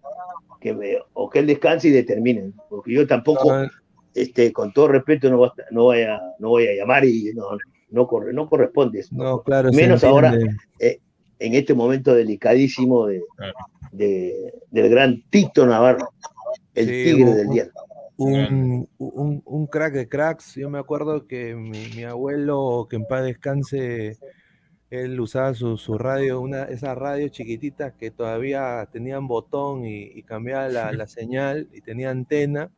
que 0.60 0.72
me, 0.72 0.96
o 1.12 1.28
que 1.28 1.40
él 1.40 1.46
descanse 1.46 1.88
y 1.88 1.90
determine, 1.90 2.52
porque 2.68 2.92
yo 2.92 3.06
tampoco, 3.06 3.52
este, 4.16 4.50
con 4.50 4.72
todo 4.72 4.88
respeto, 4.88 5.28
no, 5.30 5.52
no, 5.70 5.82
voy, 5.82 6.00
a, 6.00 6.18
no 6.38 6.48
voy 6.48 6.66
a 6.66 6.74
llamar 6.74 7.04
y 7.04 7.32
no, 7.34 7.48
no, 7.90 8.06
corre, 8.06 8.32
no 8.32 8.48
corresponde 8.48 9.00
eso. 9.00 9.14
No, 9.14 9.42
claro, 9.42 9.70
Menos 9.72 10.02
ahora, 10.04 10.34
eh, 10.80 11.00
en 11.38 11.54
este 11.54 11.74
momento 11.74 12.14
delicadísimo 12.14 13.06
de, 13.06 13.22
del 13.92 14.88
gran 14.88 15.22
Tito 15.28 15.66
Navarro, 15.66 16.08
el 16.74 16.86
tigre 16.86 17.34
del 17.34 17.48
día. 17.50 17.68
Un, 18.16 18.88
un, 18.96 19.66
crack 19.66 19.92
de 19.92 20.08
cracks. 20.08 20.54
Yo 20.54 20.70
me 20.70 20.78
acuerdo 20.78 21.26
que 21.26 21.54
mi, 21.54 22.02
abuelo, 22.04 22.86
que 22.88 22.96
en 22.96 23.06
paz 23.06 23.22
descanse, 23.22 24.16
él 24.88 25.20
usaba 25.20 25.52
su, 25.52 25.98
radio, 25.98 26.40
una, 26.40 26.62
esas 26.64 26.96
radios 26.96 27.32
chiquititas 27.32 27.92
que 27.92 28.10
todavía 28.10 28.88
tenían 28.90 29.28
botón 29.28 29.84
y, 29.84 30.22
cambiaba 30.22 30.68
la, 30.68 30.92
la, 30.92 31.06
señal 31.06 31.68
y 31.74 31.82
tenía 31.82 32.08
antena. 32.08 32.70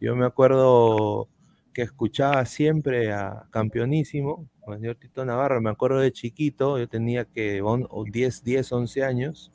Yo 0.00 0.16
me 0.16 0.24
acuerdo 0.24 1.28
que 1.74 1.82
escuchaba 1.82 2.44
siempre 2.46 3.12
a 3.12 3.46
Campeonísimo, 3.50 4.48
el 4.66 4.78
señor 4.78 4.96
Tito 4.96 5.26
Navarro, 5.26 5.60
me 5.60 5.68
acuerdo 5.68 5.98
de 5.98 6.10
chiquito, 6.10 6.78
yo 6.78 6.88
tenía 6.88 7.26
que 7.26 7.62
10, 8.10 8.42
10, 8.42 8.72
11 8.72 9.04
años, 9.04 9.52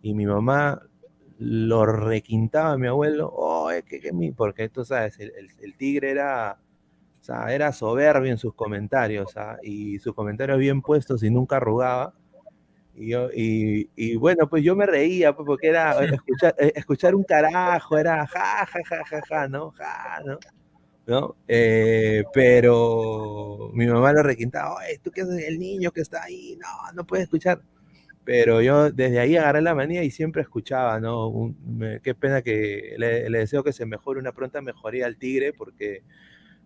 y 0.00 0.14
mi 0.14 0.24
mamá 0.24 0.82
lo 1.38 1.84
requintaba 1.84 2.72
a 2.72 2.78
mi 2.78 2.86
abuelo, 2.86 3.30
oh, 3.34 3.68
que, 3.86 4.00
que 4.00 4.12
mi, 4.14 4.32
porque 4.32 4.70
tú 4.70 4.82
sabes, 4.82 5.18
el, 5.20 5.76
tigre 5.76 6.10
era, 6.10 6.58
o 7.20 7.22
sea, 7.22 7.52
era 7.54 7.70
soberbio 7.72 8.30
en 8.30 8.38
sus 8.38 8.54
comentarios, 8.54 9.36
¿ah? 9.36 9.58
y 9.62 9.98
sus 9.98 10.14
comentarios 10.14 10.58
bien 10.58 10.80
puestos 10.80 11.22
y 11.22 11.30
nunca 11.30 11.56
arrugaba. 11.56 12.14
Y, 12.94 13.08
yo, 13.10 13.30
y, 13.34 13.88
y, 13.96 14.16
bueno, 14.16 14.48
pues 14.48 14.62
yo 14.62 14.76
me 14.76 14.86
reía, 14.86 15.34
pues, 15.34 15.46
porque 15.46 15.68
era 15.68 15.92
escuchar, 16.04 16.54
eh, 16.58 16.72
escuchar 16.74 17.14
un 17.14 17.24
carajo, 17.24 17.98
era 17.98 18.26
ja, 18.26 18.66
ja, 18.66 18.80
ja, 18.84 19.04
ja, 19.04 19.22
ja, 19.28 19.48
¿no? 19.48 19.70
Ja, 19.72 20.20
¿no? 20.24 20.38
¿no? 21.06 21.36
Eh, 21.48 22.24
pero 22.32 23.70
mi 23.74 23.86
mamá 23.86 24.12
lo 24.12 24.22
requintaba, 24.22 24.76
Oye, 24.76 25.00
¿tú 25.02 25.10
qué 25.10 25.22
haces? 25.22 25.44
El 25.46 25.58
niño 25.58 25.90
que 25.90 26.00
está 26.00 26.22
ahí, 26.24 26.56
no, 26.60 26.92
no 26.94 27.06
puede 27.06 27.24
escuchar. 27.24 27.62
Pero 28.24 28.62
yo 28.62 28.90
desde 28.92 29.18
ahí 29.18 29.36
agarré 29.36 29.62
la 29.62 29.74
manía 29.74 30.04
y 30.04 30.10
siempre 30.10 30.42
escuchaba, 30.42 31.00
¿no? 31.00 31.54
qué 32.04 32.14
pena 32.14 32.40
que 32.42 32.94
le, 32.96 33.28
deseo 33.28 33.64
que 33.64 33.72
se 33.72 33.84
mejore 33.84 34.20
una 34.20 34.32
pronta 34.32 34.62
mejoría 34.62 35.06
al 35.06 35.16
Tigre, 35.16 35.52
porque 35.52 36.04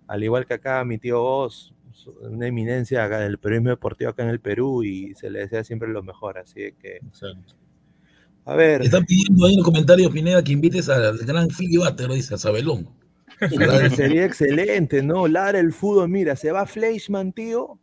al 0.06 0.22
igual 0.22 0.46
que 0.46 0.54
acá 0.54 0.84
mi 0.84 0.98
tío 0.98 1.20
Vos, 1.22 1.74
una 2.20 2.46
eminencia 2.46 3.04
acá 3.04 3.20
del 3.20 3.38
periodismo 3.38 3.70
deportivo 3.70 4.10
acá 4.10 4.22
en 4.22 4.30
el 4.30 4.40
Perú 4.40 4.82
y 4.82 5.14
se 5.14 5.30
le 5.30 5.40
desea 5.40 5.64
siempre 5.64 5.88
lo 5.88 6.02
mejor, 6.02 6.38
así 6.38 6.72
que... 6.80 7.00
A 8.44 8.54
ver. 8.54 8.82
Están 8.82 9.04
pidiendo 9.04 9.44
ahí 9.44 9.52
en 9.52 9.58
los 9.58 9.64
comentarios, 9.64 10.12
Pineda, 10.12 10.42
que 10.42 10.52
invites 10.52 10.88
al 10.88 11.18
gran 11.18 11.48
Philly 11.48 11.78
dice, 12.14 12.34
a 12.34 12.38
Sabelón. 12.38 12.88
Sería 13.94 14.24
excelente, 14.24 15.02
¿no? 15.02 15.26
Lara 15.26 15.58
el 15.58 15.72
fútbol, 15.72 16.08
mira, 16.08 16.36
se 16.36 16.52
va 16.52 16.64
Fleischmann, 16.64 17.32
tío, 17.32 17.78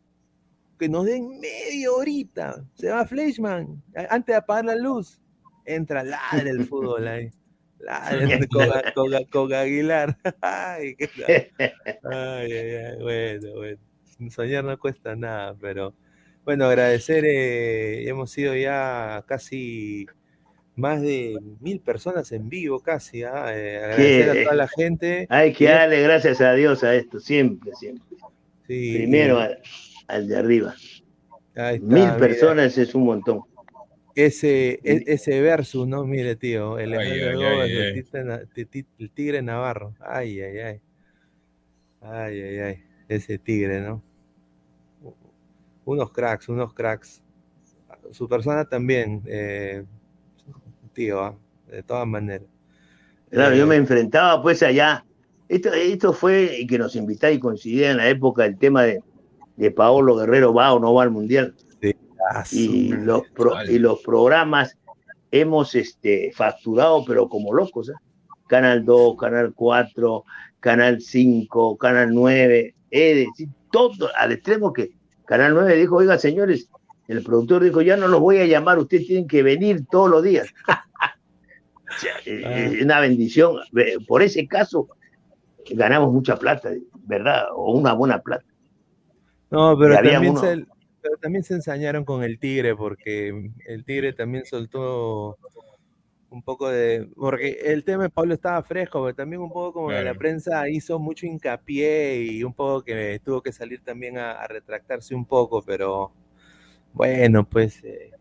que 0.80 0.88
nos 0.88 1.06
den 1.06 1.40
media 1.40 1.92
horita. 1.92 2.64
Se 2.76 2.90
va 2.90 3.06
Fleischmann, 3.06 3.84
antes 4.10 4.34
de 4.34 4.38
apagar 4.38 4.66
la 4.66 4.76
luz, 4.76 5.22
entra 5.66 6.04
Lara 6.04 6.50
el 6.50 6.66
fútbol 6.66 7.08
ahí. 7.08 7.30
con, 9.32 9.54
Aguilar. 9.54 10.18
ay, 10.42 10.96
ay, 12.10 12.48
ay, 12.50 12.98
bueno, 13.02 13.54
bueno. 13.56 13.93
Soñar 14.30 14.64
no 14.64 14.78
cuesta 14.80 15.16
nada, 15.16 15.56
pero 15.60 15.94
bueno, 16.46 16.66
agradecer, 16.66 17.24
eh, 17.26 18.08
hemos 18.08 18.32
sido 18.32 18.56
ya 18.56 19.24
casi 19.28 20.08
más 20.76 21.02
de 21.02 21.38
mil 21.62 21.80
personas 21.80 22.32
en 22.32 22.50
vivo 22.50 22.80
casi. 22.80 23.24
¿ah? 23.24 23.56
Eh, 23.56 23.78
agradecer 23.78 24.30
a 24.30 24.44
toda 24.44 24.56
la 24.56 24.68
gente. 24.68 25.26
Hay 25.30 25.54
que 25.54 25.66
darle 25.66 26.02
gracias 26.02 26.42
a 26.42 26.54
Dios 26.54 26.84
a 26.84 26.96
esto, 26.96 27.20
siempre, 27.20 27.72
siempre. 27.76 28.06
Primero 28.66 29.40
al, 30.08 30.28
de 30.28 30.36
arriba. 30.36 30.76
mil 31.82 32.10
personas 32.18 32.78
es 32.78 32.94
un 32.96 33.06
montón. 33.06 33.42
Ese, 34.16 34.80
e, 34.84 35.04
ese 35.08 35.42
versus, 35.42 35.88
¿no? 35.88 36.06
Mire, 36.06 36.36
tío, 36.36 36.78
el, 36.78 36.94
el, 36.94 38.06
tigre 39.14 39.42
Navarro. 39.42 39.96
Ay, 40.00 40.40
ay, 40.42 40.60
ay. 40.60 40.82
Ay, 42.02 42.42
ay, 42.42 42.60
ay. 42.60 42.84
Ese 43.08 43.38
tigre, 43.38 43.82
¿no? 43.82 44.02
Unos 45.86 46.12
cracks, 46.12 46.50
unos 46.50 46.74
cracks. 46.74 47.22
Su 48.12 48.28
persona 48.28 48.66
también. 48.66 49.22
Eh, 49.26 49.84
tío, 50.94 51.22
¿ah? 51.22 51.36
de 51.68 51.84
todas 51.84 52.08
maneras. 52.08 52.48
Claro, 53.30 53.56
yo 53.56 53.66
me 53.66 53.76
eh, 53.76 53.80
enfrentaba 53.80 54.42
pues 54.42 54.64
allá. 54.64 55.06
Esto, 55.50 55.74
esto 55.74 56.14
fue 56.14 56.66
que 56.68 56.78
nos 56.78 56.96
invitáis 56.96 57.38
y 57.38 57.40
coincidía 57.40 57.92
en 57.92 57.98
la 57.98 58.08
época 58.08 58.46
el 58.46 58.58
tema 58.58 58.84
de, 58.84 59.04
de 59.58 59.72
Paolo 59.72 60.16
Guerrero 60.16 60.54
va 60.54 60.74
o 60.74 60.80
no 60.80 60.94
va 60.94 61.04
al 61.04 61.12
Mundial. 61.12 61.56
y, 62.52 62.90
los 62.90 63.24
y 63.68 63.80
los 63.80 64.02
programas 64.02 64.78
hemos 65.32 65.76
este, 65.76 66.32
facturado, 66.34 67.04
pero 67.06 67.28
como 67.28 67.54
locos. 67.54 67.90
¿eh? 67.90 67.94
Canal 68.48 68.86
2, 68.86 69.18
Canal 69.18 69.54
4, 69.56 70.24
Canal 70.60 71.02
5, 71.02 71.78
Canal 71.78 72.14
9, 72.14 72.76
es 72.94 73.28
decir, 73.28 73.50
todo 73.72 74.10
al 74.16 74.32
extremo 74.32 74.72
que 74.72 74.92
Canal 75.26 75.54
9 75.56 75.76
dijo, 75.76 75.96
oiga 75.96 76.20
señores, 76.20 76.70
el 77.08 77.24
productor 77.24 77.64
dijo, 77.64 77.82
ya 77.82 77.98
no 77.98 78.08
los 78.08 78.20
voy 78.20 78.38
a 78.38 78.46
llamar, 78.46 78.78
ustedes 78.78 79.08
tienen 79.08 79.28
que 79.28 79.42
venir 79.42 79.86
todos 79.90 80.10
los 80.10 80.22
días. 80.24 80.54
es 82.26 82.82
una 82.82 83.00
bendición. 83.00 83.58
Por 84.08 84.22
ese 84.22 84.48
caso, 84.48 84.90
ganamos 85.72 86.14
mucha 86.14 86.38
plata, 86.38 86.70
¿verdad? 87.06 87.46
O 87.56 87.74
una 87.74 87.94
buena 87.94 88.22
plata. 88.22 88.46
No, 89.50 89.78
pero 89.78 89.96
también, 89.96 90.38
se, 90.38 90.66
pero 91.02 91.18
también 91.18 91.44
se 91.44 91.56
ensañaron 91.56 92.06
con 92.06 92.24
el 92.24 92.40
Tigre, 92.40 92.76
porque 92.76 93.52
el 93.68 93.86
Tigre 93.86 94.14
también 94.14 94.46
soltó 94.46 95.38
un 96.34 96.42
poco 96.42 96.70
de. 96.70 97.08
Porque 97.16 97.60
el 97.64 97.84
tema 97.84 98.04
de 98.04 98.10
Pablo 98.10 98.34
estaba 98.34 98.62
fresco, 98.64 99.04
pero 99.04 99.16
también 99.16 99.42
un 99.42 99.52
poco 99.52 99.74
como 99.74 99.90
que 99.90 100.02
la 100.02 100.16
prensa 100.16 100.68
hizo 100.68 101.00
mucho 101.00 101.26
hincapié 101.26 102.18
y 102.24 102.44
un 102.44 102.54
poco 102.54 102.84
que 102.84 103.22
tuvo 103.24 103.42
que 103.42 103.52
salir 103.52 103.82
también 103.84 104.18
a 104.18 104.46
retractarse 104.48 105.16
un 105.16 105.26
poco, 105.26 105.62
pero 105.62 106.12
bueno, 106.94 107.48
pues 107.48 107.84
eh, 107.84 108.12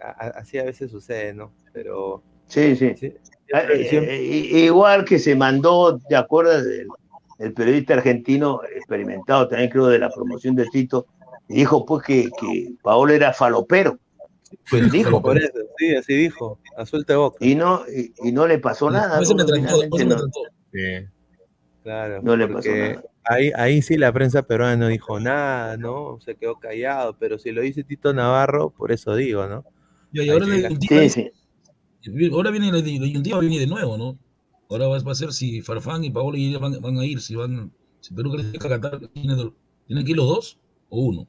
así 0.00 0.58
a 0.58 0.64
veces 0.64 0.90
sucede, 0.90 1.34
¿no? 1.34 1.52
Pero... 1.72 2.22
Sí, 2.46 2.74
sí. 2.74 2.94
Ah, 3.52 3.62
eh, 3.70 3.88
eh, 3.92 4.64
igual 4.64 5.04
que 5.04 5.18
se 5.18 5.36
mandó, 5.36 5.98
¿te 6.08 6.16
acuerdas? 6.16 6.64
del 6.64 6.88
el 7.38 7.52
periodista 7.52 7.94
argentino 7.94 8.60
experimentado 8.74 9.46
también 9.46 9.70
creo 9.70 9.86
de 9.86 10.00
la 10.00 10.10
promoción 10.10 10.56
de 10.56 10.66
Tito, 10.66 11.06
dijo 11.46 11.86
pues 11.86 12.02
que, 12.04 12.30
que 12.40 12.72
Paolo 12.82 13.12
era 13.12 13.32
falopero. 13.32 13.96
Pues 14.70 14.90
dijo, 14.90 15.20
por 15.22 15.38
eso, 15.38 15.52
sí, 15.78 15.94
así 15.94 16.14
dijo, 16.14 16.58
a 16.76 16.86
suelta 16.86 17.16
boca. 17.16 17.38
Y 17.40 17.54
no, 17.54 17.82
y, 18.24 18.32
no 18.32 18.46
le 18.46 18.58
pasó 18.58 18.90
nada. 18.90 19.20
No, 19.20 19.34
me 19.34 20.04
no, 20.04 20.18
sí. 20.72 21.06
Claro, 21.82 22.20
no 22.22 22.36
le 22.36 22.48
pasó 22.48 22.70
nada 22.70 23.02
ahí, 23.28 23.52
ahí 23.54 23.82
sí 23.82 23.96
la 23.96 24.12
prensa 24.12 24.42
peruana 24.42 24.76
no 24.76 24.88
dijo 24.88 25.20
nada, 25.20 25.76
¿no? 25.76 26.18
Se 26.20 26.34
quedó 26.34 26.58
callado, 26.58 27.16
pero 27.18 27.38
si 27.38 27.52
lo 27.52 27.60
dice 27.60 27.84
Tito 27.84 28.12
Navarro, 28.12 28.70
por 28.70 28.90
eso 28.90 29.14
digo, 29.14 29.46
¿no? 29.46 29.64
Y 30.12 30.28
ahora, 30.30 30.46
la 30.46 30.68
ahora 32.32 32.50
viene 32.50 32.72
la 32.72 32.80
disyuntiva 32.80 33.40
viene 33.40 33.58
de 33.58 33.66
nuevo, 33.66 33.98
¿no? 33.98 34.18
Ahora 34.70 34.88
va, 34.88 34.96
a 34.96 35.14
ser 35.14 35.32
si 35.32 35.60
Farfán 35.60 36.04
y 36.04 36.10
Paolo 36.10 36.38
van, 36.58 36.80
van 36.80 36.98
a 36.98 37.04
ir, 37.04 37.20
si 37.20 37.34
van, 37.34 37.70
si 38.00 38.14
Perú 38.14 38.32
cree 38.32 38.50
que 38.52 38.58
Qatar 38.58 38.98
tiene, 39.08 39.52
tienen 39.86 40.04
que 40.04 40.10
ir 40.10 40.16
los 40.16 40.26
dos 40.26 40.58
o 40.88 41.00
uno. 41.00 41.26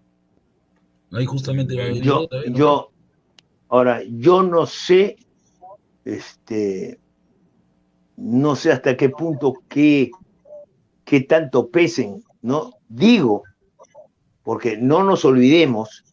Ahí 1.12 1.26
justamente 1.26 1.76
va 1.76 1.84
a 1.84 1.86
venir 1.88 2.04
yo, 2.04 2.30
yo, 2.48 2.92
ahora, 3.70 4.02
yo 4.10 4.44
no 4.44 4.66
sé, 4.66 5.18
este, 6.04 7.00
no 8.18 8.56
sé 8.56 8.72
hasta 8.72 8.98
qué 8.98 9.10
punto 9.10 9.54
qué, 9.68 10.12
qué 11.06 11.22
tanto 11.22 11.70
pesen, 11.70 12.24
¿no? 12.42 12.74
Digo, 12.88 13.44
porque 14.44 14.78
no 14.78 15.04
nos 15.04 15.24
olvidemos 15.26 16.04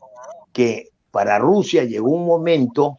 que 0.53 0.91
para 1.11 1.39
Rusia 1.39 1.85
llegó 1.85 2.11
un 2.11 2.27
momento 2.27 2.97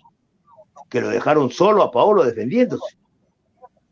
que 0.90 1.02
lo 1.02 1.10
dejaron 1.10 1.52
solo 1.52 1.84
a 1.84 1.92
Paolo 1.92 2.24
defendiéndose. 2.24 2.98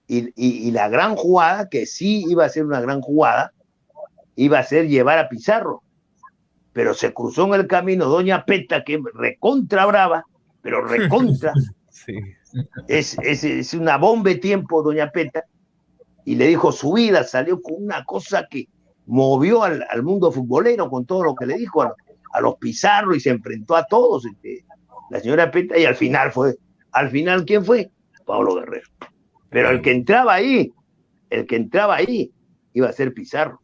Y, 0.07 0.71
la 0.71 0.87
gran 0.87 1.15
jugada, 1.15 1.67
que 1.67 1.87
sí 1.87 2.23
iba 2.27 2.45
a 2.45 2.49
ser 2.49 2.65
una 2.65 2.79
gran 2.79 3.01
jugada, 3.01 3.53
iba 4.35 4.59
a 4.59 4.63
ser 4.63 4.87
llevar 4.87 5.17
a 5.17 5.29
Pizarro. 5.29 5.81
Pero 6.73 6.93
se 6.93 7.13
cruzó 7.13 7.45
en 7.45 7.55
el 7.55 7.67
camino 7.67 8.05
Doña 8.05 8.45
Peta, 8.45 8.83
que 8.83 9.01
recontra 9.13 9.85
brava, 9.85 10.25
pero 10.65 10.83
recontra. 10.83 11.53
Es, 12.87 13.17
es, 13.21 13.73
una 13.73 13.97
bomba 13.97 14.29
de 14.29 14.37
tiempo, 14.37 14.81
Doña 14.81 15.11
Peta. 15.11 15.43
Y 16.23 16.35
le 16.35 16.47
dijo 16.47 16.71
su 16.71 16.93
vida, 16.93 17.23
salió 17.25 17.61
con 17.61 17.83
una 17.83 18.05
cosa 18.05 18.47
que 18.49 18.69
movió 19.05 19.63
al, 19.63 20.03
mundo 20.03 20.31
futbolero 20.31 20.89
con 20.89 21.05
todo 21.05 21.23
lo 21.23 21.35
que 21.35 21.45
le 21.45 21.57
dijo 21.57 21.83
a, 21.83 21.93
los 22.41 22.55
Pizarro 22.55 23.13
y 23.13 23.19
se 23.19 23.31
enfrentó 23.31 23.75
a 23.75 23.85
todos. 23.85 24.25
Este, 24.25 24.63
la 25.09 25.19
señora 25.19 25.51
Peta, 25.51 25.77
y 25.77 25.85
al 25.85 25.95
final 25.95 26.31
fue, 26.31 26.55
al 26.91 27.09
final, 27.09 27.43
¿quién 27.43 27.65
fue? 27.65 27.91
Pablo 28.25 28.55
Guerrero. 28.55 28.87
Pero 29.49 29.69
el 29.71 29.81
que 29.81 29.91
entraba 29.91 30.35
ahí, 30.35 30.71
el 31.29 31.45
que 31.45 31.57
entraba 31.57 31.95
ahí, 31.95 32.31
iba 32.73 32.87
a 32.87 32.93
ser 32.93 33.13
Pizarro. 33.13 33.61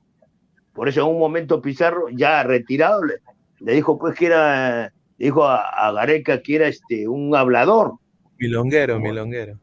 Por 0.73 0.90
eso 0.90 1.02
en 1.02 1.07
un 1.07 1.19
momento 1.19 1.61
Pizarro, 1.61 2.10
ya 2.10 2.44
retirado, 2.44 3.02
le, 3.03 3.73
dijo 3.73 3.98
pues 3.98 4.15
que 4.15 4.26
era, 4.26 4.94
dijo 5.26 5.45
a, 5.45 5.91
Gareca 5.91 6.41
que 6.41 6.56
era 6.56 6.68
este 6.68 7.07
un 7.07 7.35
hablador. 7.35 7.95
Milonguero, 8.39 8.99
milonguero. 8.99 9.60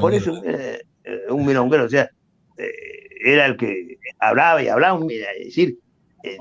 por 0.00 0.14
eso, 0.14 0.42
eh, 0.44 0.80
eh, 1.04 1.20
un 1.30 1.46
milonguero, 1.46 1.84
o 1.84 1.88
sea, 1.88 2.10
eh, 2.56 2.72
era 3.24 3.46
el 3.46 3.56
que 3.56 3.98
hablaba 4.18 4.62
y 4.62 4.68
hablaba, 4.68 4.98
es 5.38 5.46
decir, 5.46 5.78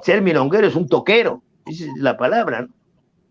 ser 0.03 0.21
milonguero 0.21 0.67
es 0.67 0.75
un 0.75 0.87
toquero, 0.87 1.43
esa 1.65 1.85
es 1.85 1.91
la 1.97 2.17
palabra, 2.17 2.61
¿no? 2.61 2.69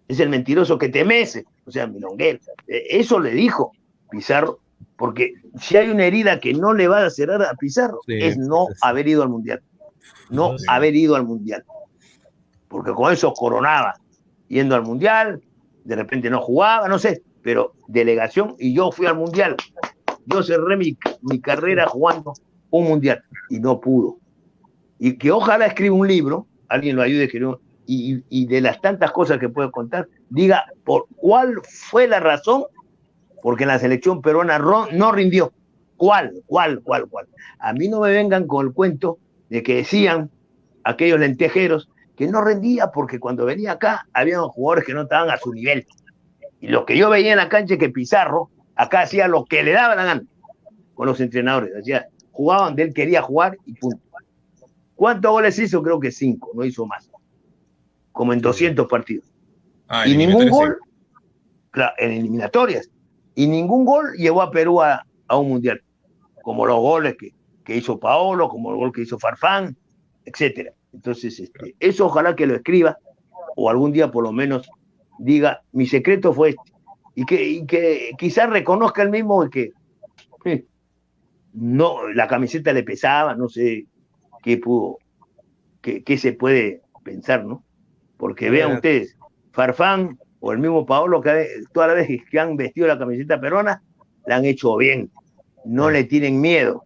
Es 0.09 0.21
el 0.21 0.29
mentiroso 0.29 0.79
que 0.79 0.89
te 0.89 1.05
mece, 1.05 1.45
o 1.65 1.71
sea, 1.71 1.87
milonguero. 1.87 2.39
Eso 2.69 3.19
le 3.19 3.31
dijo 3.31 3.73
Pizarro 4.11 4.61
porque 4.97 5.35
si 5.61 5.77
hay 5.77 5.89
una 5.91 6.07
herida 6.07 6.41
que 6.41 6.55
no 6.55 6.73
le 6.73 6.89
va 6.89 7.05
a 7.05 7.11
cerrar 7.11 7.43
a 7.43 7.55
Pizarro, 7.55 8.01
es 8.07 8.39
no 8.39 8.67
haber 8.81 9.09
ido 9.09 9.23
al 9.23 9.29
Mundial. 9.29 9.63
No 10.31 10.57
haber 10.69 10.95
ido 10.95 11.17
al 11.17 11.25
Mundial. 11.25 11.65
Porque 12.69 12.93
con 12.93 13.13
eso 13.13 13.33
coronaba, 13.33 13.95
yendo 14.49 14.75
al 14.75 14.83
Mundial, 14.83 15.43
de 15.85 15.97
repente 15.97 16.31
no 16.31 16.41
jugaba, 16.41 16.89
no 16.89 16.99
sé, 16.99 17.23
pero 17.43 17.75
delegación, 17.89 18.57
y 18.59 18.75
yo 18.75 18.91
fui 18.91 19.07
al 19.07 19.17
Mundial. 19.17 19.57
Yo 20.27 20.43
cerré 20.43 20.77
mi, 20.77 20.97
carrera 21.41 21.87
jugando 21.87 22.35
un 22.71 22.89
Mundial, 22.89 23.23
y 23.51 23.61
no 23.61 23.81
pudo. 23.81 24.19
Y 24.99 25.17
que 25.19 25.31
ojalá 25.31 25.67
escriba 25.67 25.95
un 25.95 26.09
libro, 26.09 26.47
alguien 26.69 26.97
lo 26.97 27.03
ayude 27.03 27.23
a 27.23 27.25
escribir, 27.25 27.57
y, 27.87 28.25
y 28.29 28.47
de 28.47 28.61
las 28.61 28.81
tantas 28.81 29.13
cosas 29.13 29.39
que 29.39 29.49
puedo 29.49 29.71
contar, 29.71 30.09
diga 30.29 30.65
por 30.85 31.07
cuál 31.17 31.55
fue 31.65 32.09
la 32.09 32.19
razón 32.19 32.65
porque 33.47 33.65
la 33.65 33.79
selección 33.79 34.23
peruana 34.23 34.59
no 34.59 35.13
rindió. 35.13 35.53
¿Cuál? 35.97 36.33
¿Cuál? 36.47 36.81
¿Cuál? 36.83 37.07
¿Cuál? 37.07 37.29
A 37.61 37.73
mí 37.73 37.87
no 37.87 38.01
me 38.01 38.11
vengan 38.11 38.49
con 38.49 38.67
el 38.67 38.73
cuento 38.73 39.19
de 39.51 39.63
que 39.63 39.77
decían 39.77 40.31
aquellos 40.83 41.21
lentejeros 41.21 41.89
que 42.17 42.27
no 42.27 42.43
rendía 42.43 42.91
porque 42.93 43.21
cuando 43.21 43.45
venía 43.45 43.73
acá 43.73 44.07
había 44.13 44.41
jugadores 44.41 44.85
que 44.85 44.95
no 44.95 45.03
estaban 45.03 45.31
a 45.31 45.37
su 45.37 45.53
nivel. 45.53 45.87
Y 46.61 46.69
lo 46.69 46.87
que 46.87 46.97
yo 46.97 47.11
veía 47.11 47.33
en 47.33 47.39
la 47.39 47.49
cancha 47.49 47.75
es 47.75 47.81
que 47.81 47.91
Pizarro 47.91 48.51
acá 48.75 49.03
hacía 49.03 49.29
lo 49.29 49.45
que 49.45 49.63
le 49.63 49.73
daba 49.73 49.95
la 49.95 50.05
gana 50.05 50.23
con 50.95 51.07
los 51.07 51.21
entrenadores. 51.21 51.73
Hacía, 51.77 52.09
jugaban 52.33 52.69
donde 52.69 52.85
él 52.85 52.95
quería 52.95 53.23
jugar 53.23 53.59
y 53.67 53.75
punto. 53.75 54.01
¿Cuántos 54.95 55.31
goles 55.31 55.59
hizo? 55.59 55.83
Creo 55.83 56.01
que 56.01 56.11
cinco, 56.11 56.53
no 56.55 56.65
hizo 56.65 56.87
más. 56.87 57.11
Como 58.13 58.33
en 58.33 58.41
200 58.41 58.87
partidos. 58.87 59.31
Ah, 59.89 60.09
y 60.09 60.17
ningún 60.17 60.49
gol 60.49 60.79
claro, 61.71 61.95
en 61.99 62.13
eliminatorias 62.13 62.91
y 63.37 63.47
ningún 63.47 63.85
gol 63.85 64.15
llevó 64.17 64.43
a 64.43 64.51
Perú 64.51 64.83
a, 64.83 65.05
un 65.31 65.49
mundial, 65.49 65.83
como 66.43 66.67
los 66.67 66.79
goles 66.79 67.17
que, 67.17 67.77
hizo 67.77 68.01
Paolo, 68.01 68.49
como 68.49 68.71
el 68.71 68.77
gol 68.77 68.93
que 68.93 69.03
hizo 69.03 69.19
Farfán, 69.19 69.77
etcétera. 70.25 70.73
Entonces, 70.97 71.39
este, 71.39 71.77
eso 71.79 72.07
ojalá 72.07 72.35
que 72.35 72.47
lo 72.47 72.57
escriba, 72.57 72.97
o 73.55 73.69
algún 73.69 73.93
día 73.93 74.11
por 74.11 74.25
lo 74.25 74.33
menos 74.33 74.69
diga, 75.19 75.63
mi 75.73 75.87
secreto 75.87 76.33
fue 76.33 76.51
este, 76.51 76.63
y 77.15 77.25
que, 77.27 77.67
que 77.67 78.11
quizás 78.19 78.49
reconozca 78.49 79.03
el 79.03 79.11
mismo 79.11 79.49
que 79.51 79.73
no, 81.53 82.09
la 82.09 82.29
camiseta 82.29 82.73
le 82.73 82.83
pesaba, 82.83 83.35
no 83.35 83.49
sé 83.49 83.87
qué 84.43 84.59
pudo, 84.59 84.99
qué, 85.81 86.05
qué 86.05 86.19
se 86.19 86.35
puede 86.35 86.83
pensar, 87.03 87.45
¿no? 87.47 87.65
Porque 88.19 88.51
vean 88.51 88.73
ustedes, 88.73 89.17
Farfán 89.53 90.19
o 90.41 90.53
el 90.53 90.59
mismo 90.59 90.85
Paolo, 90.85 91.23
que 91.23 91.47
todas 91.73 91.89
las 91.89 91.97
veces 91.97 92.23
que 92.31 92.39
han 92.39 92.57
vestido 92.57 92.87
la 92.87 92.99
camiseta 92.99 93.41
peruana, 93.41 93.83
la 94.27 94.37
han 94.37 94.45
hecho 94.45 94.77
bien. 94.77 95.11
No 95.65 95.91
le 95.91 96.05
tienen 96.05 96.41
miedo. 96.41 96.85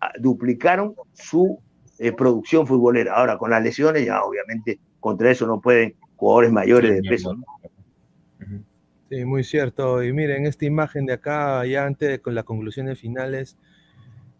Ah, 0.00 0.12
duplicaron 0.18 0.94
su 1.14 1.58
eh, 1.98 2.12
producción 2.12 2.66
futbolera. 2.66 3.14
Ahora, 3.14 3.38
con 3.38 3.50
las 3.50 3.62
lesiones, 3.62 4.06
ya 4.06 4.22
obviamente 4.22 4.78
contra 5.00 5.30
eso 5.30 5.46
no 5.46 5.60
pueden 5.60 5.94
jugadores 6.16 6.52
mayores 6.52 7.02
de 7.02 7.08
peso. 7.08 7.36
Sí, 9.10 9.24
muy 9.24 9.44
cierto. 9.44 10.02
Y 10.02 10.12
miren, 10.12 10.46
esta 10.46 10.64
imagen 10.64 11.06
de 11.06 11.12
acá, 11.14 11.64
ya 11.66 11.84
antes 11.84 12.08
de 12.08 12.18
con 12.20 12.34
las 12.34 12.44
conclusiones 12.44 12.98
finales, 12.98 13.56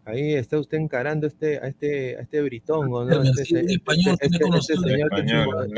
Ahí 0.05 0.35
está 0.35 0.59
usted 0.59 0.77
encarando 0.77 1.25
este, 1.25 1.57
a 1.57 1.67
este, 1.67 2.15
a 2.15 2.21
este 2.21 2.39
britongo, 2.43 3.05
¿no? 3.05 3.23
Este, 3.23 3.41
este, 3.41 3.73
español, 3.73 4.15
este, 4.21 4.37
este 4.37 4.75
señor 4.77 5.11
español, 5.11 5.73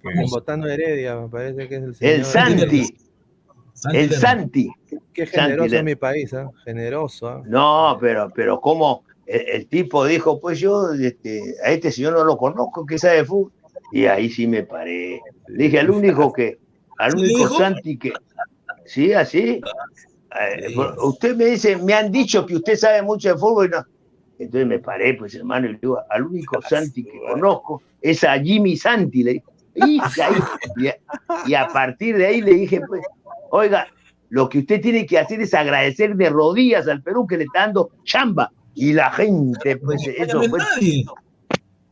que 0.00 0.24
votando 0.28 0.66
Heredia, 0.66 1.20
me 1.20 1.28
parece 1.28 1.68
que 1.68 1.76
es 1.76 1.82
el 1.84 1.94
señor. 1.94 2.14
El 2.14 2.24
Santi. 2.24 2.96
El 3.92 4.10
Santi. 4.10 4.68
Qué 5.12 5.26
generoso 5.26 5.76
es 5.76 5.84
mi 5.84 5.94
país, 5.94 6.32
¿eh? 6.32 6.46
Generoso. 6.64 7.38
¿eh? 7.38 7.42
No, 7.46 7.96
pero, 8.00 8.32
pero 8.34 8.60
cómo 8.60 9.04
el, 9.26 9.66
tipo 9.66 10.04
dijo, 10.04 10.40
pues 10.40 10.58
yo 10.60 10.92
este, 10.92 11.56
a 11.64 11.70
este 11.70 11.90
señor 11.90 12.14
no 12.14 12.24
lo 12.24 12.36
conozco, 12.36 12.84
que 12.86 12.98
sabe 12.98 13.18
de 13.18 13.24
fútbol. 13.24 13.52
Y 13.92 14.06
ahí 14.06 14.28
sí 14.28 14.46
me 14.46 14.62
paré. 14.62 15.20
Le 15.48 15.64
dije 15.64 15.80
al 15.80 15.90
único 15.90 16.32
que, 16.32 16.58
al 16.98 17.14
único 17.14 17.48
Santi 17.56 17.96
que, 17.98 18.12
sí, 18.84 19.12
así, 19.12 19.60
eh, 20.40 20.74
usted 21.02 21.36
me 21.36 21.46
dice, 21.46 21.76
me 21.76 21.94
han 21.94 22.10
dicho 22.10 22.44
que 22.44 22.56
usted 22.56 22.76
sabe 22.76 23.02
mucho 23.02 23.28
de 23.30 23.38
fútbol 23.38 23.66
y 23.66 23.70
no. 23.70 23.84
Entonces 24.38 24.66
me 24.66 24.78
paré, 24.80 25.14
pues 25.14 25.34
hermano, 25.34 25.68
y 25.68 25.76
digo, 25.76 26.00
al 26.10 26.26
único 26.26 26.60
Santi 26.62 27.04
que 27.04 27.20
conozco 27.20 27.82
es 28.02 28.24
a 28.24 28.38
Jimmy 28.38 28.76
Santi, 28.76 29.22
le 29.22 29.42
Y, 29.74 30.00
y, 31.46 31.54
a, 31.54 31.68
partir 31.68 32.16
de 32.16 32.26
ahí 32.26 32.40
le 32.40 32.52
dije, 32.52 32.80
pues, 32.86 33.02
oiga, 33.50 33.88
lo 34.28 34.48
que 34.48 34.58
usted 34.58 34.80
tiene 34.80 35.06
que 35.06 35.18
hacer 35.18 35.40
es 35.40 35.54
agradecer 35.54 36.16
de 36.16 36.30
rodillas 36.30 36.88
al 36.88 37.02
Perú 37.02 37.26
que 37.26 37.36
le 37.36 37.44
está 37.44 37.60
dando 37.60 37.90
chamba. 38.04 38.50
Y 38.74 38.92
la 38.92 39.10
gente, 39.12 39.76
pues, 39.76 40.06
eso 40.06 40.42
fue. 40.42 40.60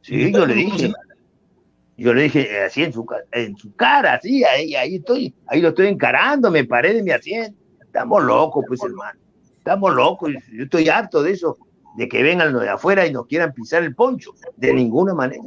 Sí, 0.02 0.32
yo 0.32 0.46
le 0.46 0.54
dije. 0.54 0.92
Yo 1.96 2.14
le 2.14 2.22
dije 2.22 2.62
así 2.62 2.82
en 2.82 2.92
su, 2.92 3.06
en 3.30 3.56
su 3.56 3.74
cara, 3.76 4.14
así, 4.14 4.42
ahí, 4.42 4.74
ahí 4.74 4.96
estoy, 4.96 5.32
ahí 5.46 5.60
lo 5.60 5.68
estoy 5.68 5.86
encarando, 5.86 6.50
me 6.50 6.64
paré 6.64 6.94
de 6.94 7.02
mi 7.02 7.10
asiento. 7.10 7.56
Estamos 7.80 8.24
locos, 8.24 8.64
pues, 8.66 8.82
hermano. 8.82 9.20
Estamos 9.56 9.94
locos. 9.94 10.32
Yo 10.52 10.64
estoy 10.64 10.88
harto 10.88 11.22
de 11.22 11.32
eso, 11.32 11.58
de 11.96 12.08
que 12.08 12.22
vengan 12.22 12.52
los 12.52 12.62
de 12.62 12.70
afuera 12.70 13.06
y 13.06 13.12
nos 13.12 13.26
quieran 13.26 13.52
pisar 13.52 13.84
el 13.84 13.94
poncho. 13.94 14.32
De 14.56 14.72
ninguna 14.72 15.14
manera. 15.14 15.44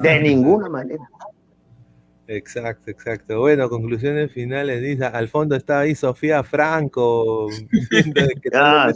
De 0.00 0.20
ninguna 0.20 0.68
manera. 0.68 1.08
Exacto, 2.28 2.92
exacto. 2.92 3.40
Bueno, 3.40 3.68
conclusiones 3.68 4.30
finales. 4.30 4.80
Dice, 4.80 5.04
al 5.04 5.28
fondo 5.28 5.56
está 5.56 5.80
ahí 5.80 5.96
Sofía 5.96 6.44
Franco. 6.44 7.48
que 7.90 8.50
ah, 8.54 8.92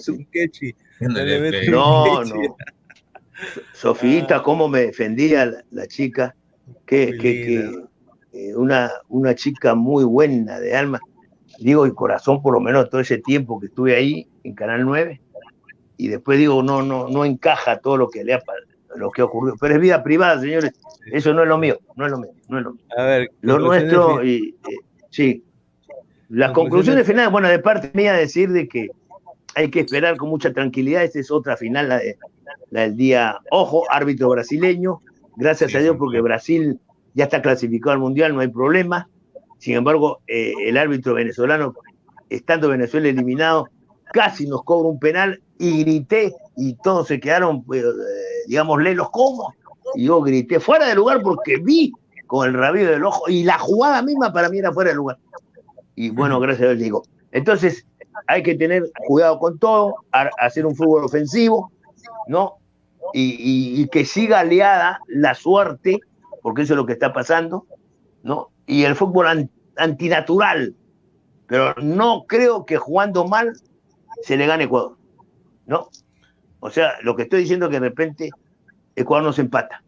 no, 1.00 2.24
no. 2.24 2.56
Sofita, 3.72 4.42
cómo 4.42 4.68
me 4.68 4.80
defendía 4.80 5.52
la, 5.70 5.86
chica. 5.86 6.34
Que, 6.86 7.16
que, 7.18 7.64
eh, 8.32 8.56
una, 8.56 8.90
una 9.08 9.34
chica 9.34 9.74
muy 9.74 10.04
buena 10.04 10.58
de 10.60 10.76
alma 10.76 11.00
digo, 11.58 11.84
el 11.84 11.94
corazón, 11.94 12.42
por 12.42 12.54
lo 12.54 12.60
menos 12.60 12.88
todo 12.90 13.00
ese 13.00 13.18
tiempo 13.18 13.60
que 13.60 13.66
estuve 13.66 13.96
ahí 13.96 14.28
en 14.42 14.54
Canal 14.54 14.84
9, 14.84 15.20
y 15.96 16.08
después 16.08 16.38
digo, 16.38 16.62
no, 16.62 16.82
no, 16.82 17.08
no 17.08 17.24
encaja 17.24 17.78
todo 17.78 17.96
lo 17.96 18.08
que 18.08 18.24
le 18.24 18.34
ha 18.34 18.42
lo 18.96 19.10
que 19.10 19.22
ocurrió. 19.22 19.54
Pero 19.60 19.74
es 19.74 19.80
vida 19.80 20.02
privada, 20.04 20.40
señores. 20.40 20.72
Eso 21.10 21.34
no 21.34 21.42
es 21.42 21.48
lo 21.48 21.58
mío, 21.58 21.78
no 21.96 22.06
es 22.06 22.12
lo 22.12 22.18
mío, 22.18 22.30
no 22.48 22.58
es 22.58 22.64
lo 22.64 22.72
mío. 22.72 22.84
A 22.96 23.02
ver, 23.02 23.30
lo 23.40 23.58
nuestro, 23.58 24.24
y, 24.24 24.56
eh, 24.68 24.76
sí. 25.10 25.44
Las 26.28 26.52
conclusiones 26.52 27.06
finales, 27.06 27.30
bueno, 27.30 27.48
de 27.48 27.58
parte 27.58 27.90
mía 27.94 28.12
decir 28.12 28.50
de 28.50 28.66
que 28.66 28.88
hay 29.54 29.70
que 29.70 29.80
esperar 29.80 30.16
con 30.16 30.28
mucha 30.28 30.52
tranquilidad. 30.52 31.04
Esta 31.04 31.20
es 31.20 31.30
otra 31.30 31.56
final, 31.56 31.88
la, 31.88 31.98
de, 31.98 32.18
la 32.70 32.82
del 32.82 32.96
día. 32.96 33.38
Ojo, 33.50 33.84
árbitro 33.90 34.28
brasileño. 34.30 35.00
Gracias 35.36 35.74
a 35.74 35.78
Dios, 35.78 35.96
porque 35.98 36.20
Brasil 36.20 36.78
ya 37.14 37.24
está 37.24 37.42
clasificado 37.42 37.92
al 37.92 37.98
mundial, 38.00 38.34
no 38.34 38.40
hay 38.40 38.48
problema. 38.48 39.08
Sin 39.58 39.74
embargo, 39.74 40.20
eh, 40.26 40.52
el 40.66 40.76
árbitro 40.76 41.14
venezolano, 41.14 41.74
estando 42.28 42.68
Venezuela 42.68 43.08
eliminado, 43.08 43.68
casi 44.12 44.46
nos 44.46 44.62
cobra 44.64 44.90
un 44.90 44.98
penal 44.98 45.40
y 45.58 45.84
grité 45.84 46.34
y 46.56 46.74
todos 46.82 47.08
se 47.08 47.20
quedaron, 47.20 47.64
pues, 47.64 47.82
eh, 47.82 47.88
digamos, 48.46 48.82
lelos 48.82 49.10
como. 49.10 49.54
Y 49.94 50.06
yo 50.06 50.20
grité 50.20 50.60
fuera 50.60 50.86
de 50.86 50.94
lugar 50.94 51.22
porque 51.22 51.58
vi 51.58 51.92
con 52.26 52.48
el 52.48 52.54
rabillo 52.54 52.90
del 52.90 53.04
ojo 53.04 53.28
y 53.28 53.44
la 53.44 53.58
jugada 53.58 54.02
misma 54.02 54.32
para 54.32 54.48
mí 54.48 54.58
era 54.58 54.72
fuera 54.72 54.90
de 54.90 54.96
lugar. 54.96 55.18
Y 55.94 56.10
bueno, 56.10 56.40
gracias 56.40 56.64
a 56.66 56.72
Dios 56.72 56.82
digo. 56.82 57.02
Entonces, 57.30 57.86
hay 58.26 58.42
que 58.42 58.54
tener 58.54 58.90
cuidado 59.06 59.38
con 59.38 59.58
todo, 59.58 59.96
hacer 60.12 60.66
un 60.66 60.74
fútbol 60.74 61.04
ofensivo, 61.04 61.72
¿no? 62.28 62.58
Y, 63.12 63.86
que 63.88 64.04
siga 64.04 64.40
aliada 64.40 65.00
la 65.08 65.34
suerte, 65.34 66.00
porque 66.42 66.62
eso 66.62 66.74
es 66.74 66.76
lo 66.76 66.86
que 66.86 66.94
está 66.94 67.12
pasando, 67.12 67.66
¿no? 68.22 68.50
Y 68.66 68.84
el 68.84 68.96
fútbol 68.96 69.48
antinatural. 69.76 70.74
Pero 71.46 71.74
no 71.82 72.24
creo 72.26 72.64
que 72.64 72.78
jugando 72.78 73.26
mal 73.26 73.52
se 74.22 74.36
le 74.36 74.46
gane 74.46 74.64
Ecuador, 74.64 74.96
¿no? 75.66 75.88
O 76.60 76.70
sea, 76.70 76.94
lo 77.02 77.14
que 77.14 77.22
estoy 77.22 77.40
diciendo 77.40 77.66
es 77.66 77.70
que 77.70 77.80
de 77.80 77.88
repente 77.88 78.30
Ecuador 78.96 79.24
no 79.24 79.32
se 79.32 79.42
empata. 79.42 79.82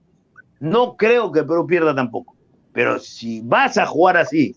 No 0.60 0.96
creo 0.96 1.32
que 1.32 1.42
Perú 1.42 1.66
pierda 1.66 1.94
tampoco. 1.94 2.36
Pero 2.72 2.98
si 2.98 3.40
vas 3.40 3.78
a 3.78 3.86
jugar 3.86 4.18
así, 4.18 4.54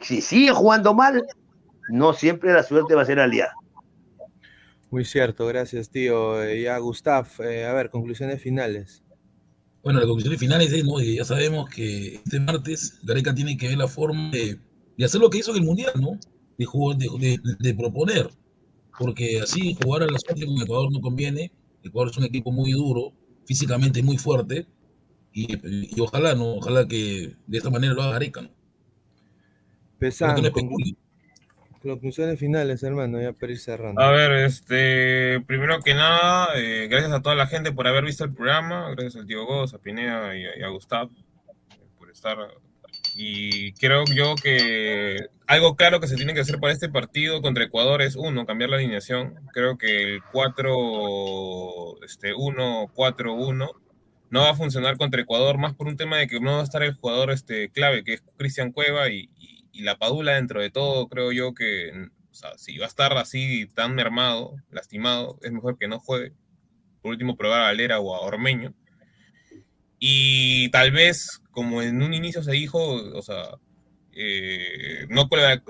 si 0.00 0.20
sigue 0.20 0.50
jugando 0.50 0.92
mal, 0.92 1.24
no 1.88 2.12
siempre 2.12 2.52
la 2.52 2.62
suerte 2.62 2.94
va 2.94 3.02
a 3.02 3.06
ser 3.06 3.20
aliada. 3.20 3.54
Muy 4.92 5.06
cierto, 5.06 5.46
gracias, 5.46 5.88
tío. 5.88 6.42
Eh, 6.42 6.62
ya, 6.62 6.76
Gustav, 6.76 7.26
eh, 7.40 7.64
a 7.64 7.72
ver, 7.72 7.88
conclusiones 7.88 8.42
finales. 8.42 9.02
Bueno, 9.82 9.98
las 9.98 10.06
conclusiones 10.06 10.38
finales 10.38 10.70
es, 10.72 10.84
¿no? 10.84 11.00
ya 11.00 11.24
sabemos 11.24 11.68
que 11.70 12.16
este 12.16 12.38
martes 12.38 13.00
Gareca 13.02 13.34
tiene 13.34 13.56
que 13.56 13.68
ver 13.68 13.78
la 13.78 13.88
forma 13.88 14.30
de, 14.30 14.60
hacer 15.02 15.20
lo 15.20 15.30
que 15.30 15.38
hizo 15.38 15.50
en 15.52 15.56
el 15.56 15.64
Mundial, 15.64 15.92
¿no? 15.98 16.18
De, 16.58 17.40
de, 17.58 17.74
proponer. 17.74 18.30
Porque 18.98 19.40
así 19.40 19.76
jugar 19.82 20.02
a 20.02 20.06
la 20.06 20.18
suerte 20.18 20.44
con 20.44 20.60
Ecuador 20.60 20.92
no 20.92 21.00
conviene. 21.00 21.50
Ecuador 21.82 22.10
es 22.10 22.18
un 22.18 22.24
equipo 22.24 22.52
muy 22.52 22.72
duro, 22.72 23.14
físicamente 23.46 24.02
muy 24.02 24.18
fuerte. 24.18 24.66
Y, 25.32 25.98
ojalá, 26.00 26.34
¿no? 26.34 26.56
Ojalá 26.56 26.86
que 26.86 27.34
de 27.46 27.58
esta 27.58 27.70
manera 27.70 27.94
lo 27.94 28.02
haga 28.02 28.12
Gareca, 28.12 28.42
¿no? 28.42 28.50
Conclusiones 31.82 32.38
finales, 32.38 32.82
hermano, 32.84 33.20
ya 33.20 33.32
para 33.32 33.52
ir 33.52 33.58
cerrando. 33.58 34.00
A 34.00 34.12
ver, 34.12 34.30
este, 34.32 35.40
primero 35.46 35.80
que 35.80 35.94
nada, 35.94 36.48
eh, 36.56 36.86
gracias 36.88 37.12
a 37.12 37.22
toda 37.22 37.34
la 37.34 37.48
gente 37.48 37.72
por 37.72 37.88
haber 37.88 38.04
visto 38.04 38.22
el 38.24 38.32
programa, 38.32 38.90
gracias 38.90 39.16
al 39.16 39.26
tío 39.26 39.44
Goz, 39.44 39.74
a 39.74 39.78
Pineda 39.78 40.36
y 40.36 40.62
a, 40.62 40.68
Gustavo 40.68 41.10
por 41.98 42.08
estar. 42.10 42.38
Y 43.16 43.72
creo 43.72 44.04
yo 44.04 44.36
que 44.36 45.26
algo 45.48 45.74
claro 45.74 46.00
que 46.00 46.06
se 46.06 46.14
tiene 46.14 46.34
que 46.34 46.40
hacer 46.40 46.60
para 46.60 46.72
este 46.72 46.88
partido 46.88 47.42
contra 47.42 47.64
Ecuador 47.64 48.00
es, 48.00 48.14
uno, 48.14 48.46
cambiar 48.46 48.70
la 48.70 48.76
alineación. 48.76 49.34
Creo 49.52 49.76
que 49.76 50.02
el 50.02 50.22
4-1, 50.32 52.04
este, 52.04 52.32
4-1 52.32 53.70
no 54.32 54.40
va 54.40 54.50
a 54.50 54.54
funcionar 54.54 54.96
contra 54.96 55.20
Ecuador, 55.20 55.58
más 55.58 55.74
por 55.74 55.88
un 55.88 55.98
tema 55.98 56.16
de 56.16 56.26
que 56.26 56.40
no 56.40 56.52
va 56.52 56.60
a 56.60 56.64
estar 56.64 56.82
el 56.82 56.94
jugador 56.94 57.30
este, 57.32 57.68
clave, 57.68 58.02
que 58.02 58.14
es 58.14 58.22
Cristian 58.38 58.72
Cueva, 58.72 59.10
y, 59.10 59.28
y 59.72 59.82
la 59.82 59.98
Padula 59.98 60.34
dentro 60.34 60.60
de 60.60 60.70
todo, 60.70 61.08
creo 61.08 61.32
yo 61.32 61.54
que, 61.54 61.90
o 62.30 62.34
sea, 62.34 62.56
si 62.58 62.78
va 62.78 62.86
a 62.86 62.88
estar 62.88 63.16
así 63.16 63.66
tan 63.74 63.94
mermado, 63.94 64.54
lastimado, 64.70 65.38
es 65.42 65.52
mejor 65.52 65.78
que 65.78 65.88
no 65.88 65.98
juegue. 65.98 66.32
Por 67.00 67.12
último, 67.12 67.36
probar 67.36 67.62
a 67.62 67.64
Valera 67.64 68.00
o 68.00 68.14
a 68.14 68.20
Ormeño. 68.20 68.74
Y 69.98 70.68
tal 70.70 70.90
vez, 70.92 71.42
como 71.50 71.82
en 71.82 72.02
un 72.02 72.14
inicio 72.14 72.42
se 72.42 72.52
dijo, 72.52 72.78
o 72.80 73.22
sea, 73.22 73.58
eh, 74.14 75.06
no, 75.08 75.28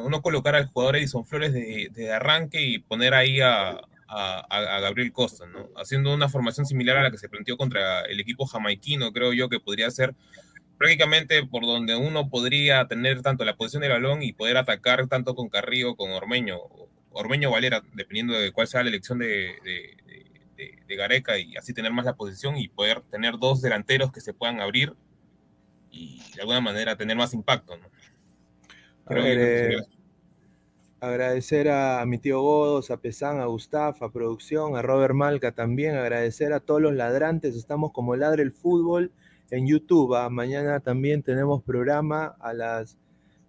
no, 0.09 0.23
colocar 0.23 0.55
al 0.55 0.66
jugador 0.66 0.97
Edison 0.97 1.24
Flores 1.24 1.53
de, 1.53 2.12
arranque 2.12 2.61
y 2.61 2.79
poner 2.79 3.15
ahí 3.15 3.41
a, 3.41 3.81
a, 4.09 4.81
Gabriel 4.81 5.12
Costa, 5.12 5.47
¿no? 5.47 5.69
Haciendo 5.77 6.12
una 6.12 6.29
formación 6.29 6.66
similar 6.66 6.97
a 6.97 7.03
la 7.03 7.11
que 7.11 7.19
se 7.19 7.29
planteó 7.29 7.57
contra 7.57 8.03
el 8.03 8.20
equipo 8.20 8.47
jamaiquino, 8.47 9.12
creo 9.12 9.33
yo 9.33 9.49
que 9.49 9.61
podría 9.61 9.91
ser 9.91 10.15
prácticamente 10.83 11.47
por 11.47 11.63
donde 11.65 11.95
uno 11.95 12.29
podría 12.29 12.89
tener 12.89 13.23
tanto 13.23 13.45
la 13.45 13.57
posición 13.57 13.83
del 13.83 13.93
balón 13.93 14.21
y 14.21 14.33
poder 14.33 14.57
atacar 14.57 15.07
tanto 15.07 15.37
con 15.37 15.49
Carrillo 15.49 15.95
como 15.95 16.17
Ormeño, 16.17 16.59
Ormeño 17.13 17.53
Valera, 17.53 17.85
dependiendo 17.95 18.35
de 18.35 18.51
cuál 18.51 18.67
sea 18.67 18.83
la 18.83 18.89
elección 18.89 19.21
de, 19.21 19.55
de, 20.57 20.97
Gareca 20.97 21.39
y 21.39 21.57
así 21.57 21.73
tener 21.73 21.93
más 21.93 22.05
la 22.05 22.17
posición 22.17 22.57
y 22.59 22.69
poder 22.69 23.01
tener 23.03 23.39
dos 23.39 23.63
delanteros 23.63 24.13
que 24.13 24.21
se 24.21 24.35
puedan 24.35 24.61
abrir 24.61 24.93
y 25.91 26.21
de 26.35 26.41
alguna 26.41 26.61
manera 26.61 26.97
tener 26.97 27.17
más 27.17 27.33
impacto. 27.33 27.79
Eh, 29.09 29.77
agradecer 31.01 31.71
a 31.71 32.05
mi 32.07 32.19
tío 32.19 32.43
Godos, 32.43 32.91
a 32.91 32.97
Pesán, 32.97 33.41
a 33.41 33.47
Gustaf, 33.47 34.03
a 34.03 34.11
Producción, 34.11 34.77
a 34.77 34.83
Robert 34.83 35.15
Malca 35.15 35.53
también, 35.53 35.95
agradecer 35.95 36.53
a 36.53 36.61
todos 36.61 36.83
los 36.83 36.93
ladrantes, 36.93 37.55
estamos 37.55 37.93
como 37.93 38.17
Ladre 38.17 38.43
el 38.43 38.53
Fútbol 38.53 39.13
en 39.53 39.66
YouTube. 39.66 40.15
¿ah? 40.15 40.31
Mañana 40.31 40.81
también 40.81 41.23
tenemos 41.23 41.62
programa 41.62 42.35
a 42.41 42.53
las 42.55 42.97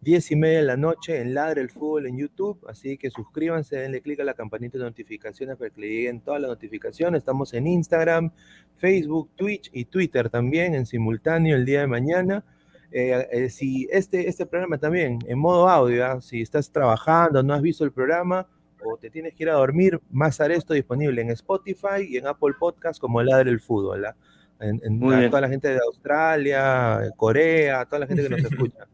diez 0.01 0.29
y 0.31 0.35
media 0.35 0.57
de 0.59 0.65
la 0.65 0.75
noche 0.75 1.21
en 1.21 1.33
Ladre 1.33 1.61
el 1.61 1.69
Fútbol 1.69 2.07
en 2.07 2.17
YouTube. 2.17 2.59
Así 2.67 2.97
que 2.97 3.09
suscríbanse, 3.09 3.77
denle 3.77 4.01
clic 4.01 4.19
a 4.19 4.25
la 4.25 4.33
campanita 4.33 4.77
de 4.77 4.83
notificaciones 4.83 5.55
para 5.55 5.69
que 5.69 5.79
le 5.79 5.87
lleguen 5.87 6.19
todas 6.19 6.41
las 6.41 6.49
notificaciones. 6.49 7.19
Estamos 7.19 7.53
en 7.53 7.67
Instagram, 7.67 8.31
Facebook, 8.77 9.29
Twitch 9.35 9.69
y 9.73 9.85
Twitter 9.85 10.29
también 10.29 10.75
en 10.75 10.85
simultáneo 10.85 11.55
el 11.55 11.65
día 11.65 11.79
de 11.79 11.87
mañana. 11.87 12.43
Eh, 12.91 13.27
eh, 13.31 13.49
si 13.49 13.87
este, 13.89 14.27
este 14.27 14.45
programa 14.45 14.77
también 14.77 15.19
en 15.25 15.39
modo 15.39 15.69
audio, 15.69 16.05
¿ah? 16.05 16.21
si 16.21 16.41
estás 16.41 16.69
trabajando, 16.69 17.41
no 17.41 17.53
has 17.53 17.61
visto 17.61 17.85
el 17.85 17.93
programa 17.93 18.45
o 18.85 18.97
te 18.97 19.09
tienes 19.09 19.33
que 19.33 19.43
ir 19.43 19.49
a 19.49 19.53
dormir, 19.53 20.01
más 20.11 20.37
esto 20.41 20.73
disponible 20.73 21.21
en 21.21 21.29
Spotify 21.29 22.05
y 22.05 22.17
en 22.17 22.27
Apple 22.27 22.55
Podcast 22.59 22.99
como 22.99 23.23
Ladre 23.23 23.49
el 23.49 23.61
Fútbol. 23.61 24.05
¿ah? 24.05 24.15
En, 24.59 24.99
toda 24.99 25.41
la 25.41 25.49
gente 25.49 25.69
de 25.69 25.79
Australia, 25.79 27.01
Corea, 27.17 27.85
toda 27.85 27.99
la 27.99 28.07
gente 28.07 28.23
que 28.23 28.29
nos 28.29 28.39
escucha. 28.51 28.87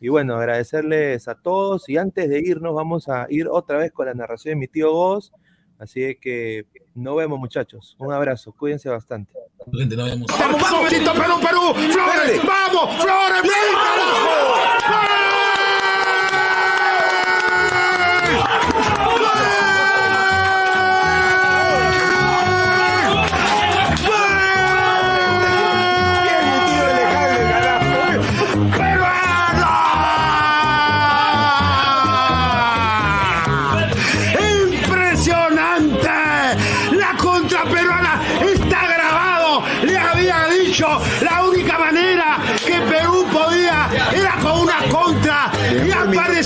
Y 0.00 0.08
bueno, 0.08 0.36
agradecerles 0.36 1.28
a 1.28 1.34
todos. 1.34 1.88
Y 1.88 1.96
antes 1.96 2.28
de 2.28 2.40
irnos, 2.40 2.74
vamos 2.74 3.08
a 3.08 3.26
ir 3.30 3.48
otra 3.48 3.78
vez 3.78 3.92
con 3.92 4.06
la 4.06 4.14
narración 4.14 4.52
de 4.52 4.56
mi 4.56 4.68
tío 4.68 4.92
Goz. 4.92 5.32
Así 5.78 6.16
que 6.20 6.66
nos 6.94 7.16
vemos, 7.16 7.38
muchachos. 7.38 7.96
Un 7.98 8.12
abrazo. 8.12 8.52
Cuídense 8.52 8.88
bastante. 8.88 9.32
¡Vamos, 9.66 10.26
vamos, 10.60 10.90
Perú, 10.90 11.40
Perú! 11.40 11.74
¡Flores! 11.90 12.40
¡Vamos, 12.44 13.02
Flores! 13.02 13.24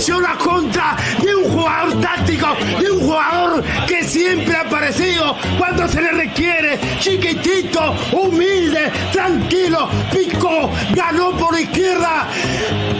La 0.07 0.37
contra 0.39 0.97
de 1.21 1.35
un 1.35 1.51
jugador 1.51 2.01
táctico, 2.01 2.47
de 2.81 2.91
un 2.91 3.01
jugador 3.01 3.65
que 3.87 4.05
siempre 4.05 4.55
ha 4.55 4.61
aparecido 4.61 5.37
cuando 5.59 5.89
se 5.89 6.01
le 6.01 6.13
requiere, 6.13 6.79
chiquitito, 7.01 7.95
humilde, 8.13 8.93
tranquilo, 9.13 9.89
picó, 10.13 10.71
ganó 10.95 11.33
por 11.33 11.59
izquierda 11.59 12.29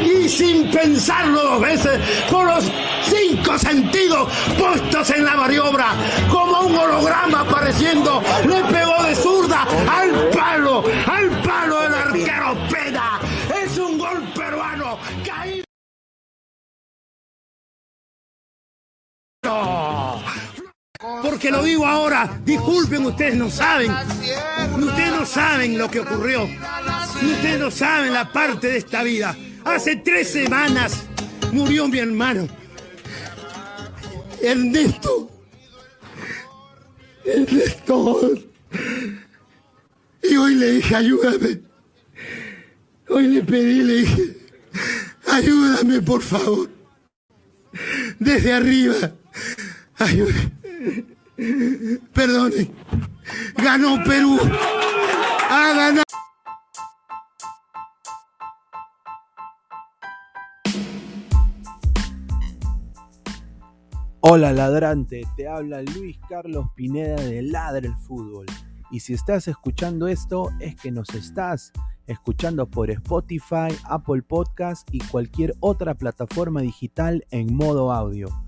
y 0.05 0.29
sin 0.29 0.71
pensarlo 0.71 1.41
dos 1.41 1.61
veces, 1.61 2.01
con 2.29 2.47
los 2.47 2.65
cinco 3.05 3.57
sentidos 3.59 4.29
puestos 4.59 5.11
en 5.11 5.25
la 5.25 5.37
maniobra, 5.37 5.95
como 6.29 6.63
un 6.63 6.77
holograma 6.77 7.41
apareciendo, 7.41 8.23
le 8.45 8.61
pegó 8.65 9.03
de 9.05 9.15
zurda 9.15 9.63
al 9.89 10.29
palo, 10.31 10.85
al 11.07 11.31
palo 11.43 11.81
del 11.83 11.95
arquero 11.95 12.68
Porque 21.23 21.51
lo 21.51 21.63
digo 21.63 21.87
ahora, 21.87 22.41
disculpen, 22.45 23.07
ustedes 23.07 23.37
no 23.37 23.51
saben. 23.51 23.93
Ustedes 24.79 25.11
no 25.13 25.25
saben 25.25 25.79
lo 25.79 25.91
que 25.91 26.01
ocurrió. 26.01 26.45
Ustedes 26.45 27.61
no 27.61 27.71
saben 27.71 28.13
la 28.13 28.33
parte 28.33 28.69
de 28.69 28.79
esta 28.79 29.03
vida. 29.03 29.37
Hace 29.65 29.97
tres 29.97 30.31
semanas 30.31 31.05
murió 31.53 31.87
mi 31.89 31.99
hermano. 31.99 32.49
Ernesto. 34.43 35.31
Ernesto. 37.25 38.33
Y 40.23 40.37
hoy 40.37 40.55
le 40.57 40.71
dije, 40.73 40.97
ayúdame. 40.97 41.61
Hoy 43.09 43.27
le 43.29 43.43
pedí, 43.43 43.83
le 43.83 43.95
dije, 43.95 44.37
ayúdame 45.27 46.03
por 46.03 46.23
favor. 46.23 46.69
Desde 48.19 48.53
arriba. 48.53 49.13
Ayúdame. 49.99 50.53
Perdone. 52.15 52.71
Ganó 53.57 54.03
Perú. 54.05 54.39
Ha 55.51 55.75
ganado. 55.75 56.03
Hola 64.21 64.53
ladrante, 64.53 65.23
te 65.37 65.49
habla 65.49 65.83
Luis 65.83 66.19
Carlos 66.29 66.67
Pineda 66.77 67.17
de 67.17 67.43
Ladre 67.43 67.89
el 67.89 67.97
Fútbol. 67.97 68.47
Y 68.91 69.01
si 69.01 69.15
estás 69.15 69.49
escuchando 69.49 70.07
esto 70.07 70.51
es 70.61 70.77
que 70.77 70.91
nos 70.91 71.09
estás 71.11 71.73
escuchando 72.07 72.69
por 72.69 72.91
Spotify, 72.91 73.75
Apple 73.85 74.23
Podcast 74.23 74.89
y 74.93 74.99
cualquier 74.99 75.55
otra 75.61 75.95
plataforma 75.95 76.61
digital 76.61 77.27
en 77.31 77.55
modo 77.55 77.93
audio. 77.93 78.48